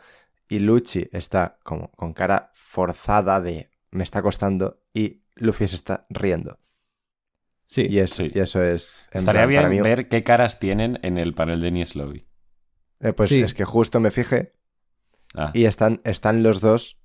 Y 0.50 0.60
Luchi 0.60 1.10
está 1.14 1.60
como 1.64 1.92
con 1.94 2.14
cara 2.14 2.52
forzada 2.56 3.42
de 3.42 3.72
me 3.92 4.04
está 4.04 4.22
costando 4.24 4.82
y 4.94 5.24
Luffy 5.40 5.68
se 5.68 5.76
está 5.76 6.06
riendo. 6.10 6.60
Sí, 7.66 7.86
Y, 7.90 8.00
eso, 8.00 8.24
Sí. 8.24 8.32
y 8.34 8.40
eso 8.40 8.64
es... 8.64 9.02
Estaría 9.12 9.46
plan, 9.46 9.56
para 9.56 9.70
bien 9.70 9.82
mí- 9.84 9.88
ver 9.90 10.08
qué 10.08 10.24
caras 10.24 10.58
tienen 10.60 11.00
en 11.04 11.18
el 11.18 11.34
panel 11.34 11.60
de 11.62 11.72
Nies 11.72 11.96
Lobby. 11.96 12.28
eh, 13.00 13.14
pues 13.14 13.30
Sí. 13.30 13.42
es 13.42 13.54
que 13.54 13.66
justo 13.66 14.00
me 14.00 14.10
fijé 14.12 14.54
Ah, 15.36 15.52
y 15.54 15.66
están, 15.66 16.02
están 16.06 16.42
los 16.44 16.62
dos 16.62 17.00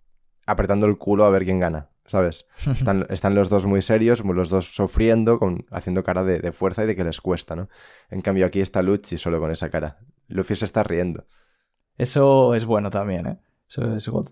apretando 0.46 0.86
el 0.86 0.96
culo 0.98 1.24
a 1.24 1.30
ver 1.30 1.44
quién 1.44 1.58
gana, 1.60 1.90
¿sabes? 2.06 2.46
Están, 2.88 3.06
están 3.10 3.34
los 3.34 3.48
dos 3.48 3.66
muy 3.66 3.82
serios, 3.82 4.24
los 4.24 4.48
dos 4.48 4.72
sufriendo, 4.74 5.38
con, 5.40 5.66
haciendo 5.70 6.02
cara 6.04 6.22
de, 6.24 6.38
de 6.38 6.52
fuerza 6.52 6.84
y 6.84 6.86
de 6.86 6.96
que 6.96 7.04
les 7.04 7.20
cuesta, 7.20 7.56
¿no? 7.56 7.68
En 8.10 8.20
cambio 8.22 8.46
aquí 8.46 8.60
está 8.60 8.80
Luchi 8.82 9.18
solo 9.18 9.40
con 9.40 9.50
esa 9.50 9.68
cara. 9.70 9.98
Luffy 10.28 10.54
se 10.56 10.64
está 10.64 10.82
riendo. 10.84 11.26
Eso 11.98 12.54
es 12.54 12.64
bueno 12.64 12.88
también, 12.90 13.26
¿eh? 13.26 13.38
Eso 13.68 13.94
es 13.96 14.08
God. 14.08 14.30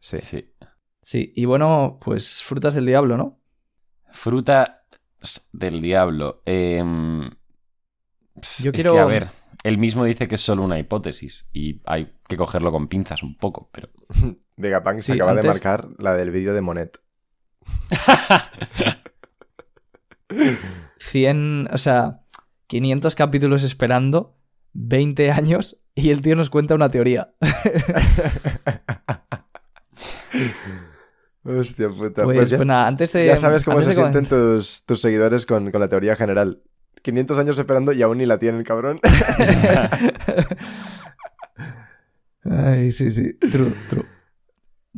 Sí. 0.00 0.18
sí. 0.18 0.52
Sí, 1.06 1.32
y 1.36 1.44
bueno, 1.44 2.00
pues 2.04 2.42
frutas 2.42 2.74
del 2.74 2.84
diablo, 2.86 3.16
¿no? 3.16 3.38
Fruta 4.10 4.82
del 5.52 5.80
diablo. 5.80 6.42
Em, 6.44 7.30
Yo 8.58 8.70
es 8.70 8.74
quiero- 8.74 8.94
que, 8.94 8.98
a 8.98 9.04
ver, 9.04 9.28
él 9.62 9.78
mismo 9.78 10.02
dice 10.04 10.26
que 10.26 10.34
es 10.34 10.40
solo 10.40 10.64
una 10.64 10.80
hipótesis 10.80 11.48
y 11.52 11.80
hay 11.86 12.12
que 12.26 12.36
cogerlo 12.36 12.72
con 12.72 12.88
pinzas 12.88 13.22
un 13.22 13.36
poco, 13.36 13.70
pero... 13.72 13.88
Vegapunk 14.56 14.98
se 14.98 15.12
Sí, 15.12 15.12
acaba 15.12 15.34
de 15.34 15.44
marcar 15.44 15.90
la 15.98 16.16
del 16.16 16.32
vídeo 16.32 16.52
de 16.54 16.60
Monet. 16.60 17.00
100, 20.98 21.68
o 21.72 21.78
sea, 21.78 22.24
500 22.66 23.14
capítulos 23.14 23.62
esperando, 23.62 24.36
20 24.72 25.30
años 25.30 25.80
y 25.94 26.10
el 26.10 26.20
tío 26.20 26.34
nos 26.34 26.50
cuenta 26.50 26.74
una 26.74 26.88
teoría. 26.90 27.32
Hostia 31.46 31.88
puta. 31.90 32.24
Pues, 32.24 32.36
Pues 32.36 32.50
ya, 32.50 32.56
pues 32.56 32.66
nada, 32.66 32.86
antes 32.86 33.12
de... 33.12 33.26
ya 33.26 33.36
sabes 33.36 33.62
cómo 33.64 33.80
se 33.82 33.92
sienten 33.92 34.26
tus, 34.26 34.82
tus 34.84 35.00
seguidores 35.00 35.46
con, 35.46 35.70
con 35.70 35.80
la 35.80 35.88
teoría 35.88 36.16
general. 36.16 36.62
500 37.02 37.38
años 37.38 37.58
esperando 37.58 37.92
y 37.92 38.02
aún 38.02 38.18
ni 38.18 38.26
la 38.26 38.38
tienen, 38.38 38.64
cabrón. 38.64 38.98
Ay, 42.44 42.92
sí, 42.92 43.10
sí, 43.10 43.34
true, 43.34 43.72
true. 43.88 44.04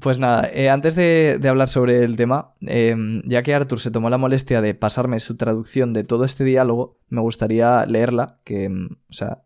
Pues 0.00 0.18
nada, 0.18 0.48
eh, 0.52 0.68
antes 0.70 0.94
de, 0.94 1.38
de 1.40 1.48
hablar 1.48 1.68
sobre 1.68 2.04
el 2.04 2.16
tema, 2.16 2.54
eh, 2.60 2.94
ya 3.24 3.42
que 3.42 3.52
Arthur 3.54 3.80
se 3.80 3.90
tomó 3.90 4.10
la 4.10 4.18
molestia 4.18 4.60
de 4.60 4.74
pasarme 4.74 5.18
su 5.18 5.36
traducción 5.36 5.92
de 5.92 6.04
todo 6.04 6.24
este 6.24 6.44
diálogo, 6.44 6.98
me 7.08 7.20
gustaría 7.20 7.84
leerla, 7.84 8.38
que, 8.44 8.68
mm, 8.68 8.88
o 9.10 9.12
sea, 9.12 9.42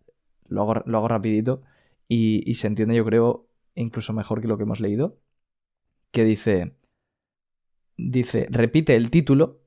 lo 0.47 0.63
hago, 0.63 0.83
lo 0.85 0.99
hago 0.99 1.09
rapidito 1.09 1.63
y, 2.07 2.43
y 2.49 2.55
se 2.55 2.67
entiende, 2.67 2.95
yo 2.95 3.05
creo, 3.05 3.47
incluso 3.75 4.13
mejor 4.13 4.43
que 4.43 4.49
lo 4.49 4.59
que 4.59 4.65
hemos 4.65 4.81
leído, 4.81 5.17
que 6.11 6.25
dice, 6.25 6.75
dice, 7.97 8.47
repite 8.51 8.97
el 8.97 9.11
título, 9.11 9.61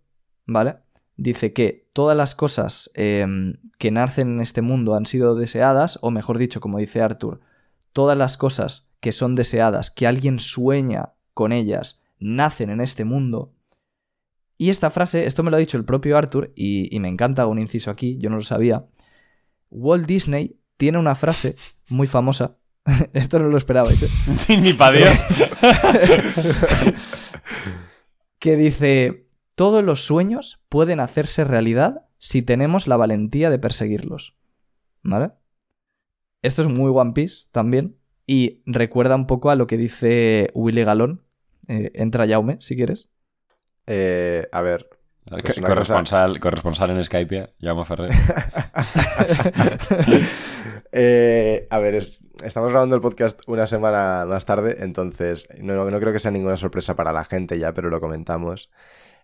¿vale? 0.45 0.77
Dice 1.17 1.53
que 1.53 1.87
todas 1.93 2.17
las 2.17 2.35
cosas 2.35 2.91
eh, 2.93 3.25
que 3.77 3.91
nacen 3.91 4.33
en 4.35 4.41
este 4.41 4.61
mundo 4.61 4.95
han 4.95 5.05
sido 5.05 5.35
deseadas, 5.35 5.99
o 6.01 6.11
mejor 6.11 6.37
dicho, 6.37 6.59
como 6.59 6.79
dice 6.79 7.01
Arthur, 7.01 7.39
todas 7.93 8.17
las 8.17 8.37
cosas 8.37 8.89
que 8.99 9.11
son 9.11 9.35
deseadas, 9.35 9.91
que 9.91 10.07
alguien 10.07 10.39
sueña 10.39 11.13
con 11.33 11.51
ellas, 11.51 12.03
nacen 12.19 12.69
en 12.69 12.81
este 12.81 13.05
mundo. 13.05 13.53
Y 14.57 14.69
esta 14.69 14.89
frase, 14.89 15.25
esto 15.25 15.43
me 15.43 15.51
lo 15.51 15.57
ha 15.57 15.59
dicho 15.59 15.77
el 15.77 15.85
propio 15.85 16.17
Arthur, 16.17 16.51
y, 16.55 16.93
y 16.93 16.99
me 16.99 17.09
encanta, 17.09 17.45
un 17.45 17.59
inciso 17.59 17.91
aquí, 17.91 18.17
yo 18.17 18.29
no 18.29 18.37
lo 18.37 18.43
sabía. 18.43 18.85
Walt 19.69 20.05
Disney 20.05 20.57
tiene 20.77 20.97
una 20.97 21.15
frase 21.15 21.55
muy 21.89 22.07
famosa. 22.07 22.57
esto 23.13 23.39
no 23.39 23.49
lo 23.49 23.57
esperabais, 23.57 24.03
¿eh? 24.03 24.09
Ni 24.59 24.73
para 24.73 24.97
Dios. 24.97 25.25
que 28.39 28.55
dice, 28.55 29.27
todos 29.55 29.83
los 29.83 30.05
sueños 30.05 30.61
pueden 30.69 30.99
hacerse 30.99 31.43
realidad 31.43 32.05
si 32.17 32.41
tenemos 32.41 32.87
la 32.87 32.97
valentía 32.97 33.49
de 33.49 33.59
perseguirlos. 33.59 34.35
¿Vale? 35.03 35.31
Esto 36.41 36.61
es 36.61 36.67
muy 36.67 36.91
One 36.93 37.13
Piece 37.13 37.45
también 37.51 37.97
y 38.27 38.61
recuerda 38.65 39.15
un 39.15 39.27
poco 39.27 39.49
a 39.49 39.55
lo 39.55 39.67
que 39.67 39.77
dice 39.77 40.51
Willy 40.53 40.83
Galón. 40.83 41.21
Eh, 41.67 41.91
entra 41.95 42.27
Jaume, 42.27 42.57
si 42.59 42.75
quieres. 42.75 43.09
Eh, 43.87 44.47
a 44.51 44.61
ver. 44.61 44.89
Pues 45.27 45.59
corresponsal, 45.59 46.39
corresponsal 46.39 46.91
en 46.91 47.03
Skype, 47.03 47.55
Jaume 47.59 47.85
Ferrer. 47.85 48.11
Eh, 50.97 51.67
a 51.71 51.79
ver, 51.79 51.95
es- 51.95 52.23
estamos 52.43 52.71
grabando 52.71 52.95
el 52.95 53.01
podcast 53.01 53.41
una 53.47 53.67
semana 53.67 54.25
más 54.25 54.45
tarde, 54.45 54.77
entonces 54.79 55.45
no, 55.59 55.85
creo 55.99 56.13
que 56.13 56.19
sea 56.19 56.31
ninguna 56.31 56.55
sorpresa 56.55 56.95
para 56.95 57.11
la 57.11 57.25
gente 57.25 57.59
ya, 57.59 57.73
pero 57.73 57.89
lo 57.89 57.99
comentamos. 57.99 58.71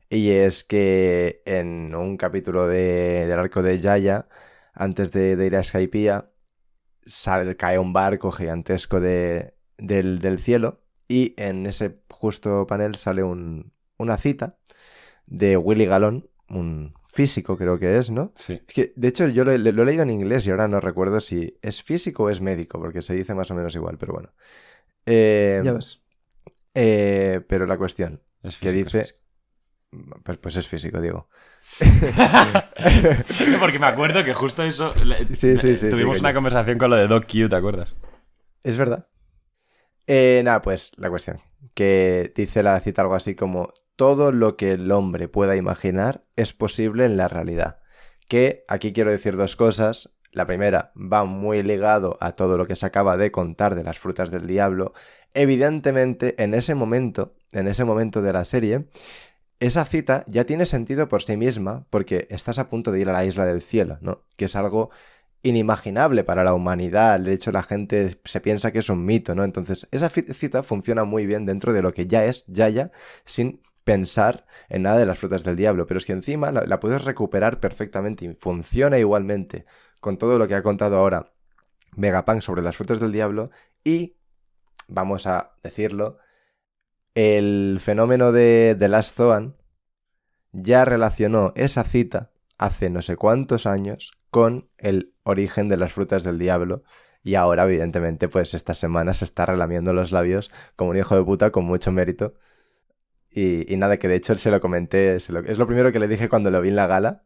Y 0.09 0.31
es 0.31 0.63
que 0.65 1.41
en 1.45 1.95
un 1.95 2.17
capítulo 2.17 2.67
de- 2.67 3.25
del 3.27 3.39
arco 3.39 3.61
de 3.63 3.79
Yaya, 3.79 4.27
antes 4.73 5.11
de, 5.13 5.37
ir 5.45 5.55
a 5.55 5.63
Skypiea, 5.63 6.29
sale- 7.05 7.57
cae 7.57 7.79
un 7.79 7.93
barco 7.93 8.31
gigantesco 8.31 8.99
de- 9.01 9.55
del, 9.77 10.19
cielo 10.39 10.81
y 11.07 11.33
en 11.37 11.65
ese 11.67 12.01
justo 12.09 12.67
panel 12.67 12.95
sale 12.95 13.23
un- 13.23 13.73
una 13.97 14.17
cita 14.17 14.57
de 15.27 15.57
Willy 15.57 15.85
Galón, 15.85 16.29
un 16.51 16.93
físico 17.05 17.57
creo 17.57 17.77
que 17.79 17.97
es, 17.97 18.09
¿no? 18.09 18.31
Sí. 18.35 18.61
Es 18.67 18.73
que, 18.73 18.93
de 18.95 19.07
hecho, 19.07 19.27
yo 19.27 19.43
lo, 19.43 19.51
he- 19.51 19.59
lo 19.59 19.83
he 19.83 19.85
leído 19.85 20.03
en 20.03 20.09
inglés 20.11 20.45
y 20.47 20.51
ahora 20.51 20.67
no 20.67 20.79
recuerdo 20.79 21.19
si 21.19 21.57
es 21.61 21.83
físico 21.83 22.23
o 22.23 22.29
es 22.29 22.39
médico, 22.41 22.79
porque 22.79 23.01
se 23.01 23.13
dice 23.13 23.33
más 23.33 23.49
o 23.51 23.55
menos 23.55 23.75
igual, 23.75 23.97
pero 23.97 24.13
bueno. 24.13 24.33
Eh, 25.05 25.61
Ya 25.63 25.73
ves. 25.73 26.01
eh, 26.73 27.41
pero 27.49 27.65
la 27.65 27.77
cuestión, 27.77 28.21
Es 28.43 28.57
que 28.57 28.69
físico, 28.69 28.87
es 28.87 28.93
dice... 28.93 28.99
físico. 29.05 29.21
Pues, 30.23 30.37
pues 30.37 30.55
es 30.55 30.67
físico, 30.67 31.01
digo. 31.01 31.27
Porque 33.59 33.79
me 33.79 33.87
acuerdo 33.87 34.23
que 34.23 34.33
justo 34.33 34.63
eso. 34.63 34.93
le- 35.03 35.35
Sí, 35.35 35.57
sí, 35.57 35.75
sí, 35.75 35.89
Tuvimos 35.89 36.19
una 36.19 36.31
yo- 36.31 36.35
conversación 36.35 36.77
con 36.77 36.89
lo 36.91 36.95
de 36.95 37.07
Doc 37.07 37.25
Q, 37.25 37.49
¿te 37.49 37.55
acuerdas? 37.55 37.95
Es 38.63 38.77
verdad. 38.77 39.07
Eh, 40.07 40.41
nada, 40.45 40.61
pues 40.61 40.91
la 40.97 41.09
cuestión. 41.09 41.41
Que 41.73 42.31
dice 42.35 42.63
la 42.63 42.79
cita 42.79 43.01
algo 43.01 43.15
así 43.15 43.35
como: 43.35 43.73
Todo 44.01 44.31
lo 44.31 44.57
que 44.57 44.71
el 44.71 44.91
hombre 44.91 45.27
pueda 45.27 45.55
imaginar 45.55 46.23
es 46.35 46.53
posible 46.53 47.05
en 47.05 47.17
la 47.17 47.27
realidad. 47.27 47.81
Que 48.27 48.65
aquí 48.67 48.93
quiero 48.93 49.11
decir 49.11 49.37
dos 49.37 49.55
cosas. 49.55 50.09
La 50.31 50.47
primera 50.47 50.91
va 50.95 51.23
muy 51.23 51.61
ligado 51.61 52.17
a 52.19 52.31
todo 52.31 52.57
lo 52.57 52.65
que 52.65 52.75
se 52.75 52.87
acaba 52.87 53.15
de 53.15 53.31
contar 53.31 53.75
de 53.75 53.83
las 53.83 53.99
frutas 53.99 54.31
del 54.31 54.47
diablo. 54.47 54.93
Evidentemente, 55.35 56.33
en 56.43 56.55
ese 56.55 56.73
momento, 56.73 57.35
en 57.51 57.67
ese 57.67 57.83
momento 57.83 58.23
de 58.23 58.33
la 58.33 58.43
serie, 58.43 58.87
esa 59.59 59.85
cita 59.85 60.23
ya 60.25 60.45
tiene 60.47 60.65
sentido 60.65 61.07
por 61.07 61.21
sí 61.21 61.37
misma 61.37 61.85
porque 61.91 62.25
estás 62.31 62.57
a 62.57 62.69
punto 62.69 62.91
de 62.91 63.01
ir 63.01 63.09
a 63.09 63.13
la 63.13 63.23
isla 63.23 63.45
del 63.45 63.61
cielo, 63.61 63.99
¿no? 64.01 64.23
Que 64.35 64.45
es 64.45 64.55
algo 64.55 64.89
inimaginable 65.43 66.23
para 66.23 66.43
la 66.43 66.55
humanidad. 66.55 67.19
De 67.19 67.33
hecho, 67.33 67.51
la 67.51 67.61
gente 67.61 68.17
se 68.23 68.41
piensa 68.41 68.71
que 68.71 68.79
es 68.79 68.89
un 68.89 69.05
mito, 69.05 69.35
¿no? 69.35 69.43
Entonces, 69.43 69.87
esa 69.91 70.09
cita 70.09 70.63
funciona 70.63 71.03
muy 71.03 71.27
bien 71.27 71.45
dentro 71.45 71.71
de 71.71 71.83
lo 71.83 71.93
que 71.93 72.07
ya 72.07 72.25
es 72.25 72.45
Yaya, 72.47 72.89
sin 73.25 73.61
pensar 73.91 74.45
en 74.69 74.83
nada 74.83 74.99
de 74.99 75.05
las 75.05 75.19
frutas 75.19 75.43
del 75.43 75.57
diablo. 75.57 75.85
Pero 75.85 75.97
es 75.97 76.05
que 76.05 76.13
encima 76.13 76.51
la, 76.51 76.79
puedes 76.79 77.03
recuperar 77.03 77.59
perfectamente 77.59 78.25
y 78.25 78.33
funciona 78.35 78.97
igualmente 78.97 79.65
con 79.99 80.17
todo 80.17 80.37
lo 80.37 80.47
que 80.47 80.55
ha 80.55 80.63
contado 80.63 80.97
ahora 80.97 81.33
Vegapunk 81.97 82.39
sobre 82.39 82.61
las 82.61 82.77
frutas 82.77 83.01
del 83.01 83.11
diablo 83.11 83.51
y, 83.83 84.15
vamos 84.87 85.27
a 85.27 85.55
decirlo, 85.61 86.19
el 87.15 87.79
fenómeno 87.81 88.31
de 88.31 88.77
The 88.79 88.87
Last 88.87 89.17
Zoan 89.17 89.57
ya 90.53 90.85
relacionó 90.85 91.51
esa 91.57 91.83
cita 91.83 92.31
hace 92.57 92.89
no 92.89 93.01
sé 93.01 93.17
cuántos 93.17 93.65
años 93.65 94.13
con 94.29 94.69
el 94.77 95.13
origen 95.23 95.67
de 95.67 95.75
las 95.75 95.91
frutas 95.91 96.23
del 96.23 96.39
diablo. 96.39 96.83
Y 97.23 97.35
ahora, 97.35 97.65
evidentemente, 97.65 98.29
pues 98.29 98.53
esta 98.53 98.73
semana 98.73 99.13
se 99.13 99.25
está 99.25 99.45
relamiendo 99.45 99.91
los 99.91 100.13
labios 100.13 100.49
como 100.77 100.91
un 100.91 100.97
hijo 100.97 101.17
de 101.17 101.23
puta 101.25 101.51
con 101.51 101.65
mucho 101.65 101.91
mérito. 101.91 102.35
Y, 103.31 103.71
y 103.73 103.77
nada, 103.77 103.97
que 103.97 104.07
de 104.07 104.15
hecho 104.15 104.35
se 104.35 104.51
lo 104.51 104.59
comenté, 104.61 105.19
se 105.19 105.31
lo- 105.33 105.39
es 105.41 105.57
lo 105.57 105.67
primero 105.67 105.91
que 105.91 105.99
le 105.99 106.07
dije 106.07 106.29
cuando 106.29 106.51
lo 106.51 106.61
vi 106.61 106.69
en 106.69 106.75
la 106.75 106.87
gala. 106.87 107.21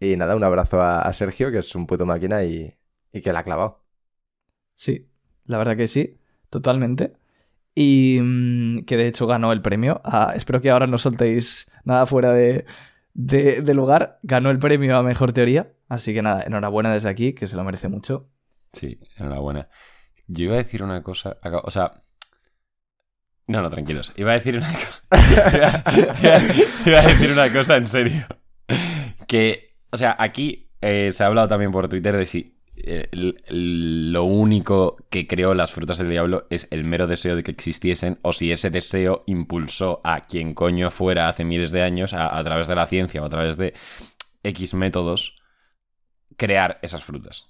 Y 0.00 0.16
nada, 0.16 0.36
un 0.36 0.44
abrazo 0.44 0.80
a, 0.82 1.02
a 1.02 1.12
Sergio, 1.12 1.50
que 1.52 1.58
es 1.58 1.74
un 1.74 1.86
puto 1.86 2.06
máquina 2.06 2.44
y, 2.44 2.74
y 3.12 3.20
que 3.22 3.32
la 3.32 3.40
ha 3.40 3.44
clavado. 3.44 3.84
Sí, 4.74 5.08
la 5.44 5.58
verdad 5.58 5.76
que 5.76 5.86
sí, 5.88 6.18
totalmente. 6.50 7.14
Y 7.74 8.18
mm, 8.22 8.84
que 8.86 8.96
de 8.96 9.08
hecho 9.08 9.26
ganó 9.26 9.52
el 9.52 9.62
premio. 9.62 10.00
Ah, 10.04 10.32
espero 10.36 10.60
que 10.60 10.70
ahora 10.70 10.86
no 10.86 10.98
soltéis 10.98 11.70
nada 11.84 12.06
fuera 12.06 12.32
de, 12.32 12.66
de, 13.14 13.62
de 13.62 13.74
lugar. 13.74 14.20
Ganó 14.22 14.50
el 14.50 14.58
premio 14.58 14.96
a 14.96 15.02
Mejor 15.02 15.32
Teoría. 15.32 15.72
Así 15.88 16.14
que 16.14 16.22
nada, 16.22 16.42
enhorabuena 16.44 16.92
desde 16.92 17.08
aquí, 17.10 17.34
que 17.34 17.46
se 17.46 17.56
lo 17.56 17.64
merece 17.64 17.88
mucho. 17.88 18.28
Sí, 18.72 18.98
enhorabuena. 19.16 19.68
Yo 20.26 20.46
iba 20.46 20.54
a 20.54 20.58
decir 20.58 20.82
una 20.82 21.02
cosa. 21.02 21.38
O 21.64 21.70
sea. 21.70 22.03
No, 23.46 23.60
no, 23.60 23.70
tranquilos. 23.70 24.12
Iba 24.16 24.32
a 24.32 24.34
decir 24.34 24.56
una 24.56 24.72
cosa. 24.72 25.84
iba, 26.22 26.42
iba 26.86 26.98
a 26.98 27.02
decir 27.06 27.30
una 27.30 27.52
cosa 27.52 27.76
en 27.76 27.86
serio. 27.86 28.26
Que, 29.26 29.68
o 29.90 29.96
sea, 29.96 30.16
aquí 30.18 30.70
eh, 30.80 31.12
se 31.12 31.22
ha 31.22 31.26
hablado 31.26 31.48
también 31.48 31.70
por 31.72 31.88
Twitter 31.88 32.16
de 32.16 32.26
si 32.26 32.54
eh, 32.76 33.08
lo 33.48 34.24
único 34.24 34.96
que 35.10 35.26
creó 35.26 35.54
las 35.54 35.72
frutas 35.72 35.98
del 35.98 36.10
diablo 36.10 36.46
es 36.50 36.68
el 36.70 36.84
mero 36.84 37.06
deseo 37.06 37.36
de 37.36 37.42
que 37.42 37.50
existiesen, 37.50 38.18
o 38.22 38.32
si 38.32 38.50
ese 38.50 38.70
deseo 38.70 39.24
impulsó 39.26 40.00
a 40.04 40.20
quien 40.20 40.54
coño 40.54 40.90
fuera 40.90 41.28
hace 41.28 41.44
miles 41.44 41.70
de 41.70 41.82
años, 41.82 42.14
a, 42.14 42.36
a 42.36 42.42
través 42.44 42.66
de 42.66 42.74
la 42.74 42.86
ciencia 42.86 43.22
o 43.22 43.26
a 43.26 43.28
través 43.28 43.56
de 43.56 43.74
X 44.42 44.74
métodos, 44.74 45.36
crear 46.36 46.78
esas 46.82 47.04
frutas. 47.04 47.48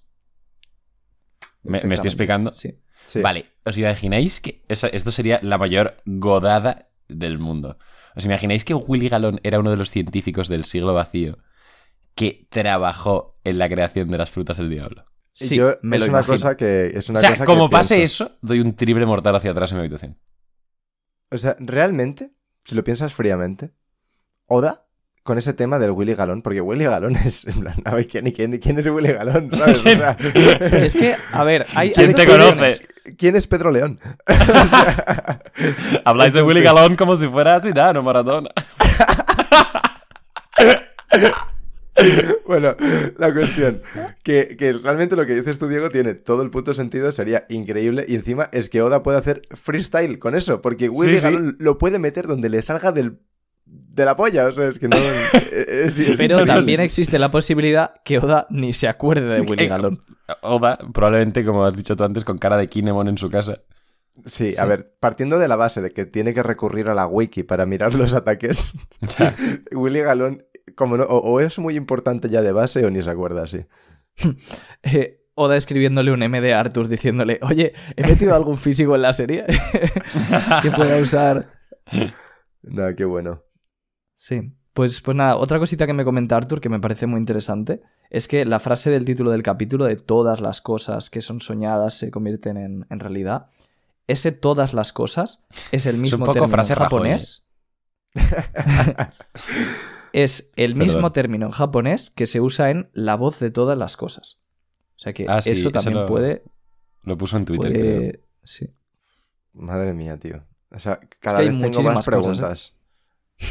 ¿Me, 1.62 1.81
me 1.85 1.95
estoy 1.95 2.09
explicando? 2.09 2.53
Sí. 2.53 2.79
Sí. 3.05 3.20
Vale, 3.20 3.47
¿os 3.64 3.76
imagináis 3.76 4.40
que 4.40 4.62
esa- 4.68 4.89
esto 4.89 5.10
sería 5.10 5.39
la 5.43 5.59
mayor 5.59 5.97
godada 6.06 6.89
del 7.09 7.39
mundo? 7.39 7.78
¿Os 8.16 8.24
imagináis 8.24 8.64
que 8.64 8.74
Willy 8.74 9.09
Galón 9.09 9.40
era 9.43 9.59
uno 9.59 9.70
de 9.70 9.76
los 9.76 9.90
científicos 9.90 10.48
del 10.48 10.64
siglo 10.64 10.94
vacío 10.94 11.39
que 12.14 12.47
trabajó 12.51 13.39
en 13.44 13.59
la 13.59 13.68
creación 13.68 14.09
de 14.10 14.18
las 14.18 14.31
frutas 14.31 14.56
del 14.56 14.70
diablo? 14.70 15.05
Sí, 15.32 15.56
yo- 15.56 15.76
me 15.82 15.97
es 15.97 16.01
lo 16.02 16.06
una 16.06 16.18
imagino. 16.18 16.35
cosa 16.35 16.56
que 16.56 16.86
es 16.94 17.09
una 17.09 17.18
o 17.18 17.20
sea, 17.20 17.31
cosa 17.31 17.44
que 17.44 17.47
como 17.52 17.68
pase 17.68 17.97
pienso. 17.97 18.24
eso, 18.26 18.39
doy 18.40 18.60
un 18.60 18.74
triple 18.76 19.05
mortal 19.05 19.35
hacia 19.36 19.51
atrás 19.51 19.72
en 19.72 19.78
mi 19.78 19.81
habitación. 19.81 20.16
O 21.31 21.36
sea, 21.39 21.56
realmente, 21.59 22.32
si 22.64 22.74
lo 22.76 22.85
piensas 22.85 23.12
fríamente, 23.12 23.72
Oda 24.47 24.84
con 25.24 25.38
ese 25.38 25.55
tema 25.55 25.78
del 25.78 25.90
Willy 25.90 26.14
Galón, 26.14 26.42
porque 26.42 26.60
Willy 26.60 26.84
Galón 26.84 27.16
es, 27.24 27.46
en 27.46 27.60
plan, 27.60 27.74
a 27.84 27.94
ver, 27.94 28.06
¿quién, 28.06 28.30
quién, 28.30 28.59
quién 28.59 28.78
es 28.78 28.86
Willy 28.86 29.12
Galón? 29.12 29.51
¿Sabes? 29.52 29.78
O 29.78 29.88
sea, 29.88 30.16
Es 30.84 30.94
que, 30.94 31.16
a 31.32 31.42
ver, 31.42 31.66
hay. 31.74 31.90
¿Quién 31.90 32.10
hay 32.10 32.14
te 32.14 32.26
conoce? 32.26 32.86
¿Quién 33.18 33.34
es 33.34 33.46
Pedro 33.46 33.72
León? 33.72 33.98
Habláis 36.05 36.32
de 36.34 36.42
Willy 36.42 36.62
Galón 36.62 36.94
como 36.96 37.16
si 37.16 37.26
fuera 37.26 37.60
Zidane 37.60 37.98
o 37.98 38.02
Maradona. 38.02 38.51
Bueno, 42.46 42.76
la 43.18 43.32
cuestión, 43.32 43.82
que, 44.22 44.56
que 44.59 44.72
realmente 44.72 45.16
lo 45.16 45.26
que 45.26 45.34
dices 45.34 45.59
tú, 45.59 45.68
Diego, 45.68 45.90
tiene 45.90 46.14
todo 46.14 46.42
el 46.42 46.51
puto 46.51 46.74
sentido, 46.74 47.12
sería 47.12 47.46
increíble, 47.48 48.05
y 48.09 48.14
encima 48.14 48.48
es 48.52 48.68
que 48.68 48.82
Oda 48.82 49.02
puede 49.02 49.18
hacer 49.18 49.42
freestyle 49.51 50.18
con 50.18 50.34
eso, 50.34 50.60
porque 50.60 50.88
Willy 50.88 51.18
sí. 51.18 51.22
Galón 51.22 51.56
lo 51.60 51.78
puede 51.78 51.98
meter 51.98 52.26
donde 52.26 52.48
le 52.48 52.62
salga 52.62 52.90
del, 52.90 53.20
de 53.76 54.05
la 54.05 54.16
polla, 54.16 54.46
o 54.46 54.52
sea, 54.52 54.68
es 54.68 54.78
que 54.78 54.88
no... 54.88 54.96
es- 55.52 55.98
es- 55.98 56.16
Pero 56.16 56.40
No, 56.40 56.46
también 56.46 56.80
existe 56.80 57.18
la 57.18 57.30
posibilidad 57.30 57.92
que 58.05 58.18
Oda 58.18 58.46
ni 58.51 58.72
se 58.72 58.88
acuerde 58.88 59.26
de 59.26 59.40
Willy 59.48 59.64
Eh, 59.64 59.68
Galón. 59.68 59.98
Oda, 60.42 60.78
probablemente, 60.92 61.44
como 61.44 61.64
has 61.64 61.76
dicho 61.76 61.96
tú 61.96 62.05
antes, 62.05 62.24
con 62.24 62.38
cara 62.38 62.56
de 62.56 62.68
Kinemon 62.68 63.09
en 63.09 63.18
su 63.18 63.28
casa. 63.30 63.62
Sí, 64.26 64.52
Sí. 64.52 64.60
a 64.60 64.64
ver, 64.64 64.94
partiendo 65.01 65.38
de 65.40 65.48
la 65.48 65.56
base 65.56 65.82
de 65.82 65.90
que 65.92 66.06
tiene 66.06 66.34
que 66.34 66.42
recurrir 66.44 66.88
a 66.88 66.94
la 66.94 67.06
wiki 67.09 67.42
para 67.42 67.66
mirar 67.66 67.94
los 67.94 68.14
ataques, 68.14 68.72
Willy 69.72 70.01
Galón, 70.01 70.44
como 70.76 70.96
no, 70.96 71.05
o, 71.05 71.18
o 71.18 71.40
es 71.40 71.59
muy 71.59 71.74
importante 71.76 72.28
ya 72.28 72.40
de 72.42 72.52
base 72.52 72.84
o 72.86 72.90
ni 72.90 73.02
se 73.02 73.10
acuerda 73.10 73.42
así. 73.42 73.66
Eh, 74.84 75.20
Oda 75.36 75.56
escribiéndole 75.56 76.12
un 76.12 76.20
MD 76.20 76.52
a 76.52 76.60
Arthur 76.60 76.86
diciéndole, 76.86 77.40
oye, 77.42 77.72
¿he 77.96 78.06
metido 78.06 78.36
algún 78.36 78.56
físico 78.56 78.94
en 78.94 79.02
la 79.02 79.12
serie 79.12 79.44
que 80.62 80.70
pueda 80.70 80.96
usar? 80.98 81.48
No, 82.62 82.94
qué 82.96 83.05
bueno. 83.05 83.42
Sí. 84.26 84.52
Pues, 84.72 85.02
pues 85.02 85.14
nada, 85.14 85.36
otra 85.36 85.59
cosita 85.59 85.86
que 85.86 85.92
me 85.92 86.02
comenta 86.02 86.34
Arthur 86.34 86.59
que 86.62 86.70
me 86.70 86.80
parece 86.80 87.06
muy 87.06 87.20
interesante 87.20 87.82
es 88.09 88.26
que 88.26 88.46
la 88.46 88.59
frase 88.59 88.90
del 88.90 89.05
título 89.05 89.30
del 89.30 89.42
capítulo 89.42 89.84
de 89.84 89.96
todas 89.96 90.40
las 90.40 90.62
cosas 90.62 91.10
que 91.10 91.20
son 91.20 91.42
soñadas 91.42 91.92
se 91.98 92.10
convierten 92.10 92.56
en, 92.56 92.86
en 92.88 93.01
realidad, 93.01 93.48
ese 94.06 94.32
todas 94.32 94.72
las 94.72 94.94
cosas 94.94 95.44
es 95.72 95.84
el 95.84 95.98
mismo 95.98 96.20
poco 96.24 96.32
término 96.32 96.48
frase 96.52 96.74
japonés. 96.74 97.44
es 100.14 100.52
el 100.56 100.72
Perdón. 100.74 100.86
mismo 100.88 101.12
término 101.12 101.46
en 101.46 101.52
japonés 101.52 102.09
que 102.10 102.26
se 102.26 102.40
usa 102.40 102.70
en 102.70 102.88
la 102.94 103.16
voz 103.16 103.38
de 103.40 103.51
todas 103.51 103.76
las 103.76 103.98
cosas. 103.98 104.38
O 104.96 105.01
sea 105.01 105.12
que 105.12 105.26
Ah, 105.28 105.42
sí, 105.42 105.51
eso 105.51 105.68
eso 105.68 105.70
también 105.70 105.96
lo- 105.96 106.06
puede... 106.06 106.44
Lo 107.02 107.18
puso 107.18 107.36
en 107.36 107.44
Twitter, 107.44 107.72
creo. 107.72 108.12
sí. 108.42 108.70
Madre 109.52 109.92
mía, 109.92 110.16
tío. 110.18 110.42
O 110.70 110.78
sea, 110.78 110.98
cada 111.20 111.36
que 111.38 111.42
hay 111.42 111.51
vez 111.51 111.70
tengo 111.70 111.82
más 111.82 111.96
cosas, 111.96 112.06
preguntas. 112.06 112.74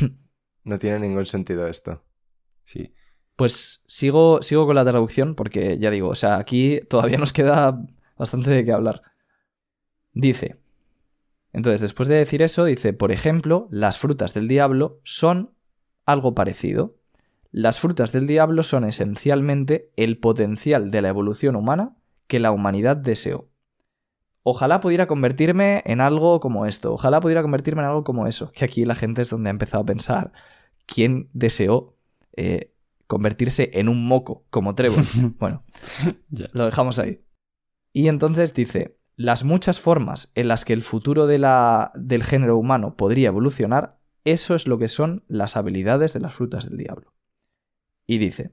¿eh? 0.01 0.09
No 0.64 0.77
tiene 0.77 0.99
ningún 0.99 1.26
sentido 1.26 1.68
esto. 1.68 2.03
Sí. 2.64 2.94
Pues 3.35 3.84
sigo, 3.88 4.41
sigo 4.41 4.65
con 4.65 4.76
la 4.76 4.85
traducción 4.85 5.35
porque 5.35 5.77
ya 5.80 5.90
digo, 5.90 6.10
o 6.10 6.15
sea, 6.15 6.38
aquí 6.38 6.80
todavía 6.90 7.18
nos 7.18 7.34
queda 7.34 7.80
bastante 8.18 8.49
de 8.49 8.64
qué 8.64 8.72
hablar. 8.72 9.02
Dice, 10.14 10.57
entonces 11.52 11.81
después 11.81 12.07
de 12.07 12.15
decir 12.15 12.41
eso, 12.41 12.65
dice, 12.65 12.94
por 12.94 13.11
ejemplo, 13.11 13.68
las 13.72 13.98
frutas 13.98 14.34
del 14.34 14.48
diablo 14.48 14.99
son 15.03 15.56
algo 16.06 16.35
parecido. 16.35 16.95
Las 17.52 17.80
frutas 17.80 18.11
del 18.11 18.27
diablo 18.27 18.64
son 18.64 18.84
esencialmente 18.84 19.91
el 19.95 20.18
potencial 20.18 20.91
de 20.91 21.02
la 21.02 21.10
evolución 21.10 21.56
humana 21.56 21.95
que 22.27 22.40
la 22.40 22.52
humanidad 22.52 22.98
deseó. 22.98 23.49
Ojalá 24.44 24.82
pudiera 24.82 25.07
convertirme 25.07 25.82
en 25.86 26.02
algo 26.02 26.40
como 26.41 26.65
esto, 26.65 26.94
ojalá 26.94 27.22
pudiera 27.22 27.41
convertirme 27.41 27.82
en 27.82 27.88
algo 27.88 28.03
como 28.03 28.28
eso, 28.28 28.52
que 28.52 28.65
aquí 28.65 28.84
la 28.84 28.95
gente 28.95 29.22
es 29.22 29.30
donde 29.30 29.49
ha 29.49 29.52
empezado 29.52 29.84
a 29.84 29.86
pensar 29.86 30.34
quién 30.86 31.30
deseó 31.32 31.95
eh, 32.36 32.74
convertirse 33.07 33.72
en 33.74 33.88
un 33.88 34.06
moco 34.06 34.45
como 34.49 34.76
Trevor. 34.76 35.03
Bueno, 35.40 35.64
lo 36.52 36.65
dejamos 36.65 36.99
ahí. 36.99 37.24
Y 37.94 38.07
entonces 38.10 38.53
dice, 38.53 38.98
las 39.15 39.44
muchas 39.44 39.80
formas 39.80 40.32
en 40.36 40.48
las 40.48 40.65
que 40.65 40.74
el 40.74 40.82
futuro 40.82 41.28
de 41.28 41.38
la, 41.38 41.91
del 41.95 42.24
género 42.24 42.57
humano 42.57 42.95
podría 42.95 43.28
evolucionar, 43.28 43.99
eso 44.26 44.56
es 44.56 44.68
lo 44.68 44.78
que 44.78 44.88
son 44.88 45.24
las 45.28 45.56
habilidades 45.56 46.14
de 46.14 46.20
las 46.20 46.34
frutas 46.34 46.68
del 46.68 46.78
diablo. 46.78 47.14
Y 48.06 48.18
dice, 48.18 48.52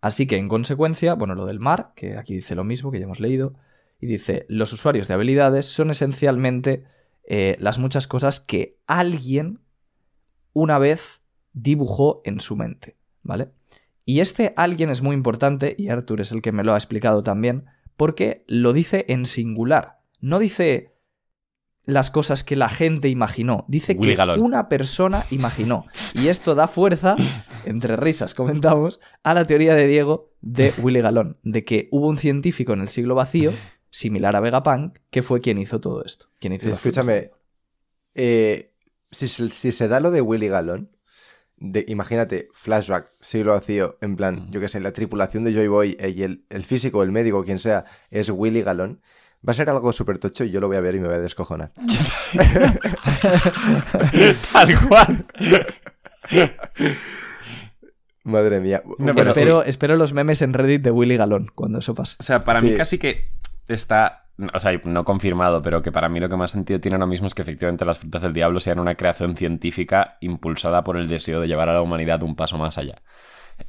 así 0.00 0.26
que 0.26 0.38
en 0.38 0.48
consecuencia, 0.48 1.14
bueno, 1.14 1.34
lo 1.34 1.46
del 1.46 1.60
mar, 1.60 1.92
que 1.94 2.16
aquí 2.16 2.34
dice 2.34 2.54
lo 2.54 2.64
mismo 2.64 2.90
que 2.90 2.98
ya 2.98 3.04
hemos 3.04 3.20
leído, 3.20 3.54
y 4.00 4.06
dice, 4.06 4.46
los 4.48 4.72
usuarios 4.72 5.08
de 5.08 5.14
habilidades 5.14 5.66
son 5.66 5.90
esencialmente 5.90 6.84
eh, 7.24 7.56
las 7.60 7.78
muchas 7.78 8.06
cosas 8.06 8.40
que 8.40 8.78
alguien 8.86 9.60
una 10.52 10.78
vez 10.78 11.22
dibujó 11.52 12.22
en 12.24 12.40
su 12.40 12.56
mente, 12.56 12.96
¿vale? 13.22 13.50
Y 14.04 14.20
este 14.20 14.54
alguien 14.56 14.90
es 14.90 15.02
muy 15.02 15.14
importante, 15.14 15.74
y 15.76 15.88
Arthur 15.88 16.20
es 16.20 16.32
el 16.32 16.40
que 16.40 16.52
me 16.52 16.64
lo 16.64 16.72
ha 16.72 16.78
explicado 16.78 17.22
también, 17.22 17.66
porque 17.96 18.44
lo 18.46 18.72
dice 18.72 19.04
en 19.08 19.26
singular. 19.26 19.98
No 20.20 20.38
dice 20.38 20.94
las 21.84 22.10
cosas 22.10 22.44
que 22.44 22.54
la 22.54 22.68
gente 22.68 23.08
imaginó, 23.08 23.64
dice 23.66 23.94
Willy 23.94 24.12
que 24.12 24.16
Galón. 24.16 24.40
una 24.40 24.68
persona 24.68 25.24
imaginó. 25.30 25.86
Y 26.14 26.28
esto 26.28 26.54
da 26.54 26.68
fuerza, 26.68 27.16
entre 27.66 27.96
risas 27.96 28.34
comentamos, 28.34 29.00
a 29.22 29.34
la 29.34 29.46
teoría 29.46 29.74
de 29.74 29.86
Diego 29.86 30.30
de 30.40 30.72
Willy 30.82 31.00
Galón, 31.00 31.38
de 31.42 31.64
que 31.64 31.88
hubo 31.90 32.08
un 32.08 32.18
científico 32.18 32.72
en 32.72 32.80
el 32.80 32.88
siglo 32.88 33.14
vacío, 33.14 33.52
similar 33.90 34.36
a 34.36 34.40
Vegapunk, 34.40 34.98
que 35.10 35.22
fue 35.22 35.40
quien 35.40 35.58
hizo 35.58 35.80
todo 35.80 36.04
esto. 36.04 36.26
Quien 36.38 36.52
hizo 36.54 36.68
Escúchame, 36.70 37.30
eh, 38.14 38.72
si, 39.10 39.28
se- 39.28 39.48
si 39.50 39.72
se 39.72 39.88
da 39.88 40.00
lo 40.00 40.10
de 40.10 40.20
Willy 40.20 40.48
Galón, 40.48 40.90
de, 41.56 41.84
imagínate, 41.88 42.48
flashback, 42.52 43.10
siglo 43.20 43.52
vacío, 43.52 43.98
en 44.00 44.14
plan, 44.16 44.50
yo 44.52 44.60
que 44.60 44.68
sé, 44.68 44.78
la 44.80 44.92
tripulación 44.92 45.42
de 45.44 45.52
Joy 45.52 45.66
Boy 45.68 45.96
eh, 45.98 46.10
y 46.10 46.22
el, 46.22 46.44
el 46.50 46.64
físico, 46.64 47.02
el 47.02 47.10
médico, 47.10 47.44
quien 47.44 47.58
sea, 47.58 47.84
es 48.10 48.30
Willy 48.30 48.62
Galón, 48.62 49.00
va 49.46 49.52
a 49.52 49.54
ser 49.54 49.68
algo 49.70 49.92
súper 49.92 50.18
tocho 50.18 50.44
y 50.44 50.50
yo 50.50 50.60
lo 50.60 50.68
voy 50.68 50.76
a 50.76 50.80
ver 50.80 50.94
y 50.96 51.00
me 51.00 51.06
voy 51.08 51.16
a 51.16 51.20
descojonar. 51.20 51.72
Tal 54.52 54.88
cual. 54.88 55.26
Madre 58.24 58.60
mía. 58.60 58.82
No, 58.84 58.94
Bueno, 58.98 59.14
pero 59.14 59.30
espero, 59.30 59.62
espero 59.64 59.96
los 59.96 60.12
memes 60.12 60.42
en 60.42 60.52
Reddit 60.52 60.82
de 60.82 60.90
Willy 60.90 61.16
Galón 61.16 61.50
cuando 61.54 61.78
eso 61.78 61.94
pase. 61.94 62.16
O 62.18 62.22
sea, 62.22 62.44
para 62.44 62.60
mí 62.60 62.74
casi 62.74 62.98
que 62.98 63.24
está. 63.68 64.24
O 64.54 64.60
sea, 64.60 64.72
no 64.84 65.04
confirmado, 65.04 65.62
pero 65.62 65.82
que 65.82 65.90
para 65.90 66.08
mí 66.08 66.20
lo 66.20 66.28
que 66.28 66.36
más 66.36 66.52
sentido 66.52 66.78
tiene 66.80 66.94
ahora 66.94 67.06
mismo 67.06 67.26
es 67.26 67.34
que 67.34 67.42
efectivamente 67.42 67.84
las 67.84 67.98
frutas 67.98 68.22
del 68.22 68.32
diablo 68.32 68.60
sean 68.60 68.78
una 68.78 68.94
creación 68.94 69.36
científica 69.36 70.16
impulsada 70.20 70.84
por 70.84 70.96
el 70.96 71.08
deseo 71.08 71.40
de 71.40 71.48
llevar 71.48 71.68
a 71.68 71.74
la 71.74 71.82
humanidad 71.82 72.22
un 72.22 72.36
paso 72.36 72.56
más 72.56 72.78
allá. 72.78 73.02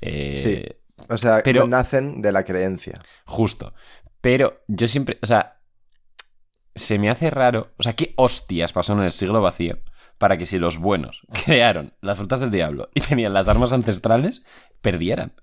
Eh, 0.01 0.35
Sí. 0.37 0.63
O 1.07 1.17
sea, 1.17 1.41
pero- 1.43 1.65
nacen 1.67 2.21
de 2.21 2.31
la 2.31 2.43
creencia. 2.43 3.01
Justo. 3.25 3.73
Pero 4.21 4.61
yo 4.67 4.87
siempre. 4.87 5.17
O 5.21 5.25
sea. 5.25 5.55
Se 6.75 6.99
me 6.99 7.09
hace 7.09 7.29
raro. 7.31 7.73
O 7.77 7.83
sea, 7.83 7.93
¿qué 7.93 8.13
hostias 8.15 8.71
pasó 8.71 8.93
en 8.93 8.99
el 9.01 9.11
siglo 9.11 9.41
vacío 9.41 9.79
para 10.17 10.37
que 10.37 10.45
si 10.45 10.59
los 10.59 10.77
buenos 10.77 11.21
crearon 11.45 11.93
las 12.01 12.17
frutas 12.17 12.39
del 12.41 12.51
diablo 12.51 12.89
y 12.93 13.01
tenían 13.01 13.33
las 13.33 13.47
armas 13.47 13.73
ancestrales, 13.73 14.45
perdieran? 14.81 15.33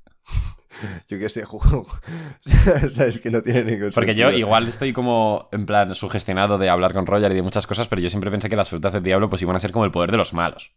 Yo 1.09 1.19
qué 1.19 1.29
sé, 1.29 1.45
juego. 1.45 1.87
o 2.87 2.89
sea, 2.91 3.07
es 3.07 3.21
que 3.21 3.31
no 3.31 3.43
tiene 3.43 3.65
ningún 3.65 3.93
Porque 3.95 4.15
yo 4.15 4.31
sentido. 4.31 4.39
igual 4.39 4.69
estoy 4.69 4.93
como, 4.93 5.49
en 5.53 5.67
plan, 5.67 5.95
sugestionado 5.95 6.59
de 6.59 6.69
hablar 6.69 6.93
con 6.93 7.07
Roger 7.07 7.33
y 7.33 7.35
de 7.35 7.43
muchas 7.43 7.67
cosas, 7.67 7.89
pero 7.89 8.03
yo 8.03 8.11
siempre 8.11 8.31
pensé 8.31 8.49
que 8.51 8.57
las 8.57 8.69
frutas 8.69 8.93
del 8.93 9.03
diablo 9.03 9.29
pues 9.31 9.43
iban 9.43 9.57
a 9.57 9.61
ser 9.61 9.73
como 9.73 9.85
el 9.85 9.91
poder 9.93 10.11
de 10.11 10.19
los 10.19 10.33
malos. 10.35 10.73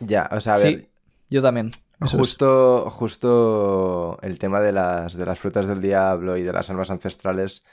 Ya, 0.00 0.28
o 0.32 0.40
sea, 0.40 0.54
a 0.54 0.58
Sí, 0.58 0.58
ver, 0.58 0.90
yo 1.28 1.42
también. 1.42 1.70
Es. 2.00 2.14
Justo, 2.16 2.90
justo 2.90 4.18
el 4.22 4.38
tema 4.38 4.60
de 4.60 4.72
las, 4.72 5.14
de 5.14 5.24
las 5.26 5.38
frutas 5.38 5.66
del 5.68 5.80
diablo 5.80 6.36
y 6.36 6.42
de 6.42 6.52
las 6.52 6.68
almas 6.70 6.90
ancestrales. 6.90 7.64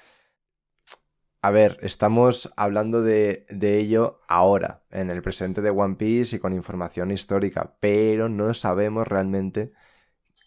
A 1.41 1.51
ver, 1.51 1.77
estamos 1.81 2.51
hablando 2.57 3.01
de, 3.01 3.45
de 3.49 3.77
ello 3.79 4.19
ahora, 4.27 4.83
en 4.91 5.09
el 5.09 5.21
presente 5.21 5.61
de 5.61 5.69
One 5.69 5.95
Piece 5.95 6.35
y 6.35 6.39
con 6.39 6.53
información 6.53 7.11
histórica, 7.11 7.75
pero 7.79 8.27
no 8.27 8.53
sabemos 8.53 9.07
realmente 9.07 9.71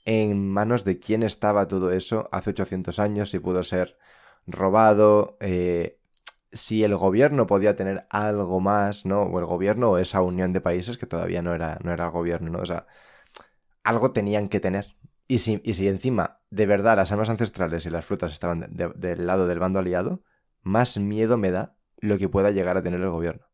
en 0.04 0.48
manos 0.50 0.84
de 0.84 0.98
quién 0.98 1.22
estaba 1.22 1.68
todo 1.68 1.90
eso 1.92 2.28
hace 2.32 2.50
800 2.50 2.98
años, 2.98 3.30
si 3.30 3.38
pudo 3.38 3.62
ser 3.64 3.98
robado, 4.46 5.36
eh, 5.40 5.98
si 6.52 6.84
el 6.84 6.96
gobierno 6.96 7.46
podía 7.46 7.76
tener 7.76 8.06
algo 8.10 8.60
más, 8.60 9.06
¿no? 9.06 9.22
O 9.24 9.38
el 9.40 9.46
gobierno 9.46 9.90
o 9.92 9.98
esa 9.98 10.22
unión 10.22 10.52
de 10.52 10.60
países 10.60 10.98
que 10.98 11.06
todavía 11.06 11.42
no 11.42 11.54
era, 11.54 11.78
no 11.84 11.92
era 11.92 12.06
el 12.06 12.10
gobierno, 12.12 12.50
¿no? 12.50 12.60
O 12.60 12.66
sea, 12.66 12.86
algo 13.84 14.12
tenían 14.12 14.48
que 14.48 14.60
tener. 14.60 14.96
Y 15.28 15.38
si, 15.38 15.60
y 15.64 15.74
si 15.74 15.88
encima, 15.88 16.40
de 16.50 16.66
verdad, 16.66 16.96
las 16.96 17.12
armas 17.12 17.30
ancestrales 17.30 17.86
y 17.86 17.90
las 17.90 18.04
frutas 18.04 18.32
estaban 18.32 18.60
de- 18.60 18.68
de- 18.68 18.92
del 18.94 19.26
lado 19.26 19.46
del 19.46 19.58
bando 19.60 19.78
aliado, 19.78 20.22
más 20.62 20.98
miedo 20.98 21.38
me 21.38 21.50
da 21.50 21.76
lo 21.98 22.18
que 22.18 22.28
pueda 22.28 22.50
llegar 22.50 22.76
a 22.76 22.82
tener 22.82 23.00
el 23.00 23.10
gobierno. 23.10 23.46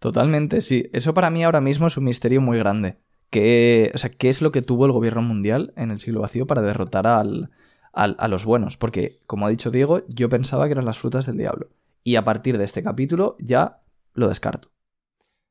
Totalmente, 0.00 0.60
sí. 0.60 0.90
Eso 0.92 1.14
para 1.14 1.30
mí 1.30 1.44
ahora 1.44 1.60
mismo 1.60 1.86
es 1.86 1.96
un 1.96 2.04
misterio 2.04 2.40
muy 2.40 2.58
grande. 2.58 2.98
¿Qué, 3.30 3.90
o 3.94 3.98
sea, 3.98 4.10
¿qué 4.10 4.28
es 4.28 4.40
lo 4.42 4.52
que 4.52 4.62
tuvo 4.62 4.86
el 4.86 4.92
gobierno 4.92 5.22
mundial 5.22 5.72
en 5.76 5.90
el 5.90 5.98
siglo 6.00 6.20
vacío 6.22 6.46
para 6.46 6.62
derrotar 6.62 7.06
al, 7.06 7.50
al- 7.92 8.16
a 8.18 8.28
los 8.28 8.44
buenos? 8.44 8.76
Porque, 8.76 9.20
como 9.26 9.46
ha 9.46 9.50
dicho 9.50 9.70
Diego, 9.70 10.02
yo 10.08 10.28
pensaba 10.28 10.66
que 10.66 10.72
eran 10.72 10.84
las 10.86 10.98
frutas 10.98 11.26
del 11.26 11.36
diablo. 11.38 11.68
Y 12.04 12.16
a 12.16 12.24
partir 12.24 12.56
de 12.58 12.64
este 12.64 12.82
capítulo 12.82 13.36
ya 13.38 13.80
lo 14.14 14.28
descarto. 14.28 14.70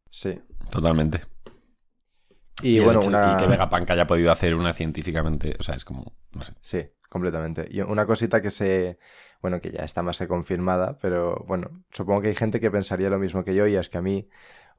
Sí. 0.09 0.39
Totalmente. 0.71 1.21
Y, 2.63 2.77
el 2.77 2.83
bueno, 2.85 2.99
hecho- 2.99 3.09
una... 3.09 3.33
y 3.33 3.37
que 3.37 3.47
Vegapunk 3.47 3.89
haya 3.91 4.07
podido 4.07 4.31
hacer 4.31 4.55
una 4.55 4.73
científicamente, 4.73 5.55
o 5.59 5.63
sea, 5.63 5.75
es 5.75 5.85
como, 5.85 6.13
no 6.33 6.41
sé. 6.43 6.53
Sí, 6.61 6.83
completamente. 7.09 7.67
Y 7.69 7.81
una 7.81 8.05
cosita 8.05 8.41
que 8.41 8.49
se... 8.51 8.97
Bueno, 9.41 9.61
que 9.61 9.71
ya 9.71 9.83
está 9.83 10.01
más 10.01 10.17
que 10.17 10.27
confirmada, 10.27 10.97
pero 10.99 11.45
bueno, 11.47 11.83
supongo 11.91 12.21
que 12.21 12.29
hay 12.29 12.35
gente 12.35 12.59
que 12.59 12.71
pensaría 12.71 13.11
lo 13.11 13.19
mismo 13.19 13.43
que 13.43 13.53
yo 13.53 13.67
y 13.67 13.75
es 13.75 13.87
que 13.89 13.99
a 13.99 14.01
mí 14.01 14.27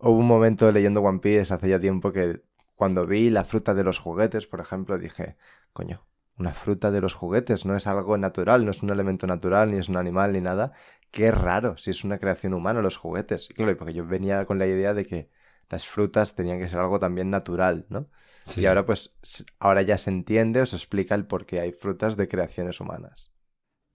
hubo 0.01 0.19
un 0.19 0.27
momento 0.27 0.73
leyendo 0.73 1.01
One 1.01 1.21
Piece 1.21 1.55
hace 1.55 1.69
ya 1.69 1.79
tiempo 1.79 2.11
que 2.11 2.43
cuando 2.79 3.09
vi 3.09 3.29
la 3.29 3.43
fruta 3.43 3.75
de 3.75 3.83
los 3.83 3.99
juguetes, 3.99 4.47
por 4.47 4.61
ejemplo, 4.61 4.99
dije, 4.99 5.37
coño, 5.73 6.07
una 6.37 6.53
fruta 6.53 6.93
de 6.93 7.01
los 7.01 7.13
juguetes 7.13 7.67
no 7.67 7.75
es 7.75 7.89
algo 7.89 8.17
natural, 8.17 8.65
no 8.65 8.71
es 8.71 8.85
un 8.85 8.91
elemento 8.91 9.27
natural, 9.27 9.73
ni 9.73 9.79
es 9.79 9.89
un 9.89 9.97
animal, 9.97 10.33
ni 10.33 10.41
nada. 10.41 10.75
Qué 11.11 11.33
raro 11.33 11.77
si 11.77 11.91
es 11.91 12.05
una 12.05 12.19
creación 12.19 12.55
humana 12.55 12.81
los 12.81 12.97
juguetes. 12.97 13.49
Y 13.51 13.55
claro, 13.55 13.77
porque 13.77 13.95
yo 13.95 14.07
venía 14.07 14.47
con 14.47 14.61
la 14.61 14.69
idea 14.69 14.95
de 14.95 15.05
que 15.05 15.29
las 15.69 15.89
frutas 15.89 16.37
tenían 16.37 16.61
que 16.61 16.69
ser 16.69 16.79
algo 16.79 17.01
también 17.01 17.31
natural, 17.31 17.85
¿no? 17.89 18.07
Sí. 18.47 18.61
Y 18.61 18.67
ahora 18.67 18.87
pues 18.87 19.13
ahora 19.59 19.83
ya 19.83 19.99
se 19.99 20.11
entiende 20.11 20.61
o 20.61 20.67
se 20.67 20.77
explica 20.77 21.17
el 21.17 21.27
por 21.27 21.47
qué 21.47 21.59
hay 21.59 21.73
frutas 21.73 22.17
de 22.17 22.29
creaciones 22.29 22.79
humanas. 22.79 23.33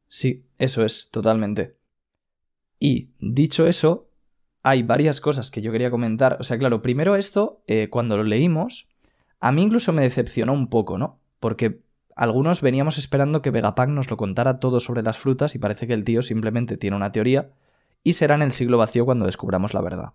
Sí, 0.08 0.46
eso 0.58 0.84
es, 0.84 1.10
totalmente. 1.10 1.78
Y 2.80 3.12
dicho 3.22 3.66
eso, 3.66 4.10
hay 4.64 4.82
varias 4.82 5.20
cosas 5.20 5.52
que 5.52 5.62
yo 5.62 5.72
quería 5.72 5.92
comentar. 5.92 6.38
O 6.40 6.44
sea, 6.44 6.58
claro, 6.58 6.82
primero 6.82 7.16
esto, 7.16 7.62
eh, 7.68 7.90
cuando 7.90 8.18
lo 8.18 8.24
leímos, 8.24 8.88
a 9.42 9.52
mí 9.52 9.62
incluso 9.62 9.92
me 9.92 10.02
decepcionó 10.02 10.54
un 10.54 10.70
poco, 10.70 10.98
¿no? 10.98 11.20
Porque 11.42 11.82
algunos 12.16 12.62
veníamos 12.62 12.98
esperando 12.98 13.42
que 13.42 13.52
Vegapunk 13.52 13.90
nos 13.90 14.10
lo 14.10 14.16
contara 14.16 14.60
todo 14.60 14.80
sobre 14.80 15.04
las 15.04 15.18
frutas 15.18 15.54
y 15.54 15.60
parece 15.60 15.86
que 15.86 15.94
el 15.94 16.06
tío 16.06 16.22
simplemente 16.22 16.78
tiene 16.78 16.96
una 16.96 17.12
teoría 17.12 17.52
y 18.04 18.14
será 18.14 18.36
en 18.36 18.42
el 18.42 18.54
siglo 18.54 18.78
vacío 18.78 19.06
cuando 19.06 19.26
descubramos 19.26 19.74
la 19.74 19.82
verdad. 19.82 20.14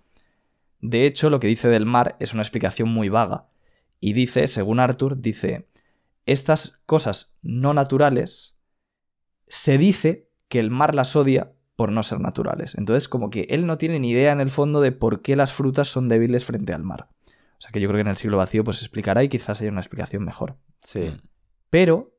De 0.80 1.06
hecho, 1.06 1.28
lo 1.28 1.40
que 1.40 1.48
dice 1.48 1.68
del 1.68 1.86
mar 1.86 2.16
es 2.18 2.32
una 2.32 2.42
explicación 2.42 2.88
muy 2.88 3.08
vaga. 3.08 3.46
Y 4.00 4.12
dice, 4.12 4.46
según 4.46 4.80
Arthur, 4.80 5.20
dice, 5.20 5.66
estas 6.24 6.80
cosas 6.86 7.36
no 7.42 7.74
naturales 7.74 8.56
se 9.48 9.76
dice 9.76 10.28
que 10.48 10.60
el 10.60 10.70
mar 10.70 10.94
las 10.94 11.16
odia 11.16 11.52
por 11.78 11.92
no 11.92 12.02
ser 12.02 12.18
naturales. 12.18 12.74
Entonces, 12.76 13.08
como 13.08 13.30
que 13.30 13.46
él 13.50 13.64
no 13.64 13.78
tiene 13.78 14.00
ni 14.00 14.10
idea 14.10 14.32
en 14.32 14.40
el 14.40 14.50
fondo 14.50 14.80
de 14.80 14.90
por 14.90 15.22
qué 15.22 15.36
las 15.36 15.52
frutas 15.52 15.86
son 15.86 16.08
débiles 16.08 16.44
frente 16.44 16.72
al 16.72 16.82
mar. 16.82 17.06
O 17.56 17.60
sea 17.60 17.70
que 17.70 17.80
yo 17.80 17.86
creo 17.86 17.98
que 17.98 18.00
en 18.00 18.08
el 18.08 18.16
siglo 18.16 18.36
vacío 18.36 18.64
pues 18.64 18.78
se 18.78 18.84
explicará 18.84 19.22
y 19.22 19.28
quizás 19.28 19.60
haya 19.60 19.70
una 19.70 19.80
explicación 19.80 20.24
mejor. 20.24 20.56
Sí. 20.80 21.12
Pero 21.70 22.16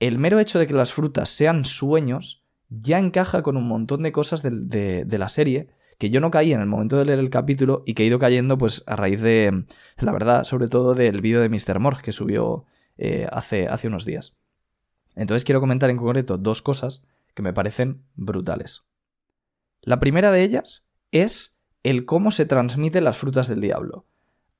el 0.00 0.18
mero 0.18 0.38
hecho 0.38 0.58
de 0.58 0.66
que 0.66 0.74
las 0.74 0.92
frutas 0.92 1.30
sean 1.30 1.64
sueños 1.64 2.44
ya 2.68 2.98
encaja 2.98 3.40
con 3.40 3.56
un 3.56 3.66
montón 3.66 4.02
de 4.02 4.12
cosas 4.12 4.42
de, 4.42 5.06
de 5.06 5.18
la 5.18 5.30
serie 5.30 5.70
que 5.96 6.10
yo 6.10 6.20
no 6.20 6.30
caí 6.30 6.52
en 6.52 6.60
el 6.60 6.66
momento 6.66 6.98
de 6.98 7.06
leer 7.06 7.20
el 7.20 7.30
capítulo 7.30 7.82
y 7.86 7.94
que 7.94 8.02
he 8.02 8.06
ido 8.06 8.18
cayendo 8.18 8.58
pues 8.58 8.84
a 8.86 8.96
raíz 8.96 9.22
de, 9.22 9.64
la 9.96 10.12
verdad, 10.12 10.44
sobre 10.44 10.68
todo 10.68 10.92
del 10.92 11.22
vídeo 11.22 11.40
de 11.40 11.48
Mr. 11.48 11.78
Morg 11.78 12.02
que 12.02 12.12
subió 12.12 12.66
eh, 12.98 13.26
hace, 13.32 13.66
hace 13.66 13.88
unos 13.88 14.04
días. 14.04 14.34
Entonces 15.16 15.44
quiero 15.44 15.60
comentar 15.60 15.88
en 15.88 15.96
concreto 15.96 16.36
dos 16.36 16.60
cosas 16.60 17.02
que 17.32 17.40
me 17.40 17.54
parecen 17.54 18.02
brutales. 18.14 18.84
La 19.82 20.00
primera 20.00 20.30
de 20.30 20.42
ellas 20.42 20.88
es 21.10 21.58
el 21.82 22.04
cómo 22.04 22.30
se 22.30 22.46
transmiten 22.46 23.04
las 23.04 23.18
frutas 23.18 23.48
del 23.48 23.60
diablo. 23.60 24.06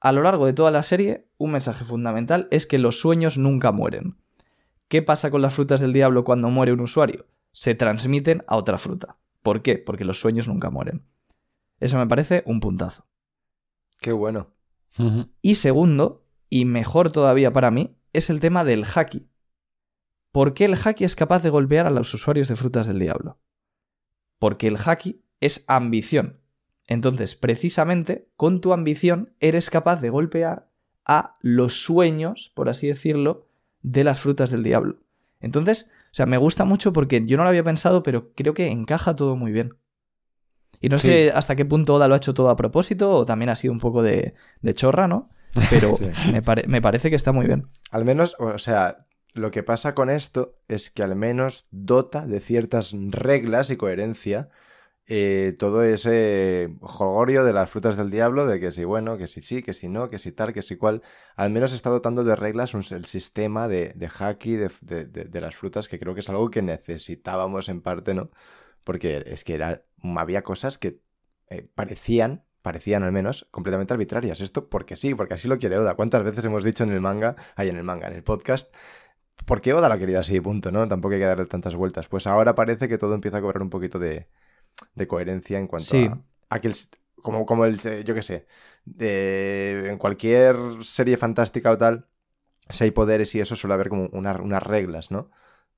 A 0.01 0.13
lo 0.13 0.23
largo 0.23 0.47
de 0.47 0.55
toda 0.55 0.71
la 0.71 0.83
serie, 0.83 1.27
un 1.37 1.53
mensaje 1.53 1.85
fundamental 1.85 2.49
es 2.51 2.67
que 2.67 2.79
los 2.79 3.01
sueños 3.01 3.37
nunca 3.37 3.71
mueren. 3.71 4.17
¿Qué 4.89 5.03
pasa 5.03 5.31
con 5.31 5.43
las 5.43 5.55
frutas 5.55 5.81
del 5.81 5.93
diablo 5.93 6.25
cuando 6.25 6.49
muere 6.49 6.73
un 6.73 6.81
usuario? 6.81 7.27
Se 7.53 7.75
transmiten 7.75 8.43
a 8.47 8.57
otra 8.57 8.79
fruta. 8.79 9.19
¿Por 9.43 9.63
qué? 9.63 9.79
Porque 9.79 10.05
los 10.05 10.19
sueños 10.19 10.49
nunca 10.49 10.71
mueren. 10.71 11.05
Eso 11.81 11.99
me 11.99 12.07
parece 12.07 12.43
un 12.47 12.61
puntazo. 12.61 13.07
Qué 14.01 14.13
bueno. 14.13 14.55
Y 15.43 15.57
segundo, 15.57 16.25
y 16.49 16.65
mejor 16.65 17.13
todavía 17.13 17.53
para 17.53 17.71
mí, 17.71 17.97
es 18.13 18.31
el 18.31 18.41
tema 18.41 18.65
del 18.65 18.85
haki. 18.85 19.29
¿Por 20.33 20.55
qué 20.55 20.65
el 20.65 20.79
haki 20.83 21.05
es 21.05 21.15
capaz 21.15 21.43
de 21.43 21.51
golpear 21.51 21.87
a 21.87 21.91
los 21.91 22.13
usuarios 22.15 22.49
de 22.49 22.57
frutas 22.57 22.87
del 22.87 22.99
diablo? 22.99 23.39
Porque 24.41 24.67
el 24.67 24.77
haki 24.85 25.23
es 25.41 25.65
ambición. 25.69 26.39
Entonces, 26.89 27.37
precisamente, 27.37 28.27
con 28.37 28.61
tu 28.61 28.73
ambición 28.73 29.33
eres 29.39 29.71
capaz 29.71 30.01
de 30.01 30.11
golpear 30.11 30.67
a 31.07 31.37
los 31.41 31.85
sueños, 31.85 32.51
por 32.57 32.69
así 32.69 32.89
decirlo, 32.89 33.47
de 33.83 34.03
las 34.03 34.19
frutas 34.19 34.51
del 34.51 34.65
diablo. 34.65 34.97
Entonces, 35.41 35.89
o 36.07 36.15
sea, 36.15 36.27
me 36.27 36.37
gusta 36.37 36.65
mucho 36.65 36.93
porque 36.93 37.25
yo 37.25 37.37
no 37.37 37.45
lo 37.45 37.49
había 37.51 37.63
pensado, 37.63 38.03
pero 38.03 38.33
creo 38.35 38.53
que 38.55 38.67
encaja 38.69 39.15
todo 39.15 39.37
muy 39.37 39.53
bien. 39.53 39.75
Y 40.81 40.89
no 40.89 40.97
Sí. 40.97 41.09
sé 41.09 41.31
hasta 41.33 41.55
qué 41.57 41.65
punto 41.65 41.95
Oda 41.95 42.09
lo 42.09 42.15
ha 42.15 42.19
hecho 42.19 42.35
todo 42.35 42.51
a 42.51 42.57
propósito 42.57 43.11
o 43.13 43.25
también 43.25 43.51
ha 43.51 43.57
sido 43.57 43.73
un 43.73 43.79
poco 43.81 44.03
de, 44.03 44.35
de 44.63 44.75
chorra, 44.75 45.07
¿no? 45.07 45.29
Pero 45.71 45.91
Sí. 45.97 46.07
me, 46.33 46.43
pare- 46.43 46.67
me 46.67 46.81
parece 46.83 47.11
que 47.11 47.17
está 47.17 47.33
muy 47.33 47.47
bien. 47.47 47.67
Al 47.91 48.05
menos, 48.05 48.35
o 48.39 48.59
sea, 48.59 49.07
lo 49.35 49.51
que 49.51 49.63
pasa 49.63 49.95
con 49.95 50.11
esto 50.11 50.57
es 50.69 50.91
que 50.91 51.03
al 51.03 51.17
menos 51.17 51.67
dota 51.71 52.27
de 52.27 52.41
ciertas 52.41 52.93
reglas 52.95 53.71
y 53.71 53.77
coherencia 53.77 54.49
eh, 55.07 55.57
todo 55.59 55.83
ese 55.83 56.77
jolgorio 56.81 57.45
de 57.45 57.53
las 57.53 57.69
frutas 57.71 57.97
del 57.97 58.11
diablo, 58.11 58.47
de 58.47 58.61
que 58.61 58.71
si 58.73 58.85
bueno, 58.85 59.19
que 59.19 59.27
si 59.27 59.43
sí, 59.43 59.63
que 59.63 59.75
si 59.75 59.89
no, 59.89 60.09
que 60.09 60.19
si 60.21 60.31
tal, 60.33 60.53
que 60.53 60.63
si 60.63 60.77
cual. 60.77 61.03
Al 61.37 61.51
menos 61.51 61.73
está 61.73 61.91
dotando 61.91 62.23
de 62.25 62.37
reglas 62.37 62.75
el 62.93 63.05
sistema 63.07 63.67
de, 63.69 63.93
de 63.97 64.09
de- 64.81 65.05
de- 65.07 65.25
de 65.25 65.41
las 65.41 65.57
frutas, 65.57 65.89
que 65.89 65.99
creo 65.99 66.15
que 66.15 66.21
es 66.21 66.29
algo 66.31 66.51
que 66.51 66.63
necesitábamos 66.63 67.69
en 67.69 67.83
parte, 67.83 68.15
¿no? 68.15 68.31
Porque 68.85 69.23
es 69.27 69.45
que 69.45 69.55
era, 69.55 69.83
había 70.17 70.43
cosas 70.43 70.79
que 70.79 71.01
eh, 71.51 71.69
parecían, 71.75 72.45
parecían 72.63 73.03
al 73.03 73.13
menos, 73.13 73.49
completamente 73.51 73.93
arbitrarias. 73.95 74.41
Esto 74.41 74.69
porque 74.69 74.97
sí, 74.97 75.15
porque 75.15 75.35
así 75.35 75.49
lo 75.49 75.59
quiere 75.59 75.79
Oda. 75.79 75.95
¿Cuántas 75.97 76.23
veces 76.25 76.45
hemos 76.45 76.63
dicho 76.65 76.85
en 76.85 76.91
el 76.93 77.01
manga, 77.01 77.37
ahí 77.57 77.69
en 77.69 77.77
el 77.77 77.85
manga, 77.85 78.07
en 78.09 78.15
el 78.15 78.23
podcast, 78.23 78.73
¿por 79.47 79.61
qué 79.61 79.75
Oda 79.75 79.89
lo 79.89 79.95
ha 79.95 79.99
querido 79.99 80.21
así, 80.21 80.41
punto, 80.41 80.71
¿no? 80.73 80.87
Tampoco 80.89 81.15
hay 81.15 81.21
que 81.21 81.27
darle 81.27 81.47
tantas 81.47 81.75
vueltas. 81.75 82.09
Pues 82.09 82.27
ahora 82.27 82.55
parece 82.55 82.89
que 82.89 82.99
todo 82.99 83.15
empieza 83.15 83.39
a 83.39 83.41
cobrar 83.41 83.63
un 83.63 83.71
poquito 83.71 83.99
de, 83.99 84.29
de 84.95 85.09
coherencia 85.09 85.59
en 85.59 85.67
cuanto 85.69 85.95
Sí. 85.95 85.99
a, 85.99 86.23
a 86.51 86.61
que 86.61 86.69
el, 86.69 86.75
como, 87.23 87.47
como 87.47 87.65
el, 87.67 87.79
eh, 87.87 88.05
yo 88.05 88.15
qué 88.15 88.23
sé, 88.23 88.47
de- 88.85 89.89
en 89.91 89.99
cualquier 89.99 90.57
serie 90.83 91.17
fantástica 91.19 91.73
o 91.73 91.79
tal, 91.79 92.09
si 92.71 92.85
hay 92.85 92.91
poderes 92.93 93.35
y 93.35 93.41
eso 93.41 93.57
suele 93.57 93.75
haber 93.75 93.89
como 93.91 94.09
una- 94.13 94.41
unas 94.43 94.63
reglas, 94.65 95.11
¿no? 95.13 95.31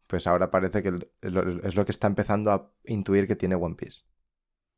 Pues 0.08 0.26
ahora 0.26 0.50
parece 0.50 0.82
que 0.82 0.88
el- 0.90 1.10
es 1.64 1.76
lo 1.76 1.84
que 1.86 1.92
está 1.92 2.08
empezando 2.08 2.52
a 2.52 2.72
intuir 2.86 3.26
que 3.28 3.36
tiene 3.36 3.56
One 3.56 3.76
Piece. 3.76 4.02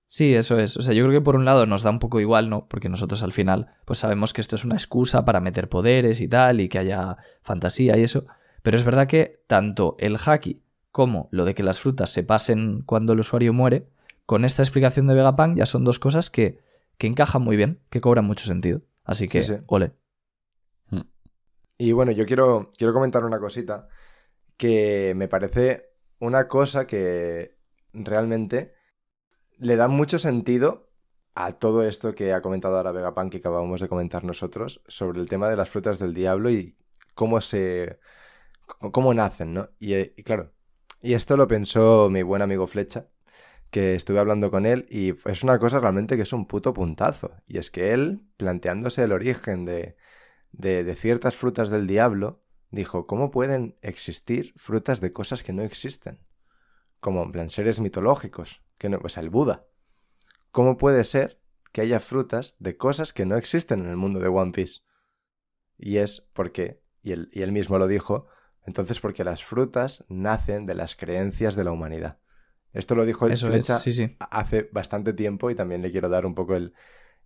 Sí, 0.07 0.33
eso 0.35 0.59
es. 0.59 0.77
O 0.77 0.83
sea, 0.83 0.95
yo 0.95 1.05
creo 1.05 1.19
que 1.21 1.25
por 1.25 1.35
un 1.35 1.45
lado 1.45 1.67
nos 1.67 1.83
da 1.83 1.91
un 1.91 1.99
poco 1.99 2.21
igual, 2.21 2.49
¿no? 2.49 2.69
Porque 2.69 2.89
nosotros 2.89 3.23
al 3.23 3.33
final, 3.33 3.75
pues 3.85 3.99
sabemos 3.99 4.33
que 4.33 4.41
esto 4.43 4.55
es 4.55 4.65
una 4.65 4.77
excusa 4.77 5.25
para 5.25 5.41
meter 5.41 5.69
poderes 5.69 6.21
y 6.21 6.29
tal, 6.29 6.61
y 6.61 6.69
que 6.69 6.79
haya 6.79 7.17
fantasía 7.43 7.97
y 7.97 8.03
eso. 8.05 8.25
Pero 8.65 8.79
es 8.79 8.85
verdad 8.85 9.07
que 9.07 9.45
tanto 9.47 9.95
el 9.99 10.17
haki 10.17 10.63
como 10.91 11.29
lo 11.31 11.45
de 11.45 11.55
que 11.55 11.63
las 11.63 11.81
frutas 11.81 12.11
se 12.11 12.23
pasen 12.23 12.81
cuando 12.81 13.13
el 13.13 13.21
usuario 13.21 13.53
muere, 13.53 13.87
con 14.25 14.43
esta 14.47 14.63
explicación 14.63 15.07
de 15.07 15.13
Vegapunk 15.15 15.59
ya 15.59 15.67
son 15.67 15.85
dos 15.85 15.99
cosas 15.99 16.31
que, 16.31 16.61
que 16.97 17.07
encajan 17.07 17.43
muy 17.43 17.59
bien, 17.59 17.83
que 17.91 18.01
cobran 18.01 18.25
mucho 18.25 18.47
sentido. 18.47 18.81
Así 19.05 19.29
que, 19.29 19.43
Sí, 19.43 19.57
sí. 19.57 19.61
ole. 19.67 19.93
Y 21.77 21.93
bueno, 21.93 22.13
yo 22.13 22.25
quiero, 22.25 22.71
quiero 22.79 22.95
comentar 22.95 23.23
una 23.25 23.39
cosita 23.39 23.87
que 24.57 25.13
me 25.15 25.29
parece 25.29 25.91
una 26.19 26.49
cosa 26.49 26.87
que 26.87 27.59
realmente 27.93 28.73
le 29.59 29.77
da 29.77 29.89
mucho 29.89 30.19
sentido 30.19 30.89
a 31.35 31.53
todo 31.53 31.83
esto 31.87 32.15
que 32.15 32.33
ha 32.33 32.41
comentado 32.41 32.79
ahora 32.79 32.93
Vegapunk 32.93 33.31
que 33.33 33.39
acabamos 33.39 33.83
de 33.83 33.89
comentar 33.89 34.25
nosotros 34.25 34.83
sobre 34.89 35.21
el 35.21 35.29
tema 35.29 35.51
de 35.51 35.57
las 35.57 35.69
frutas 35.69 35.99
del 35.99 36.15
diablo 36.15 36.49
y 36.49 36.79
cómo 37.15 37.43
se... 37.43 37.99
cómo 38.93 39.15
nacen, 39.15 39.55
¿no? 39.55 39.71
Y, 39.79 39.95
eh, 39.95 40.15
y 40.17 40.23
claro, 40.23 40.53
y 41.05 41.15
esto 41.15 41.37
lo 41.37 41.47
pensó 41.49 42.09
mi 42.11 42.23
buen 42.23 42.41
amigo 42.41 42.67
Flecha, 42.67 43.09
que 43.71 43.95
estuve 43.95 44.21
hablando 44.21 44.51
con 44.51 44.67
él 44.67 44.87
y 44.89 45.15
es 45.29 45.43
una 45.43 45.59
cosa 45.59 45.81
realmente 45.81 46.17
que 46.17 46.23
es 46.23 46.33
un 46.33 46.47
puto 46.47 46.73
puntazo. 46.73 47.33
Y 47.47 47.59
es 47.59 47.71
que 47.71 47.93
él, 47.93 48.23
planteándose 48.37 49.03
el 49.03 49.13
origen 49.13 49.65
de, 49.65 49.97
de, 50.53 50.95
ciertas 50.95 51.37
frutas 51.37 51.71
del 51.71 51.87
diablo, 51.87 52.43
dijo, 52.71 53.07
¿cómo 53.07 53.31
pueden 53.31 53.77
existir 53.83 54.55
frutas 54.57 55.01
de 55.01 55.13
cosas 55.13 55.43
que 55.43 55.53
no 55.53 55.63
existen? 55.63 56.21
Como 57.01 57.31
en 57.35 57.51
seres 57.51 57.81
mitológicos, 57.81 58.63
que 58.79 58.89
no, 58.89 58.99
o 59.03 59.09
sea, 59.09 59.23
el 59.23 59.29
Buda. 59.29 59.67
¿Cómo 60.53 60.77
puede 60.77 61.05
ser 61.05 61.41
que 61.73 61.81
haya 61.81 62.01
frutas 62.01 62.57
de 62.61 62.77
cosas 62.77 63.13
que 63.13 63.27
no 63.27 63.37
existen 63.37 63.81
en 63.81 63.91
el 63.91 63.97
mundo 63.97 64.21
de 64.21 64.29
One 64.29 64.53
Piece? 64.53 64.83
Y 65.77 65.97
es 65.99 66.23
porque, 66.33 66.81
y 67.03 67.13
él, 67.13 67.29
y 67.33 67.43
él 67.43 67.53
mismo 67.53 67.77
lo 67.79 67.89
dijo, 67.89 68.27
entonces 68.67 69.01
porque 69.01 69.25
las 69.25 69.45
frutas 69.45 70.05
nacen 70.09 70.67
de 70.67 70.75
las 70.75 70.97
creencias 70.97 71.57
de 71.57 71.65
la 71.65 71.73
humanidad. 71.73 72.19
Esto 72.73 72.95
lo 72.95 73.05
dijo 73.05 73.29
Eso 73.29 73.47
Flecha 73.49 73.77
es, 73.77 73.83
sí, 73.83 73.93
sí. 73.93 74.17
hace 74.19 74.69
bastante 74.73 75.13
tiempo 75.13 75.51
y 75.51 75.55
también 75.55 75.83
le 75.83 75.93
quiero 75.93 76.09
dar 76.09 76.27
un 76.27 76.35
poco 76.35 76.57
el, 76.57 76.75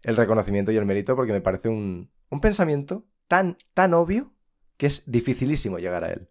el 0.02 0.16
reconocimiento 0.16 0.72
y 0.72 0.76
el 0.76 0.86
mérito 0.86 1.16
porque 1.16 1.32
me 1.32 1.40
parece 1.40 1.68
un, 1.68 2.10
un 2.30 2.40
pensamiento 2.40 3.06
tan, 3.28 3.56
tan 3.74 3.94
obvio 3.94 4.32
que 4.76 4.86
es 4.86 5.02
dificilísimo 5.06 5.78
llegar 5.78 6.04
a 6.04 6.12
él. 6.12 6.30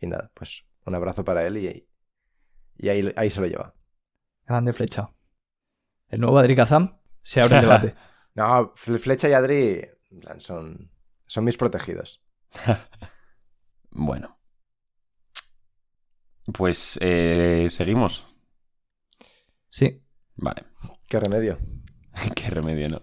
Y 0.00 0.06
nada, 0.06 0.30
pues 0.34 0.66
un 0.86 0.94
abrazo 0.94 1.24
para 1.24 1.46
él 1.46 1.58
y, 1.58 1.88
y 2.76 2.88
ahí, 2.88 3.12
ahí 3.16 3.30
se 3.30 3.40
lo 3.40 3.46
lleva. 3.46 3.74
Grande 4.46 4.72
flecha. 4.72 5.10
El 6.08 6.20
nuevo 6.20 6.38
Adri 6.38 6.56
Kazam 6.56 6.98
se 7.22 7.40
abre 7.42 7.56
el 7.56 7.60
debate. 7.60 7.94
No, 8.34 8.74
Fle- 8.74 8.98
Flecha 8.98 9.28
y 9.28 9.32
Adri 9.32 9.82
son, 10.38 10.90
Son 11.26 11.44
mis 11.44 11.56
protegidos. 11.56 12.22
Bueno. 13.92 14.36
Pues 16.52 16.98
eh, 17.00 17.66
seguimos. 17.70 18.26
Sí. 19.68 20.02
Vale. 20.36 20.64
¿Qué 21.08 21.18
remedio? 21.20 21.58
Qué 22.34 22.48
remedio, 22.50 22.88
¿no? 22.88 23.02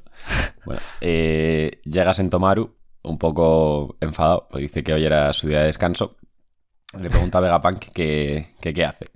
Bueno, 0.66 0.82
eh, 1.02 1.82
llega 1.86 2.14
Sentomaru 2.14 2.78
un 3.04 3.18
poco 3.18 3.98
enfadado, 4.00 4.48
porque 4.50 4.64
dice 4.64 4.84
que 4.84 4.94
hoy 4.94 5.04
era 5.06 5.34
su 5.34 5.48
día 5.48 5.60
de 5.62 5.66
descanso. 5.68 6.18
Le 7.00 7.10
pregunta 7.10 7.38
a 7.40 7.42
Vegapunk 7.42 7.80
que, 7.94 8.48
que 8.62 8.74
qué 8.74 8.86
hace. 8.86 9.08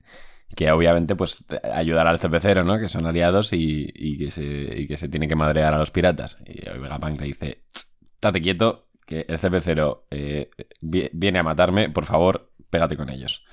Que 0.55 0.71
obviamente, 0.71 1.15
pues, 1.15 1.45
ayudar 1.73 2.07
al 2.07 2.17
CP0, 2.17 2.63
¿no? 2.65 2.79
Que 2.79 2.87
son 2.89 3.05
aliados 3.05 3.51
y, 3.53 3.91
y 3.93 4.17
que, 4.17 4.31
se, 4.31 4.43
y 4.43 4.87
que 4.87 4.97
se 4.97 5.09
tiene 5.09 5.27
que 5.27 5.35
madrear 5.35 5.73
a 5.73 5.77
los 5.77 5.91
piratas. 5.91 6.37
Y 6.47 6.61
Vegapunk 6.79 7.19
le 7.19 7.27
dice, 7.27 7.65
"Tss, 7.71 7.95
estate 8.15 8.41
quieto, 8.41 8.87
que 9.05 9.25
el 9.27 9.37
CP0 9.37 10.05
eh, 10.09 10.49
vi- 10.81 11.09
viene 11.13 11.39
a 11.39 11.43
matarme, 11.43 11.89
por 11.89 12.05
favor, 12.05 12.47
pégate 12.71 12.95
con 12.97 13.09
ellos. 13.09 13.43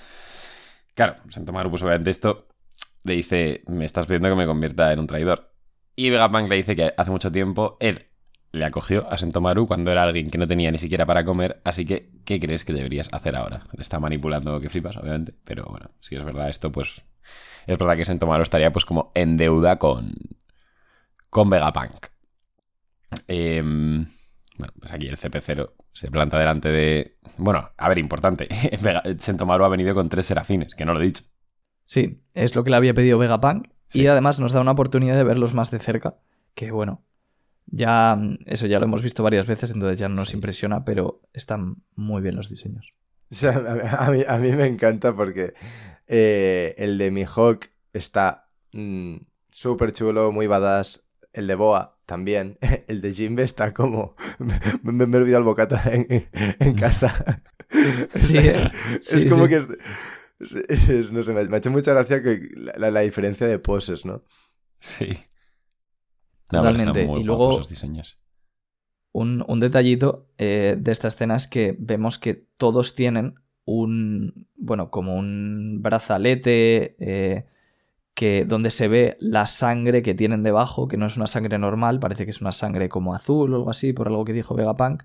Claro, 0.94 1.16
Sentomaru, 1.28 1.70
pues 1.70 1.82
obviamente 1.82 2.10
esto 2.10 2.48
le 3.04 3.14
dice, 3.14 3.62
me 3.66 3.84
estás 3.84 4.06
pidiendo 4.06 4.28
que 4.28 4.36
me 4.36 4.46
convierta 4.46 4.92
en 4.92 4.98
un 4.98 5.06
traidor. 5.06 5.52
Y 5.96 6.10
Vegapunk 6.10 6.48
le 6.48 6.56
dice 6.56 6.76
que 6.76 6.92
hace 6.96 7.10
mucho 7.10 7.32
tiempo 7.32 7.76
él 7.80 8.06
le 8.52 8.64
acogió 8.66 9.10
a 9.10 9.16
Sentomaru 9.16 9.66
cuando 9.66 9.90
era 9.90 10.02
alguien 10.02 10.30
que 10.30 10.38
no 10.38 10.46
tenía 10.46 10.70
ni 10.70 10.78
siquiera 10.78 11.06
para 11.06 11.24
comer, 11.24 11.60
así 11.64 11.86
que, 11.86 12.10
¿qué 12.24 12.38
crees 12.38 12.64
que 12.64 12.74
deberías 12.74 13.08
hacer 13.12 13.36
ahora? 13.36 13.64
Le 13.72 13.80
está 13.80 13.98
manipulando 13.98 14.60
que 14.60 14.68
flipas, 14.68 14.96
obviamente, 14.96 15.34
pero 15.44 15.64
bueno, 15.70 15.90
si 16.00 16.16
es 16.16 16.24
verdad 16.24 16.50
esto, 16.50 16.70
pues 16.70 17.02
es 17.66 17.78
verdad 17.78 17.96
que 17.96 18.04
Sentomaru 18.04 18.42
estaría 18.42 18.70
pues 18.70 18.84
como 18.84 19.10
en 19.14 19.38
deuda 19.38 19.78
con, 19.78 20.12
con 21.30 21.48
Vegapunk. 21.48 22.06
Em, 23.26 24.06
bueno, 24.58 24.72
pues 24.78 24.92
aquí 24.92 25.06
el 25.06 25.16
CP0 25.16 25.72
se 25.92 26.10
planta 26.10 26.38
delante 26.38 26.70
de... 26.70 27.16
Bueno, 27.36 27.70
a 27.76 27.88
ver, 27.88 27.98
importante, 27.98 28.48
Sentomaru 29.18 29.64
ha 29.64 29.68
venido 29.68 29.94
con 29.94 30.08
tres 30.08 30.26
serafines, 30.26 30.74
que 30.74 30.84
no 30.84 30.94
lo 30.94 31.00
he 31.00 31.04
dicho. 31.04 31.24
Sí, 31.84 32.22
es 32.34 32.54
lo 32.54 32.64
que 32.64 32.70
le 32.70 32.76
había 32.76 32.94
pedido 32.94 33.18
Vegapunk. 33.18 33.68
Sí. 33.88 34.02
Y 34.02 34.06
además 34.06 34.40
nos 34.40 34.52
da 34.52 34.60
una 34.60 34.70
oportunidad 34.72 35.16
de 35.16 35.24
verlos 35.24 35.54
más 35.54 35.70
de 35.70 35.78
cerca. 35.78 36.16
Que 36.54 36.70
bueno, 36.70 37.04
ya 37.66 38.18
eso 38.46 38.66
ya 38.66 38.78
lo 38.78 38.84
hemos 38.86 39.02
visto 39.02 39.22
varias 39.22 39.46
veces, 39.46 39.70
entonces 39.70 39.98
ya 39.98 40.08
no 40.08 40.16
nos 40.16 40.28
Sí. 40.30 40.36
impresiona, 40.36 40.84
pero 40.84 41.22
están 41.32 41.76
muy 41.94 42.22
bien 42.22 42.36
los 42.36 42.48
diseños. 42.48 42.92
O 43.30 43.34
sea, 43.34 43.52
a, 43.52 44.06
a 44.06 44.10
mí, 44.10 44.22
a 44.26 44.38
mí 44.38 44.52
me 44.52 44.66
encanta 44.66 45.14
porque 45.14 45.54
eh, 46.06 46.74
el 46.78 46.98
de 46.98 47.10
Mihawk 47.10 47.66
está 47.92 48.48
mm, 48.72 49.16
súper 49.50 49.92
chulo, 49.92 50.32
muy 50.32 50.46
badass. 50.46 51.04
El 51.32 51.46
de 51.46 51.54
Boa 51.54 51.91
también. 52.06 52.58
El 52.88 53.00
de 53.00 53.12
Jimbe 53.12 53.42
está 53.42 53.72
como... 53.74 54.16
Me, 54.82 54.92
me- 54.92 55.06
me 55.06 55.16
he 55.16 55.20
olvidado 55.20 55.40
el 55.40 55.44
bocata 55.44 55.82
en, 55.92 56.06
en 56.32 56.74
casa. 56.74 57.42
Sí, 58.14 58.38
eh. 58.38 58.70
es 59.00 59.06
Sí, 59.06 59.26
como 59.28 59.44
sí. 59.46 59.50
que... 59.50 59.56
Es, 60.40 60.54
es- 60.68 60.88
es- 60.88 61.12
no 61.12 61.22
sé, 61.22 61.32
me, 61.32 61.40
ha 61.54 61.58
hecho 61.58 61.70
mucha 61.70 61.92
gracia 61.92 62.22
que 62.22 62.40
la, 62.56 62.72
la- 62.76 62.90
la 62.90 63.00
diferencia 63.00 63.46
de 63.46 63.58
poses, 63.58 64.04
¿no? 64.04 64.24
Sí. 64.80 65.08
No, 66.52 66.58
Totalmente. 66.62 67.06
muy 67.06 67.20
Y 67.20 67.24
luego- 67.24 67.60
diseños. 67.60 68.18
Un, 69.14 69.44
un 69.46 69.60
detallito 69.60 70.30
eh, 70.38 70.76
de 70.78 70.90
esta 70.90 71.08
escena 71.08 71.36
es 71.36 71.46
que 71.46 71.76
vemos 71.78 72.18
que 72.18 72.46
todos 72.56 72.94
tienen 72.94 73.34
un, 73.64 74.48
bueno, 74.56 74.90
como 74.90 75.16
un 75.16 75.82
brazalete 75.82 76.96
eh, 76.98 77.46
que, 78.14 78.44
donde 78.44 78.70
se 78.70 78.88
ve 78.88 79.16
la 79.20 79.46
sangre 79.46 80.02
que 80.02 80.14
tienen 80.14 80.42
debajo, 80.42 80.88
que 80.88 80.96
no 80.96 81.06
es 81.06 81.16
una 81.16 81.26
sangre 81.26 81.58
normal, 81.58 82.00
parece 82.00 82.24
que 82.24 82.30
es 82.30 82.40
una 82.40 82.52
sangre 82.52 82.88
como 82.88 83.14
azul 83.14 83.52
o 83.52 83.56
algo 83.56 83.70
así, 83.70 83.92
por 83.92 84.08
algo 84.08 84.24
que 84.24 84.32
dijo 84.32 84.54
Vegapunk. 84.54 85.04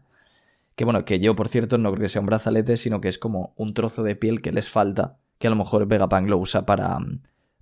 Que 0.76 0.86
bueno, 0.86 1.06
que 1.06 1.20
yo, 1.20 1.36
por 1.36 1.48
cierto, 1.48 1.78
no 1.78 1.92
creo 1.92 2.04
que 2.04 2.10
sea 2.10 2.22
un 2.22 2.28
brazalete, 2.28 2.78
sino 2.78 3.02
que 3.02 3.08
es 3.08 3.18
como 3.18 3.54
un 3.56 3.74
trozo 3.74 4.04
de 4.04 4.16
piel 4.16 4.42
que 4.42 4.52
les 4.52 4.70
falta, 4.70 5.18
que 5.40 5.48
a 5.48 5.50
lo 5.50 5.56
mejor 5.56 5.88
Vegapunk 5.88 6.30
lo 6.30 6.38
usa 6.38 6.66
para, 6.66 7.00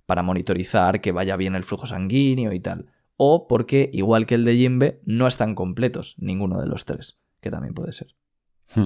para 0.04 0.22
monitorizar 0.22 1.00
que 1.00 1.12
vaya 1.12 1.36
bien 1.36 1.54
el 1.54 1.64
flujo 1.64 1.86
sanguíneo 1.86 2.52
y 2.52 2.60
tal. 2.60 2.86
O 3.16 3.48
porque, 3.48 3.88
igual 3.92 4.26
que 4.26 4.34
el 4.34 4.44
de 4.44 4.56
Jimbe, 4.56 5.00
no 5.04 5.26
están 5.26 5.54
completos 5.54 6.16
ninguno 6.18 6.60
de 6.60 6.66
los 6.66 6.84
tres, 6.84 7.18
que 7.40 7.50
también 7.50 7.72
puede 7.72 7.92
ser. 7.92 8.14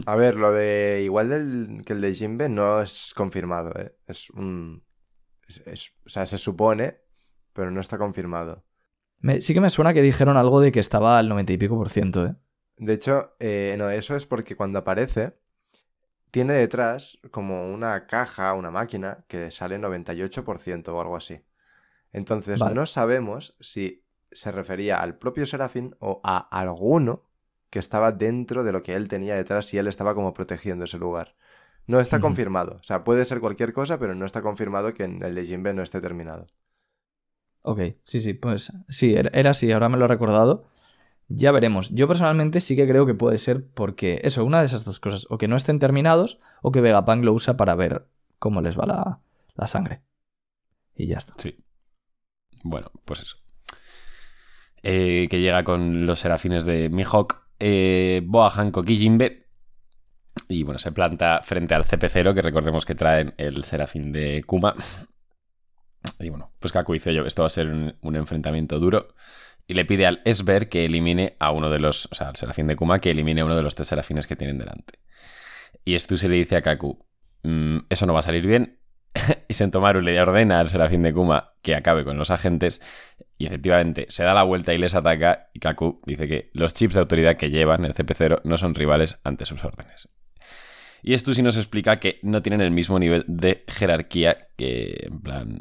A 0.07 0.15
ver, 0.15 0.37
lo 0.37 0.53
de 0.53 1.01
igual 1.03 1.31
del, 1.31 1.82
que 1.85 1.95
el 1.95 2.01
de 2.01 2.15
Jimbe 2.15 2.49
no 2.49 2.82
es 2.82 3.12
confirmado, 3.16 3.73
¿eh? 3.78 3.95
Es 4.07 4.31
un... 4.31 4.82
es- 5.51 5.63
es- 5.67 5.93
o 6.07 6.09
sea, 6.09 6.27
se 6.27 6.39
supone, 6.39 7.01
pero 7.53 7.71
no 7.71 7.81
está 7.81 7.99
confirmado. 7.99 8.65
Me- 9.21 9.41
sí 9.41 9.55
que 9.55 9.61
me 9.63 9.71
suena 9.71 9.95
que 9.95 10.03
dijeron 10.03 10.37
algo 10.37 10.61
de 10.61 10.73
que 10.73 10.81
estaba 10.81 11.19
al 11.19 11.29
90 11.29 11.53
y 11.55 11.59
pico 11.59 11.77
por 11.77 11.89
ciento, 11.91 12.27
¿eh? 12.27 12.35
De 12.77 12.95
hecho, 12.95 13.35
eh, 13.39 13.75
no, 13.79 13.91
eso 13.91 14.17
es 14.17 14.25
porque 14.27 14.57
cuando 14.57 14.79
aparece, 14.79 15.35
tiene 16.31 16.55
detrás 16.55 17.19
como 17.31 17.73
una 17.73 18.07
caja, 18.07 18.55
una 18.55 18.71
máquina, 18.71 19.25
que 19.29 19.51
sale 19.51 19.79
98% 19.79 20.97
o 20.97 21.01
algo 21.01 21.17
así. 21.17 21.43
Entonces, 22.13 22.61
Vale. 22.61 22.75
no 22.75 22.87
sabemos 22.87 23.57
si 23.61 24.05
se 24.33 24.53
refería 24.53 25.01
al 25.03 25.19
propio 25.19 25.47
Serafín 25.47 25.97
o 26.01 26.21
a 26.25 26.39
alguno 26.39 27.25
que 27.71 27.79
estaba 27.81 28.13
dentro 28.13 28.65
de 28.65 28.73
lo 28.73 28.83
que 28.83 28.95
él 28.95 29.09
tenía 29.09 29.37
detrás 29.37 29.73
y 29.75 29.79
él 29.79 29.89
estaba 29.89 30.15
como 30.15 30.35
protegiendo 30.35 30.85
ese 30.87 30.99
lugar. 30.99 31.37
No 31.91 31.99
está 31.99 32.21
confirmado. 32.21 32.77
O 32.81 32.83
sea, 32.85 33.03
puede 33.03 33.25
ser 33.25 33.41
cualquier 33.41 33.73
cosa, 33.73 33.99
pero 33.99 34.15
no 34.15 34.25
está 34.25 34.43
confirmado 34.43 34.95
que 34.95 35.03
en 35.03 35.25
el 35.25 35.35
de 35.35 35.45
Jinbe 35.45 35.75
no 35.75 35.83
esté 35.83 36.01
terminado. 36.01 36.47
Ok, 37.62 37.81
sí, 38.05 38.21
sí, 38.21 38.33
pues 38.33 38.73
sí, 38.89 39.15
era 39.15 39.29
era 39.35 39.51
así, 39.51 39.73
ahora 39.73 39.89
me 39.89 39.99
lo 39.99 40.05
he 40.05 40.09
recordado. 40.09 40.69
Ya 41.27 41.51
veremos. 41.51 41.91
Yo 41.91 42.07
personalmente 42.07 42.61
sí 42.61 42.77
que 42.77 42.87
creo 42.87 43.07
que 43.07 43.15
puede 43.15 43.39
ser 43.39 43.67
porque, 43.67 44.21
eso, 44.23 44.45
una 44.45 44.61
de 44.61 44.67
esas 44.67 44.85
dos 44.85 45.01
cosas, 45.01 45.27
o 45.31 45.37
que 45.37 45.49
no 45.49 45.57
estén 45.57 45.81
terminados, 45.81 46.39
o 46.62 46.71
que 46.71 46.81
Vegapunk 46.81 47.25
lo 47.25 47.33
usa 47.33 47.57
para 47.57 47.75
ver 47.75 48.07
cómo 48.39 48.61
les 48.61 48.79
va 48.79 48.87
la, 48.87 49.19
la 49.57 49.67
sangre. 49.67 50.01
Y 50.95 51.09
ya 51.09 51.19
está. 51.19 51.35
Sí. 51.39 51.59
Bueno, 52.62 52.93
pues 53.05 53.21
eso. 53.23 53.37
Eh, 54.85 55.27
que 55.29 55.41
llega 55.41 55.65
con 55.65 56.07
los 56.07 56.21
serafines 56.21 56.65
de 56.65 56.89
Mihawk, 56.89 57.49
eh, 57.59 58.23
Boa, 58.25 58.51
Hancock 58.51 58.89
y 58.91 58.97
Jinbe. 58.97 59.40
Y 60.51 60.65
bueno, 60.65 60.79
se 60.79 60.91
planta 60.91 61.41
frente 61.45 61.75
al 61.75 61.85
CP0, 61.85 62.35
que 62.35 62.43
recordemos 62.43 62.85
que 62.85 62.97
traen 62.97 63.35
el 63.37 63.63
serafín 63.63 64.11
de 64.11 64.43
Kuma. 64.45 64.75
Y 66.19 66.29
bueno, 66.29 66.53
pues 66.59 66.73
Kaku 66.73 66.95
dice 66.95 67.15
yo, 67.15 67.25
esto 67.25 67.43
va 67.43 67.47
a 67.47 67.51
ser 67.51 67.69
un, 67.69 68.17
enfrentamiento 68.17 68.79
duro. 68.79 69.15
Y 69.67 69.75
le 69.75 69.85
pide 69.85 70.07
al 70.07 70.23
Esber 70.25 70.69
que 70.69 70.85
elimine 70.85 71.37
a 71.39 71.53
uno 71.53 71.71
de 71.71 71.79
los, 71.79 72.07
o 72.07 72.15
sea, 72.15 72.29
al 72.29 72.37
serafín 72.37 72.67
de 72.67 72.75
Kuma, 72.75 72.99
que 72.99 73.13
elimine 73.13 73.43
a 73.43 73.45
uno 73.45 73.55
de 73.55 73.63
los 73.63 73.77
tres 73.77 73.89
serafines 73.89 74.27
que 74.27 74.35
tienen 74.35 74.59
delante. 74.59 74.99
Y 75.85 75.97
Stu 75.99 76.17
se 76.17 76.29
le 76.29 76.37
dice 76.37 76.57
a 76.57 76.63
Kaku, 76.63 76.99
"Mm, 77.45 77.79
eso 77.89 78.07
no 78.07 78.13
va 78.15 78.21
a 78.21 78.23
salir 78.23 78.47
bien. 78.47 78.81
y 79.49 79.55
Sentomaru 79.55 80.01
le 80.01 80.21
ordena 80.21 80.61
al 80.61 80.71
serafín 80.71 81.03
de 81.03 81.13
Kuma 81.13 81.55
que 81.63 81.77
acabe 81.77 82.05
con 82.05 82.19
los 82.19 82.31
agentes. 82.31 82.81
Y 83.39 83.47
efectivamente 83.47 84.07
se 84.09 84.25
da 84.25 84.35
la 84.35 84.43
vuelta 84.43 84.75
y 84.75 84.79
les 84.79 84.95
ataca. 84.97 85.51
Y 85.55 85.61
Kaku 85.61 86.01
dice 86.07 86.27
que 86.27 86.51
los 86.55 86.75
chips 86.75 86.95
de 86.95 87.01
autoridad 87.01 87.37
que 87.37 87.51
llevan 87.51 87.85
el 87.85 87.95
CP0 87.95 88.41
no 88.45 88.59
son 88.59 88.75
rivales 88.75 89.21
ante 89.23 89.47
sus 89.47 89.65
órdenes. 89.65 90.20
Y 91.03 91.15
esto 91.15 91.35
sí 91.35 91.43
nos 91.43 91.57
explica 91.57 91.99
que 91.99 92.19
no 92.23 92.43
tienen 92.43 92.61
el 92.61 92.71
mismo 92.71 92.99
nivel 92.99 93.25
de 93.27 93.65
jerarquía 93.69 94.49
que, 94.57 95.07
en 95.11 95.21
plan, 95.21 95.59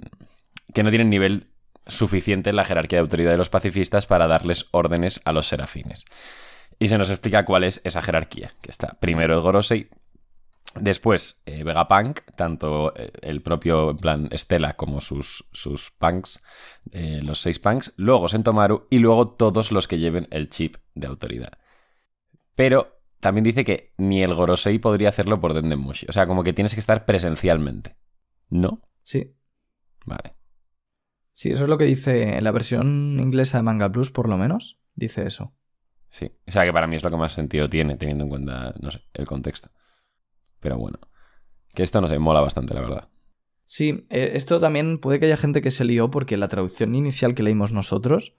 que 0.73 0.83
no 0.83 0.89
tienen 0.89 1.09
nivel 1.09 1.47
suficiente 1.87 2.49
en 2.49 2.55
la 2.55 2.65
jerarquía 2.65 2.97
de 2.97 3.01
autoridad 3.01 3.31
de 3.31 3.37
los 3.37 3.49
pacifistas 3.49 4.05
para 4.05 4.27
darles 4.27 4.67
órdenes 4.71 5.21
a 5.25 5.31
los 5.31 5.47
serafines. 5.47 6.05
Y 6.77 6.87
se 6.87 6.97
nos 6.97 7.09
explica 7.09 7.45
cuál 7.45 7.63
es 7.63 7.81
esa 7.83 8.01
jerarquía, 8.01 8.53
que 8.61 8.71
está 8.71 8.97
primero 8.99 9.33
el 9.33 9.41
Gorosei, 9.41 9.89
después 10.75 11.41
eh, 11.45 11.63
Vegapunk, 11.63 12.21
tanto 12.35 12.93
eh, 12.95 13.11
el 13.21 13.41
propio, 13.41 13.91
en 13.91 13.97
plan, 13.97 14.29
Stella 14.33 14.75
como 14.75 15.01
sus, 15.01 15.45
sus 15.51 15.91
punks, 15.91 16.45
eh, 16.91 17.21
los 17.23 17.41
seis 17.41 17.59
punks, 17.59 17.93
luego 17.97 18.29
Sentomaru 18.29 18.87
y 18.89 18.99
luego 18.99 19.29
todos 19.29 19.71
los 19.71 19.87
que 19.87 19.99
lleven 19.99 20.27
el 20.31 20.49
chip 20.49 20.77
de 20.95 21.07
autoridad. 21.07 21.53
Pero 22.55 22.98
también 23.19 23.43
dice 23.43 23.63
que 23.65 23.91
ni 23.97 24.21
el 24.23 24.33
Gorosei 24.33 24.79
podría 24.79 25.09
hacerlo 25.09 25.39
por 25.41 25.53
Dendemushi. 25.53 26.05
O 26.09 26.13
sea, 26.13 26.25
como 26.25 26.43
que 26.43 26.53
tienes 26.53 26.73
que 26.73 26.79
estar 26.79 27.05
presencialmente. 27.05 27.95
¿No? 28.49 28.81
Sí, 29.03 29.35
Vale. 30.05 30.33
sí, 31.33 31.51
eso 31.51 31.63
es 31.65 31.69
lo 31.69 31.77
que 31.77 31.85
dice 31.85 32.37
en 32.37 32.43
la 32.43 32.51
versión 32.51 33.19
inglesa 33.19 33.57
de 33.59 33.63
Manga 33.63 33.91
Plus, 33.91 34.11
por 34.11 34.27
lo 34.29 34.37
menos. 34.37 34.79
Dice 34.95 35.25
eso. 35.27 35.53
Sí. 36.09 36.31
O 36.47 36.51
sea, 36.51 36.65
que 36.65 36.73
para 36.73 36.87
mí 36.87 36.95
es 36.95 37.03
lo 37.03 37.11
que 37.11 37.17
más 37.17 37.33
sentido 37.33 37.69
tiene, 37.69 37.95
teniendo 37.97 38.23
en 38.23 38.29
cuenta, 38.29 38.73
no 38.81 38.91
sé, 38.91 39.01
el 39.13 39.25
contexto. 39.27 39.69
Pero 40.59 40.77
bueno. 40.77 40.97
Que 41.75 41.83
esto 41.83 42.01
no 42.01 42.07
se 42.07 42.17
mola 42.17 42.41
bastante, 42.41 42.73
la 42.73 42.81
verdad. 42.81 43.09
Sí, 43.67 44.07
eh, 44.09 44.31
esto 44.33 44.59
también 44.59 44.97
puede 44.99 45.19
que 45.19 45.27
haya 45.27 45.37
gente 45.37 45.61
que 45.61 45.69
se 45.69 45.85
lió 45.85 46.09
porque 46.09 46.37
la 46.37 46.47
traducción 46.47 46.95
inicial 46.95 47.35
que 47.35 47.43
leímos 47.43 47.71
nosotros 47.71 48.33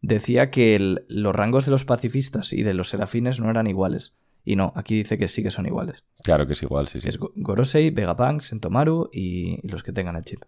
decía 0.00 0.50
que 0.52 0.76
el- 0.76 1.04
los 1.08 1.34
rangos 1.34 1.64
de 1.64 1.72
los 1.72 1.84
pacifistas 1.84 2.52
y 2.52 2.62
de 2.62 2.74
los 2.74 2.90
serafines 2.90 3.40
no 3.40 3.50
eran 3.50 3.66
iguales. 3.66 4.14
Y 4.46 4.56
no, 4.56 4.72
aquí 4.76 4.94
dice 4.96 5.18
que 5.18 5.26
sí 5.28 5.42
que 5.42 5.50
son 5.50 5.66
iguales. 5.66 6.04
Claro 6.22 6.46
que 6.46 6.52
es 6.54 6.62
igual, 6.62 6.86
sí, 6.88 7.00
sí. 7.00 7.08
Es 7.08 7.18
Go- 7.18 7.32
Gorosei, 7.34 7.90
Vegapunk, 7.90 8.40
Sentomaru 8.42 9.10
y, 9.12 9.58
y 9.62 9.68
los 9.68 9.82
que 9.82 9.92
tengan 9.92 10.14
el 10.16 10.24
chip. 10.24 10.42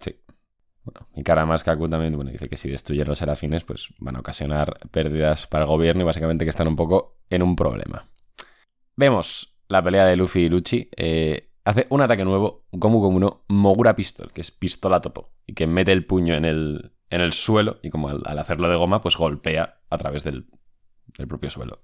Sí. 0.00 0.16
Bueno, 0.84 1.08
y 1.14 1.22
Karamas 1.22 1.62
Kaku 1.64 1.88
también 1.88 2.12
bueno, 2.16 2.30
dice 2.32 2.48
que 2.48 2.56
si 2.56 2.68
destruyen 2.68 3.06
los 3.06 3.18
serafines, 3.18 3.64
pues 3.64 3.88
van 3.98 4.16
a 4.16 4.20
ocasionar 4.20 4.78
pérdidas 4.90 5.46
para 5.46 5.62
el 5.64 5.68
gobierno 5.70 6.02
y 6.02 6.04
básicamente 6.04 6.44
que 6.44 6.50
están 6.50 6.68
un 6.68 6.76
poco 6.76 7.18
en 7.30 7.42
un 7.42 7.54
problema. 7.56 8.08
vemos 8.96 9.56
la 9.68 9.82
pelea 9.82 10.06
de 10.06 10.16
Luffy 10.16 10.42
y 10.42 10.48
Lucci. 10.48 10.88
eh, 10.96 11.50
hace 11.64 11.86
un 11.90 12.00
ataque 12.00 12.24
nuevo, 12.24 12.66
Gomu 12.72 13.00
Gomu 13.00 13.18
no 13.20 13.44
Mogura 13.48 13.94
Pistol, 13.96 14.32
que 14.32 14.40
es 14.40 14.50
pistola 14.50 15.00
topo, 15.00 15.32
y 15.46 15.54
que 15.54 15.66
mete 15.66 15.92
el 15.92 16.04
puño 16.06 16.34
en 16.34 16.44
el, 16.44 16.92
en 17.10 17.20
el 17.20 17.32
suelo 17.32 17.78
y 17.82 17.90
como 17.90 18.08
al, 18.08 18.22
al 18.24 18.38
hacerlo 18.38 18.68
de 18.68 18.76
goma, 18.76 19.00
pues 19.00 19.16
golpea 19.16 19.80
a 19.90 19.98
través 19.98 20.22
del, 20.24 20.46
del 21.18 21.26
propio 21.28 21.50
suelo. 21.50 21.82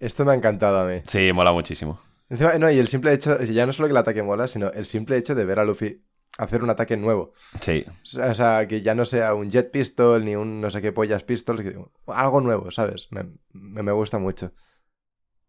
Esto 0.00 0.24
me 0.24 0.32
ha 0.32 0.34
encantado 0.34 0.78
a 0.80 0.84
mí. 0.86 1.00
Sí, 1.04 1.32
mola 1.32 1.52
muchísimo. 1.52 2.00
Encima, 2.30 2.54
no, 2.58 2.70
y 2.70 2.78
el 2.78 2.88
simple 2.88 3.12
hecho, 3.12 3.40
ya 3.42 3.66
no 3.66 3.72
solo 3.72 3.88
que 3.88 3.92
el 3.92 3.96
ataque 3.96 4.22
mola, 4.22 4.46
sino 4.48 4.70
el 4.70 4.84
simple 4.86 5.16
hecho 5.16 5.34
de 5.34 5.44
ver 5.44 5.58
a 5.58 5.64
Luffy 5.64 6.04
hacer 6.36 6.62
un 6.62 6.70
ataque 6.70 6.96
nuevo. 6.96 7.32
Sí, 7.60 7.84
O 8.22 8.34
sea, 8.34 8.68
que 8.68 8.82
ya 8.82 8.94
no 8.94 9.04
sea 9.04 9.34
un 9.34 9.50
jet 9.50 9.70
pistol 9.72 10.24
ni 10.24 10.36
un 10.36 10.60
no 10.60 10.70
sé 10.70 10.80
qué 10.82 10.92
pollas 10.92 11.24
pistol, 11.24 11.62
que- 11.62 11.76
algo 12.06 12.40
nuevo, 12.40 12.70
¿sabes? 12.70 13.08
Me, 13.10 13.24
me- 13.52 13.82
me 13.82 13.92
gusta 13.92 14.18
mucho. 14.18 14.52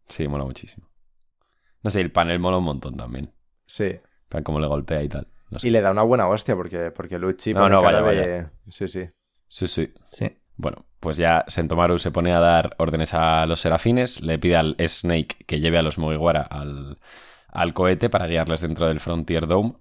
sí, 0.08 0.28
mola 0.28 0.46
muchísimo. 0.46 0.88
No 1.84 1.90
sé, 1.92 2.02
el 2.02 2.12
panel 2.12 2.40
mola 2.40 2.58
un 2.58 2.64
montón 2.64 2.98
también. 2.98 3.32
Sí. 3.66 4.00
Para 4.28 4.44
cómo 4.44 4.60
le 4.60 4.68
golpea 4.68 5.02
y 5.04 5.08
tal. 5.08 5.28
No 5.52 5.60
sé. 5.60 5.68
Y 5.68 5.72
le 5.72 5.82
da 5.82 5.92
una 5.92 6.04
buena 6.04 6.28
hostia 6.28 6.56
porque, 6.56 6.92
porque 6.92 7.18
Lucci 7.20 7.54
No, 7.54 7.70
no, 7.70 7.82
vaya, 7.82 8.02
de- 8.02 8.48
Sí, 8.70 8.88
sí. 8.88 9.10
Sí, 9.48 9.68
sí. 9.68 9.94
Sí. 10.10 10.38
Bueno, 10.60 10.86
pues 11.00 11.16
ya 11.16 11.46
Sentomaru 11.48 12.00
se 12.00 12.12
pone 12.12 12.34
a 12.34 12.42
dar 12.42 12.76
órdenes 12.80 13.14
a 13.14 13.46
los 13.46 13.62
serafines, 13.62 14.22
le 14.22 14.38
pide 14.38 14.58
al 14.58 14.76
Snake 14.78 15.46
que 15.48 15.62
lleve 15.62 15.78
a 15.78 15.82
los 15.82 15.98
Mugiwara 15.98 16.42
al, 16.42 17.00
al 17.48 17.74
cohete 17.74 18.10
para 18.10 18.28
guiarles 18.28 18.60
dentro 18.60 18.86
del 18.90 19.00
Frontier 19.00 19.48
Dome 19.48 19.76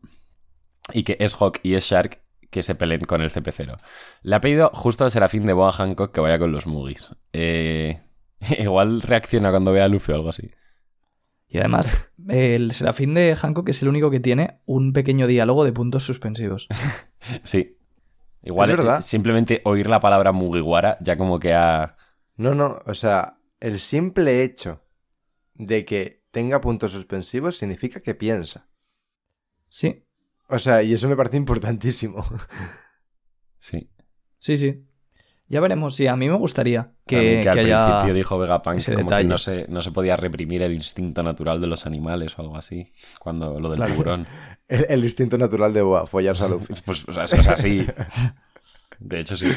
y 0.92 1.02
que 1.02 1.16
es 1.18 1.34
Hawk 1.34 1.58
y 1.64 1.74
es 1.74 1.82
Shark 1.82 2.22
que 2.50 2.62
se 2.62 2.76
peleen 2.76 3.00
con 3.00 3.22
el 3.22 3.30
CP0. 3.30 3.76
Le 4.22 4.36
ha 4.36 4.40
pedido 4.40 4.70
justo 4.72 5.02
al 5.02 5.10
serafín 5.10 5.46
de 5.46 5.52
Boa 5.52 5.72
Hancock 5.72 6.14
que 6.14 6.20
vaya 6.20 6.38
con 6.38 6.52
los 6.52 6.68
Mugis. 6.68 7.12
Eh, 7.32 8.00
igual 8.60 9.02
reacciona 9.02 9.50
cuando 9.50 9.72
vea 9.72 9.86
a 9.86 9.88
Luffy 9.88 10.12
o 10.12 10.14
algo 10.14 10.30
así. 10.30 10.48
Y 11.48 11.58
además, 11.58 12.08
el 12.28 12.70
serafín 12.70 13.14
de 13.14 13.34
Hancock 13.34 13.68
es 13.68 13.82
el 13.82 13.88
único 13.88 14.12
que 14.12 14.20
tiene 14.20 14.60
un 14.64 14.92
pequeño 14.92 15.26
diálogo 15.26 15.64
de 15.64 15.72
puntos 15.72 16.04
suspensivos. 16.04 16.68
Sí. 17.42 17.77
Igual 18.42 18.70
Es 18.70 18.76
verdad. 18.76 18.98
eh, 18.98 19.02
simplemente 19.02 19.60
oír 19.64 19.88
la 19.88 20.00
palabra 20.00 20.32
Mugiwara 20.32 20.96
ya 21.00 21.16
como 21.16 21.38
que 21.38 21.54
ha... 21.54 21.96
No, 22.36 22.54
no, 22.54 22.80
o 22.86 22.94
sea, 22.94 23.38
el 23.60 23.80
simple 23.80 24.42
hecho 24.44 24.84
de 25.54 25.84
que 25.84 26.22
tenga 26.30 26.60
puntos 26.60 26.92
suspensivos 26.92 27.56
significa 27.58 28.00
que 28.00 28.14
piensa. 28.14 28.68
Sí, 29.68 30.04
O 30.48 30.58
sea, 30.58 30.82
y 30.82 30.92
eso 30.94 31.08
me 31.08 31.16
parece 31.16 31.36
importantísimo. 31.36 32.24
Sí. 33.60 33.90
sí, 34.38 34.56
sí. 34.56 34.84
Ya 35.48 35.60
veremos, 35.60 35.96
sí, 35.96 36.06
a 36.06 36.14
mí 36.14 36.28
me 36.28 36.36
gustaría 36.36 36.92
que, 37.06 37.40
que 37.42 37.48
al 37.48 37.54
que 37.56 37.60
haya... 37.64 37.86
principio 37.86 38.14
dijo 38.14 38.38
Vegapunk 38.38 38.84
como 38.84 38.98
detalle. 38.98 39.22
que 39.22 39.28
no 39.28 39.38
se, 39.38 39.66
no 39.68 39.82
se 39.82 39.90
podía 39.90 40.16
reprimir 40.16 40.62
el 40.62 40.72
instinto 40.74 41.22
natural 41.24 41.60
de 41.60 41.66
los 41.66 41.86
animales 41.86 42.38
o 42.38 42.42
algo 42.42 42.56
así, 42.56 42.92
cuando 43.18 43.58
lo 43.58 43.68
del 43.70 43.78
Claro. 43.78 43.92
tiburón. 43.92 44.26
El, 44.68 44.86
el 44.88 45.04
instinto 45.04 45.38
natural 45.38 45.72
de 45.72 45.82
Boa, 45.82 46.06
follarse 46.06 46.44
a 46.44 46.48
Luffy. 46.48 46.74
Pues, 46.84 47.04
o 47.08 47.12
sea, 47.12 47.24
es 47.24 47.32
o 47.32 47.42
sea, 47.42 47.56
sí. 47.56 47.86
De 49.00 49.20
hecho, 49.20 49.36
sí. 49.36 49.48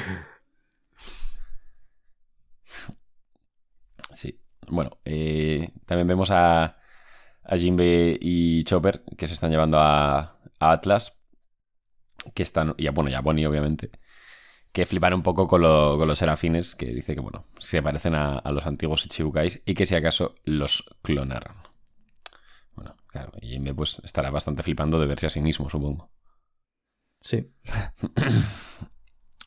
Sí. 4.13 4.39
Bueno, 4.67 4.91
eh, 5.05 5.71
también 5.85 6.07
vemos 6.07 6.31
a, 6.31 6.77
a 7.43 7.57
Jinbe 7.57 8.17
y 8.21 8.63
Chopper 8.63 9.03
que 9.17 9.27
se 9.27 9.33
están 9.33 9.51
llevando 9.51 9.79
a, 9.79 10.19
a 10.59 10.71
Atlas, 10.71 11.21
que 12.33 12.43
están, 12.43 12.75
y 12.77 12.87
a, 12.87 12.91
bueno, 12.91 13.09
y 13.09 13.13
a 13.13 13.21
Bonnie, 13.21 13.45
obviamente, 13.47 13.91
que 14.73 14.85
flipan 14.85 15.15
un 15.15 15.23
poco 15.23 15.47
con, 15.47 15.61
lo- 15.61 15.97
con 15.99 16.07
los 16.09 16.19
serafines, 16.19 16.75
que 16.75 16.87
dice 16.87 17.15
que, 17.15 17.21
bueno, 17.21 17.47
se 17.59 17.83
parecen 17.83 18.15
a, 18.15 18.37
a 18.39 18.51
los 18.51 18.67
antiguos 18.67 19.05
Ichibukais 19.05 19.63
y 19.65 19.75
que 19.75 19.85
si 19.87 19.95
acaso 19.95 20.35
los 20.45 20.85
clonaron. 21.03 21.55
Claro, 23.11 23.31
y 23.41 23.49
Jinbe 23.49 23.75
pues 23.75 24.01
estará 24.03 24.31
bastante 24.31 24.63
flipando 24.63 24.97
de 24.99 25.05
verse 25.05 25.27
a 25.27 25.29
sí 25.29 25.41
mismo, 25.41 25.69
supongo. 25.69 26.09
Sí. 27.21 27.51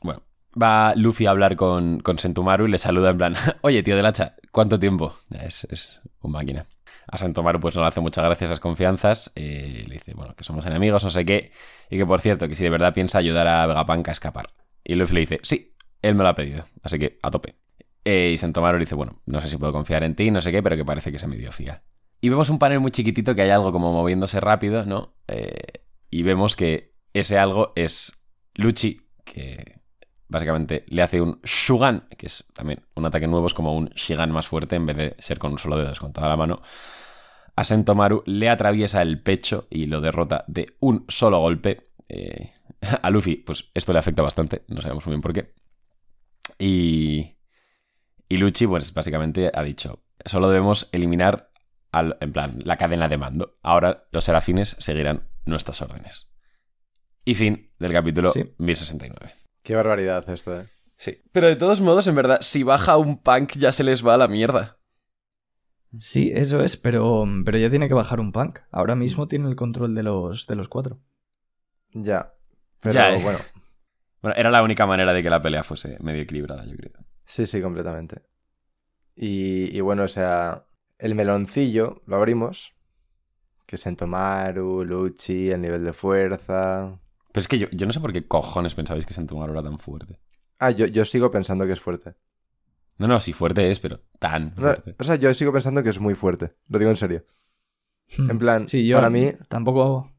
Bueno, 0.02 0.22
va 0.60 0.94
Luffy 0.96 1.26
a 1.26 1.30
hablar 1.30 1.56
con, 1.56 2.00
con 2.00 2.18
Sentomaru 2.18 2.66
y 2.66 2.70
le 2.70 2.78
saluda 2.78 3.10
en 3.10 3.18
plan, 3.18 3.34
oye, 3.62 3.82
tío 3.82 3.96
del 3.96 4.06
hacha, 4.06 4.36
¿cuánto 4.52 4.78
tiempo? 4.78 5.16
Es, 5.30 5.64
es 5.70 6.00
un 6.20 6.32
máquina. 6.32 6.66
A 7.06 7.18
Sentomaru 7.18 7.60
pues 7.60 7.74
no 7.76 7.82
le 7.82 7.88
hace 7.88 8.00
muchas 8.00 8.24
gracias 8.24 8.50
esas 8.50 8.60
confianzas. 8.60 9.32
eh, 9.34 9.84
le 9.86 9.94
dice, 9.94 10.14
bueno, 10.14 10.34
que 10.36 10.44
somos 10.44 10.66
enemigos, 10.66 11.04
no 11.04 11.10
sé 11.10 11.24
qué. 11.24 11.52
Y 11.90 11.98
que, 11.98 12.06
por 12.06 12.20
cierto, 12.20 12.48
que 12.48 12.54
si 12.56 12.64
de 12.64 12.70
verdad 12.70 12.94
piensa 12.94 13.18
ayudar 13.18 13.46
a 13.46 13.66
Vegapunk 13.66 14.08
a 14.08 14.12
escapar. 14.12 14.50
Y 14.82 14.94
Luffy 14.94 15.14
le 15.14 15.20
dice, 15.20 15.40
sí, 15.42 15.74
él 16.02 16.14
me 16.14 16.22
lo 16.22 16.28
ha 16.30 16.34
pedido, 16.34 16.66
así 16.82 16.98
que 16.98 17.18
a 17.22 17.30
tope. 17.30 17.56
Eh, 18.04 18.30
y 18.34 18.38
Sentomaru 18.38 18.78
le 18.78 18.84
dice, 18.84 18.94
bueno, 18.94 19.16
no 19.26 19.40
sé 19.40 19.48
si 19.48 19.56
puedo 19.56 19.72
confiar 19.72 20.02
en 20.04 20.14
ti, 20.14 20.30
no 20.30 20.40
sé 20.40 20.52
qué, 20.52 20.62
pero 20.62 20.76
que 20.76 20.84
parece 20.84 21.12
que 21.12 21.18
se 21.18 21.26
medio 21.26 21.52
fía. 21.52 21.82
Y 22.20 22.28
vemos 22.28 22.48
un 22.48 22.58
panel 22.58 22.80
muy 22.80 22.90
chiquitito 22.90 23.34
que 23.34 23.42
hay 23.42 23.50
algo 23.50 23.72
como 23.72 23.92
moviéndose 23.92 24.40
rápido, 24.40 24.86
¿no? 24.86 25.14
Eh, 25.28 25.82
y 26.10 26.22
vemos 26.22 26.56
que 26.56 26.94
ese 27.12 27.38
algo 27.38 27.72
es 27.76 28.24
Luchi, 28.54 29.00
que 29.24 29.80
básicamente 30.28 30.84
le 30.88 31.02
hace 31.02 31.20
un 31.20 31.40
Shugan, 31.44 32.08
que 32.16 32.26
es 32.26 32.44
también 32.54 32.80
un 32.94 33.04
ataque 33.04 33.26
nuevo, 33.26 33.46
es 33.46 33.54
como 33.54 33.76
un 33.76 33.90
Shigan 33.90 34.32
más 34.32 34.46
fuerte 34.46 34.76
en 34.76 34.86
vez 34.86 34.96
de 34.96 35.16
ser 35.18 35.38
con 35.38 35.52
un 35.52 35.58
solo 35.58 35.76
dedo, 35.76 35.92
es 35.92 35.98
con 35.98 36.12
toda 36.12 36.28
la 36.28 36.36
mano. 36.36 36.62
A 37.56 37.62
Sentomaru 37.62 38.22
le 38.26 38.48
atraviesa 38.48 39.00
el 39.02 39.22
pecho 39.22 39.68
y 39.70 39.86
lo 39.86 40.00
derrota 40.00 40.44
de 40.48 40.76
un 40.80 41.04
solo 41.08 41.38
golpe. 41.38 41.84
Eh, 42.08 42.52
a 43.02 43.10
Luffy, 43.10 43.36
pues 43.36 43.70
esto 43.74 43.92
le 43.92 43.98
afecta 43.98 44.22
bastante, 44.22 44.64
no 44.68 44.80
sabemos 44.80 45.06
muy 45.06 45.12
bien 45.12 45.22
por 45.22 45.32
qué. 45.32 45.54
Y, 46.58 47.36
y 48.28 48.36
Luchi, 48.36 48.66
pues 48.66 48.92
básicamente 48.92 49.50
ha 49.54 49.62
dicho, 49.62 50.02
solo 50.24 50.48
debemos 50.48 50.88
eliminar, 50.92 51.50
al, 51.94 52.16
en 52.20 52.32
plan, 52.32 52.58
la 52.64 52.76
cadena 52.76 53.08
de 53.08 53.16
mando. 53.18 53.56
Ahora 53.62 54.04
los 54.10 54.24
serafines 54.24 54.76
seguirán 54.78 55.28
nuestras 55.46 55.80
órdenes. 55.82 56.30
Y 57.24 57.34
fin 57.34 57.66
del 57.78 57.92
capítulo 57.92 58.30
Sí. 58.32 58.44
1069. 58.58 59.32
Qué 59.62 59.74
barbaridad 59.74 60.28
esto, 60.28 60.60
eh. 60.60 60.68
Sí. 60.96 61.22
Pero 61.32 61.48
de 61.48 61.56
todos 61.56 61.80
modos, 61.80 62.06
en 62.06 62.14
verdad, 62.14 62.38
si 62.40 62.62
baja 62.62 62.96
un 62.96 63.18
punk 63.22 63.52
ya 63.56 63.72
se 63.72 63.82
les 63.84 64.06
va 64.06 64.14
a 64.14 64.18
la 64.18 64.28
mierda. 64.28 64.78
Sí, 65.98 66.32
eso 66.34 66.62
es, 66.62 66.76
pero, 66.76 67.24
pero 67.44 67.56
ya 67.58 67.70
tiene 67.70 67.88
que 67.88 67.94
bajar 67.94 68.20
un 68.20 68.32
punk. 68.32 68.58
Ahora 68.70 68.94
mismo 68.96 69.28
tiene 69.28 69.48
el 69.48 69.56
control 69.56 69.94
de 69.94 70.02
los, 70.02 70.46
de 70.46 70.56
los 70.56 70.68
cuatro. 70.68 71.00
Ya. 71.92 72.32
Pero 72.80 72.92
Ya, 72.94 73.14
eh. 73.14 73.20
bueno, 73.22 73.38
Bueno, 74.20 74.36
era 74.38 74.50
la 74.50 74.62
única 74.62 74.86
manera 74.86 75.12
de 75.12 75.22
que 75.22 75.30
la 75.30 75.40
pelea 75.42 75.62
fuese 75.62 75.96
medio 76.02 76.22
equilibrada, 76.22 76.64
yo 76.64 76.74
creo. 76.76 76.92
sí, 77.26 77.44
sí, 77.46 77.60
completamente. 77.60 78.22
Y, 79.14 79.76
y 79.76 79.80
bueno, 79.80 80.02
o 80.04 80.08
sea, 80.08 80.66
el 80.98 81.14
meloncillo 81.14 82.02
lo 82.06 82.16
abrimos. 82.16 82.74
Que 83.66 83.76
Sentomaru, 83.78 84.84
Lucci, 84.84 85.50
el 85.50 85.62
nivel 85.62 85.84
de 85.84 85.92
fuerza. 85.92 87.00
Pero 87.32 87.40
es 87.40 87.48
que 87.48 87.58
yo, 87.58 87.66
yo 87.72 87.86
no 87.86 87.92
sé 87.92 88.00
por 88.00 88.12
qué 88.12 88.26
cojones 88.26 88.74
pensabais 88.74 89.06
que 89.06 89.14
Sentomaru 89.14 89.52
era 89.52 89.62
tan 89.62 89.78
fuerte. 89.78 90.20
Ah, 90.58 90.70
yo, 90.70 90.86
yo 90.86 91.04
sigo 91.04 91.30
pensando 91.30 91.66
que 91.66 91.72
es 91.72 91.80
fuerte. 91.80 92.14
No, 92.98 93.08
no, 93.08 93.20
sí 93.20 93.32
fuerte 93.32 93.70
es, 93.70 93.80
pero 93.80 94.00
tan 94.18 94.54
No, 94.56 94.62
fuerte. 94.62 94.94
o 94.98 95.04
sea, 95.04 95.16
yo 95.16 95.32
sigo 95.34 95.52
pensando 95.52 95.82
que 95.82 95.88
es 95.90 95.98
muy 95.98 96.14
fuerte. 96.14 96.54
Lo 96.68 96.78
digo 96.78 96.90
en 96.90 96.96
serio. 96.96 97.24
En 98.18 98.38
plan, 98.38 98.68
sí, 98.68 98.86
yo 98.86 98.96
para 98.98 99.10
mí- 99.10 99.32
tampoco... 99.48 100.10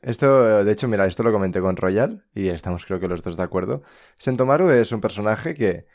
Esto, 0.00 0.64
de 0.64 0.72
hecho, 0.72 0.88
mira, 0.88 1.06
esto 1.06 1.22
lo 1.22 1.30
comenté 1.32 1.60
con 1.60 1.76
Royal 1.76 2.24
y 2.34 2.48
estamos 2.48 2.84
creo 2.86 2.98
que 2.98 3.06
los 3.08 3.22
dos 3.22 3.36
de 3.36 3.42
acuerdo. 3.42 3.82
Sentomaru 4.18 4.70
es 4.70 4.90
un 4.92 5.00
personaje 5.00 5.54
que 5.54 5.86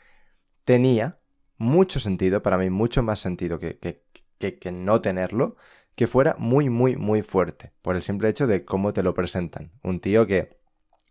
tenía 0.64 1.20
mucho 1.56 2.00
sentido, 2.00 2.42
para 2.42 2.56
mí 2.56 2.70
mucho 2.70 3.02
más 3.02 3.18
sentido 3.20 3.58
que, 3.58 3.78
que, 3.78 4.04
que, 4.38 4.72
no 4.72 5.00
tenerlo, 5.00 5.56
que 5.94 6.06
fuera 6.06 6.36
muy, 6.38 6.70
muy, 6.70 6.96
muy 6.96 7.22
fuerte, 7.22 7.72
por 7.82 7.96
el 7.96 8.02
simple 8.02 8.28
hecho 8.28 8.46
de 8.46 8.64
cómo 8.64 8.92
te 8.92 9.02
lo 9.02 9.14
presentan. 9.14 9.72
Un 9.82 10.00
tío 10.00 10.26
que 10.26 10.58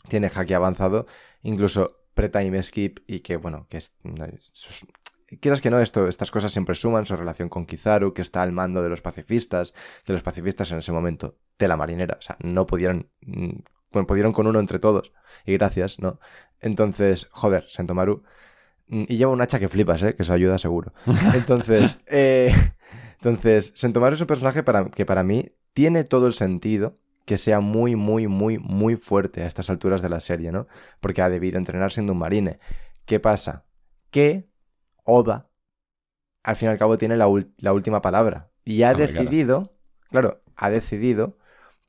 tiene 0.07 0.29
jaque 0.29 0.55
avanzado, 0.55 1.05
incluso 1.41 1.99
pre-time 2.13 2.61
skip 2.63 2.99
y 3.07 3.19
que, 3.19 3.37
bueno, 3.37 3.67
que 3.69 3.77
es... 3.77 3.93
Quieras 5.41 5.59
que 5.59 5.69
no, 5.69 5.79
esto, 5.79 6.07
estas 6.07 6.31
cosas 6.31 6.53
siempre 6.53 6.73
suman 6.73 7.05
su 7.05 7.17
relación 7.17 7.49
con 7.49 7.65
Kizaru, 7.65 8.13
que 8.13 8.21
está 8.21 8.41
al 8.41 8.53
mando 8.53 8.81
de 8.81 8.87
los 8.87 9.01
pacifistas, 9.01 9.73
que 10.05 10.13
los 10.13 10.23
pacifistas 10.23 10.71
en 10.71 10.77
ese 10.77 10.93
momento, 10.93 11.37
de 11.59 11.67
la 11.67 11.75
marinera, 11.75 12.15
o 12.17 12.21
sea, 12.21 12.37
no 12.39 12.65
pudieron, 12.65 13.09
mm, 13.21 14.05
pudieron 14.07 14.31
con 14.31 14.47
uno 14.47 14.59
entre 14.59 14.79
todos, 14.79 15.11
y 15.45 15.51
gracias, 15.53 15.99
¿no? 15.99 16.21
Entonces, 16.61 17.27
joder, 17.31 17.65
Sentomaru, 17.67 18.23
y 18.89 19.17
lleva 19.17 19.31
un 19.31 19.41
hacha 19.41 19.59
que 19.59 19.69
flipas, 19.69 20.01
¿eh? 20.03 20.15
Que 20.15 20.23
eso 20.23 20.33
ayuda 20.33 20.57
seguro. 20.57 20.93
Entonces, 21.35 21.99
eh, 22.07 22.53
entonces, 23.21 23.73
Sentomaru 23.75 24.15
es 24.15 24.21
un 24.21 24.27
personaje 24.27 24.63
para, 24.63 24.89
que 24.89 25.05
para 25.05 25.23
mí 25.23 25.51
tiene 25.73 26.03
todo 26.03 26.27
el 26.27 26.33
sentido 26.33 26.97
que 27.25 27.37
sea 27.37 27.59
muy, 27.59 27.95
muy, 27.95 28.27
muy, 28.27 28.57
muy 28.57 28.95
fuerte 28.95 29.43
a 29.43 29.47
estas 29.47 29.69
alturas 29.69 30.01
de 30.01 30.09
la 30.09 30.21
serie, 30.21 30.51
¿no? 30.51 30.67
Porque 31.01 31.21
ha 31.21 31.29
debido 31.29 31.57
entrenar 31.57 31.91
siendo 31.91 32.13
un 32.13 32.19
marine. 32.19 32.59
¿Qué 33.05 33.19
pasa? 33.19 33.65
Que 34.11 34.47
Oda, 35.03 35.49
al 36.43 36.55
fin 36.55 36.69
y 36.69 36.71
al 36.71 36.77
cabo, 36.77 36.97
tiene 36.97 37.17
la, 37.17 37.27
última 37.27 38.01
palabra. 38.01 38.51
Y 38.63 38.83
ha 38.83 38.93
decidido, 38.93 39.63
claro, 40.09 40.41
ha 40.55 40.69
decidido 40.69 41.37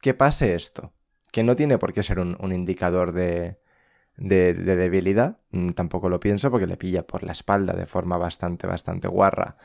que 0.01 0.15
pase 0.15 0.55
esto. 0.55 0.93
Que 1.31 1.45
no 1.45 1.55
tiene 1.55 1.79
por 1.79 1.93
qué 1.93 2.03
ser 2.03 2.19
un, 2.19 2.37
un 2.41 2.53
indicador 2.53 3.13
de, 3.13 3.59
de, 4.19 4.55
de 4.55 4.77
debilidad. 4.77 5.41
Mm, 5.53 5.71
Tampoco 5.73 6.11
lo 6.11 6.21
pienso 6.21 6.51
porque 6.51 6.67
le 6.67 6.77
pilla 6.77 7.07
por 7.07 7.25
la 7.25 7.33
espalda 7.33 7.75
de 7.75 7.87
forma 7.87 8.19
bastante, 8.19 8.67
bastante 8.67 9.09
guarra. 9.09 9.57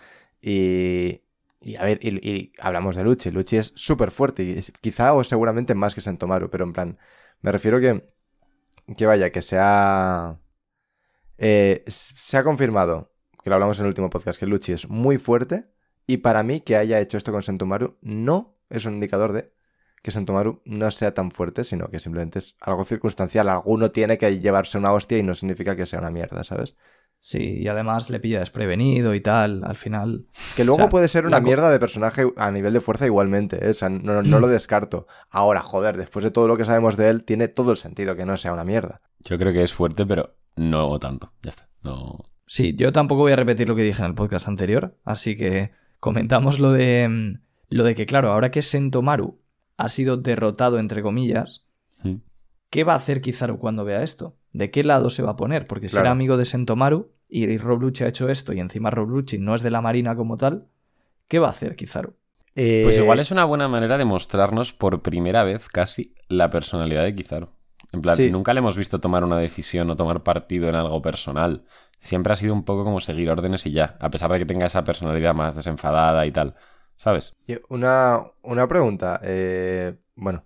Y, 0.41 1.21
Y 1.61 1.75
a 1.77 1.83
ver, 1.83 1.99
y, 2.03 2.53
hablamos 2.59 2.95
de 2.95 3.03
Luchi. 3.03 3.31
Luchi 3.31 3.57
es 3.57 3.71
súper 3.75 4.11
fuerte 4.11 4.43
y 4.43 4.61
quizá 4.81 5.13
o 5.13 5.23
seguramente 5.23 5.75
más 5.75 5.95
que 5.95 6.01
Sentomaru, 6.01 6.49
pero 6.49 6.65
en 6.65 6.73
plan, 6.73 6.99
me 7.41 7.51
refiero 7.51 7.79
que, 7.79 8.03
que 8.97 9.05
vaya, 9.05 9.31
que 9.31 9.41
se 9.41 9.57
ha, 9.59 10.39
eh, 11.37 11.83
se 11.87 12.37
ha 12.37 12.43
confirmado, 12.43 13.13
que 13.43 13.49
lo 13.49 13.55
hablamos 13.55 13.79
en 13.79 13.85
el 13.85 13.89
último 13.89 14.09
podcast, 14.09 14.39
que 14.39 14.45
Luchi 14.47 14.73
es 14.73 14.89
muy 14.89 15.17
fuerte 15.17 15.65
y 16.07 16.17
para 16.17 16.43
mí 16.43 16.61
que 16.61 16.75
haya 16.77 16.99
hecho 16.99 17.17
esto 17.17 17.31
con 17.31 17.43
Sentomaru 17.43 17.97
no 18.01 18.57
es 18.69 18.85
un 18.85 18.95
indicador 18.95 19.33
de 19.33 19.53
que 20.03 20.11
Sentomaru 20.11 20.61
no 20.65 20.91
sea 20.91 21.13
tan 21.13 21.31
fuerte, 21.31 21.63
sino 21.63 21.87
que 21.87 21.97
simplemente 21.97 22.39
es 22.39 22.57
algo 22.59 22.83
circunstancial. 22.83 23.47
Alguno 23.47 23.89
tiene 23.89 24.17
que 24.17 24.39
llevarse 24.39 24.77
una 24.77 24.91
hostia 24.91 25.17
y 25.17 25.23
no 25.23 25.33
significa 25.33 25.75
que 25.77 25.85
sea 25.85 25.99
una 25.99 26.11
mierda, 26.11 26.43
¿sabes? 26.43 26.75
Sí, 27.19 27.39
y 27.61 27.69
además 27.69 28.09
le 28.09 28.19
pilla 28.19 28.39
desprevenido 28.39 29.15
y 29.15 29.21
tal, 29.21 29.63
al 29.63 29.77
final. 29.77 30.25
Que 30.57 30.65
luego 30.65 30.75
O 30.75 30.81
sea, 30.81 30.89
puede 30.89 31.07
ser 31.07 31.25
una 31.25 31.39
mierda 31.39 31.71
de 31.71 31.79
personaje 31.79 32.27
a 32.35 32.51
nivel 32.51 32.73
de 32.73 32.81
fuerza 32.81 33.05
igualmente, 33.05 33.65
¿eh? 33.65 33.69
O 33.69 33.73
sea, 33.73 33.87
no, 33.87 34.21
no 34.21 34.39
lo 34.41 34.47
descarto. 34.49 35.07
Ahora, 35.29 35.61
joder, 35.61 35.95
después 35.95 36.25
de 36.25 36.31
todo 36.31 36.49
lo 36.49 36.57
que 36.57 36.65
sabemos 36.65 36.97
de 36.97 37.07
él, 37.07 37.23
tiene 37.23 37.47
todo 37.47 37.71
el 37.71 37.77
sentido 37.77 38.17
que 38.17 38.25
no 38.25 38.35
sea 38.35 38.51
una 38.51 38.65
mierda. 38.65 38.99
Yo 39.19 39.39
creo 39.39 39.53
que 39.53 39.63
es 39.63 39.73
fuerte, 39.73 40.05
pero 40.05 40.35
no 40.57 40.99
tanto. 40.99 41.31
Ya 41.41 41.51
está. 41.51 41.69
No. 41.81 42.25
Sí, 42.45 42.75
yo 42.75 42.91
tampoco 42.91 43.21
voy 43.21 43.31
a 43.31 43.37
repetir 43.37 43.69
lo 43.69 43.75
que 43.77 43.83
dije 43.83 44.01
en 44.01 44.09
el 44.09 44.15
podcast 44.15 44.49
anterior, 44.49 44.97
así 45.05 45.37
que 45.37 45.71
comentamos 46.01 46.59
lo 46.59 46.73
de 46.73 47.07
mm, 47.07 47.39
lo 47.69 47.85
de 47.85 47.95
que 47.95 48.05
claro, 48.05 48.31
ahora 48.31 48.51
que 48.51 48.61
Sentomaru 48.61 49.39
ha 49.77 49.89
sido 49.89 50.17
derrotado 50.17 50.79
entre 50.79 51.01
comillas. 51.01 51.65
¿qué 52.69 52.83
va 52.83 52.93
a 52.93 52.95
hacer 52.95 53.21
Kizaru 53.21 53.59
cuando 53.59 53.85
vea 53.85 54.01
esto? 54.01 54.35
¿De 54.51 54.71
qué 54.71 54.83
lado 54.83 55.11
se 55.11 55.21
va 55.21 55.31
a 55.31 55.35
poner? 55.35 55.67
Porque 55.67 55.89
si 55.89 55.93
Claro. 55.93 56.05
era 56.07 56.11
amigo 56.11 56.37
de 56.37 56.45
Sentomaru 56.45 57.11
y 57.29 57.55
Rob 57.57 57.81
Lucci 57.81 58.03
ha 58.03 58.07
hecho 58.07 58.29
esto 58.29 58.51
y 58.51 58.59
encima 58.59 58.89
Rob 58.89 59.09
Lucci 59.09 59.37
no 59.37 59.53
es 59.53 59.61
de 59.61 59.69
la 59.69 59.79
marina 59.81 60.15
como 60.15 60.37
tal, 60.37 60.65
¿qué 61.27 61.37
va 61.37 61.47
a 61.47 61.51
hacer 61.51 61.75
Kizaru? 61.75 62.15
Pues 62.55 62.97
Eh, 62.97 63.01
igual 63.01 63.19
es 63.19 63.29
una 63.29 63.45
buena 63.45 63.67
manera 63.67 63.97
de 63.99 64.05
mostrarnos 64.05 64.73
por 64.73 65.03
primera 65.03 65.43
vez 65.43 65.67
casi 65.69 66.15
la 66.29 66.49
personalidad 66.49 67.03
de 67.03 67.13
Kizaru. 67.15 67.49
En 67.91 68.01
plan, 68.01 68.15
Sí. 68.15 68.31
nunca 68.31 68.53
le 68.55 68.59
hemos 68.59 68.75
visto 68.75 68.99
tomar 68.99 69.23
una 69.23 69.37
decisión 69.37 69.87
o 69.91 69.95
tomar 69.95 70.23
partido 70.23 70.67
en 70.67 70.73
algo 70.75 70.99
personal. 71.01 71.63
Siempre 71.99 72.33
ha 72.33 72.35
sido 72.35 72.53
un 72.55 72.63
poco 72.63 72.83
como 72.83 72.99
seguir 73.01 73.29
órdenes 73.29 73.67
y 73.67 73.71
ya, 73.71 73.97
a 73.99 74.09
pesar 74.09 74.31
de 74.31 74.39
que 74.39 74.45
tenga 74.45 74.65
esa 74.65 74.83
personalidad 74.83 75.35
más 75.35 75.55
desenfadada 75.55 76.25
y 76.25 76.31
tal. 76.31 76.55
¿Sabes? 76.95 77.33
Una, 77.69 78.23
una 78.43 78.67
pregunta. 78.67 79.19
eh, 79.23 79.97
bueno, 80.15 80.45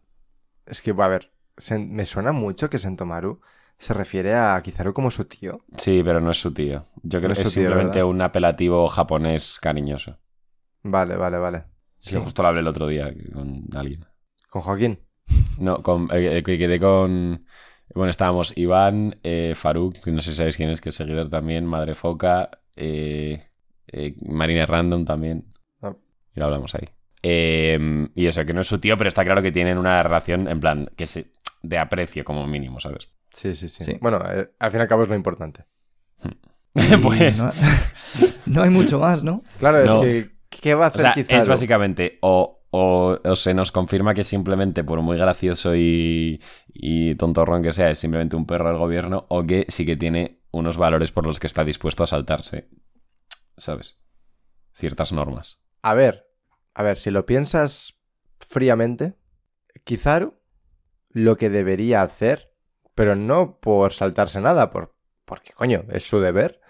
es 0.66 0.82
que, 0.82 0.92
a 0.92 1.08
ver, 1.08 1.34
Sen- 1.58 1.90
me 1.92 2.06
suena 2.06 2.32
mucho 2.34 2.70
que 2.70 2.80
Sentomaru 2.80 3.42
se 3.80 3.94
refiere 3.94 4.36
a 4.36 4.62
Kizaru 4.64 4.94
como 4.94 5.12
su 5.12 5.26
tío. 5.26 5.66
Sí, 5.78 6.02
pero 6.04 6.20
no 6.20 6.32
es 6.32 6.40
su 6.42 6.54
tío. 6.54 6.86
Yo 7.04 7.20
creo 7.22 7.30
No 7.30 7.34
que 7.34 7.34
es 7.34 7.40
es 7.42 7.50
su 7.50 7.52
tío, 7.54 7.70
simplemente 7.70 7.74
¿verdad? 7.76 8.04
un 8.04 8.22
apelativo 8.22 8.88
japonés 8.90 9.60
cariñoso. 9.62 10.20
Vale, 10.84 11.16
vale, 11.18 11.38
vale. 11.38 11.66
Sí, 12.00 12.18
justo 12.18 12.42
lo 12.42 12.48
hablé 12.48 12.62
el 12.62 12.68
otro 12.68 12.88
día 12.88 13.14
con 13.34 13.66
alguien. 13.76 14.04
Con 14.50 14.62
Joaquín. 14.62 15.00
No, 15.56 15.82
con, 15.84 16.08
eh, 16.12 16.44
que 16.44 16.58
quedé 16.58 16.80
con... 16.80 17.46
Bueno, 17.96 18.10
estábamos 18.12 18.56
Iván, 18.58 19.20
eh, 19.24 19.54
Faruk, 19.56 19.96
que 20.04 20.12
no 20.12 20.22
sé 20.22 20.32
si 20.32 20.38
sabéis 20.38 20.58
quién 20.58 20.70
es, 20.70 20.82
que 20.82 20.90
es 20.90 20.96
seguidor 20.96 21.30
también, 21.30 21.66
Madre 21.66 21.96
Foca, 21.96 22.50
eh, 22.76 23.50
eh, 23.88 24.16
Marina 24.28 24.66
Random 24.66 25.06
también. 25.06 25.52
Y 26.38 26.40
lo 26.40 26.46
hablamos 26.46 26.76
ahí. 26.76 26.88
Eh, 27.24 28.08
y 28.14 28.28
eso, 28.28 28.46
que 28.46 28.54
no 28.54 28.62
es 28.62 28.68
su 28.68 28.78
tío, 28.78 28.96
pero 28.96 29.08
está 29.08 29.26
claro 29.26 29.42
que 29.42 29.52
tienen 29.52 29.80
una 29.80 30.04
relación, 30.04 30.48
en 30.48 30.60
plan, 30.60 30.92
que 30.96 31.08
se, 31.08 31.32
de 31.64 31.80
aprecio 31.80 32.24
como 32.24 32.46
mínimo, 32.46 32.80
¿sabes? 32.80 33.10
Sí, 33.34 33.56
sí, 33.56 33.70
sí. 33.70 33.84
Sí. 33.84 33.98
Bueno, 34.00 34.22
eh, 34.32 34.52
al 34.60 34.70
fin 34.70 34.80
y 34.80 34.84
al 34.84 34.88
cabo 34.88 35.02
es 35.02 35.10
lo 35.10 35.16
importante. 35.16 35.66
Y 36.76 36.96
pues... 36.98 37.42
no, 37.42 37.52
no 38.46 38.62
hay 38.62 38.70
mucho 38.70 39.00
más, 39.00 39.24
¿no? 39.24 39.42
Claro, 39.58 39.84
No. 39.84 40.04
es 40.04 40.26
que, 40.28 40.32
¿qué 40.62 40.76
va 40.76 40.86
a 40.86 40.88
O 40.90 40.92
hacer 40.92 41.02
sea, 41.02 41.14
Kizaru? 41.16 41.40
es 41.42 41.48
básicamente 41.48 42.20
o, 42.22 42.62
o- 42.70 43.18
o 43.24 43.36
se 43.36 43.56
nos 43.56 43.72
confirma 43.72 44.14
que 44.14 44.24
simplemente, 44.24 44.84
por 44.84 45.02
muy 45.02 45.18
gracioso 45.18 45.76
y, 45.76 46.40
y 46.68 47.16
tontorrón 47.16 47.64
que 47.64 47.72
sea, 47.72 47.90
es 47.90 47.98
simplemente 47.98 48.36
un 48.36 48.46
perro 48.46 48.70
del 48.70 48.78
gobierno, 48.78 49.26
o 49.30 49.44
que 49.44 49.66
sí 49.70 49.88
que 49.88 49.98
tiene 49.98 50.44
unos 50.52 50.78
valores 50.78 51.10
por 51.12 51.26
los 51.26 51.40
que 51.40 51.48
está 51.48 51.64
dispuesto 51.64 52.04
a 52.04 52.08
saltarse, 52.08 52.70
¿sabes? 53.58 54.00
Ciertas 54.76 55.12
normas. 55.12 55.60
A 55.82 55.96
ver, 55.96 56.27
a 56.78 56.84
ver, 56.84 56.98
si 56.98 57.10
lo 57.10 57.26
piensas 57.26 57.98
fríamente, 58.40 59.16
Kizaru 59.84 60.40
lo 61.10 61.36
que 61.36 61.50
debería 61.50 62.04
hacer, 62.04 62.54
pero 62.94 63.16
no 63.16 63.60
por 63.60 63.94
saltarse 63.94 64.40
nada, 64.42 64.70
por, 64.70 64.94
porque 65.26 65.54
coño, 65.54 65.86
es 65.90 66.08
su 66.08 66.20
deber, 66.20 66.62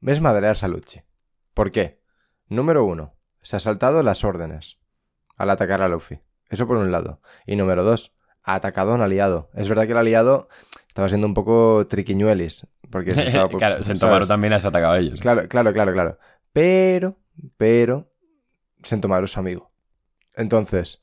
es 0.00 0.20
madrearse 0.20 0.64
a 0.64 0.68
Lucci. 0.68 1.02
¿Por 1.54 1.72
qué? 1.72 2.00
Número 2.46 2.84
uno, 2.84 3.16
se 3.42 3.56
ha 3.56 3.58
saltado 3.58 4.04
las 4.04 4.22
órdenes 4.22 4.78
al 5.36 5.50
atacar 5.50 5.82
a 5.82 5.88
Luffy. 5.88 6.20
Eso 6.48 6.68
por 6.68 6.76
un 6.76 6.92
lado. 6.92 7.20
Y 7.44 7.56
número 7.56 7.82
dos, 7.82 8.14
ha 8.44 8.54
atacado 8.54 8.92
a 8.92 8.94
un 8.94 9.02
aliado. 9.02 9.50
Es 9.54 9.68
verdad 9.68 9.86
que 9.86 9.92
el 9.92 9.98
aliado 9.98 10.48
estaba 10.86 11.08
siendo 11.08 11.26
un 11.26 11.34
poco 11.34 11.84
triquiñuelis. 11.88 12.64
Porque 12.92 13.12
se 13.12 13.22
estaba, 13.26 13.48
claro, 13.48 13.82
Sentomaru 13.82 14.26
también 14.28 14.52
has 14.52 14.66
atacado 14.66 14.92
a 14.92 14.98
ellos. 15.00 15.18
Claro, 15.20 15.48
claro, 15.48 15.72
claro, 15.72 15.92
claro. 15.92 16.18
Pero, 16.52 17.16
pero, 17.56 18.07
Sentomaru 18.82 19.24
es 19.24 19.32
su 19.32 19.40
amigo. 19.40 19.70
Entonces, 20.34 21.02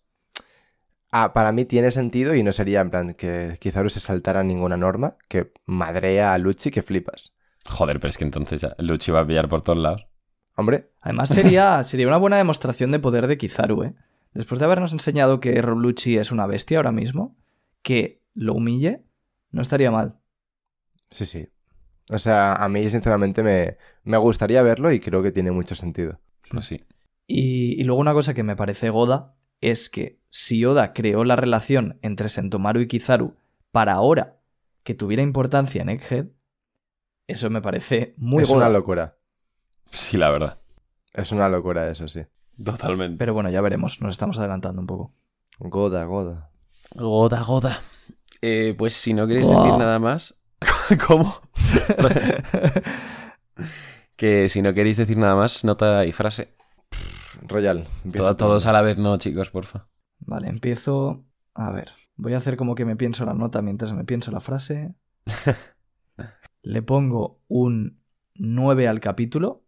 ah, 1.12 1.34
para 1.34 1.52
mí 1.52 1.66
tiene 1.66 1.92
sentido 1.92 2.36
y 2.36 2.44
no 2.44 2.52
sería 2.52 2.82
en 2.82 2.90
plan 2.90 3.14
que 3.14 3.58
Kizaru 3.60 3.90
se 3.90 4.00
saltara 4.00 4.44
ninguna 4.44 4.78
norma, 4.78 5.18
que 5.28 5.52
madrea 5.66 6.34
a 6.34 6.38
Lucci 6.38 6.72
que 6.72 6.84
flipas. 6.84 7.34
Joder, 7.68 8.00
pero 8.00 8.10
es 8.10 8.18
que 8.18 8.24
entonces 8.26 8.62
ya 8.62 8.76
Luchi 8.78 9.12
va 9.12 9.22
a 9.22 9.28
pillar 9.28 9.50
por 9.50 9.62
todos 9.62 9.80
lados. 9.80 10.08
Hombre, 10.56 10.92
Además 11.02 11.30
sería, 11.30 11.84
sería 11.84 12.08
una 12.08 12.18
buena 12.18 12.38
demostración 12.38 12.92
de 12.92 13.00
poder 13.00 13.28
de 13.28 13.38
Kizaru, 13.38 13.84
¿eh? 13.84 13.94
Después 14.34 14.60
de 14.60 14.66
habernos 14.66 14.92
enseñado 14.92 15.40
que 15.40 15.62
Rob 15.62 15.78
Lucci 15.80 16.18
es 16.18 16.32
una 16.32 16.46
bestia 16.46 16.78
ahora 16.78 16.92
mismo, 16.92 17.38
que 17.82 18.22
lo 18.34 18.54
humille, 18.54 19.04
no 19.52 19.62
estaría 19.62 19.92
mal. 19.92 20.18
sí, 21.10 21.26
sí. 21.26 21.48
O 22.12 22.20
sea, 22.20 22.54
a 22.54 22.70
mí 22.70 22.88
sinceramente 22.90 23.42
me, 23.42 23.78
me 24.04 24.18
gustaría 24.18 24.62
verlo 24.62 24.92
y 24.92 25.00
creo 25.00 25.24
que 25.24 25.32
tiene 25.32 25.52
mucho 25.52 25.74
sentido. 25.74 26.20
Pues 26.52 26.66
sí. 26.66 26.84
Y, 27.28 27.80
y 27.80 27.84
luego 27.84 28.02
una 28.02 28.14
cosa 28.14 28.34
que 28.34 28.44
me 28.44 28.56
parece 28.56 28.90
goda 28.90 29.36
es 29.62 29.90
que 29.90 30.20
si 30.30 30.66
Oda 30.66 30.94
creó 30.94 31.24
la 31.24 31.36
relación 31.36 31.98
entre 32.02 32.30
Sentomaru 32.30 32.82
y 32.82 32.88
Kizaru 32.88 33.36
para 33.72 33.94
ahora 33.94 34.38
que 34.84 34.94
tuviera 34.94 35.24
importancia 35.24 35.82
en 35.82 35.90
Egghead, 35.90 36.28
eso 37.28 37.50
me 37.50 37.62
parece 37.62 38.14
muy 38.18 38.44
es 38.44 38.50
goda. 38.50 38.68
una 38.68 38.70
locura. 38.70 39.18
Sí, 39.88 40.18
la 40.18 40.30
verdad. 40.30 40.58
Es 41.14 41.32
una 41.32 41.50
locura 41.50 41.90
eso, 41.90 42.08
sí. 42.08 42.22
Totalmente. 42.64 43.18
Pero 43.18 43.34
bueno, 43.34 43.50
ya 43.50 43.62
veremos, 43.62 44.02
nos 44.02 44.12
estamos 44.12 44.38
adelantando 44.40 44.82
un 44.82 44.88
poco. 44.88 45.14
Goda, 45.60 46.04
goda. 46.06 46.52
Goda, 46.94 47.42
goda. 47.42 47.82
Eh, 48.42 48.76
pues 48.78 48.94
si 48.94 49.14
no 49.14 49.26
queréis 49.26 49.48
decir 49.48 49.78
nada 49.78 50.00
más. 50.00 50.40
¿Cómo? 51.08 51.34
que 54.16 54.50
si 54.50 54.62
no 54.62 54.74
queréis 54.74 54.98
decir 54.98 55.18
nada 55.18 55.36
más, 55.36 55.64
nota 55.64 56.06
y 56.06 56.12
frase. 56.12 56.54
Royal. 57.48 57.88
Todo- 58.16 58.36
todos 58.36 58.66
a 58.66 58.72
la 58.74 58.82
vez, 58.82 58.98
no, 58.98 59.18
chicos, 59.18 59.50
porfa. 59.50 59.88
Vale, 60.20 60.48
empiezo. 60.50 61.26
A 61.54 61.72
ver, 61.72 61.92
voy 62.16 62.34
a 62.34 62.38
hacer 62.38 62.58
como 62.58 62.76
que 62.76 62.86
me 62.86 62.96
pienso 62.96 63.26
la 63.26 63.34
nota 63.34 63.62
mientras 63.62 63.94
me 63.94 64.04
pienso 64.04 64.32
la 64.32 64.40
frase. 64.42 64.94
Le 66.62 66.82
pongo 66.82 67.42
un 67.48 68.02
9 68.36 68.88
al 68.88 69.00
capítulo 69.00 69.64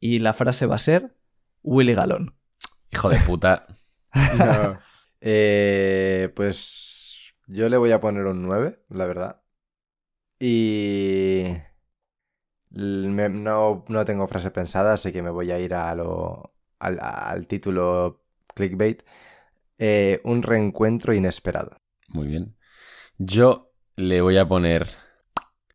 y 0.00 0.18
la 0.20 0.32
frase 0.32 0.66
va 0.66 0.76
a 0.76 0.78
ser 0.78 1.16
Willy 1.62 1.94
Galón. 1.94 2.34
Hijo 2.92 3.08
de 3.08 3.18
puta. 3.20 3.66
No. 4.38 4.78
Eh, 5.20 6.32
pues 6.34 7.34
yo 7.46 7.68
le 7.68 7.76
voy 7.76 7.92
a 7.92 8.00
poner 8.00 8.24
un 8.24 8.42
9, 8.42 8.82
la 8.88 9.04
verdad. 9.06 9.42
Y 10.40 11.44
me- 12.70 13.28
no, 13.28 13.84
no 13.88 14.04
tengo 14.04 14.26
frase 14.28 14.50
pensada, 14.50 14.94
así 14.94 15.12
que 15.12 15.22
me 15.22 15.30
voy 15.30 15.50
a 15.50 15.58
ir 15.58 15.74
a 15.74 15.94
lo, 15.94 16.54
al, 16.78 16.98
al 17.00 17.46
título 17.46 18.24
clickbait. 18.54 19.02
Eh, 19.78 20.20
un 20.24 20.42
reencuentro 20.42 21.14
inesperado. 21.14 21.76
Muy 22.08 22.26
bien. 22.28 22.56
Yo 23.18 23.72
le 23.96 24.20
voy 24.20 24.38
a 24.38 24.48
poner 24.48 24.86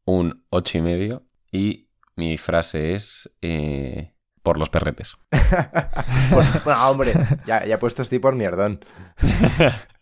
un 0.05 0.45
ocho 0.49 0.77
y 0.77 0.81
medio 0.81 1.25
y 1.51 1.89
mi 2.15 2.37
frase 2.37 2.95
es 2.95 3.37
eh, 3.41 4.13
por 4.41 4.59
los 4.59 4.69
perretes. 4.69 5.17
Por- 6.31 6.65
no, 6.67 6.89
hombre, 6.89 7.13
ya, 7.45 7.65
ya 7.65 7.75
he 7.75 7.77
puesto 7.77 8.01
estoy 8.01 8.19
por 8.19 8.35
mierdón. 8.35 8.83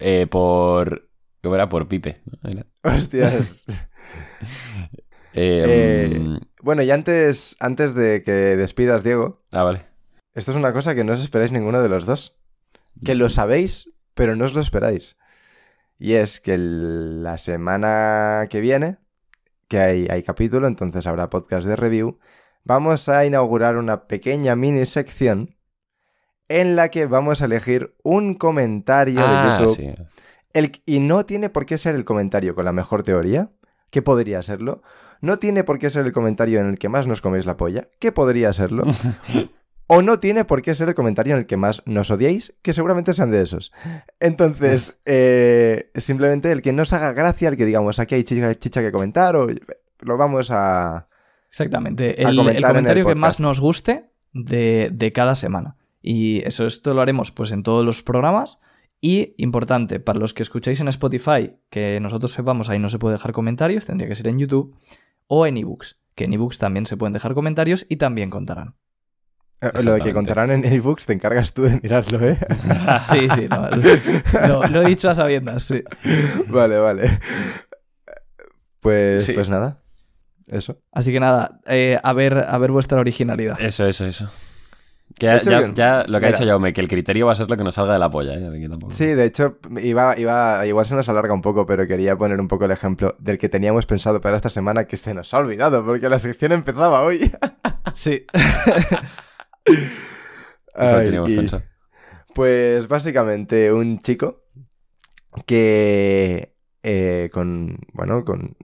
Eh, 0.00 0.26
por... 0.26 1.08
¿Cómo 1.42 1.54
era? 1.54 1.68
Por 1.68 1.88
Pipe. 1.88 2.20
¿no? 2.42 2.50
Era. 2.50 2.66
Hostias. 2.82 3.64
Eh, 5.36 6.33
Bueno, 6.64 6.80
y 6.80 6.90
antes, 6.90 7.56
antes 7.60 7.94
de 7.94 8.22
que 8.22 8.32
despidas, 8.32 9.02
Diego, 9.04 9.42
Ah, 9.52 9.64
vale. 9.64 9.84
esto 10.32 10.50
es 10.50 10.56
una 10.56 10.72
cosa 10.72 10.94
que 10.94 11.04
no 11.04 11.12
os 11.12 11.20
esperáis 11.20 11.52
ninguno 11.52 11.82
de 11.82 11.88
los 11.90 12.06
dos. 12.06 12.34
que 13.04 13.14
lo 13.16 13.28
sabéis, 13.28 13.90
pero 14.14 14.34
no 14.36 14.44
os 14.46 14.54
lo 14.54 14.60
esperáis. 14.62 15.16
Y 15.98 16.14
es 16.14 16.40
que 16.40 16.54
el- 16.54 17.22
la 17.24 17.36
semana 17.38 18.46
que 18.48 18.60
viene, 18.60 18.96
que 19.68 19.78
hay, 19.80 20.06
hay 20.08 20.22
capítulo, 20.22 20.66
entonces 20.68 21.06
habrá 21.06 21.28
podcast 21.28 21.66
de 21.66 21.74
review, 21.76 22.18
vamos 22.62 23.08
a 23.08 23.26
inaugurar 23.26 23.76
una 23.76 24.06
pequeña 24.06 24.54
mini 24.56 24.86
sección 24.86 25.56
en 26.48 26.76
la 26.76 26.88
que 26.90 27.04
vamos 27.06 27.42
a 27.42 27.46
elegir 27.46 27.94
un 28.04 28.34
comentario 28.36 29.20
Ah, 29.22 29.58
de 29.58 29.64
YouTube. 29.66 29.76
sí. 29.76 29.94
El- 30.54 30.80
y 30.86 31.00
no 31.00 31.26
tiene 31.26 31.50
por 31.50 31.66
qué 31.66 31.76
ser 31.76 31.94
el 31.96 32.04
comentario 32.06 32.54
con 32.54 32.64
la 32.64 32.72
mejor 32.72 33.02
teoría, 33.02 33.50
que 33.90 34.00
podría 34.02 34.40
serlo. 34.42 34.82
No 35.24 35.38
tiene 35.38 35.64
por 35.64 35.78
qué 35.78 35.88
ser 35.88 36.04
el 36.04 36.12
comentario 36.12 36.60
en 36.60 36.68
el 36.68 36.78
que 36.78 36.90
más 36.90 37.06
nos 37.06 37.22
coméis 37.22 37.46
la 37.46 37.56
polla, 37.56 37.88
que 37.98 38.12
podría 38.12 38.52
serlo. 38.52 38.84
o 39.86 40.02
no 40.02 40.18
tiene 40.18 40.44
por 40.44 40.60
qué 40.60 40.74
ser 40.74 40.88
el 40.88 40.94
comentario 40.94 41.32
en 41.32 41.40
el 41.40 41.46
que 41.46 41.56
más 41.56 41.82
nos 41.86 42.10
odiéis, 42.10 42.54
que 42.60 42.74
seguramente 42.74 43.14
sean 43.14 43.30
de 43.30 43.40
esos. 43.40 43.72
Entonces, 44.20 44.98
eh, 45.06 45.90
simplemente 45.94 46.52
el 46.52 46.60
que 46.60 46.74
nos 46.74 46.92
haga 46.92 47.14
gracia, 47.14 47.48
el 47.48 47.56
que 47.56 47.64
digamos 47.64 47.98
aquí 48.00 48.16
hay 48.16 48.24
chicha, 48.24 48.54
chicha 48.54 48.82
que 48.82 48.92
comentar, 48.92 49.34
o 49.34 49.46
lo 50.00 50.18
vamos 50.18 50.50
a... 50.50 51.08
Exactamente. 51.48 52.20
El, 52.20 52.28
el 52.28 52.36
comentar 52.36 52.56
en 52.56 52.56
el 52.56 52.66
comentario 52.66 53.06
que 53.06 53.14
más 53.14 53.40
nos 53.40 53.60
guste 53.60 54.10
de, 54.34 54.90
de 54.92 55.12
cada 55.12 55.36
semana. 55.36 55.78
Y 56.02 56.46
eso, 56.46 56.66
esto 56.66 56.92
lo 56.92 57.00
haremos 57.00 57.32
pues 57.32 57.50
en 57.52 57.62
todos 57.62 57.82
los 57.82 58.02
programas. 58.02 58.60
Y 59.00 59.34
importante, 59.38 60.00
para 60.00 60.18
los 60.18 60.34
que 60.34 60.42
escucháis 60.42 60.80
en 60.80 60.88
Spotify, 60.88 61.52
que 61.70 61.98
nosotros 62.00 62.32
sepamos, 62.32 62.68
ahí 62.68 62.78
no 62.78 62.90
se 62.90 62.98
puede 62.98 63.14
dejar 63.14 63.32
comentarios, 63.32 63.86
tendría 63.86 64.08
que 64.08 64.14
ser 64.14 64.28
en 64.28 64.38
YouTube, 64.38 64.76
o 65.26 65.46
en 65.46 65.56
ebooks, 65.56 65.98
que 66.14 66.24
en 66.24 66.32
ebooks 66.34 66.58
también 66.58 66.86
se 66.86 66.96
pueden 66.96 67.12
dejar 67.12 67.34
comentarios 67.34 67.86
y 67.88 67.96
también 67.96 68.30
contarán. 68.30 68.74
eh, 69.60 69.70
Lo 69.82 69.94
de 69.94 70.00
que 70.00 70.12
contarán 70.12 70.50
en 70.50 70.64
ebooks 70.64 71.06
te 71.06 71.12
encargas 71.14 71.52
tú 71.54 71.62
de 71.62 71.80
mirarlo, 71.82 72.20
¿eh? 72.26 72.38
Sí, 73.10 73.28
sí, 73.34 73.46
no, 73.48 73.68
lo, 74.48 74.62
lo 74.68 74.82
he 74.82 74.86
dicho 74.88 75.08
a 75.10 75.14
sabiendas, 75.14 75.62
sí. 75.64 75.82
vale, 76.48 76.78
vale. 76.78 77.18
Pues, 78.80 79.24
Sí. 79.24 79.32
pues 79.32 79.48
nada, 79.48 79.80
eso. 80.46 80.78
Así 80.92 81.10
que 81.12 81.20
nada, 81.20 81.60
eh, 81.66 81.98
a, 82.02 82.12
ver, 82.12 82.36
a 82.46 82.58
ver 82.58 82.70
vuestra 82.70 83.00
originalidad. 83.00 83.58
Eso, 83.60 83.86
eso, 83.86 84.04
eso. 84.06 84.30
Que 85.18 85.26
ya, 85.26 85.40
ya- 85.42 85.60
ya 85.74 85.98
lo 86.08 86.18
que 86.18 86.26
ha 86.26 86.28
mira. 86.28 86.38
dicho 86.38 86.44
Jaume, 86.44 86.72
que 86.72 86.80
el 86.80 86.88
criterio 86.88 87.26
va 87.26 87.32
a 87.32 87.34
ser 87.36 87.48
lo 87.48 87.56
que 87.56 87.62
nos 87.62 87.74
salga 87.76 87.92
de 87.92 87.98
la 88.00 88.10
polla. 88.10 88.34
¿eh? 88.34 88.48
Aquí 88.48 88.68
tampoco- 88.68 88.92
Sí, 88.92 89.06
de 89.06 89.24
hecho, 89.26 89.58
iba, 89.80 90.18
iba, 90.18 90.66
igual 90.66 90.86
se 90.86 90.94
nos 90.96 91.08
alarga 91.08 91.32
un 91.32 91.40
poco, 91.42 91.66
pero 91.66 91.86
quería 91.86 92.16
poner 92.16 92.40
un 92.40 92.48
poco 92.48 92.64
el 92.64 92.72
ejemplo 92.72 93.14
del 93.20 93.38
que 93.38 93.48
teníamos 93.48 93.86
pensado 93.86 94.20
para 94.20 94.34
esta 94.34 94.48
semana 94.48 94.86
que 94.86 94.96
se 94.96 95.14
nos 95.14 95.32
ha 95.32 95.38
olvidado, 95.38 95.84
porque 95.84 96.08
la 96.08 96.18
sección 96.18 96.52
empezaba 96.52 97.02
hoy. 97.02 97.30
Sí. 97.92 98.24
Lo 99.66 99.74
Ay, 100.74 101.04
teníamos 101.04 101.30
y- 101.30 101.36
pensado. 101.36 101.62
Pues 102.34 102.88
básicamente 102.88 103.72
un 103.72 104.00
chico 104.00 104.42
que 105.46 106.56
eh, 106.82 107.30
con, 107.32 107.78
bueno, 107.92 108.24
con... 108.24 108.56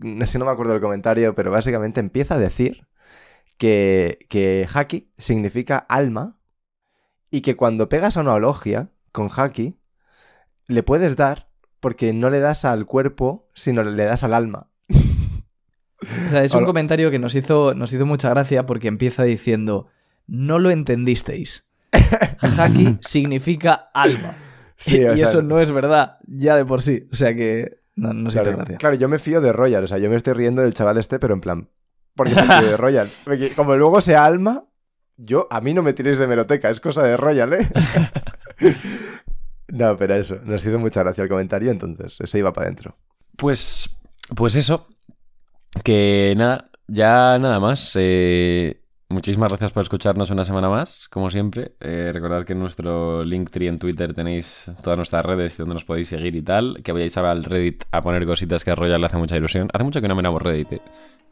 No 0.00 0.26
sé, 0.26 0.38
no 0.38 0.44
me 0.44 0.50
acuerdo 0.50 0.72
del 0.72 0.82
comentario, 0.82 1.34
pero 1.34 1.50
básicamente 1.50 2.00
empieza 2.00 2.34
a 2.34 2.38
decir 2.38 2.86
que, 3.58 4.26
que 4.28 4.66
haki 4.72 5.12
significa 5.18 5.76
alma 5.78 6.38
y 7.30 7.42
que 7.42 7.56
cuando 7.56 7.88
pegas 7.88 8.16
a 8.16 8.22
una 8.22 8.38
logia 8.38 8.90
con 9.12 9.28
haki 9.34 9.78
le 10.66 10.82
puedes 10.82 11.16
dar 11.16 11.48
porque 11.80 12.12
no 12.12 12.30
le 12.30 12.40
das 12.40 12.64
al 12.64 12.86
cuerpo, 12.86 13.48
sino 13.54 13.82
le 13.84 14.04
das 14.04 14.24
al 14.24 14.34
alma. 14.34 14.70
O 16.26 16.30
sea, 16.30 16.44
es 16.44 16.52
un 16.52 16.58
Hola. 16.58 16.66
comentario 16.66 17.10
que 17.10 17.18
nos 17.18 17.34
hizo, 17.34 17.74
nos 17.74 17.92
hizo 17.92 18.06
mucha 18.06 18.30
gracia 18.30 18.66
porque 18.66 18.88
empieza 18.88 19.24
diciendo, 19.24 19.88
no 20.26 20.58
lo 20.58 20.70
entendisteis. 20.70 21.70
Haki 21.92 22.98
significa 23.02 23.90
alma. 23.94 24.36
Sí, 24.76 24.98
y 24.98 25.04
o 25.04 25.16
sea, 25.16 25.28
eso 25.28 25.42
no 25.42 25.58
es 25.60 25.72
verdad, 25.72 26.18
ya 26.26 26.56
de 26.56 26.64
por 26.64 26.82
sí. 26.82 27.08
O 27.12 27.16
sea 27.16 27.34
que 27.34 27.80
no, 27.96 28.12
hizo 28.28 28.40
Claro, 28.42 28.56
gracia. 28.56 28.76
claro, 28.78 28.94
yo 28.96 29.08
me 29.08 29.18
fío 29.18 29.40
de 29.40 29.52
Royal, 29.52 29.82
o 29.82 29.86
sea, 29.88 29.98
yo 29.98 30.08
me 30.08 30.16
estoy 30.16 30.34
riendo 30.34 30.62
del 30.62 30.74
chaval 30.74 30.98
este, 30.98 31.18
pero 31.18 31.34
en 31.34 31.40
plan, 31.40 31.68
porque 32.18 32.34
me 32.34 32.66
de 32.66 32.76
Royal. 32.76 33.08
Como 33.54 33.76
luego 33.76 34.00
sea 34.00 34.24
alma, 34.24 34.64
yo, 35.16 35.46
a 35.50 35.60
mí 35.60 35.72
no 35.72 35.82
me 35.82 35.92
tiréis 35.92 36.18
de 36.18 36.26
meroteca, 36.26 36.68
es 36.68 36.80
cosa 36.80 37.04
de 37.04 37.16
Royal, 37.16 37.52
¿eh? 37.52 37.68
no, 39.68 39.96
pero 39.96 40.16
eso, 40.16 40.36
nos 40.44 40.64
hizo 40.66 40.80
mucha 40.80 41.04
gracia 41.04 41.22
el 41.22 41.30
comentario, 41.30 41.70
entonces 41.70 42.20
ese 42.20 42.38
iba 42.40 42.52
para 42.52 42.66
adentro. 42.66 42.96
Pues, 43.36 44.00
pues 44.34 44.56
eso. 44.56 44.88
Que 45.84 46.34
nada, 46.36 46.70
ya 46.88 47.38
nada 47.38 47.60
más. 47.60 47.92
eh, 47.94 48.82
muchísimas 49.08 49.48
gracias 49.50 49.70
por 49.70 49.84
escucharnos 49.84 50.32
una 50.32 50.44
semana 50.44 50.68
más, 50.68 51.08
como 51.08 51.30
siempre. 51.30 51.76
Eh, 51.78 52.10
recordad 52.12 52.44
que 52.44 52.54
en 52.54 52.58
nuestro 52.58 53.22
Linktree 53.22 53.68
en 53.68 53.78
Twitter 53.78 54.12
tenéis 54.12 54.72
todas 54.82 54.96
nuestras 54.96 55.24
redes 55.24 55.56
donde 55.56 55.74
nos 55.74 55.84
podéis 55.84 56.08
seguir 56.08 56.34
y 56.34 56.42
tal. 56.42 56.80
Que 56.82 56.90
vayáis 56.90 57.16
al 57.16 57.44
Reddit 57.44 57.84
a 57.92 58.02
poner 58.02 58.26
cositas 58.26 58.64
que 58.64 58.72
a 58.72 58.74
Royal 58.74 59.00
le 59.00 59.06
hace 59.06 59.18
mucha 59.18 59.36
ilusión. 59.36 59.68
Hace 59.72 59.84
mucho 59.84 60.00
que 60.00 60.08
no 60.08 60.16
miramos 60.16 60.42
Reddit, 60.42 60.72
eh. 60.72 60.82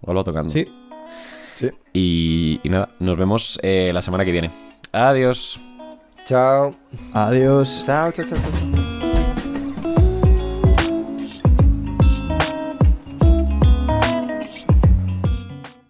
Vuelvo 0.06 0.24
tocando. 0.24 0.50
Sí, 0.50 0.66
Sí. 1.56 1.70
Y, 1.94 2.60
y 2.62 2.68
nada, 2.68 2.90
nos 3.00 3.16
vemos 3.16 3.58
eh, 3.62 3.90
la 3.92 4.02
semana 4.02 4.24
que 4.24 4.32
viene. 4.32 4.50
Adiós. 4.92 5.58
Chao. 6.26 6.72
adiós. 7.12 7.82
Chao, 7.86 8.12
chao, 8.12 8.26
chao. 8.26 8.38
chao. 8.38 8.95